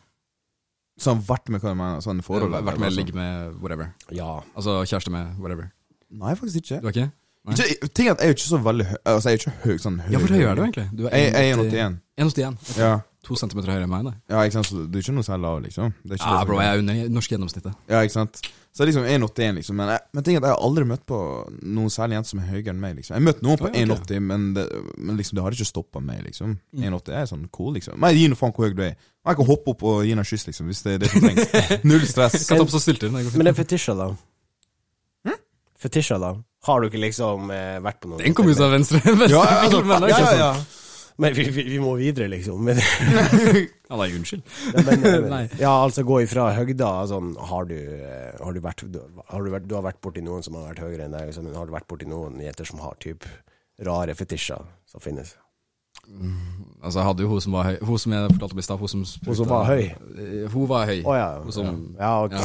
Sånn 1.00 1.22
vært 1.24 1.48
med 1.48 1.62
hva 1.62 1.72
mener, 1.78 2.02
sånn 2.04 2.18
forhold. 2.26 2.52
Vært 2.52 2.76
med, 2.82 2.90
sånn. 2.90 2.98
ligge 2.98 3.14
med, 3.16 3.54
whatever. 3.62 3.88
ja. 4.12 4.34
Altså 4.52 4.74
kjæreste 4.82 5.12
med, 5.14 5.30
whatever. 5.40 5.70
Nei, 6.12 6.34
faktisk 6.36 6.60
ikke. 6.60 6.80
Du 6.82 6.90
er 6.90 6.92
ikke? 6.92 7.06
Nei. 7.48 7.56
ikke 7.72 7.88
ting 7.96 8.10
er 8.10 8.16
at 8.16 8.20
jeg 8.20 8.28
er 8.28 8.34
jo 8.34 8.36
ikke 8.36 8.44
så 8.50 8.58
veldig 8.60 8.84
høy 8.90 8.96
Altså, 8.98 9.30
jeg 9.30 9.38
er 9.38 9.40
ikke 9.40 9.54
høy, 9.62 9.76
sånn 9.80 9.96
høy. 10.02 10.10
Ja, 10.12 10.20
hvor 10.20 10.34
høy 10.34 10.42
er 10.42 10.58
du 10.58 10.62
egentlig? 10.66 10.84
Du 10.98 11.04
er 11.08 11.16
1,81. 11.16 11.96
1,81. 12.20 12.58
Ja. 12.82 12.90
To 13.28 13.36
centimeter 13.40 13.72
høyere 13.72 13.86
enn 13.86 13.92
meg, 13.92 14.04
da. 14.10 14.12
ja, 14.34 14.42
ikke 14.44 14.58
sant, 14.58 14.68
så 14.68 14.84
du 14.84 14.98
er 14.98 15.04
ikke 15.06 15.14
noe 15.16 15.26
særlig 15.26 15.46
lav, 15.46 15.58
liksom. 15.64 15.94
Det 16.04 16.12
er 16.12 16.20
ikke 16.20 16.28
Ja, 16.28 16.36
det 16.42 16.50
bro, 16.50 16.60
jeg 16.60 16.68
er 16.74 16.82
under 16.84 17.00
norsk 17.16 17.32
gjennomsnittet. 17.34 17.78
Ja, 17.88 18.02
ikke 18.04 18.16
sant. 18.18 18.42
Så 18.78 18.84
liksom 18.86 19.04
1,81, 19.04 19.54
liksom. 19.54 19.76
Men, 19.76 19.88
jeg, 19.90 19.98
men 20.14 20.22
ting 20.22 20.36
er 20.36 20.38
at 20.38 20.44
jeg 20.46 20.54
har 20.54 20.60
aldri 20.62 20.84
møtt 20.86 21.00
på 21.10 21.16
noen 21.66 21.90
særlig 21.90 22.14
jente 22.14 22.30
som 22.30 22.42
er 22.44 22.44
høyere 22.52 22.70
enn 22.70 22.78
meg, 22.78 22.92
liksom. 22.94 23.16
Jeg 23.16 23.18
har 23.18 23.24
møtt 23.26 23.40
noen 23.42 23.58
på 23.58 23.66
Oi, 23.66 23.72
okay. 23.72 23.86
1,80, 23.88 24.20
men, 24.28 24.44
det, 24.54 24.66
men 24.94 25.18
liksom, 25.18 25.34
det 25.34 25.42
har 25.42 25.56
ikke 25.56 25.66
stoppa 25.66 26.02
meg, 26.04 26.20
liksom. 26.28 26.52
1,80 26.78 27.16
er 27.18 27.26
sånn 27.26 27.42
cool, 27.58 27.72
liksom. 27.74 27.98
Men 27.98 28.14
gi 28.14 28.28
nå 28.30 28.38
faen 28.38 28.54
hvor 28.54 28.68
høy 28.68 28.76
du 28.78 28.84
er. 28.86 28.94
Jeg 29.26 29.40
kan 29.40 29.48
hoppe 29.50 29.74
opp 29.74 29.82
og 29.82 29.98
gi 30.06 30.14
henne 30.14 30.22
en 30.22 30.30
kyss, 30.30 30.46
liksom, 30.46 30.70
hvis 30.70 30.84
det 30.86 30.94
er 30.94 31.02
det 31.02 31.10
som 31.10 31.26
trengs. 31.26 31.50
Null 31.90 32.06
stress. 32.06 32.38
Kan 32.46 32.62
ta 32.62 32.68
på 32.70 32.76
seg 32.76 32.84
stilte 32.86 33.10
det. 33.10 33.26
Men 33.34 33.48
det 33.48 33.50
er 33.50 33.58
fetisjer, 33.58 33.98
da. 33.98 34.12
Fetisjer, 35.82 36.22
da. 36.22 36.36
Har 36.70 36.78
du 36.78 36.86
ikke 36.92 37.02
liksom 37.02 37.50
eh, 37.54 37.76
vært 37.82 37.98
på 38.02 38.12
noen 38.12 38.22
Den 38.22 38.38
kom 38.38 38.46
ut 38.46 38.62
av 38.62 38.78
venstre. 38.78 39.02
venstre 39.02 39.34
Ja, 39.34 39.42
ja, 39.66 39.82
men 39.82 40.06
det 40.06 40.12
er 40.12 40.14
ja, 40.14 40.22
ja, 40.22 40.38
ja. 40.38 40.54
Men 41.18 41.34
vi, 41.34 41.48
vi, 41.50 41.62
vi 41.66 41.78
må 41.82 41.96
videre, 41.98 42.28
liksom. 42.30 42.60
Men, 42.62 42.78
Ja, 43.90 43.96
nei, 43.98 44.06
unnskyld. 44.14 44.42
men, 44.86 45.00
men, 45.26 45.48
ja, 45.64 45.72
altså 45.82 46.04
gå 46.06 46.20
ifra 46.22 46.50
høgda 46.54 46.92
sånn, 47.10 47.32
har, 47.50 47.66
du, 47.66 47.74
eh, 47.74 48.36
har 48.38 48.54
du 48.54 48.60
vært 48.62 48.84
har 48.84 49.42
du, 49.42 49.50
vært, 49.50 49.66
du 49.66 49.74
har 49.74 49.82
vært 49.88 50.00
borti 50.04 50.22
noen 50.22 50.44
som 50.46 50.58
har 50.60 50.68
vært 50.70 50.84
høyere 50.84 51.08
enn 51.08 51.16
deg, 51.16 51.32
sånn, 51.34 51.50
har 51.56 51.66
du 51.66 51.74
vært 51.74 51.88
borti 51.90 52.06
noen 52.06 52.38
jenter 52.44 52.68
som 52.68 52.82
har 52.84 52.94
typ 53.02 53.26
rare 53.86 54.14
fetisjer 54.18 54.62
som 54.86 55.02
finnes? 55.02 55.34
Altså, 56.78 57.00
jeg 57.00 57.06
hadde 57.08 57.24
jo 57.24 57.28
hun 57.32 57.40
som 57.42 57.52
var 57.58 57.66
høy. 57.68 57.74
Hun 57.84 57.98
som 58.00 58.12
jeg 58.14 58.30
fortalte 58.32 58.54
om 58.54 58.60
i 58.60 58.64
stad. 58.64 58.78
Hun 58.80 58.88
som 58.92 59.00
Hun 59.26 59.36
som 59.36 59.48
var 59.50 59.66
høy? 59.68 59.82
Eh, 59.92 60.44
Hun 60.52 60.68
var 60.70 60.86
høy. 60.88 61.00
Oh, 61.02 61.16
ja. 61.16 61.26
Hun 61.42 61.52
som- 61.52 61.82
ja, 61.98 62.12
ok. 62.24 62.36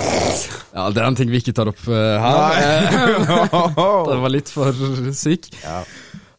Ja, 0.74 0.88
det 0.90 1.00
er 1.04 1.08
en 1.08 1.16
ting 1.20 1.30
vi 1.32 1.40
ikke 1.40 1.54
tar 1.56 1.70
opp 1.72 1.80
uh, 1.88 2.18
her. 2.20 2.90
Den 4.10 4.24
var 4.26 4.34
litt 4.34 4.50
for 4.52 4.74
syk. 5.16 5.48
Ja. 5.64 5.84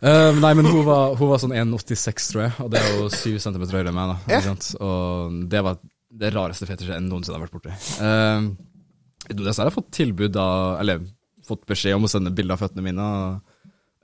Eh, 0.05 0.39
nei, 0.43 0.53
men 0.59 0.69
hun 0.69 0.83
var, 0.85 1.15
hun 1.17 1.31
var 1.31 1.41
sånn 1.41 1.55
1,86, 1.57 2.31
tror 2.33 2.43
jeg, 2.45 2.55
og 2.61 2.71
det 2.73 2.81
er 2.81 2.97
jo 2.99 3.09
7 3.09 3.39
cm 3.41 3.63
høyere 3.71 3.89
enn 3.89 3.97
meg. 3.97 4.15
da 4.29 4.41
sant? 4.45 4.71
Og 4.85 5.39
det 5.51 5.63
var 5.65 5.79
det 6.15 6.31
rareste 6.35 6.69
fetisjet 6.69 6.99
jeg 6.99 7.07
noensinne 7.07 7.39
har 7.39 7.47
vært 7.47 7.57
borti. 7.57 7.73
Uh, 7.99 8.53
dessverre 9.31 9.71
har 9.71 9.73
jeg 9.73 9.79
fått 9.79 9.95
tilbud 9.97 10.37
av 10.37 10.77
Eller 10.83 11.01
fått 11.49 11.65
beskjed 11.69 11.97
om 11.97 12.05
å 12.07 12.11
sende 12.11 12.33
bilde 12.37 12.55
av 12.55 12.61
føttene 12.61 12.85
mine. 12.85 13.05
Og, 13.05 13.54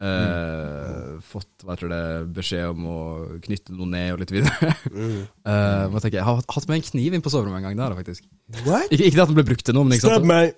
eh, 0.01 1.21
Fått 1.31 1.65
hva 1.65 1.75
heter 1.75 1.91
det, 1.93 2.05
beskjed 2.37 2.73
om 2.73 2.87
å 2.89 3.01
knytte 3.45 3.75
noe 3.77 3.89
ned 3.91 4.15
og 4.15 4.23
litt 4.23 4.33
videre. 4.33 4.73
mm. 4.89 5.21
uh, 5.51 5.99
tenker 6.01 6.19
jeg? 6.19 6.27
har 6.27 6.41
hatt 6.41 6.69
med 6.71 6.79
en 6.79 6.87
kniv 6.87 7.17
inn 7.17 7.25
på 7.25 7.33
soverommet 7.33 7.61
en 7.61 7.67
gang. 7.69 7.77
Jeg 7.77 8.01
faktisk. 8.01 8.23
What? 8.65 8.89
Ikke, 8.91 9.23
at 9.23 9.31
den 9.31 9.37
ble 9.39 9.47
brukt 9.51 9.65
til 9.67 9.77
noe, 9.77 9.85
men 9.87 9.95
ikke? 9.99 10.09
Stab 10.09 10.25
meg! 10.27 10.57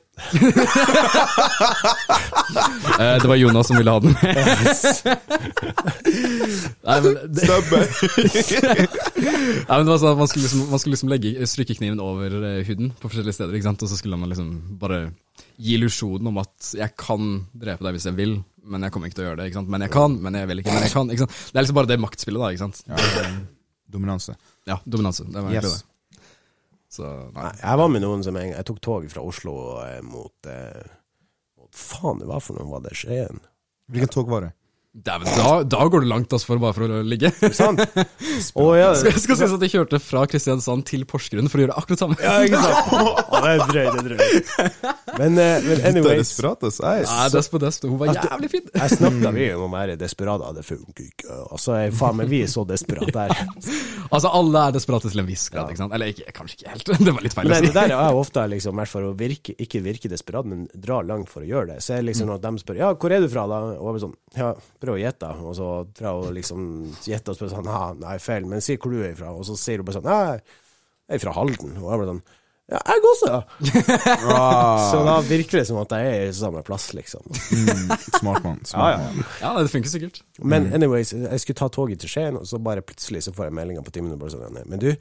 uh, 3.01 3.17
det 3.23 3.29
var 3.29 3.39
Jonas 3.41 3.67
som 3.71 3.81
ville 3.81 3.93
ha 3.93 3.99
den 4.05 4.13
med. 4.21 4.35
Nei, 6.83 6.99
men 7.03 7.13
det, 7.33 7.49
Nei, 9.67 9.77
men 9.77 9.85
det 9.87 9.93
var 9.93 10.01
sånn 10.03 10.13
at 10.13 10.21
man 10.21 10.31
skulle 10.31 10.47
liksom, 10.47 10.63
man 10.71 10.81
skulle 10.83 10.97
liksom 10.97 11.13
legge 11.13 11.51
strykekniven 11.51 12.01
over 12.05 12.29
huden 12.69 12.95
på 13.01 13.09
forskjellige 13.11 13.39
steder, 13.41 13.59
ikke 13.59 13.71
sant? 13.71 13.85
og 13.85 13.91
så 13.91 13.99
skulle 13.99 14.21
man 14.21 14.31
liksom 14.33 14.79
bare 14.81 14.99
gi 15.63 15.77
illusjonen 15.77 16.31
om 16.31 16.41
at 16.43 16.73
jeg 16.77 16.95
kan 16.99 17.23
drepe 17.53 17.85
deg 17.85 17.97
hvis 17.97 18.09
jeg 18.09 18.19
vil, 18.19 18.35
men 18.65 18.83
jeg 18.87 18.93
kommer 18.95 19.11
ikke 19.11 19.19
til 19.19 19.25
å 19.25 19.29
gjøre 19.31 19.41
det. 19.43 19.47
ikke 19.51 19.59
sant? 19.61 19.71
Men 19.75 19.85
jeg 19.87 19.93
kan, 19.95 20.17
men 20.23 20.37
jeg 20.39 20.49
vil 20.51 20.63
ikke, 20.63 20.73
men 20.77 20.85
jeg 20.87 20.93
kan. 20.95 21.11
ikke 21.11 21.25
sant? 21.27 21.39
Det 21.53 21.59
er 21.59 21.65
liksom 21.67 21.79
bare 21.81 21.91
det 21.91 21.99
maktspillet, 22.03 22.43
da. 22.43 22.51
ikke 22.55 22.63
sant? 22.67 22.83
Ja, 22.87 23.33
dominanse. 23.93 24.37
Ja, 24.71 24.77
dominanse. 24.85 25.25
Det 25.29 25.41
var 25.41 25.51
egentlig 25.51 25.73
Yes. 25.73 25.83
det. 25.83 25.89
Så 26.93 27.09
nei. 27.09 27.43
Nei, 27.47 27.53
jeg 27.63 27.79
var 27.81 27.89
med 27.89 28.03
noen 28.05 28.23
som 28.27 28.37
jeg, 28.37 28.51
jeg 28.53 28.65
tok 28.69 28.81
tog 28.85 29.07
fra 29.09 29.23
Oslo 29.25 29.55
eh, 29.81 30.01
mot, 30.05 30.49
eh, 30.53 30.83
mot 31.57 31.71
Faen, 31.73 32.19
det 32.21 32.27
var 32.29 32.43
for 32.45 32.59
noe? 32.59 32.69
Var 32.75 32.83
det 32.85 32.93
Skien? 33.01 33.41
Hvilket 33.93 34.13
tog 34.13 34.29
var 34.29 34.45
det? 34.47 34.51
Dæven, 34.93 35.25
da, 35.25 35.53
da 35.65 35.87
går 35.89 36.03
det 36.05 36.09
langt 36.11 36.35
altså, 36.37 36.51
for, 36.51 36.61
bare 36.61 36.75
for 36.77 36.85
å 36.85 36.99
ligge. 37.07 37.31
Sant? 37.57 37.81
Oh, 38.59 38.73
ja. 38.77 38.91
Skal, 38.97 39.15
skal 39.21 39.37
sies 39.39 39.53
at 39.55 39.63
jeg 39.65 39.73
kjørte 39.73 39.99
fra 40.03 40.25
Kristiansand 40.29 40.85
til 40.89 41.05
Porsgrunn 41.09 41.49
for 41.53 41.61
å 41.61 41.65
gjøre 41.65 41.77
akkurat 41.81 42.01
samme. 42.03 42.17
Ja, 42.21 42.35
ikke 42.45 42.61
sant? 42.61 42.91
Oh, 43.33 43.41
det 43.41 43.53
er 43.53 43.63
drøy, 43.71 43.87
det 43.87 44.03
er 44.03 44.09
drøy. 44.11 44.91
Men, 45.17 45.39
uh, 45.39 45.65
men 45.65 45.83
anyways, 45.89 46.33
er 46.43 47.07
Nei, 47.09 47.27
dess 47.33 47.49
på. 47.53 47.61
Hun 47.89 47.97
var 48.01 48.13
jævlig 48.13 48.51
fin. 48.53 48.69
jeg 48.77 48.95
snakka 48.99 49.33
mye 49.35 49.55
om 49.57 49.65
å 49.65 49.71
være 49.73 49.97
desperat, 50.01 50.45
det 50.57 50.65
funker 50.67 51.09
ikke. 51.09 51.39
Altså, 51.49 51.79
jeg- 51.81 51.95
faen, 51.97 52.19
men 52.21 52.29
vi 52.29 52.43
er 52.45 52.53
så 52.53 52.67
desperate 52.69 53.27
her. 53.27 53.33
Altså, 54.13 54.29
alle 54.29 54.61
er 54.69 54.75
desperate 54.75 55.09
til 55.09 55.23
en 55.23 55.25
viss 55.25 55.47
grad, 55.49 55.71
ikke 55.73 55.81
sant? 55.81 55.95
Eller 55.97 56.11
ikke, 56.13 56.33
kanskje 56.37 56.59
ikke 56.59 56.73
helt. 56.75 56.91
Det 57.07 57.15
var 57.17 57.25
litt 57.25 57.33
feil 57.33 57.49
Men 57.49 57.65
det 57.65 57.71
der 57.73 57.87
er 57.87 57.95
jeg 57.95 58.19
ofte 58.21 58.43
liksom, 58.53 58.77
hvert 58.77 58.91
for 58.91 59.07
å 59.09 59.13
virke, 59.17 59.55
ikke 59.65 59.81
virke 59.87 60.11
desperat, 60.13 60.45
men 60.51 60.67
dra 60.77 60.99
langt 61.07 61.31
for 61.33 61.41
å 61.41 61.49
gjøre 61.49 61.71
det. 61.71 61.79
Så 61.81 61.95
er 61.97 62.03
det 62.03 62.11
liksom 62.11 62.29
når 62.29 62.43
de 62.45 62.53
spør 62.61 62.83
ja, 62.83 62.91
hvor 62.93 63.15
er 63.17 63.25
du 63.25 63.31
fra, 63.33 63.47
da? 63.49 63.63
Og 63.79 63.89
jeg 63.89 63.97
blir 63.97 64.05
sånn, 64.05 64.15
ja, 64.37 64.51
prøv 64.83 64.99
å 64.99 65.01
gjette. 65.01 65.31
Og 65.47 65.57
så 65.59 65.71
prøver 65.97 66.29
hun 66.29 66.37
liksom 66.37 66.69
gjette 67.07 67.33
og 67.33 67.39
spørre 67.39 67.55
sånn, 67.55 67.73
ja, 67.73 67.83
nei, 68.03 68.19
feil, 68.23 68.47
men 68.51 68.65
si 68.65 68.77
hvor 68.77 68.95
du 68.95 69.03
er 69.07 69.17
fra. 69.19 69.33
Og 69.35 69.47
så 69.49 69.57
sier 69.59 69.81
du 69.81 69.87
bare 69.89 70.01
sånn, 70.01 70.11
ja, 70.11 70.37
jeg 71.09 71.19
er 71.19 71.25
fra 71.25 71.35
Halden. 71.37 71.77
Og 71.81 71.89
jeg 71.89 72.03
bare 72.03 72.11
sånn, 72.13 72.25
ja, 72.73 72.79
jeg 72.89 73.03
også. 73.05 73.33
Wow. 74.25 74.79
Så 74.93 75.01
da 75.05 75.17
virker 75.27 75.59
det 75.59 75.65
som 75.69 75.81
at 75.83 75.93
jeg 75.93 76.13
er 76.13 76.31
i 76.31 76.37
samme 76.37 76.63
plass, 76.65 76.93
liksom. 76.97 77.27
mm, 77.27 77.91
smart 78.21 78.47
mann. 78.47 78.63
Smart 78.65 79.03
mann. 79.03 79.27
Ja, 79.43 79.51
det 79.59 79.73
funker 79.73 79.93
sikkert. 79.93 80.23
Men 80.39 80.71
anyways, 80.73 81.13
jeg 81.13 81.43
skulle 81.43 81.59
ta 81.59 81.69
toget 81.75 82.01
til 82.01 82.13
Skien, 82.13 82.39
og 82.39 82.47
så 82.49 82.63
bare 82.63 82.85
plutselig 82.87 83.27
så 83.27 83.35
får 83.37 83.51
jeg 83.51 83.57
meldinga 83.59 83.85
på 83.85 83.93
timen 83.93 84.15
og 84.15 84.23
bare 84.23 84.35
sånn, 84.37 84.63
men 84.65 84.81
du, 84.81 84.93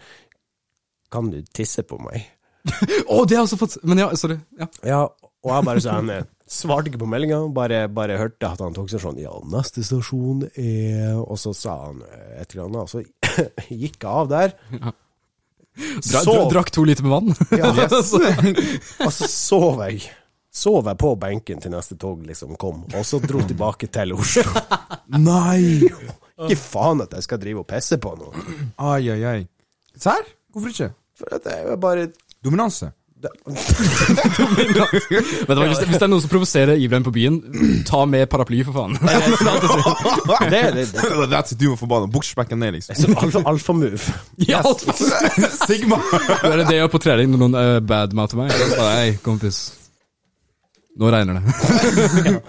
Kan 1.11 1.31
du 1.31 1.41
tisse 1.55 1.83
på 1.87 1.99
meg? 2.01 2.25
Å, 3.11 3.23
det 3.25 3.37
har 3.37 3.39
jeg 3.39 3.47
også 3.47 3.57
fått 3.57 3.79
Men 3.89 4.03
ja, 4.03 4.11
sorry. 4.19 4.37
Ja. 4.59 4.67
Ja, 4.85 4.99
og 5.41 5.49
jeg 5.55 5.65
bare 5.65 5.81
sånn 5.83 6.11
Svarte 6.51 6.91
ikke 6.91 6.99
på 6.99 7.07
meldinga, 7.07 7.37
bare, 7.55 7.85
bare 7.87 8.17
hørte 8.19 8.49
at 8.49 8.59
han 8.59 8.73
tok 8.75 8.89
seg 8.91 8.99
sånn 8.99 9.19
Ja, 9.21 9.31
neste 9.47 9.83
stasjon 9.87 10.41
er 10.51 11.13
Og 11.21 11.37
så 11.39 11.53
sa 11.55 11.77
han 11.85 12.01
et 12.41 12.51
eller 12.51 12.65
annet, 12.65 12.81
og 12.83 12.89
så 12.91 13.03
gikk 13.71 14.01
jeg 14.03 14.09
av 14.11 14.27
der. 14.27 14.55
Dra, 15.79 16.19
Sov. 16.25 16.49
drakk 16.51 16.71
to 16.75 16.83
liter 16.83 17.05
med 17.07 17.13
vann. 17.13 17.31
Ja, 17.61 17.69
og 19.05 19.13
så 19.15 19.29
sov 19.31 19.79
jeg. 19.87 20.01
Sov 20.51 20.89
jeg 20.91 20.99
på 20.99 21.13
benken 21.15 21.61
til 21.63 21.71
neste 21.71 21.95
tog 21.95 22.25
liksom 22.27 22.57
kom, 22.59 22.83
og 22.91 23.05
så 23.07 23.21
dro 23.23 23.39
tilbake 23.47 23.87
til 23.87 24.11
Oslo. 24.17 24.51
Nei! 25.15 25.87
Ikke 26.41 26.57
faen 26.59 27.05
at 27.05 27.15
jeg 27.15 27.23
skal 27.29 27.39
drive 27.39 27.63
og 27.63 27.69
pisse 27.71 27.95
på 28.03 28.11
noe. 28.19 28.43
Ai, 28.83 29.05
ai, 29.13 29.21
ai. 29.31 29.39
Serr? 29.95 30.27
Hvorfor 30.51 30.73
ikke? 30.75 30.89
For 31.21 31.37
at 31.39 31.47
jeg 31.47 31.79
bare 31.79 32.09
Dominanse. 32.43 32.91
Vet 34.57 35.47
det 35.47 35.55
var, 35.55 35.67
hvis, 35.67 35.77
det, 35.77 35.87
hvis 35.87 35.97
det 35.97 36.05
er 36.05 36.11
noen 36.11 36.23
som 36.23 36.31
provoserer 36.31 36.81
Ibrahim 36.81 37.05
på 37.05 37.13
byen, 37.15 37.35
ta 37.87 38.05
med 38.09 38.25
paraply, 38.31 38.61
for 38.67 38.73
faen. 38.75 38.93
Det 39.01 40.59
er 40.59 40.71
det. 40.75 40.85
det. 40.93 41.01
That's 41.31 41.53
it, 41.53 41.59
du 41.59 41.65
må 41.71 41.75
forbanna. 41.79 42.07
Buksspekken 42.11 42.57
ned, 42.61 42.71
liksom. 42.79 43.15
Alfa, 43.17 43.39
alfa 43.45 43.73
move. 43.77 44.01
Ja, 44.47 44.61
alfa. 44.65 44.91
Sigma! 45.67 45.97
Det 46.41 46.49
er 46.49 46.57
det 46.57 46.73
jeg 46.73 46.81
gjør 46.81 46.91
på 46.95 47.03
trening 47.03 47.27
når 47.31 47.39
noen 47.43 47.55
uh, 47.57 47.79
badmouter 47.85 48.37
meg. 48.39 48.47
Nei, 48.77 49.07
kompis. 49.23 49.57
Nå 50.99 51.11
regner 51.13 51.33
det. 51.39 51.43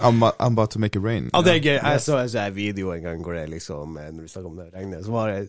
I'm, 0.01 0.23
I'm 0.23 0.53
about 0.53 0.71
to 0.71 0.79
make 0.79 0.99
it 0.99 1.03
rain. 1.03 1.29
Ja, 1.33 1.41
det 1.45 1.55
er 1.55 1.59
gøy. 1.63 1.77
Jeg 1.77 2.01
så 2.01 2.17
en 2.19 2.55
video 2.55 2.93
en 2.93 3.03
gang 3.03 3.23
hvor 3.23 3.33
det 3.37 3.49
liksom, 3.49 3.97
eh, 3.97 4.11
når 4.11 4.21
vi 4.21 4.27
snakker 4.33 4.49
om 4.49 4.57
det 4.57 4.67
regnet, 4.73 5.05
så 5.05 5.11
var 5.11 5.31
det 5.31 5.39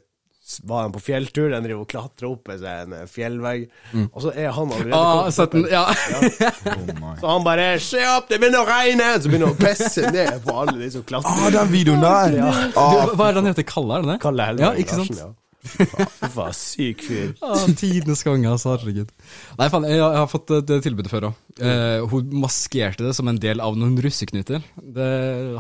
var 0.63 0.83
han 0.83 0.93
på 0.93 1.01
fjelltur, 1.01 1.49
den 1.51 1.65
driver 1.65 1.85
og 1.87 1.89
klatrer 1.89 2.29
opp 2.29 2.51
en 2.53 2.93
fjellvegg, 3.09 3.63
mm. 3.95 4.09
og 4.13 4.25
så 4.27 4.33
er 4.37 4.51
han 4.53 4.73
allerede 4.77 4.99
Ah, 4.99 5.31
den, 5.31 5.33
opp 5.33 5.55
ja. 5.73 5.85
Oh. 5.89 7.15
Så 7.21 7.31
han 7.31 7.45
bare 7.47 7.69
'Se 7.81 8.03
opp, 8.17 8.29
det 8.29 8.41
begynner 8.43 8.61
å 8.61 8.69
regne!' 8.69 9.09
Så 9.23 9.31
begynner 9.33 9.49
han 9.53 9.57
å 9.57 9.63
pisse 9.63 10.11
ned 10.11 10.43
på 10.45 10.57
alle 10.61 10.77
de 10.83 10.91
som 10.91 11.07
Ah, 11.25 11.49
den 11.51 11.73
videoen 11.73 12.05
der! 12.05 12.37
Ja. 12.43 12.51
Ah, 12.77 12.93
Du, 13.07 13.17
hva 13.17 13.29
er 13.31 13.33
det 13.33 13.43
han 13.43 13.51
heter? 13.53 13.67
Kalle, 13.73 13.97
er 13.97 14.05
det 14.05 14.13
det? 14.13 14.19
Kalle 14.27 14.51
Helveg 14.51 14.67
Ja, 14.67 14.73
ikke 14.85 14.99
sant? 15.01 15.11
Larsen, 15.17 15.35
faen, 15.65 16.55
syk 16.57 17.05
fyr. 17.05 17.33
Ah, 17.45 17.67
Tidenes 17.77 18.23
gang, 18.25 18.45
altså. 18.49 18.75
Herregud. 18.75 19.11
Nei, 19.59 19.69
faen, 19.73 19.87
jeg, 19.89 19.99
jeg 20.01 20.21
har 20.21 20.31
fått 20.31 20.53
eh, 20.55 20.63
det 20.67 20.81
tilbudet 20.85 21.13
før 21.13 21.29
òg. 21.31 21.41
Eh, 21.61 22.05
hun 22.11 22.33
maskerte 22.43 23.07
det 23.07 23.13
som 23.17 23.29
en 23.31 23.39
del 23.41 23.63
av 23.65 23.77
noen 23.79 23.95
russeknuter. 24.03 24.65
Det 24.75 25.09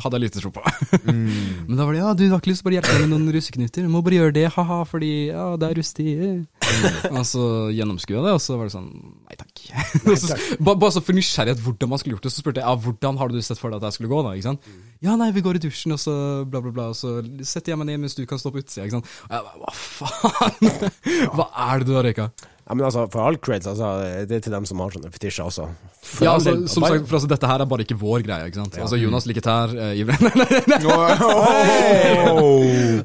hadde 0.02 0.18
jeg 0.18 0.24
lite 0.26 0.42
tro 0.42 0.52
på. 0.54 0.64
Men 1.06 1.76
da 1.76 1.86
var 1.86 1.94
det 1.94 2.02
ja, 2.02 2.14
du 2.18 2.24
har 2.32 2.42
ikke 2.42 2.52
lyst 2.52 2.64
til 2.64 2.66
å 2.66 2.70
bare 2.70 2.78
hjelpe 2.80 2.96
deg 2.96 3.04
med 3.04 3.12
noen 3.14 3.36
russeknuter. 3.36 3.86
Du 3.86 3.92
må 3.92 4.02
bare 4.04 4.20
gjøre 4.20 4.36
det, 4.36 4.46
ha-ha, 4.56 4.80
fordi 4.88 5.12
ja, 5.30 5.48
det 5.60 5.70
er 5.70 5.78
russetid. 5.80 6.24
og 7.10 7.22
så 7.28 7.44
gjennomskua 7.74 8.24
det, 8.24 8.34
og 8.34 8.42
så 8.42 8.58
var 8.58 8.68
det 8.68 8.74
sånn 8.74 8.90
nei 9.28 9.36
takk. 9.38 9.52
Nei, 9.70 10.16
takk. 10.24 10.42
bare, 10.58 10.78
bare 10.80 10.94
så 10.96 11.02
for 11.04 11.16
nysgjerrighet 11.16 11.62
hvordan 11.64 11.92
man 11.92 12.00
skulle 12.02 12.16
gjort 12.16 12.26
det, 12.26 12.32
så 12.34 12.42
spurte 12.42 12.62
jeg 12.62 12.68
ja, 12.68 12.74
hvordan 12.86 13.20
har 13.20 13.30
du 13.30 13.38
sett 13.44 13.60
for 13.60 13.72
deg 13.72 13.80
at 13.80 13.88
jeg 13.90 13.98
skulle 13.98 14.12
gå, 14.12 14.22
da? 14.26 14.34
ikke 14.34 14.48
sant? 14.50 14.68
Ja, 15.04 15.16
nei, 15.20 15.30
vi 15.36 15.44
går 15.44 15.58
i 15.58 15.62
dusjen, 15.62 15.94
og 15.94 16.00
så 16.00 16.14
bla, 16.48 16.62
bla, 16.64 16.72
bla, 16.74 16.88
og 16.94 16.98
så 16.98 17.18
setter 17.44 17.74
jeg 17.74 17.80
meg 17.80 17.90
ned 17.90 18.04
mens 18.04 18.16
du 18.16 18.24
kan 18.28 18.40
stå 18.40 18.52
på 18.54 18.62
utsida, 18.62 18.86
ikke 18.86 18.98
sant. 18.98 19.10
Og 19.28 19.34
jeg 19.36 19.46
bare, 19.46 19.60
hva 19.64 19.74
faen? 20.00 20.64
Hva 21.36 21.44
er 21.68 21.74
det 21.82 21.86
du 21.90 21.94
har 21.98 22.04
røyka? 22.08 22.26
Ja, 22.64 22.72
men 22.72 22.80
altså, 22.86 23.02
for 23.12 23.20
all 23.20 23.36
creds, 23.44 23.66
altså, 23.68 23.84
det 24.24 24.38
er 24.38 24.40
til 24.46 24.54
dem 24.54 24.64
som 24.64 24.80
har 24.80 24.88
sånne 24.94 25.10
fetisjer 25.12 25.44
også. 25.44 25.66
For 26.00 26.24
Ja, 26.24 26.32
altså, 26.38 26.54
del, 26.54 26.62
som 26.72 26.80
bare- 26.80 26.94
sagt, 26.96 27.04
for 27.10 27.16
altså, 27.18 27.28
dette 27.28 27.44
her 27.50 27.60
er 27.60 27.68
bare 27.68 27.84
ikke 27.84 27.98
vår 28.00 28.22
greie, 28.24 28.46
ikke 28.48 28.56
sant. 28.62 28.72
Ja. 28.78 28.86
Altså, 28.86 28.96
Jonas 29.02 29.26
liker 29.28 29.44
tær, 29.44 29.68
uh, 29.76 29.92
Ivren 29.92 30.24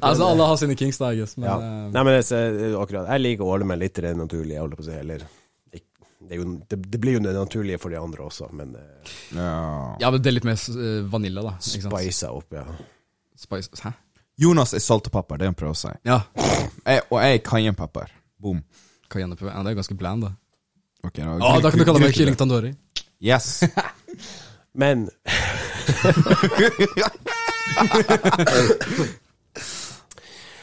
Altså, 0.00 0.22
alle 0.30 0.46
har 0.48 0.56
sine 0.62 0.72
kings, 0.80 0.96
da, 0.96 1.10
jeg 1.12 1.20
guess. 1.26 1.36
Men, 1.36 1.44
ja. 1.50 1.58
uh... 1.60 1.92
Nei, 1.92 2.02
men 2.08 2.16
det, 2.16 2.24
er 2.32 2.72
akkurat, 2.80 3.04
jeg 3.12 3.20
liker 3.26 3.44
å 3.44 3.52
holde 3.52 3.68
meg 3.68 3.76
litt 3.84 3.92
til 3.98 4.04
det 4.08 4.14
naturlige, 4.16 4.56
jeg 4.56 4.64
holder 4.64 4.80
på 4.80 4.84
å 4.86 4.88
si, 4.88 4.96
eller 4.96 5.20
det, 5.76 5.82
er 6.30 6.36
jo, 6.40 6.44
det, 6.70 6.76
det 6.94 6.98
blir 7.02 7.18
jo 7.18 7.22
det 7.28 7.34
naturlige 7.36 7.76
for 7.82 7.92
de 7.92 7.98
andre 8.00 8.24
også, 8.30 8.48
men 8.56 8.72
uh, 8.80 8.84
Ja. 9.36 9.52
ja, 10.06 10.08
men 10.08 10.16
det 10.24 10.28
er 10.32 10.36
litt 10.38 10.48
mer 10.48 10.56
uh, 10.56 11.04
vanilla, 11.12 11.44
da. 11.50 11.52
Ikke 11.60 11.84
sant? 11.84 11.92
spice 11.92 12.32
opp, 12.32 12.48
ja. 12.56 12.64
Spice. 13.40 13.72
Hæ? 13.84 13.92
Jonas 14.40 14.72
er 14.76 14.80
salt 14.84 15.08
og 15.10 15.12
pepper, 15.14 15.40
det 15.40 15.50
han 15.50 15.56
prøver 15.58 15.76
å 15.76 15.80
si. 15.80 15.90
Ja. 16.08 16.20
Jeg, 16.86 17.02
og 17.10 17.18
jeg 17.20 17.38
er 17.38 17.42
cayennepepper. 17.44 18.12
Boom. 18.40 18.62
Cayennepepper. 19.12 19.52
Ja, 19.52 19.64
det 19.66 19.74
er 19.74 19.80
ganske 19.82 19.96
bland, 20.00 20.24
da. 20.24 20.30
Ok, 21.04 21.16
da, 21.20 21.34
Å, 21.36 21.58
da 21.60 21.72
kan 21.72 21.80
du 21.80 21.84
kalle 21.88 22.00
meg 22.02 22.16
kylling 22.16 22.36
tandori. 22.40 22.72
Yes. 23.20 23.60
Men 24.80 25.08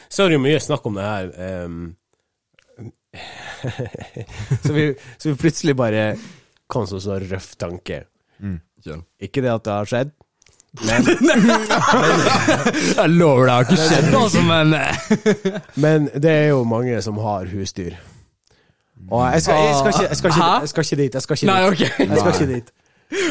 Så 0.08 0.24
er 0.24 0.30
det 0.30 0.38
jo 0.38 0.42
mye 0.42 0.60
snakk 0.62 0.86
om 0.88 0.96
det 0.98 1.04
her 1.06 1.28
um, 1.68 1.78
så, 4.64 4.72
vi, 4.72 4.84
så 5.18 5.30
vi 5.30 5.36
plutselig 5.40 5.74
bare 5.78 6.02
kom 6.70 6.86
så 6.88 7.00
så 7.02 7.18
røff 7.22 7.52
tanke. 7.60 8.02
Mm, 8.38 8.58
Ikke 9.24 9.42
det 9.42 9.50
at 9.52 9.64
det 9.66 9.74
har 9.74 9.88
skjedd, 9.90 10.12
men, 10.84 11.06
Jeg 12.98 13.10
lover, 13.10 13.44
det 13.44 13.52
har 13.54 13.64
ikke 13.64 13.76
skjedd, 13.80 14.14
altså, 14.14 14.42
men 14.42 14.74
men 15.76 16.08
det 16.22 16.30
er 16.32 16.46
jo 16.52 16.62
mange 16.68 17.00
som 17.02 17.18
har 17.24 17.48
husdyr. 17.52 17.96
Og 19.10 19.22
jeg 19.32 19.42
skal, 19.42 19.54
jeg 19.54 19.74
skal, 19.78 19.88
ikke, 19.94 20.08
jeg 20.08 20.16
skal, 20.16 20.30
ikke, 20.30 20.60
jeg 20.60 20.68
skal 20.68 20.84
ikke 20.84 20.96
dit. 21.02 21.14
Jeg 21.14 21.22
skal 21.22 21.36
ikke 21.38 21.46
Nei, 21.46 21.60
dit. 21.62 21.68
ok. 21.70 21.80
Jeg 21.98 22.18
skal 22.18 22.32
ikke 22.34 22.54
dit. 22.54 22.72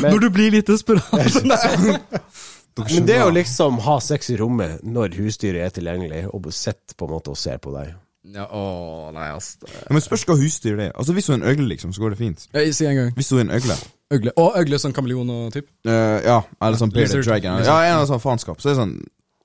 Men, 0.02 0.12
Når 0.12 0.20
du 0.24 0.30
blir 0.34 0.50
litt 0.56 0.68
desperat 0.72 1.12
men 2.94 3.06
det 3.10 3.18
å 3.26 3.30
liksom 3.34 3.78
ha 3.86 4.00
sex 4.02 4.32
i 4.34 4.38
rommet 4.40 4.82
når 4.86 5.14
husdyret 5.20 5.62
er 5.68 5.74
tilgjengelig, 5.76 6.24
og 6.34 6.48
sitter 6.54 6.98
på 6.98 7.06
en 7.08 7.14
måte 7.14 7.30
og 7.34 7.38
ser 7.38 7.58
på 7.62 7.74
deg 7.76 7.94
Ja, 8.34 8.48
å, 8.50 9.12
nei, 9.14 9.28
ass. 9.36 9.56
det- 9.62 9.70
Ja, 9.74 9.86
Men 9.94 10.02
spørs 10.02 10.26
hva 10.26 10.36
husdyr 10.38 10.76
det 10.78 10.86
er. 10.90 10.92
Altså 10.98 11.14
Hvis 11.14 11.26
du 11.30 11.32
er 11.34 11.38
en 11.40 11.46
øgle, 11.52 11.68
liksom, 11.70 11.94
så 11.94 12.02
går 12.02 12.10
det 12.16 12.18
fint. 12.18 12.48
Si 12.74 12.86
en 12.90 12.96
gang. 12.96 13.12
Hvis 13.16 13.30
du 13.30 13.38
er 13.38 13.42
en 13.46 13.54
øgle 13.54 13.78
Øgle. 14.14 14.32
Og 14.40 14.56
øgle 14.62 14.80
sånn 14.80 14.96
kameleon 14.96 15.32
og 15.34 15.50
typ. 15.56 15.68
Uh, 15.88 16.20
Ja, 16.24 16.40
eller 16.64 16.80
sånn 16.80 16.94
bearded 16.96 17.26
dragon. 17.28 17.60
Ja, 17.68 17.82
en 17.90 18.00
av 18.00 18.08
sånn 18.10 18.24
faenskap. 18.24 18.62
Så 18.64 18.72
er 18.72 18.76
det 18.76 18.80
sånn 18.80 18.96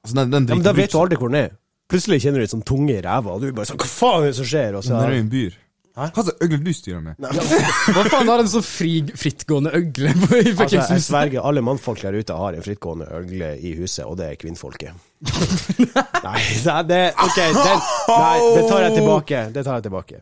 altså, 0.04 0.14
den, 0.20 0.30
den 0.36 0.46
Ja, 0.52 0.54
men 0.54 0.66
Da 0.66 0.76
vet 0.76 0.94
du 0.94 1.00
aldri 1.00 1.18
hvor 1.18 1.32
den 1.32 1.40
er. 1.46 1.50
Plutselig 1.90 2.22
kjenner 2.22 2.40
du 2.40 2.46
litt 2.46 2.54
sånn 2.54 2.64
tunge 2.64 2.94
i 2.94 3.02
ræva, 3.04 3.34
og 3.34 3.42
du 3.42 3.50
er 3.50 3.56
bare 3.56 3.68
sånn 3.68 3.80
Hva 3.82 3.90
faen 3.90 4.22
er 4.22 4.30
det 4.30 4.38
som 4.38 4.48
skjer? 4.48 4.78
Og 4.78 4.86
så, 4.86 4.94
Den 4.94 5.02
er 5.02 5.18
jo 5.18 5.24
en 5.24 5.32
byr. 5.34 5.58
Hæ? 5.92 6.06
Hva 6.08 6.22
slags 6.24 6.38
øgle 6.46 6.58
du 6.64 6.70
styrer 6.72 7.02
med? 7.04 7.18
Hva 7.94 8.04
faen 8.08 8.30
har 8.32 8.40
en 8.40 8.48
sånn 8.48 8.64
fri, 8.64 8.92
frittgående 9.18 9.74
øgle 9.76 10.14
på 10.22 10.38
i 10.38 10.54
altså, 10.54 10.78
jeg 10.94 11.04
sverger, 11.04 11.42
alle 11.44 11.60
mannfolk 11.66 12.00
der 12.06 12.16
ute 12.16 12.38
har 12.38 12.56
en 12.56 12.64
frittgående 12.64 13.10
øgle 13.18 13.50
i 13.60 13.74
huset, 13.76 14.06
og 14.06 14.16
det 14.22 14.30
er 14.30 14.38
kvinnfolket. 14.40 14.96
nei, 16.28 16.40
det, 16.64 16.78
det 16.88 17.02
Ok, 17.12 17.36
den, 17.36 17.84
nei, 18.08 18.38
det 18.56 18.64
tar 18.70 18.86
jeg 18.86 18.96
tilbake. 18.96 19.44
Det 19.52 19.66
tar 19.68 19.82
jeg 19.82 19.90
tilbake. 19.90 20.16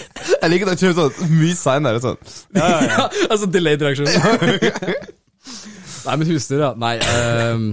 Jeg 0.30 0.50
liker 0.52 0.70
at 0.70 0.78
det 0.80 0.92
kommer 0.94 1.10
sånn 1.14 1.34
mye 1.38 1.56
seinere. 1.58 2.00
Sånn. 2.04 2.20
Ja, 2.56 2.68
ja, 2.68 2.84
ja. 2.90 3.08
altså 3.32 3.48
delayed 3.52 3.82
reaction. 3.84 4.08
Nei, 6.04 6.14
men 6.20 6.28
husdyr, 6.28 6.60
ja. 6.66 6.70
Nei 6.76 6.94
ehm, 7.00 7.66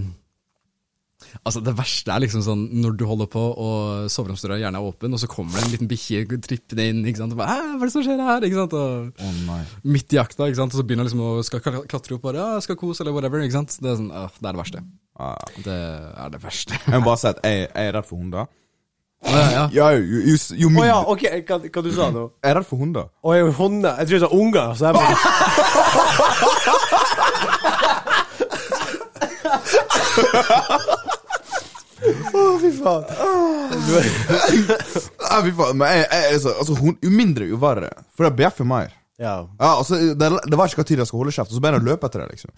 Altså, 1.42 1.62
det 1.64 1.72
verste 1.74 2.12
er 2.14 2.22
liksom 2.22 2.44
sånn 2.46 2.64
når 2.84 2.98
du 3.00 3.04
holder 3.10 3.28
på 3.32 3.42
og 3.42 4.10
soveromsdøra 4.14 4.60
gjerne 4.62 4.78
er 4.78 4.86
åpen, 4.92 5.16
og 5.16 5.22
så 5.24 5.30
kommer 5.32 5.56
det 5.58 5.64
en 5.64 5.72
liten 5.74 5.90
bikkje 5.90 6.38
trippende 6.44 6.86
inn, 6.92 7.00
ikke 7.08 7.22
sant, 7.24 7.34
og 7.34 7.40
bare, 7.40 7.56
Hæ, 7.56 7.72
hva 7.72 7.80
er 7.80 7.90
det 7.90 7.94
som 7.96 8.04
skjer 8.06 8.22
her? 8.28 8.46
Ikke 8.46 8.60
sant, 8.60 8.76
og 8.78 9.24
Å 9.26 9.32
nei. 9.48 9.58
midt 9.96 10.14
i 10.14 10.20
jakta, 10.20 10.50
ikke 10.52 10.60
sant, 10.60 10.76
og 10.76 10.82
så 10.84 10.86
begynner 10.86 11.08
liksom 11.08 11.24
å 11.26 11.32
skal 11.48 11.64
klatre 11.66 12.18
opp, 12.20 12.22
bare, 12.28 12.44
ja, 12.44 12.62
skal 12.62 12.78
kose, 12.78 13.02
eller 13.02 13.16
whatever, 13.16 13.42
ikke 13.42 13.58
sant. 13.58 13.74
Det 13.82 13.90
er 13.90 13.98
sånn, 14.04 14.12
åh, 14.14 14.28
det 14.38 14.52
er 14.52 14.54
det 14.60 14.62
verste. 14.62 14.84
Ah, 15.18 15.58
Det 15.66 15.80
er 16.28 16.36
det 16.36 16.44
verste. 16.46 16.78
jeg 16.86 17.00
må 17.00 17.08
bare 17.10 17.22
si 17.24 17.32
at 17.32 17.42
jeg, 17.48 17.64
jeg 17.72 17.90
er 17.90 17.96
redd 17.98 18.10
for 18.12 18.22
hunder. 18.22 18.52
Ja, 19.22 19.42
ja. 19.52 19.70
Ja, 19.72 19.88
jo, 19.94 20.22
jo, 20.58 20.70
Å 20.82 20.86
ja, 20.88 20.98
ok, 21.14 21.24
hva, 21.48 21.60
hva 21.62 21.82
du 21.86 21.92
sa 21.94 22.08
nå? 22.14 22.24
Jeg 22.42 22.50
er 22.52 22.56
redd 22.58 22.68
for 22.68 22.82
hunder. 22.82 23.06
Å, 23.22 23.36
jeg 23.38 23.46
er 23.46 23.52
hunder. 23.60 23.94
Jeg 24.02 24.08
tror 24.10 24.18
du 24.18 24.24
sa 24.26 24.32
unger. 24.34 24.68
Så 24.76 24.84
jeg 24.86 24.94
bare 24.98 25.02
Å, 32.32 32.44
fy 32.62 32.72
faen. 32.80 33.04
Ja, 35.22 35.38
fy 35.46 35.52
faen, 35.54 35.78
men 35.78 35.92
jeg, 35.94 36.06
jeg, 36.08 36.34
altså, 36.36 36.54
altså, 36.64 36.78
hun, 36.80 36.96
Jo 37.04 37.12
mindre, 37.14 37.48
jo 37.52 37.60
verre. 37.62 37.92
For 38.18 38.26
det 38.28 38.34
bjeffer 38.40 38.68
mer. 38.68 38.90
Ja. 39.22 39.36
Ja, 39.62 39.76
altså, 39.78 40.00
det, 40.18 40.32
det 40.50 40.58
var 40.58 40.72
ikke 40.72 40.82
hva 40.82 40.88
tid 40.90 41.02
jeg 41.04 41.10
skal 41.12 41.22
holde 41.22 41.36
kjeft, 41.36 41.52
og 41.52 41.58
så 41.58 41.62
begynner 41.62 41.78
jeg 41.82 41.86
å 41.86 41.92
løpe 41.92 42.10
etter 42.10 42.24
det, 42.24 42.30
liksom. 42.34 42.52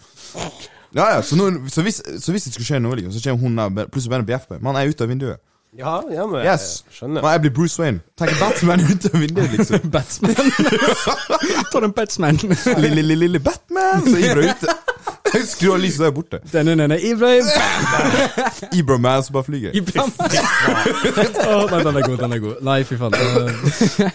Ja, 0.94 1.08
ja, 1.16 1.20
Så, 1.26 1.36
nå, 1.36 1.50
så, 1.74 1.82
hvis, 1.84 1.98
så 2.22 2.32
hvis 2.32 2.46
det 2.48 2.54
skulle 2.54 2.68
skje 2.70 2.80
noe, 2.80 2.96
liksom, 2.96 3.12
så 3.12 3.24
kommer 3.26 3.44
hun 3.50 3.58
der, 3.76 3.90
plutselig 3.90 4.14
begynner 4.14 4.24
å 4.28 4.30
bjeffe. 4.32 4.60
han 4.64 4.78
er 4.80 4.88
ute 4.94 5.04
av 5.04 5.12
vinduet. 5.12 5.42
Ja, 5.76 6.02
ja, 6.10 6.24
men 6.30 6.44
Yes. 6.46 6.84
jeg 6.86 6.94
skjønner. 6.98 7.22
Nei, 7.24 7.30
jeg 7.34 7.40
blir 7.44 7.52
Bruce 7.56 7.80
Wayne. 7.82 8.00
Tenk 8.20 8.36
Batman 8.38 8.80
ut 8.92 9.06
av 9.08 9.14
vinduet, 9.18 9.54
liksom. 9.58 9.88
Batsman. 9.94 10.34
Ta 11.72 11.80
den 11.82 11.92
batsman. 11.96 12.38
Lille, 12.38 12.90
lille, 13.02 13.16
lille 13.24 13.40
Batman! 13.42 14.04
Så 14.06 14.18
Ibra 14.22 14.44
er 14.44 14.54
ute. 14.54 14.76
Skru 15.50 15.72
av 15.74 15.80
lyset, 15.82 15.96
så 15.98 16.04
er 16.04 16.10
jeg 16.12 16.14
borte. 16.14 16.38
Denne, 16.52 16.76
denne, 16.78 16.98
Ibrahim. 17.02 17.48
Ibra 18.78 18.98
Man 19.02 19.24
som 19.26 19.34
bare 19.34 19.48
flyger. 19.48 19.74
Ibrahim. 19.74 20.12
Åh, 20.14 21.64
nei, 21.72 21.80
den 21.88 21.98
er 21.98 22.06
god, 22.06 22.18
den 22.22 22.36
er 22.38 22.42
god. 22.44 22.62
Nei, 22.70 22.78
fy 22.86 22.98
faen. 23.00 23.18
Eh, 23.18 24.10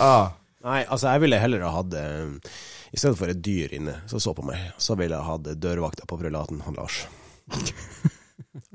Ah. 0.00 0.30
Nei, 0.64 0.80
altså, 0.86 1.10
jeg 1.12 1.20
ville 1.26 1.38
heller 1.42 1.64
ha 1.66 1.72
hatt 1.74 1.94
eh, 1.98 2.52
I 2.94 2.98
stedet 3.00 3.18
for 3.18 3.28
et 3.32 3.40
dyr 3.44 3.72
inne 3.76 3.96
som 4.08 4.20
så 4.22 4.32
på 4.36 4.44
meg, 4.46 4.60
så 4.80 4.94
ville 4.96 5.16
jeg 5.18 5.26
hatt 5.28 5.48
dørvakta 5.60 6.06
på 6.08 6.16
prelaten, 6.20 6.60
han 6.64 6.76
Lars. 6.78 7.02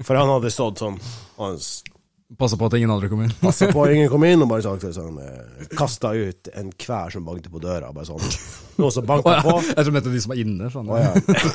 For 0.05 0.17
han 0.19 0.29
hadde 0.35 0.51
stått 0.53 0.81
sånn, 0.83 0.97
og 1.37 1.43
han 1.47 1.57
s- 1.61 1.81
Passe 2.35 2.57
på 2.59 2.67
at 2.67 2.73
ingen 2.75 2.91
andre 2.91 3.07
kom 3.07 3.21
inn. 3.23 3.31
Passa 3.39 3.69
på 3.71 3.83
at 3.85 3.93
ingen 3.95 4.09
kom 4.11 4.25
inn, 4.27 4.41
og 4.43 4.49
bare 4.51 4.63
sånn, 4.65 4.81
sånn 4.91 5.19
eh, 5.23 5.67
kasta 5.79 6.09
ut 6.11 6.49
enhver 6.59 7.13
som 7.13 7.23
banket 7.23 7.47
på 7.53 7.61
døra. 7.63 7.93
Bare 7.95 8.03
sånn. 8.09 8.19
Noen 8.81 8.91
som 8.91 9.05
banka 9.07 9.37
på. 9.45 9.53
Jeg 9.69 9.77
tror 9.77 9.93
mente 9.95 10.11
de 10.11 10.23
som 10.25 10.33
er 10.35 10.41
inne. 10.41 10.67
Sånn. 10.73 10.89
Å, 10.91 10.97
ja. 10.99 11.13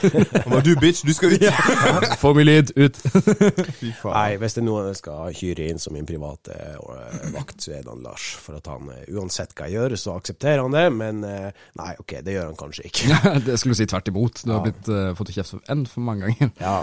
Du 0.64 0.70
bitch, 0.80 1.02
du 1.04 1.10
skal 1.12 1.34
ut! 1.34 1.44
Få 2.22 2.30
meg 2.38 2.46
lyd, 2.48 2.72
ut! 2.78 2.96
Fy 3.02 3.90
faen. 3.98 4.14
Nei, 4.14 4.38
hvis 4.40 4.56
det 4.56 4.62
er 4.62 4.66
noen 4.70 4.88
jeg 4.88 5.00
skal 5.02 5.36
hyre 5.42 5.66
inn 5.74 5.82
som 5.82 5.92
min 5.92 6.08
private 6.08 6.56
eh, 6.56 7.26
vakt, 7.34 7.58
så 7.60 7.74
er 7.76 7.82
det 7.84 7.92
han 7.92 8.00
Lars. 8.06 8.30
For 8.40 8.56
at 8.56 8.70
han, 8.72 8.88
eh, 8.94 9.02
uansett 9.12 9.52
hva 9.58 9.68
jeg 9.68 9.76
gjør, 9.76 9.96
så 10.00 10.14
aksepterer 10.16 10.64
han 10.64 10.72
det. 10.72 10.86
Men 10.96 11.20
nei, 11.20 11.90
ok, 12.00 12.14
det 12.24 12.38
gjør 12.38 12.48
han 12.48 12.56
kanskje 12.62 12.86
ikke. 12.88 13.34
Det 13.44 13.58
skulle 13.60 13.76
si 13.76 13.88
tvert 13.92 14.08
imot. 14.08 14.40
Du 14.46 14.54
har 14.54 14.64
blitt 14.64 14.88
uh, 14.88 15.12
fått 15.18 15.34
kjeft 15.36 15.52
for 15.52 15.74
enn 15.74 15.84
for 15.90 16.06
mange 16.06 16.30
ganger. 16.30 16.54
Ja, 16.62 16.78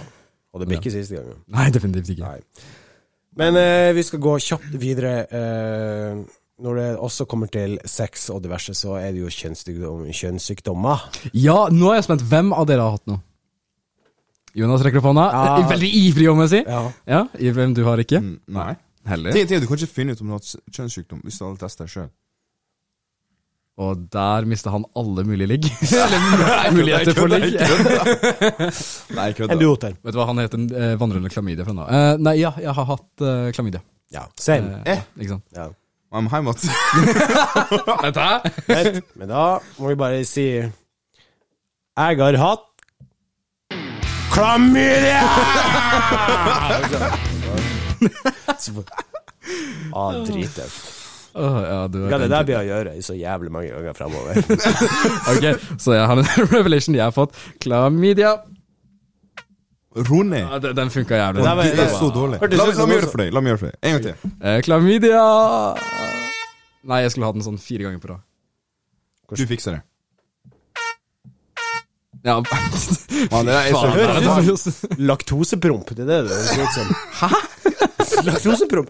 Og 0.54 0.62
det 0.62 0.70
blir 0.70 0.78
ikke 0.78 0.94
siste 0.94 1.18
gangen. 1.18 1.42
Nei, 1.50 1.72
definitivt 1.74 2.14
ikke. 2.14 2.30
Nei. 2.30 2.78
Men 3.40 3.56
eh, 3.60 3.94
vi 3.96 4.04
skal 4.04 4.22
gå 4.24 4.36
kjapt 4.44 4.76
videre. 4.82 5.14
Eh, 5.32 6.20
når 6.60 6.76
det 6.76 6.88
også 7.00 7.24
kommer 7.30 7.48
til 7.52 7.78
sex 7.88 8.28
og 8.34 8.42
diverse, 8.44 8.74
så 8.76 8.98
er 9.00 9.14
det 9.16 9.22
jo 9.22 9.32
kjønnssykdom, 9.32 10.10
kjønnssykdommer. 10.12 11.06
Ja, 11.32 11.70
nå 11.72 11.94
er 11.94 12.02
jeg 12.02 12.10
spent. 12.10 12.26
Hvem 12.28 12.52
av 12.52 12.68
dere 12.68 12.84
har 12.84 12.98
hatt 12.98 13.08
noe? 13.08 13.24
Jonas 14.60 14.84
rekker 14.84 15.00
opp 15.00 15.08
hånda. 15.12 15.26
Ja. 15.32 15.56
Veldig 15.70 15.90
ivrig, 16.02 16.28
om 16.32 16.42
jeg 16.44 16.52
sier. 16.56 16.68
Ja. 16.68 17.24
Ja, 17.40 17.52
Hvem 17.56 17.76
du 17.78 17.84
har 17.88 18.02
ikke? 18.02 18.20
Mm, 18.24 18.40
Nei. 18.58 18.74
Heller. 19.08 19.32
Det, 19.34 19.46
det, 19.50 19.62
du 19.64 19.70
kan 19.70 19.80
ikke 19.80 19.94
finne 20.02 20.14
ut 20.14 20.22
om 20.22 20.28
du 20.28 20.36
har 20.36 20.42
hatt 20.42 20.76
kjønnssykdom 20.76 21.22
hvis 21.24 21.38
du 21.40 21.46
har 21.46 21.56
testa 21.62 21.86
deg 21.86 21.94
sjøl. 21.94 22.10
Og 23.80 24.02
der 24.12 24.48
mista 24.50 24.74
han 24.74 24.84
alle 25.00 25.24
mulige 25.24 25.48
ligg. 25.54 25.68
Eller 26.04 26.72
muligheter 26.76 27.16
for 27.16 27.32
ligg. 27.32 27.56
Nei, 29.20 29.30
du, 29.38 29.68
Otter? 29.72 29.96
Vet 30.04 30.16
du 30.16 30.20
hva, 30.20 30.26
han 30.28 30.42
heter 30.44 30.66
Eh, 30.80 30.96
vandrende 31.00 31.32
klamydia 31.32 31.64
fra 31.68 31.76
nå. 31.78 31.86
Eh, 31.88 32.16
nei, 32.20 32.36
ja, 32.42 32.52
jeg 32.60 32.74
har 32.76 32.90
hatt 32.92 33.24
eh, 33.24 33.52
klamydia. 33.56 33.80
Ja, 34.12 34.26
same. 34.40 34.82
Eh, 34.90 35.06
ikke 35.20 35.38
sant? 35.38 35.46
Ja. 35.56 35.70
I'm 36.12 36.28
high, 36.28 36.42
Mats. 36.42 36.66
Vent, 38.04 38.18
hæ? 38.18 39.02
Men 39.16 39.30
da 39.30 39.44
må 39.78 39.92
vi 39.92 39.96
bare 40.00 40.24
si 40.26 40.48
Jeg 40.58 40.72
har 41.96 42.38
hatt 42.42 42.66
Klamydia! 44.34 45.22
ah, 49.94 50.14
drittøft. 50.26 50.99
Åh, 51.36 51.58
ja, 51.64 51.82
du 51.88 51.98
Hva 52.08 52.18
er 52.18 52.24
det 52.26 52.30
der 52.32 52.46
blir 52.48 52.58
å 52.58 52.64
gjøre 52.66 52.94
i 52.98 53.02
så 53.06 53.14
jævlig 53.18 53.52
mange 53.54 53.70
ganger 53.74 53.98
fremover? 53.98 54.40
Ok, 55.34 55.46
så 55.78 55.94
jeg 55.98 56.08
har 56.10 56.22
en 56.22 56.30
revelation 56.56 56.96
jeg 56.98 57.04
har 57.06 57.14
fått. 57.16 57.38
Klamydia. 57.62 58.32
Rune. 60.10 60.40
Ja, 60.42 60.60
den, 60.64 60.76
den 60.78 60.90
funka 60.94 61.18
jævlig. 61.18 61.44
Det 61.44 61.84
er 61.86 61.94
så 61.98 62.10
dårlig. 62.14 62.40
La, 62.42 62.66
la 62.66 62.86
meg 62.88 62.96
gjøre 62.98 63.06
det 63.06 63.12
for 63.14 63.22
deg. 63.24 63.32
La 63.36 63.44
meg 63.44 63.54
gjøre 63.54 63.60
det 63.60 63.66
for 63.66 63.70
deg. 63.74 63.80
En 63.84 63.96
gang 63.96 64.04
til. 64.08 64.34
Eh, 64.42 64.58
klamydia 64.66 65.22
Nei, 66.90 67.02
jeg 67.04 67.12
skulle 67.14 67.28
hatt 67.30 67.38
den 67.38 67.46
sånn 67.46 67.58
fire 67.62 67.86
ganger 67.86 68.02
på 68.04 68.12
rad. 68.14 68.22
Du 69.36 69.46
fikser 69.50 69.78
det. 69.78 69.82
Ja, 72.26 72.36
Man, 72.40 73.46
det 73.48 73.54
er 73.56 73.70
faen. 73.72 73.94
høres 73.96 74.66
det 74.66 74.74
ut 74.74 74.90
var 74.92 75.06
Laktosepromp, 75.12 75.94
det 75.96 76.04
er 76.04 76.10
det 76.10 76.18
det 76.28 76.36
høres 76.36 76.58
ut 76.60 76.74
som. 76.76 76.88
Hæ? 77.22 77.30
Laktosepromp? 78.28 78.90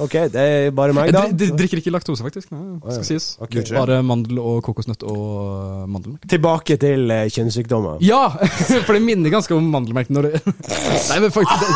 Ok, 0.00 0.14
det 0.32 0.40
er 0.40 0.70
bare 0.72 0.94
meg, 0.96 1.10
da. 1.12 1.26
dri- 1.28 1.50
drikker 1.58 1.82
ikke 1.82 1.92
laktose, 1.92 2.24
faktisk. 2.24 2.48
Nei, 2.54 2.78
skal 2.94 3.04
sies. 3.04 3.26
Ok. 3.42 3.52
Gjør 3.58 3.66
ikke 3.66 3.74
det? 3.74 3.80
Bare 3.82 3.98
mandel 4.06 4.40
og 4.40 4.62
kokosnøtt 4.64 5.04
og 5.04 5.20
uh, 5.20 5.84
mandelmelk. 5.90 6.24
Tilbake 6.30 6.78
til 6.80 7.10
eh, 7.12 7.26
kjønnssykdommer. 7.34 8.00
Ja! 8.06 8.22
For 8.86 8.96
det 8.96 9.02
minner 9.04 9.34
ganske 9.34 9.52
om 9.58 9.68
mandelmelk 9.74 10.08
når 10.14 10.30
det 10.30 10.42
Nei, 10.46 11.20
men 11.20 11.30
faktisk 11.34 11.68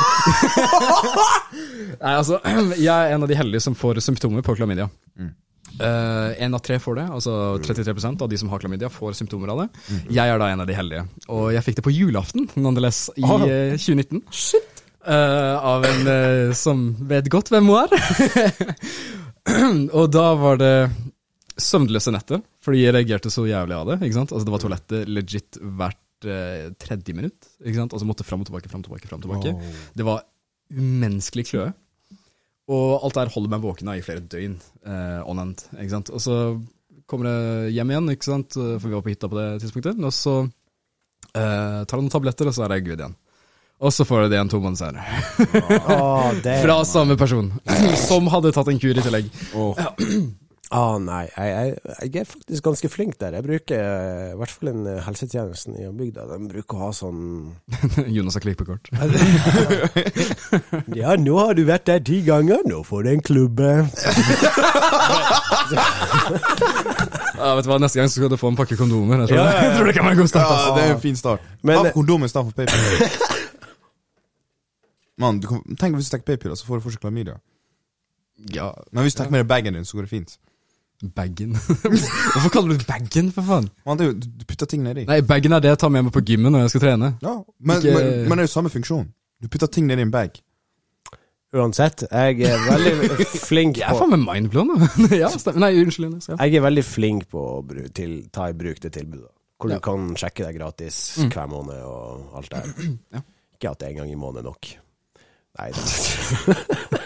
Nei, 2.05 2.14
altså, 2.16 2.40
jeg 2.80 2.90
er 2.94 3.14
en 3.18 3.24
av 3.26 3.30
de 3.30 3.36
heldige 3.38 3.62
som 3.64 3.76
får 3.78 4.00
symptomer 4.05 4.44
på 4.46 4.57
klamydia. 4.59 4.88
Eh, 5.81 6.43
en 6.45 6.55
av 6.55 6.61
tre 6.62 6.77
får 6.79 6.95
det, 7.01 7.05
altså 7.16 7.33
33% 7.64 8.22
av 8.22 8.29
de 8.31 8.39
som 8.39 8.51
har 8.53 8.61
klamydia, 8.62 8.91
får 8.93 9.16
symptomer 9.18 9.51
av 9.55 9.64
det. 9.64 9.68
Jeg 10.14 10.31
er 10.31 10.39
da 10.39 10.51
en 10.53 10.62
av 10.62 10.68
de 10.70 10.77
heldige. 10.79 11.07
Og 11.35 11.49
jeg 11.55 11.64
fikk 11.66 11.81
det 11.81 11.85
på 11.89 11.95
julaften, 11.95 12.47
nonetheless, 12.55 13.09
i 13.18 13.25
Ah. 13.27 13.43
eh, 13.49 13.75
2019. 13.77 14.22
Uh, 15.05 15.59
av 15.61 15.85
en 15.85 16.07
uh, 16.09 16.53
som 16.57 16.95
vet 17.11 17.27
godt 17.29 17.51
hvem 17.53 17.66
hun 17.68 17.77
er. 17.83 17.91
og 19.99 20.07
da 20.14 20.31
var 20.41 20.57
det 20.62 20.70
søvnløse 21.61 22.14
netter, 22.14 22.41
fordi 22.64 22.87
jeg 22.87 22.95
reagerte 22.97 23.31
så 23.31 23.45
jævlig 23.45 23.77
av 23.77 23.91
det. 23.91 23.99
ikke 24.07 24.16
sant? 24.16 24.33
Altså 24.33 24.49
Det 24.49 24.55
var 24.55 24.62
toalettet 24.64 25.09
legit 25.12 25.59
hvert 25.61 26.01
tredje 26.81 27.12
minutt. 27.12 27.37
ikke 27.61 27.77
sant? 27.77 27.93
Altså 27.93 28.07
måtte 28.09 28.25
fram 28.25 28.41
og 28.41 28.47
tilbake, 28.49 28.70
fram 28.72 28.81
og 28.81 28.87
tilbake. 28.89 29.11
frem 29.11 29.20
og 29.20 29.27
tilbake. 29.27 29.75
Det 29.93 30.07
var 30.09 30.22
umenneskelig 30.72 31.45
kløe. 31.51 31.75
Og 32.72 33.04
alt 33.04 33.16
det 33.16 33.26
her 33.26 33.34
holder 33.34 33.52
meg 33.52 33.64
våken 33.64 33.90
i 33.92 34.04
flere 34.04 34.24
døgn 34.24 34.54
eh, 34.86 35.20
on 35.28 35.42
end. 35.42 35.66
ikke 35.76 35.92
sant? 35.92 36.12
Og 36.14 36.22
så 36.24 36.38
kommer 37.10 37.28
jeg 37.28 37.74
hjem 37.76 37.90
igjen, 37.92 38.12
ikke 38.14 38.28
sant? 38.30 38.56
for 38.56 38.86
vi 38.88 38.94
var 38.96 39.04
på 39.04 39.12
hytta 39.12 39.28
på 39.28 39.36
det 39.36 39.48
tidspunktet. 39.64 40.00
Og 40.00 40.14
så 40.16 40.38
eh, 40.44 41.82
tar 41.84 41.96
jeg 41.98 42.06
noen 42.06 42.14
tabletter, 42.14 42.48
og 42.48 42.56
så 42.56 42.64
er 42.64 42.78
jeg 42.78 42.86
good 42.88 43.04
igjen. 43.04 43.18
Og 43.84 43.92
så 43.92 44.06
får 44.06 44.22
jeg 44.22 44.30
det 44.32 44.38
igjen 44.38 44.52
to 44.52 44.60
måneder 44.62 44.80
senere. 44.80 45.82
Oh, 45.90 46.30
Fra 46.64 46.78
samme 46.88 47.18
person. 47.20 47.50
Som 48.08 48.30
hadde 48.32 48.54
tatt 48.54 48.70
en 48.72 48.80
kur 48.80 48.96
i 48.96 49.04
tillegg. 49.04 49.28
Åh. 49.58 49.84
Ah, 50.72 50.96
nei, 50.98 51.26
jeg, 51.36 51.50
jeg, 51.52 52.10
jeg 52.14 52.20
er 52.22 52.24
faktisk 52.30 52.62
ganske 52.64 52.88
flink 52.88 53.18
der. 53.20 53.34
Jeg 53.36 53.44
bruker 53.44 53.78
eh, 53.78 54.30
i 54.32 54.36
hvert 54.40 54.50
fall 54.54 54.70
en 54.72 54.86
eh, 54.88 55.00
helsetjenesten 55.04 55.76
i 55.76 55.84
bygda. 55.94 56.24
De 56.30 56.38
bruker 56.50 56.78
å 56.78 56.86
ha 56.86 56.90
sånn 56.96 57.20
Jonas 58.16 58.34
har 58.38 58.44
klippekort. 58.46 58.88
Ja, 60.94 61.14
nå 61.20 61.34
har 61.38 61.54
du 61.58 61.64
vært 61.68 61.86
der 61.90 62.00
ti 62.06 62.20
ganger, 62.26 62.62
nå 62.68 62.80
får 62.86 63.04
du 63.04 63.10
en 63.12 63.22
klubbe. 63.24 63.70
Ja, 67.34 67.54
vet 67.58 67.66
du 67.66 67.70
hva, 67.70 67.78
Neste 67.82 67.98
gang 68.00 68.08
så 68.10 68.20
skal 68.20 68.30
du 68.32 68.36
få 68.40 68.48
en 68.52 68.56
pakke 68.58 68.76
kondomer. 68.78 69.24
Jeg 69.24 69.32
tror, 69.32 69.38
Ja, 69.38 69.44
ja, 69.44 69.54
ja. 69.54 69.62
jeg 69.68 69.76
tror 69.78 69.88
det 69.90 69.94
kan 69.96 70.04
være 70.06 70.14
en 70.16 70.20
god 70.22 70.30
start. 70.30 70.50
Ja, 70.54 70.74
det 70.76 70.84
er 70.84 70.92
en 70.94 71.00
fin 71.02 71.16
start. 71.18 71.40
Men- 71.62 71.82
Men, 71.82 71.92
kondomer 71.92 72.26
istedenfor 72.30 72.54
p-piller. 72.54 72.98
Mann, 75.18 75.40
tenk 75.78 75.94
hvis 75.98 76.08
du 76.10 76.16
tar 76.16 76.22
p-piller, 76.26 76.54
så 76.58 76.66
får 76.66 76.74
du 76.80 76.84
fortsatt 76.86 77.00
klamydia. 77.04 77.36
Ja, 78.54 78.72
Men 78.92 79.02
hvis 79.04 79.14
du 79.14 79.22
tar 79.22 79.30
med 79.30 79.40
deg 79.44 79.48
bagen 79.48 79.74
din, 79.74 79.84
så 79.84 79.96
går 79.98 80.02
det 80.08 80.10
fint. 80.10 80.38
Bagen. 81.14 81.52
Hvorfor 82.32 82.50
kaller 82.55 82.78
du 82.78 82.84
bagen, 82.88 83.30
for 83.34 83.42
faen? 83.42 83.68
Man, 83.86 83.98
det 83.98 84.07
er 84.07 84.11
jo, 84.12 84.16
du 84.22 84.26
du 84.40 84.44
putter 84.48 84.66
ting 84.70 84.82
nedi. 84.86 85.05
Nei, 85.09 85.20
bagen 85.22 85.52
er 85.52 85.61
det 85.61 85.68
jeg 85.74 85.78
tar 85.84 85.90
med 85.92 86.05
meg 86.07 86.12
på 86.14 86.22
gymmen 86.24 86.52
når 86.55 86.64
jeg 86.64 86.70
skal 86.74 86.84
trene. 86.86 87.12
Ja, 87.22 87.34
men, 87.61 87.76
Ikke- 87.82 87.94
men, 87.98 88.28
men 88.28 88.38
det 88.38 88.44
er 88.44 88.48
jo 88.48 88.52
samme 88.55 88.70
funksjon. 88.72 89.07
Du 89.42 89.48
putter 89.52 89.66
ting 89.68 89.86
nedi 89.90 90.02
en 90.07 90.11
bag. 90.14 90.40
Uansett, 91.55 92.02
jeg 92.11 92.40
er 92.48 92.59
veldig 92.66 93.26
flink 93.48 93.76
Jeg 93.78 93.86
er 93.86 93.94
på 93.94 94.00
faen 94.02 94.11
meg 94.16 94.24
mindblown. 94.26 94.72
da. 94.80 94.88
ja, 95.22 95.28
stemmer. 95.30 95.61
Nei, 95.66 95.72
unnskyld. 95.84 96.09
Jonas, 96.09 96.28
Ja. 96.32 96.38
Jeg 96.42 96.59
er 96.59 96.64
veldig 96.66 96.84
flink 96.88 97.28
på 97.30 97.44
å 97.52 97.61
bru- 97.62 97.86
til, 97.94 98.16
ta 98.34 98.48
i 98.50 98.57
bruk 98.59 98.80
det 98.82 98.90
tilbudet. 98.96 99.30
Hvor 99.62 99.70
Ja. 99.70 99.78
du 99.78 99.84
kan 99.86 100.09
sjekke 100.18 100.48
deg 100.48 100.59
gratis 100.59 100.96
Mm. 101.22 101.30
hver 101.30 101.46
måned 101.52 101.78
og 101.86 102.34
alt 102.40 102.50
det 102.50 102.64
her. 102.64 102.90
Ja. 103.14 103.22
Ikke 103.55 103.70
at 103.70 103.82
en 103.86 103.96
gang 104.00 104.11
i 104.11 104.18
måneden 104.18 104.42
er 104.42 104.50
nok. 104.50 104.72
Nei, 105.61 105.70
det 105.70 107.00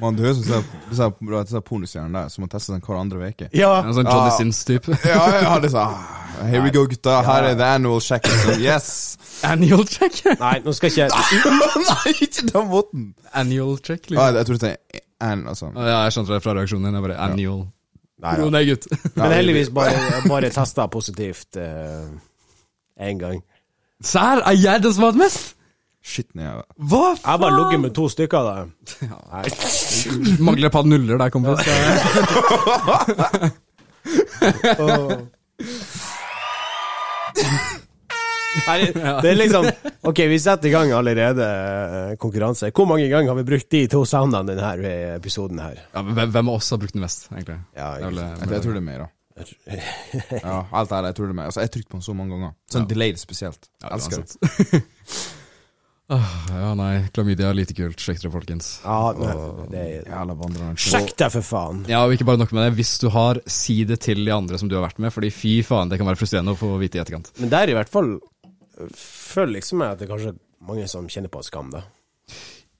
Man, 0.00 0.16
du 0.16 0.22
høres 0.24 0.40
ut 0.42 0.48
som 0.48 0.64
disse- 0.90 1.60
pornostjernene 1.64 2.22
der 2.24 2.32
som 2.32 2.44
må 2.44 2.48
teste 2.50 2.72
den 2.74 2.82
hver 2.84 2.98
andre 3.00 3.28
uke. 3.30 3.48
Ja! 3.54 3.70
En 3.82 3.94
sånn 3.96 4.08
Johnny 4.08 4.30
Ja. 4.30 4.36
Sins-type. 4.38 4.98
Ja, 5.10 5.22
ja, 5.42 5.54
det 5.62 5.70
er 5.70 5.74
sånn 5.74 5.94
ah, 5.94 6.44
Here 6.50 6.62
we 6.64 6.72
go, 6.74 6.82
gutta. 6.90 7.20
Her 7.26 7.50
er 7.50 7.54
the 7.58 7.68
annual 7.76 8.00
check. 8.02 8.26
Så, 8.26 8.56
yes! 8.60 8.90
Annual 9.52 9.84
check. 9.86 10.18
Nei, 10.40 10.56
nå 10.64 10.74
skal 10.74 10.90
ikke 10.90 11.08
Nei, 11.12 12.14
ikke 12.26 12.46
den 12.50 12.68
måten! 12.72 13.06
Annual 13.32 13.78
check, 13.78 14.08
liksom. 14.10 14.20
Ah, 14.24 14.34
jeg 14.34 14.50
tror 14.50 14.60
det 14.64 14.74
er 14.74 15.02
an, 15.24 15.46
altså. 15.48 15.70
Ja, 15.76 16.02
jeg 16.06 16.16
skjønte 16.16 16.34
det 16.34 16.42
fra 16.44 16.54
reaksjonen 16.58 16.88
din. 16.90 16.98
Jeg 16.98 17.06
bare 17.08 17.18
annual. 17.28 17.64
Nei, 18.24 18.36
ned, 18.40 18.68
gutt. 18.70 18.86
Men 19.18 19.32
heldigvis 19.34 19.70
bare, 19.74 20.22
bare 20.30 20.50
testa 20.54 20.86
positivt 20.88 21.58
én 21.58 23.18
gang. 23.20 23.42
Serr, 24.04 24.42
er 24.44 24.56
jeg 24.58 24.82
den 24.84 24.94
som 24.94 25.06
har 25.06 25.12
hatt 25.14 25.20
mest? 25.20 25.54
Shit, 26.04 26.34
nei, 26.36 26.44
jeg- 26.44 26.64
Hva 26.90 27.02
Jeg 27.14 27.24
har 27.24 27.38
bare 27.40 27.56
ligget 27.56 27.80
med 27.80 27.94
to 27.96 28.08
stykker 28.12 28.36
av 28.36 28.68
Ja, 29.00 29.18
Nei. 29.32 29.44
Mangler 30.44 30.66
et 30.68 30.72
par 30.74 30.84
nuller 30.84 31.16
der, 31.18 31.30
kompis. 31.32 31.64
Nei, 38.64 38.76
det 38.94 39.30
er 39.32 39.38
liksom 39.38 39.66
Ok, 40.06 40.20
vi 40.30 40.36
setter 40.38 40.68
i 40.70 40.72
gang 40.74 40.92
allerede 40.94 41.46
eh, 41.48 42.12
konkurranse. 42.22 42.68
Hvor 42.76 42.86
mange 42.86 43.08
ganger 43.10 43.32
har 43.32 43.38
vi 43.40 43.44
brukt 43.48 43.66
de 43.74 43.80
to 43.90 44.04
soundene 44.06 44.54
denne 44.54 44.92
episoden 45.16 45.58
her? 45.62 45.80
Ja, 45.94 46.02
men 46.06 46.14
hvem, 46.30 46.48
av 46.52 46.60
oss 46.60 46.70
har 46.70 46.78
brukt 46.82 46.94
den 46.94 47.02
mest, 47.02 47.26
egentlig? 47.34 47.58
Ja, 47.74 47.88
jeg, 47.98 48.14
jeg 48.14 48.62
tror 48.62 48.76
det 48.76 48.82
er 48.82 48.86
mer, 48.86 49.04
da. 49.06 49.10
Ja, 50.38 50.58
alt 50.70 50.92
ærlig, 50.94 51.10
jeg 51.10 51.16
tror 51.18 51.26
det 51.26 51.34
er 51.34 51.38
mer. 51.40 51.48
Altså, 51.50 51.64
jeg 51.64 51.70
har 51.70 51.74
trykt 51.74 51.88
på 51.90 51.98
den 51.98 52.06
så 52.06 52.14
mange 52.14 52.36
ganger. 52.36 52.52
Sånn 52.70 52.84
Ja. 52.86 52.90
delayed 52.94 53.18
spesielt. 53.22 53.66
Ja, 53.82 53.90
Elsker 53.96 54.22
det. 54.22 54.84
uansett. 56.08 56.50
Ja, 56.54 56.74
nei. 56.78 57.08
Klamydia 57.14 57.48
er 57.50 57.54
lite 57.56 57.74
kult. 57.74 57.98
Sjekk 58.02 58.20
det, 58.22 58.30
folkens. 58.32 58.80
Ja, 58.84 59.12
det 59.70 59.78
er 59.80 60.08
Jævla 60.10 60.34
vandrerne. 60.36 60.76
Sjekk 60.76 61.14
deg, 61.16 61.32
for 61.32 61.42
faen! 61.42 61.84
Ja, 61.88 62.04
og 62.04 62.12
ikke 62.14 62.26
bare 62.28 62.38
nok 62.42 62.52
med 62.52 62.66
det. 62.68 62.76
Hvis 62.80 62.98
du 63.00 63.08
har, 63.14 63.40
si 63.46 63.84
det 63.88 64.00
til 64.04 64.24
de 64.24 64.32
andre 64.34 64.58
som 64.60 64.68
du 64.68 64.76
har 64.76 64.84
vært 64.86 64.98
med, 65.02 65.12
fordi 65.14 65.30
fy 65.34 65.54
faen, 65.66 65.88
det 65.88 65.98
kan 66.00 66.06
være 66.10 66.20
frustrerende 66.20 66.52
å 66.54 66.60
få 66.60 66.74
vite 66.82 66.98
i 66.98 67.02
etterkant. 67.02 67.32
Men 67.40 67.52
der 67.54 67.72
i 67.72 67.76
hvert 67.78 67.88
fall 67.92 68.16
føler 68.94 69.56
liksom 69.60 69.80
jeg 69.84 69.94
at 69.94 70.00
det 70.02 70.08
er 70.08 70.12
kanskje 70.14 70.34
mange 70.66 70.88
som 70.90 71.06
kjenner 71.08 71.30
på 71.32 71.42
skam, 71.46 71.70
da. 71.72 71.84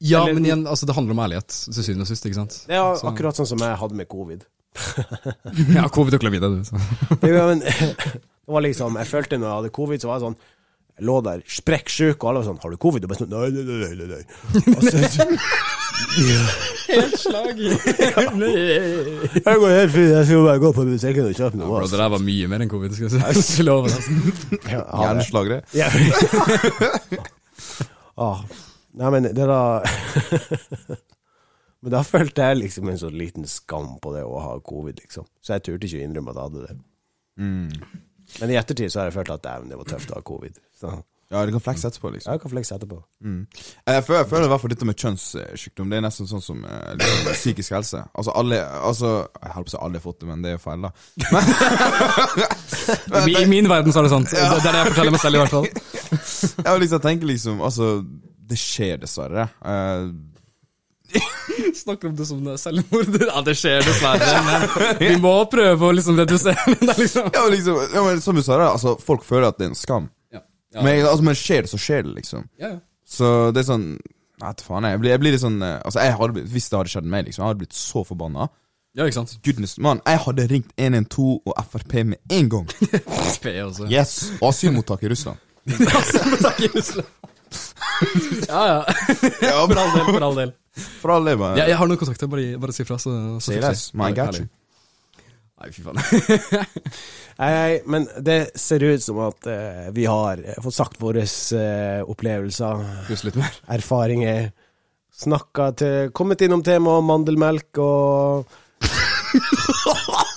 Ja, 0.05 0.25
Eller- 0.25 0.35
men 0.35 0.45
igjen, 0.45 0.66
altså, 0.68 0.87
det 0.87 0.95
handler 0.97 1.12
om 1.16 1.20
ærlighet 1.25 1.49
til 1.49 1.83
syvende 1.85 2.03
og 2.05 2.09
sist, 2.11 2.27
ikke 2.27 2.35
sant? 2.41 2.66
Er 2.68 2.97
Så- 2.97 3.09
akkurat 3.09 3.35
sånn 3.39 3.47
som 3.47 3.59
jeg 3.59 3.77
hadde 3.79 3.95
med 3.95 4.09
covid. 4.09 4.45
Ja, 5.77 5.89
covid 5.89 6.14
og 6.14 6.20
klamydia, 6.20 6.49
du. 6.51 6.62
ja, 7.29 7.47
men, 7.47 7.61
det 8.45 8.51
var 8.51 8.61
liksom, 8.66 8.97
jeg 9.01 9.07
følte 9.09 9.39
når 9.39 9.49
jeg 9.49 9.57
hadde 9.62 9.70
covid, 9.79 10.01
så 10.03 10.09
var 10.11 10.18
jeg 10.18 10.27
sånn 10.29 10.37
Jeg 10.95 11.07
lå 11.09 11.15
der 11.27 11.41
sprekksjuk, 11.51 12.23
og 12.23 12.29
alle 12.31 12.41
var 12.41 12.47
sånn 12.47 12.61
'Har 12.63 12.71
du 12.71 12.77
covid?' 12.79 13.05
Og 13.05 13.11
bare 13.11 13.19
sånn 13.19 13.33
Nei, 13.35 13.51
nei, 13.51 13.65
nei. 13.67 13.95
nei, 13.99 14.07
nei. 14.15 14.25
Og 14.77 14.83
så, 14.87 15.27
Helt 16.95 17.17
slag. 17.19 17.59
jeg 19.45 19.57
går 19.59 19.71
helt 19.75 19.93
fri, 19.95 20.05
jeg 20.11 20.27
skal 20.29 20.45
bare 20.47 20.63
gå 20.63 20.71
på 20.77 20.85
butikken 20.87 21.27
og 21.27 21.35
kjøpe 21.35 21.59
noe 21.59 21.67
Bro, 21.71 21.89
det 21.91 21.99
der 21.99 22.13
var 22.15 22.23
mye 22.23 22.51
mer 22.51 22.63
enn 22.63 22.71
covid, 22.71 22.95
skal 22.95 23.09
jeg 23.09 23.13
si. 23.15 23.19
Altså. 23.25 23.65
Ja, 24.71 24.83
det. 25.51 25.61
Ja. 25.75 25.89
ah, 28.21 28.45
nei, 28.95 29.11
men 29.17 29.23
det 29.35 29.49
da 29.51 29.61
Men 31.83 31.93
da 31.93 32.01
følte 32.07 32.47
jeg 32.49 32.63
liksom 32.63 32.89
en 32.89 33.01
sånn 33.03 33.19
liten 33.19 33.45
skam 33.51 33.99
på 34.01 34.15
det 34.15 34.23
å 34.25 34.39
ha 34.41 34.55
covid, 34.65 35.03
liksom. 35.03 35.27
Så 35.43 35.59
jeg 35.59 35.67
turte 35.67 35.85
ikke 35.89 35.99
å 36.01 36.05
innrømme 36.07 36.33
at 36.33 36.39
jeg 36.39 36.47
hadde 36.49 36.63
det. 36.69 36.77
Mm. 37.43 37.69
Men 38.41 38.53
i 38.55 38.57
ettertid 38.57 38.93
så 38.93 39.03
har 39.03 39.11
jeg 39.11 39.19
følt 39.19 39.35
at 39.35 39.45
det 39.69 39.77
var 39.77 39.91
tøft 39.91 40.15
å 40.15 40.17
ha 40.17 40.25
covid. 40.25 40.57
Så 40.85 41.03
Ja, 41.32 41.41
det 41.47 41.55
kan 41.55 41.62
flekse 41.64 41.89
etterpå, 41.89 42.11
liksom. 42.12 42.28
Ja, 42.28 42.35
jeg 42.37 42.43
kan 42.43 42.51
flekse 42.53 42.74
etterpå. 42.76 42.99
Mm. 43.24 43.47
Jeg 43.89 44.05
føler, 44.07 44.18
jeg 44.20 44.28
føler 44.30 44.45
i 44.45 44.51
hvert 44.53 44.62
fall 44.62 44.72
dette 44.74 44.87
med 44.87 44.99
kjønnssykdom 45.01 45.91
Det 45.91 45.97
er 45.97 46.05
nesten 46.05 46.28
sånn 46.30 46.45
som 46.45 46.61
eh, 46.68 46.91
liksom, 47.01 47.30
psykisk 47.32 47.74
helse. 47.74 48.03
Altså 48.12 48.35
alle 48.39 48.61
altså, 48.61 49.14
Jeg 49.41 49.55
holdt 49.57 49.70
på 49.70 49.72
å 49.72 49.74
si 49.74 49.80
alle 49.87 49.99
har 49.99 50.05
fått 50.05 50.20
det, 50.20 50.28
men 50.28 50.45
det 50.45 50.53
er 50.53 50.59
jo 50.59 50.62
feil, 50.66 50.85
da. 50.85 50.91
I, 53.24 53.35
I 53.41 53.47
min 53.51 53.70
verden 53.72 53.91
så 53.95 54.03
er 54.03 54.07
det 54.07 54.12
sånn. 54.12 54.28
Det 54.28 54.37
det 54.53 54.61
er 54.61 54.68
det 54.68 54.85
jeg 54.85 54.93
forteller 54.93 55.16
meg 55.16 55.24
selv, 55.24 55.35
i 55.35 55.43
hvert 55.43 55.57
fall. 55.57 55.66
Jeg 56.68 56.80
liksom 56.85 57.03
tenke 57.03 57.26
liksom 57.28 57.61
Altså, 57.64 57.91
det 58.45 58.61
skjer 58.61 59.01
dessverre. 59.03 59.49
Eh, 59.64 60.07
Snakker 61.74 62.09
om 62.09 62.16
det 62.16 62.26
som 62.26 62.57
selvmord. 62.59 63.16
Ja, 63.20 63.41
det 63.45 63.55
skjer 63.59 63.85
dessverre, 63.85 64.41
men 64.47 64.99
vi 64.99 65.11
må 65.22 65.35
prøve 65.51 65.89
å 65.89 65.95
liksom 65.95 66.18
redusere 66.18 66.74
det. 66.80 66.97
Liksom. 66.99 67.30
ja, 67.30 67.43
men 67.43 67.53
liksom, 67.55 67.80
ja, 67.95 68.05
men 68.07 68.20
som 68.24 68.37
du 68.37 68.43
sa, 68.43 68.59
altså, 68.70 68.97
folk 69.03 69.24
føler 69.26 69.49
at 69.51 69.59
det 69.61 69.68
er 69.68 69.72
en 69.72 69.78
skam. 69.78 70.09
Ja. 70.75 70.83
Men, 70.83 71.05
altså, 71.07 71.22
men 71.25 71.39
skjer 71.39 71.62
det, 71.64 71.70
så 71.70 71.79
skjer 71.79 72.03
det, 72.07 72.12
liksom. 72.18 72.49
Ja, 72.59 72.75
ja. 72.75 72.81
Så 73.07 73.31
det 73.55 73.62
er 73.64 73.66
sånn 73.68 73.89
Nei, 74.43 74.51
til 74.59 74.66
faen, 74.66 74.83
jeg 74.89 74.99
blir, 74.99 75.11
jeg 75.12 75.20
blir 75.22 75.35
litt 75.37 75.43
sånn 75.45 75.61
eh, 75.62 75.77
Altså, 75.87 76.01
jeg 76.03 76.14
hadde 76.18 76.35
blitt, 76.35 76.49
Hvis 76.51 76.64
det 76.72 76.79
hadde 76.81 76.91
skjedd 76.91 77.07
meg, 77.12 77.27
liksom, 77.29 77.43
jeg 77.45 77.51
hadde 77.53 77.61
blitt 77.61 77.77
så 77.79 78.03
forbanna. 78.09 78.49
ja, 78.99 79.05
ikke 79.07 79.18
sant? 79.20 79.37
Goodness, 79.47 79.77
mann, 79.79 80.01
jeg 80.09 80.18
hadde 80.25 80.47
ringt 80.51 80.72
112 80.81 81.53
og 81.53 81.61
Frp 81.70 81.95
med 82.11 82.18
en 82.35 82.49
gang. 82.51 82.66
Frp 83.35 83.47
også. 83.68 83.87
Yes! 83.93 84.16
Og 84.41 84.49
asylmottak 84.51 85.05
i 85.07 85.12
Russland. 85.12 85.39
asylmottak 86.01 86.61
i 86.66 86.72
Russland. 86.75 87.07
Ja, 88.49 88.62
ja. 88.66 88.81
For 89.39 89.79
all 89.79 89.95
del, 89.95 90.05
for 90.11 90.27
all 90.27 90.37
del. 90.41 90.53
For 91.03 91.14
all 91.14 91.27
del, 91.31 91.39
bare. 91.39 91.59
Ja, 91.61 91.68
jeg 91.70 91.79
har 91.79 91.91
noen 91.91 92.01
kontakter, 92.01 92.27
bare, 92.31 92.51
bare 92.59 92.75
si 92.75 92.87
fra, 92.89 92.99
så, 92.99 93.12
så 93.39 93.53
så, 93.53 93.61
så, 93.61 93.75
så, 93.79 93.93
vi. 93.93 93.99
man, 94.03 94.11
I 94.11 94.11
Ærlig, 94.11 94.18
got 94.18 94.41
you. 94.41 94.43
ærlig. 94.43 94.51
Nei, 95.55 95.71
fy 95.71 95.85
faen. 95.87 95.99
Nei, 97.41 97.81
men 97.87 98.09
det 98.27 98.39
ser 98.59 98.83
ut 98.83 99.03
som 99.05 99.21
at 99.25 99.47
eh, 99.51 99.87
vi 99.95 100.05
har 100.11 100.43
eh, 100.43 100.59
fått 100.63 100.77
sagt 100.77 101.01
våre 101.03 101.23
eh, 101.25 102.03
opplevelser, 102.03 102.83
litt 103.29 103.39
mer. 103.39 103.55
erfaringer. 103.77 104.51
Snakka 105.15 105.69
til 105.79 106.11
Kommet 106.11 106.43
innom 106.43 106.65
temaet 106.67 106.99
om 106.99 107.07
mandelmelk 107.07 107.79
og 107.79 108.51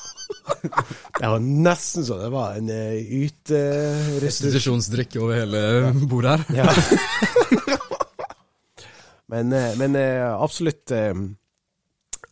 Det 1.17 1.29
var 1.31 1.41
nesten 1.41 2.05
så 2.05 2.19
det 2.21 2.29
var 2.29 2.59
en 2.59 2.69
uh, 2.69 2.93
yteressurs. 2.93 4.21
Restitusjonsdrikk 4.21 5.17
over 5.17 5.39
hele 5.41 5.61
bordet 6.09 6.37
her. 6.37 6.61
Ja. 6.61 6.65
men 9.33 9.51
eh, 9.53 9.73
men 9.81 9.97
eh, 9.97 10.29
absolutt 10.29 10.93
eh, 10.93 11.13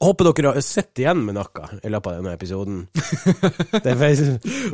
Håper 0.05 0.27
dere 0.29 0.51
har 0.53 0.61
sett 0.61 0.99
igjen 1.01 1.23
med 1.25 1.37
noe 1.37 1.67
i 1.81 1.89
løpet 1.91 2.11
av 2.11 2.19
denne 2.19 2.33
episoden. 2.35 2.83
Det 3.85 3.93
er 3.93 4.15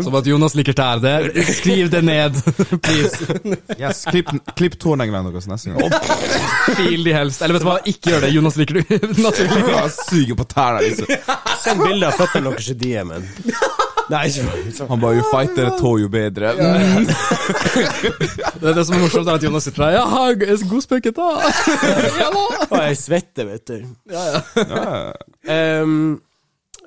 Som 0.03 0.15
at 0.19 0.27
Jonas 0.27 0.55
liker 0.57 0.75
tær. 0.77 1.01
Det. 1.03 1.45
Skriv 1.47 1.89
det 1.93 2.01
ned, 2.05 2.38
please. 2.86 3.39
Yes, 3.77 4.03
Klipp, 4.11 4.32
klipp 4.59 4.77
tåneglene 4.82 5.32
deres 5.32 5.47
neste 5.49 5.75
gang. 5.75 5.95
Fil 6.79 7.05
de 7.07 7.15
helst. 7.15 7.41
Eller 7.41 7.57
vet 7.57 7.65
du 7.65 7.69
hva, 7.69 7.77
ikke 7.93 8.13
gjør 8.13 8.25
det. 8.27 8.34
Jonas 8.36 8.59
liker 8.59 8.82
du 8.82 8.84
naturlig. 9.21 9.63
Suger 10.01 10.38
på 10.41 10.49
tærne, 10.51 10.84
liksom. 10.88 11.39
Send 11.61 11.86
bilde 11.86 12.11
av 12.11 12.19
føttene 12.19 12.51
deres 12.51 12.71
i 12.73 12.77
DM-en. 12.82 13.27
Nei, 14.12 14.28
ikke. 14.28 14.86
Han 14.91 15.01
bare 15.01 15.20
jo 15.20 15.28
fight 15.32 15.59
et 15.62 15.78
tå, 15.80 15.91
jo 16.01 16.09
bedre. 16.12 16.53
Ja. 16.59 16.72
Det 18.62 18.70
er 18.70 18.76
det 18.78 18.86
som 18.86 18.95
er 18.97 19.03
morsomt, 19.03 19.28
er 19.28 19.38
at 19.39 19.43
Jonas 19.45 19.66
sitter 19.66 19.86
der. 19.86 19.97
Jaha, 19.97 20.55
god 20.70 20.82
spøket, 20.84 21.18
da. 21.18 21.51
Ja 22.22 22.32
da. 22.34 22.45
Og 22.68 22.80
jeg 22.84 22.97
svetter, 22.99 23.47
vet 23.49 23.68
du. 23.72 23.78
Ja, 24.12 24.26
ja. 24.55 25.82
Um, 25.82 26.20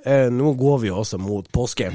eh, 0.05 0.29
nå 0.33 0.53
går 0.61 0.83
vi 0.85 0.93
jo 0.93 1.01
også 1.03 1.19
mot 1.19 1.49
påske. 1.53 1.91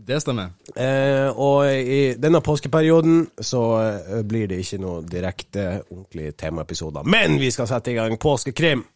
Det 0.00 0.20
stemmer. 0.24 0.54
Eh, 0.74 1.28
og 1.28 1.68
i 1.68 2.14
denne 2.18 2.40
påskeperioden 2.40 3.26
så 3.44 3.64
eh, 3.84 4.22
blir 4.26 4.48
det 4.50 4.62
ikke 4.64 4.80
noe 4.80 5.02
direkte 5.04 5.66
ordentlige 5.90 6.32
temaepisoder. 6.40 7.04
Men 7.04 7.36
vi 7.40 7.52
skal 7.52 7.68
sette 7.70 7.92
i 7.92 7.98
gang 7.98 8.16
påskekrim! 8.20 8.86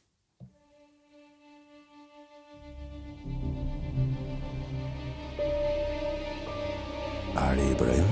Er 7.34 7.54
det 7.58 7.70
i 7.70 7.74
bløyen? 7.74 8.10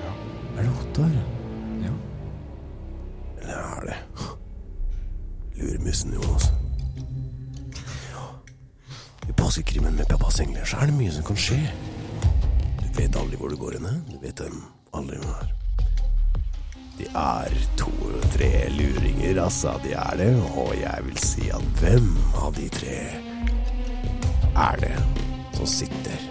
Ja. 0.00 0.10
Er 0.58 0.62
det 0.62 0.70
Ottar? 0.80 1.10
Ja. 1.84 1.92
Eller 3.40 3.54
er 3.54 3.80
det 3.86 3.96
lurmussen 5.54 6.14
Jonas? 6.14 6.52
Ja. 8.10 8.24
I 9.28 9.32
påskekrimmen 9.32 9.94
med 9.96 10.06
Pappas 10.10 10.40
engler 10.40 10.64
så 10.64 10.76
er 10.76 10.90
det 10.90 10.96
mye 10.98 11.12
som 11.14 11.26
kan 11.26 11.38
skje. 11.38 11.60
Du 12.80 12.88
vet 12.98 13.16
aldri 13.16 13.38
hvor 13.38 13.54
du 13.54 13.56
går 13.56 13.78
hen. 13.78 14.02
Du 14.10 14.18
vet 14.22 14.38
dem 14.38 14.64
aldri 14.94 15.18
hvem 15.20 15.36
er. 15.38 15.52
De 16.98 17.06
er 17.18 17.54
to-tre 17.78 18.50
luringer, 18.70 19.42
altså. 19.42 19.76
De 19.84 19.92
er 19.92 20.16
det. 20.18 20.32
Og 20.56 20.74
jeg 20.80 21.06
vil 21.06 21.22
si 21.22 21.50
at 21.54 21.70
hvem 21.80 22.10
av 22.42 22.54
de 22.58 22.68
tre 22.68 22.98
er 24.54 24.82
det 24.82 24.96
som 25.54 25.66
sitter 25.66 26.26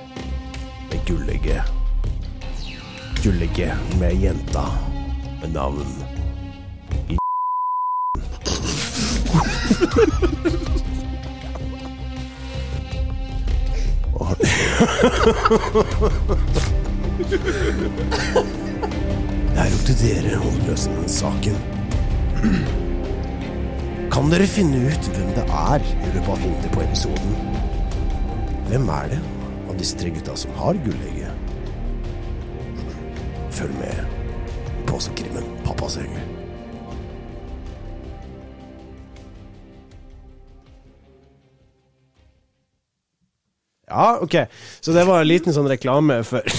med 0.92 1.00
gullegget 1.08 1.83
Gullegget 3.24 3.72
med 4.00 4.14
jenta 4.22 4.64
med 5.42 5.54
navn 5.54 5.86
i 7.08 7.18
Det 19.54 19.60
er 19.60 19.72
opp 19.72 19.86
til 19.88 19.96
dere 20.02 20.36
å 20.44 20.52
løse 20.68 20.92
den 20.92 21.08
saken. 21.08 21.56
Kan 24.12 24.28
dere 24.34 24.48
finne 24.52 24.84
ut 24.84 25.08
hvem 25.16 25.32
det 25.38 25.48
er 25.48 25.80
i 25.88 26.12
løpet 26.12 26.32
av 26.36 26.44
hintet 26.44 26.76
på 26.76 26.84
episoden? 26.84 27.32
Hvem 28.68 28.92
er 29.00 29.16
det 29.16 29.22
av 29.70 29.80
disse 29.80 29.96
tre 30.04 30.12
gutta 30.12 30.36
som 30.44 30.52
har 30.60 30.76
gullegget? 30.84 31.23
Følg 33.54 33.76
med 33.78 33.94
i 33.94 33.96
Påskekrimmen 34.88 35.44
Pappas 35.66 35.98
engel. 36.02 36.22
Ja, 43.88 44.20
ok. 44.22 44.36
Så 44.82 44.92
det 44.92 45.06
var 45.06 45.22
en 45.22 45.28
liten 45.30 45.54
sånn 45.54 45.70
reklame 45.70 46.24
for 46.26 46.42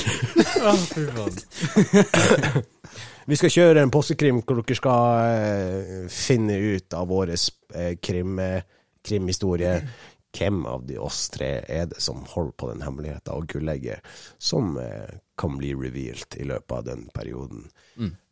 Vi 3.26 3.36
skal 3.40 3.50
kjøre 3.52 3.82
en 3.82 3.90
påskekrim 3.92 4.42
hvor 4.44 4.56
dere 4.60 4.76
skal 4.78 5.02
eh, 5.34 6.06
finne 6.12 6.56
ut 6.60 6.94
av 6.94 7.08
vår 7.10 7.28
eh, 7.34 7.94
krim, 7.98 8.38
eh, 8.38 8.62
krimhistorie. 9.02 9.88
Hvem 10.34 10.66
av 10.66 10.86
de 10.86 10.98
oss 10.98 11.30
tre 11.32 11.64
er 11.70 11.86
det 11.90 12.00
som 12.02 12.24
holder 12.34 12.52
på 12.58 12.70
den 12.72 12.82
hemmeligheten 12.84 13.34
og 13.34 13.46
gullegget 13.50 13.98
som 14.42 14.78
eh, 14.82 15.12
kan 15.40 15.56
bli 15.58 15.72
revealed 15.74 16.36
i 16.36 16.44
løpet 16.48 16.76
av 16.76 16.84
den 16.86 17.08
perioden. 17.14 17.64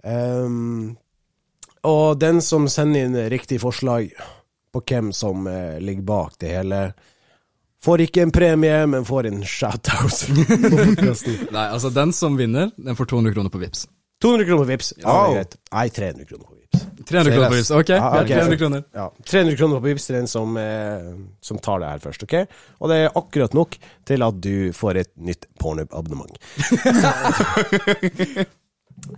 Um, 0.03 0.97
og 1.83 2.19
den 2.23 2.39
som 2.43 2.69
sender 2.70 3.09
inn 3.09 3.16
riktig 3.33 3.59
forslag 3.62 4.12
på 4.73 4.83
hvem 4.87 5.11
som 5.12 5.47
eh, 5.51 5.81
ligger 5.83 6.07
bak 6.07 6.39
det 6.41 6.53
hele, 6.55 6.83
får 7.83 8.05
ikke 8.07 8.23
en 8.23 8.33
premie, 8.33 8.79
men 8.87 9.05
får 9.05 9.29
en 9.29 9.43
shout-out. 9.45 10.23
Nei, 11.57 11.66
altså, 11.66 11.91
den 11.91 12.15
som 12.16 12.39
vinner, 12.39 12.70
den 12.77 12.97
får 12.97 13.11
200 13.12 13.35
kroner 13.35 13.53
på 13.53 13.61
Vips 13.65 13.89
200 14.23 14.47
kroner 14.47 14.62
på 14.62 14.70
Vipps. 14.70 14.95
Ja, 15.03 15.12
det 15.12 15.31
er 15.31 15.35
greit. 15.35 15.57
Nei, 15.73 15.87
300 15.91 16.29
kroner 16.31 16.47
på 16.47 16.61
Vipps. 16.73 17.09
300 17.09 17.32
kroner 17.35 17.49
på 17.51 17.57
Vips, 17.59 17.70
ok? 17.77 17.89
Ja, 17.93 18.07
okay. 18.23 18.36
300 18.39 18.57
kroner. 18.61 18.85
Ja, 18.94 19.07
300 19.28 19.57
kroner 19.59 19.81
på 19.82 19.89
Vipps 19.90 20.07
til 20.09 20.16
den 20.16 20.28
som, 20.31 20.55
eh, 20.57 21.11
som 21.44 21.59
tar 21.59 21.82
det 21.82 21.90
her 21.93 22.01
først, 22.05 22.23
ok? 22.27 22.35
Og 22.81 22.89
det 22.93 22.97
er 23.03 23.16
akkurat 23.19 23.55
nok 23.59 23.77
til 24.09 24.23
at 24.28 24.39
du 24.40 24.55
får 24.77 24.97
et 25.03 25.11
nytt 25.19 25.47
Pornhub-abonnement. 25.61 26.39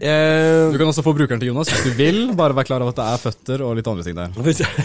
Eh, 0.00 0.70
Du 0.72 0.78
kan 0.78 0.86
også 0.88 1.02
få 1.04 1.12
brukeren 1.12 1.40
til 1.42 1.50
Jonas 1.50 1.68
hvis 1.68 1.82
du 1.84 1.90
vil, 1.98 2.30
bare 2.38 2.54
vær 2.56 2.64
klar 2.64 2.80
over 2.80 2.94
at 2.94 2.96
det 2.96 3.04
er 3.04 3.18
føtter 3.20 3.60
og 3.66 3.74
litt 3.76 3.88
andre 3.90 4.04
ting 4.06 4.14
der. 4.16 4.30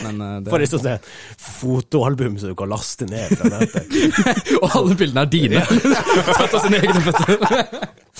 Men 0.04 0.18
eh, 0.26 0.34
det 0.44 0.52
For 0.52 0.60
et 0.66 0.74
sånt 0.74 1.06
fotoalbum 1.40 2.36
som 2.42 2.52
du 2.52 2.56
kan 2.60 2.68
laste 2.74 3.08
ned 3.08 3.32
fra 3.40 3.48
nettet. 3.54 3.86
Og 4.60 4.66
alle 4.76 4.98
bildene 5.00 5.24
er 5.24 5.30
dine! 5.32 5.62
Tatt 6.36 6.52
av 6.58 6.66
sine 6.66 6.82
egne 6.82 7.00
føtter. 7.06 7.32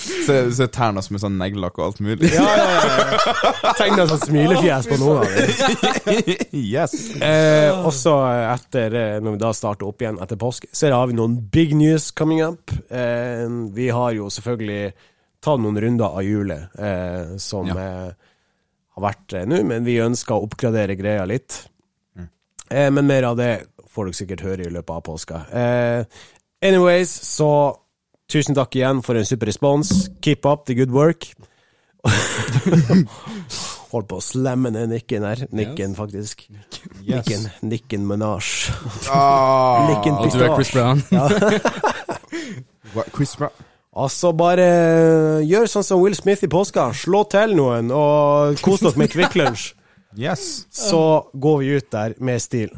Så, 0.00 0.34
så 0.56 0.66
tærne 0.72 1.02
som 1.04 1.16
er 1.16 1.22
sånn 1.22 1.36
neglelakk 1.40 1.78
og 1.80 1.84
alt 1.90 2.00
mulig. 2.04 2.30
Ja, 2.32 2.46
ja, 2.56 2.68
ja. 2.80 3.72
Tegna 3.78 4.06
sånn 4.10 4.22
smilefjes 4.24 4.88
på 4.90 4.98
noen 5.02 5.20
av 5.20 5.34
dem. 5.34 5.50
yes. 6.74 6.94
Eh, 7.20 7.70
også 7.86 8.14
etter, 8.54 8.96
eh, 9.00 9.18
når 9.22 9.36
vi 9.36 9.42
da 9.44 9.52
starter 9.56 9.88
opp 9.90 10.02
igjen 10.04 10.20
etter 10.24 10.40
påske, 10.40 10.70
så 10.72 10.90
har 10.94 11.10
vi 11.10 11.18
noen 11.18 11.36
big 11.52 11.74
news 11.78 12.10
coming 12.16 12.42
up. 12.46 12.72
Eh, 12.90 13.44
vi 13.76 13.90
har 13.94 14.14
jo 14.16 14.30
selvfølgelig 14.32 14.92
tatt 15.40 15.62
noen 15.64 15.80
runder 15.80 16.16
av 16.20 16.24
hjulet, 16.26 16.74
eh, 16.78 17.36
som 17.40 17.68
Ja. 17.70 17.76
eh, 17.80 18.30
har 18.96 19.02
vært 19.06 19.32
eh, 19.38 19.46
nå, 19.48 19.62
men 19.64 19.84
vi 19.86 19.98
ønsker 20.02 20.34
å 20.36 20.44
oppgradere 20.48 20.96
greia 20.98 21.26
litt. 21.28 21.62
Eh, 22.70 22.90
men 22.94 23.06
mer 23.08 23.24
av 23.32 23.36
det 23.40 23.52
får 23.90 24.06
dere 24.10 24.14
sikkert 24.20 24.42
høre 24.46 24.66
i 24.68 24.70
løpet 24.70 24.92
av 24.94 25.00
påska. 25.02 25.38
Eh, 25.50 26.04
anyways, 26.62 27.10
så 27.26 27.48
tusen 28.30 28.56
takk 28.56 28.76
igjen 28.78 29.02
for 29.04 29.18
en 29.18 29.26
super 29.28 29.50
respons. 29.50 30.08
Keep 30.24 30.46
up 30.48 30.66
the 30.70 30.76
good 30.78 30.92
work. 30.94 31.28
Hold 33.90 34.06
på 34.06 34.20
å 34.20 34.22
slamme 34.22 34.70
ned 34.72 34.92
nikken 34.92 35.24
her. 35.26 35.42
Nikken, 35.50 35.96
faktisk. 35.98 36.46
Nikken, 37.02 37.48
Nikken 37.66 38.06
Menage. 38.06 38.70
Ah, 39.10 39.88
Nikken 39.90 40.14
Og 40.20 40.30
du 40.30 40.44
er 40.46 40.54
Chris 40.54 40.70
Brown. 40.76 41.02
Chris 43.16 43.34
Brown. 43.36 43.66
Altså, 43.90 44.30
bare 44.38 44.66
eh, 44.70 45.40
gjør 45.50 45.66
sånn 45.66 45.86
som 45.86 45.98
Will 46.04 46.14
Smith 46.14 46.46
i 46.46 46.50
påska. 46.50 46.92
Slå 46.94 47.24
til 47.30 47.56
noen, 47.58 47.90
og 47.90 48.62
kos 48.62 48.84
dere 48.86 49.02
med 49.02 49.12
Kvikk 49.12 49.38
Lunsj. 49.42 49.70
Yes. 50.18 50.66
Så 50.74 51.30
går 51.38 51.60
vi 51.60 51.68
ut 51.78 51.86
der 51.94 52.16
med 52.18 52.42
stil. 52.42 52.72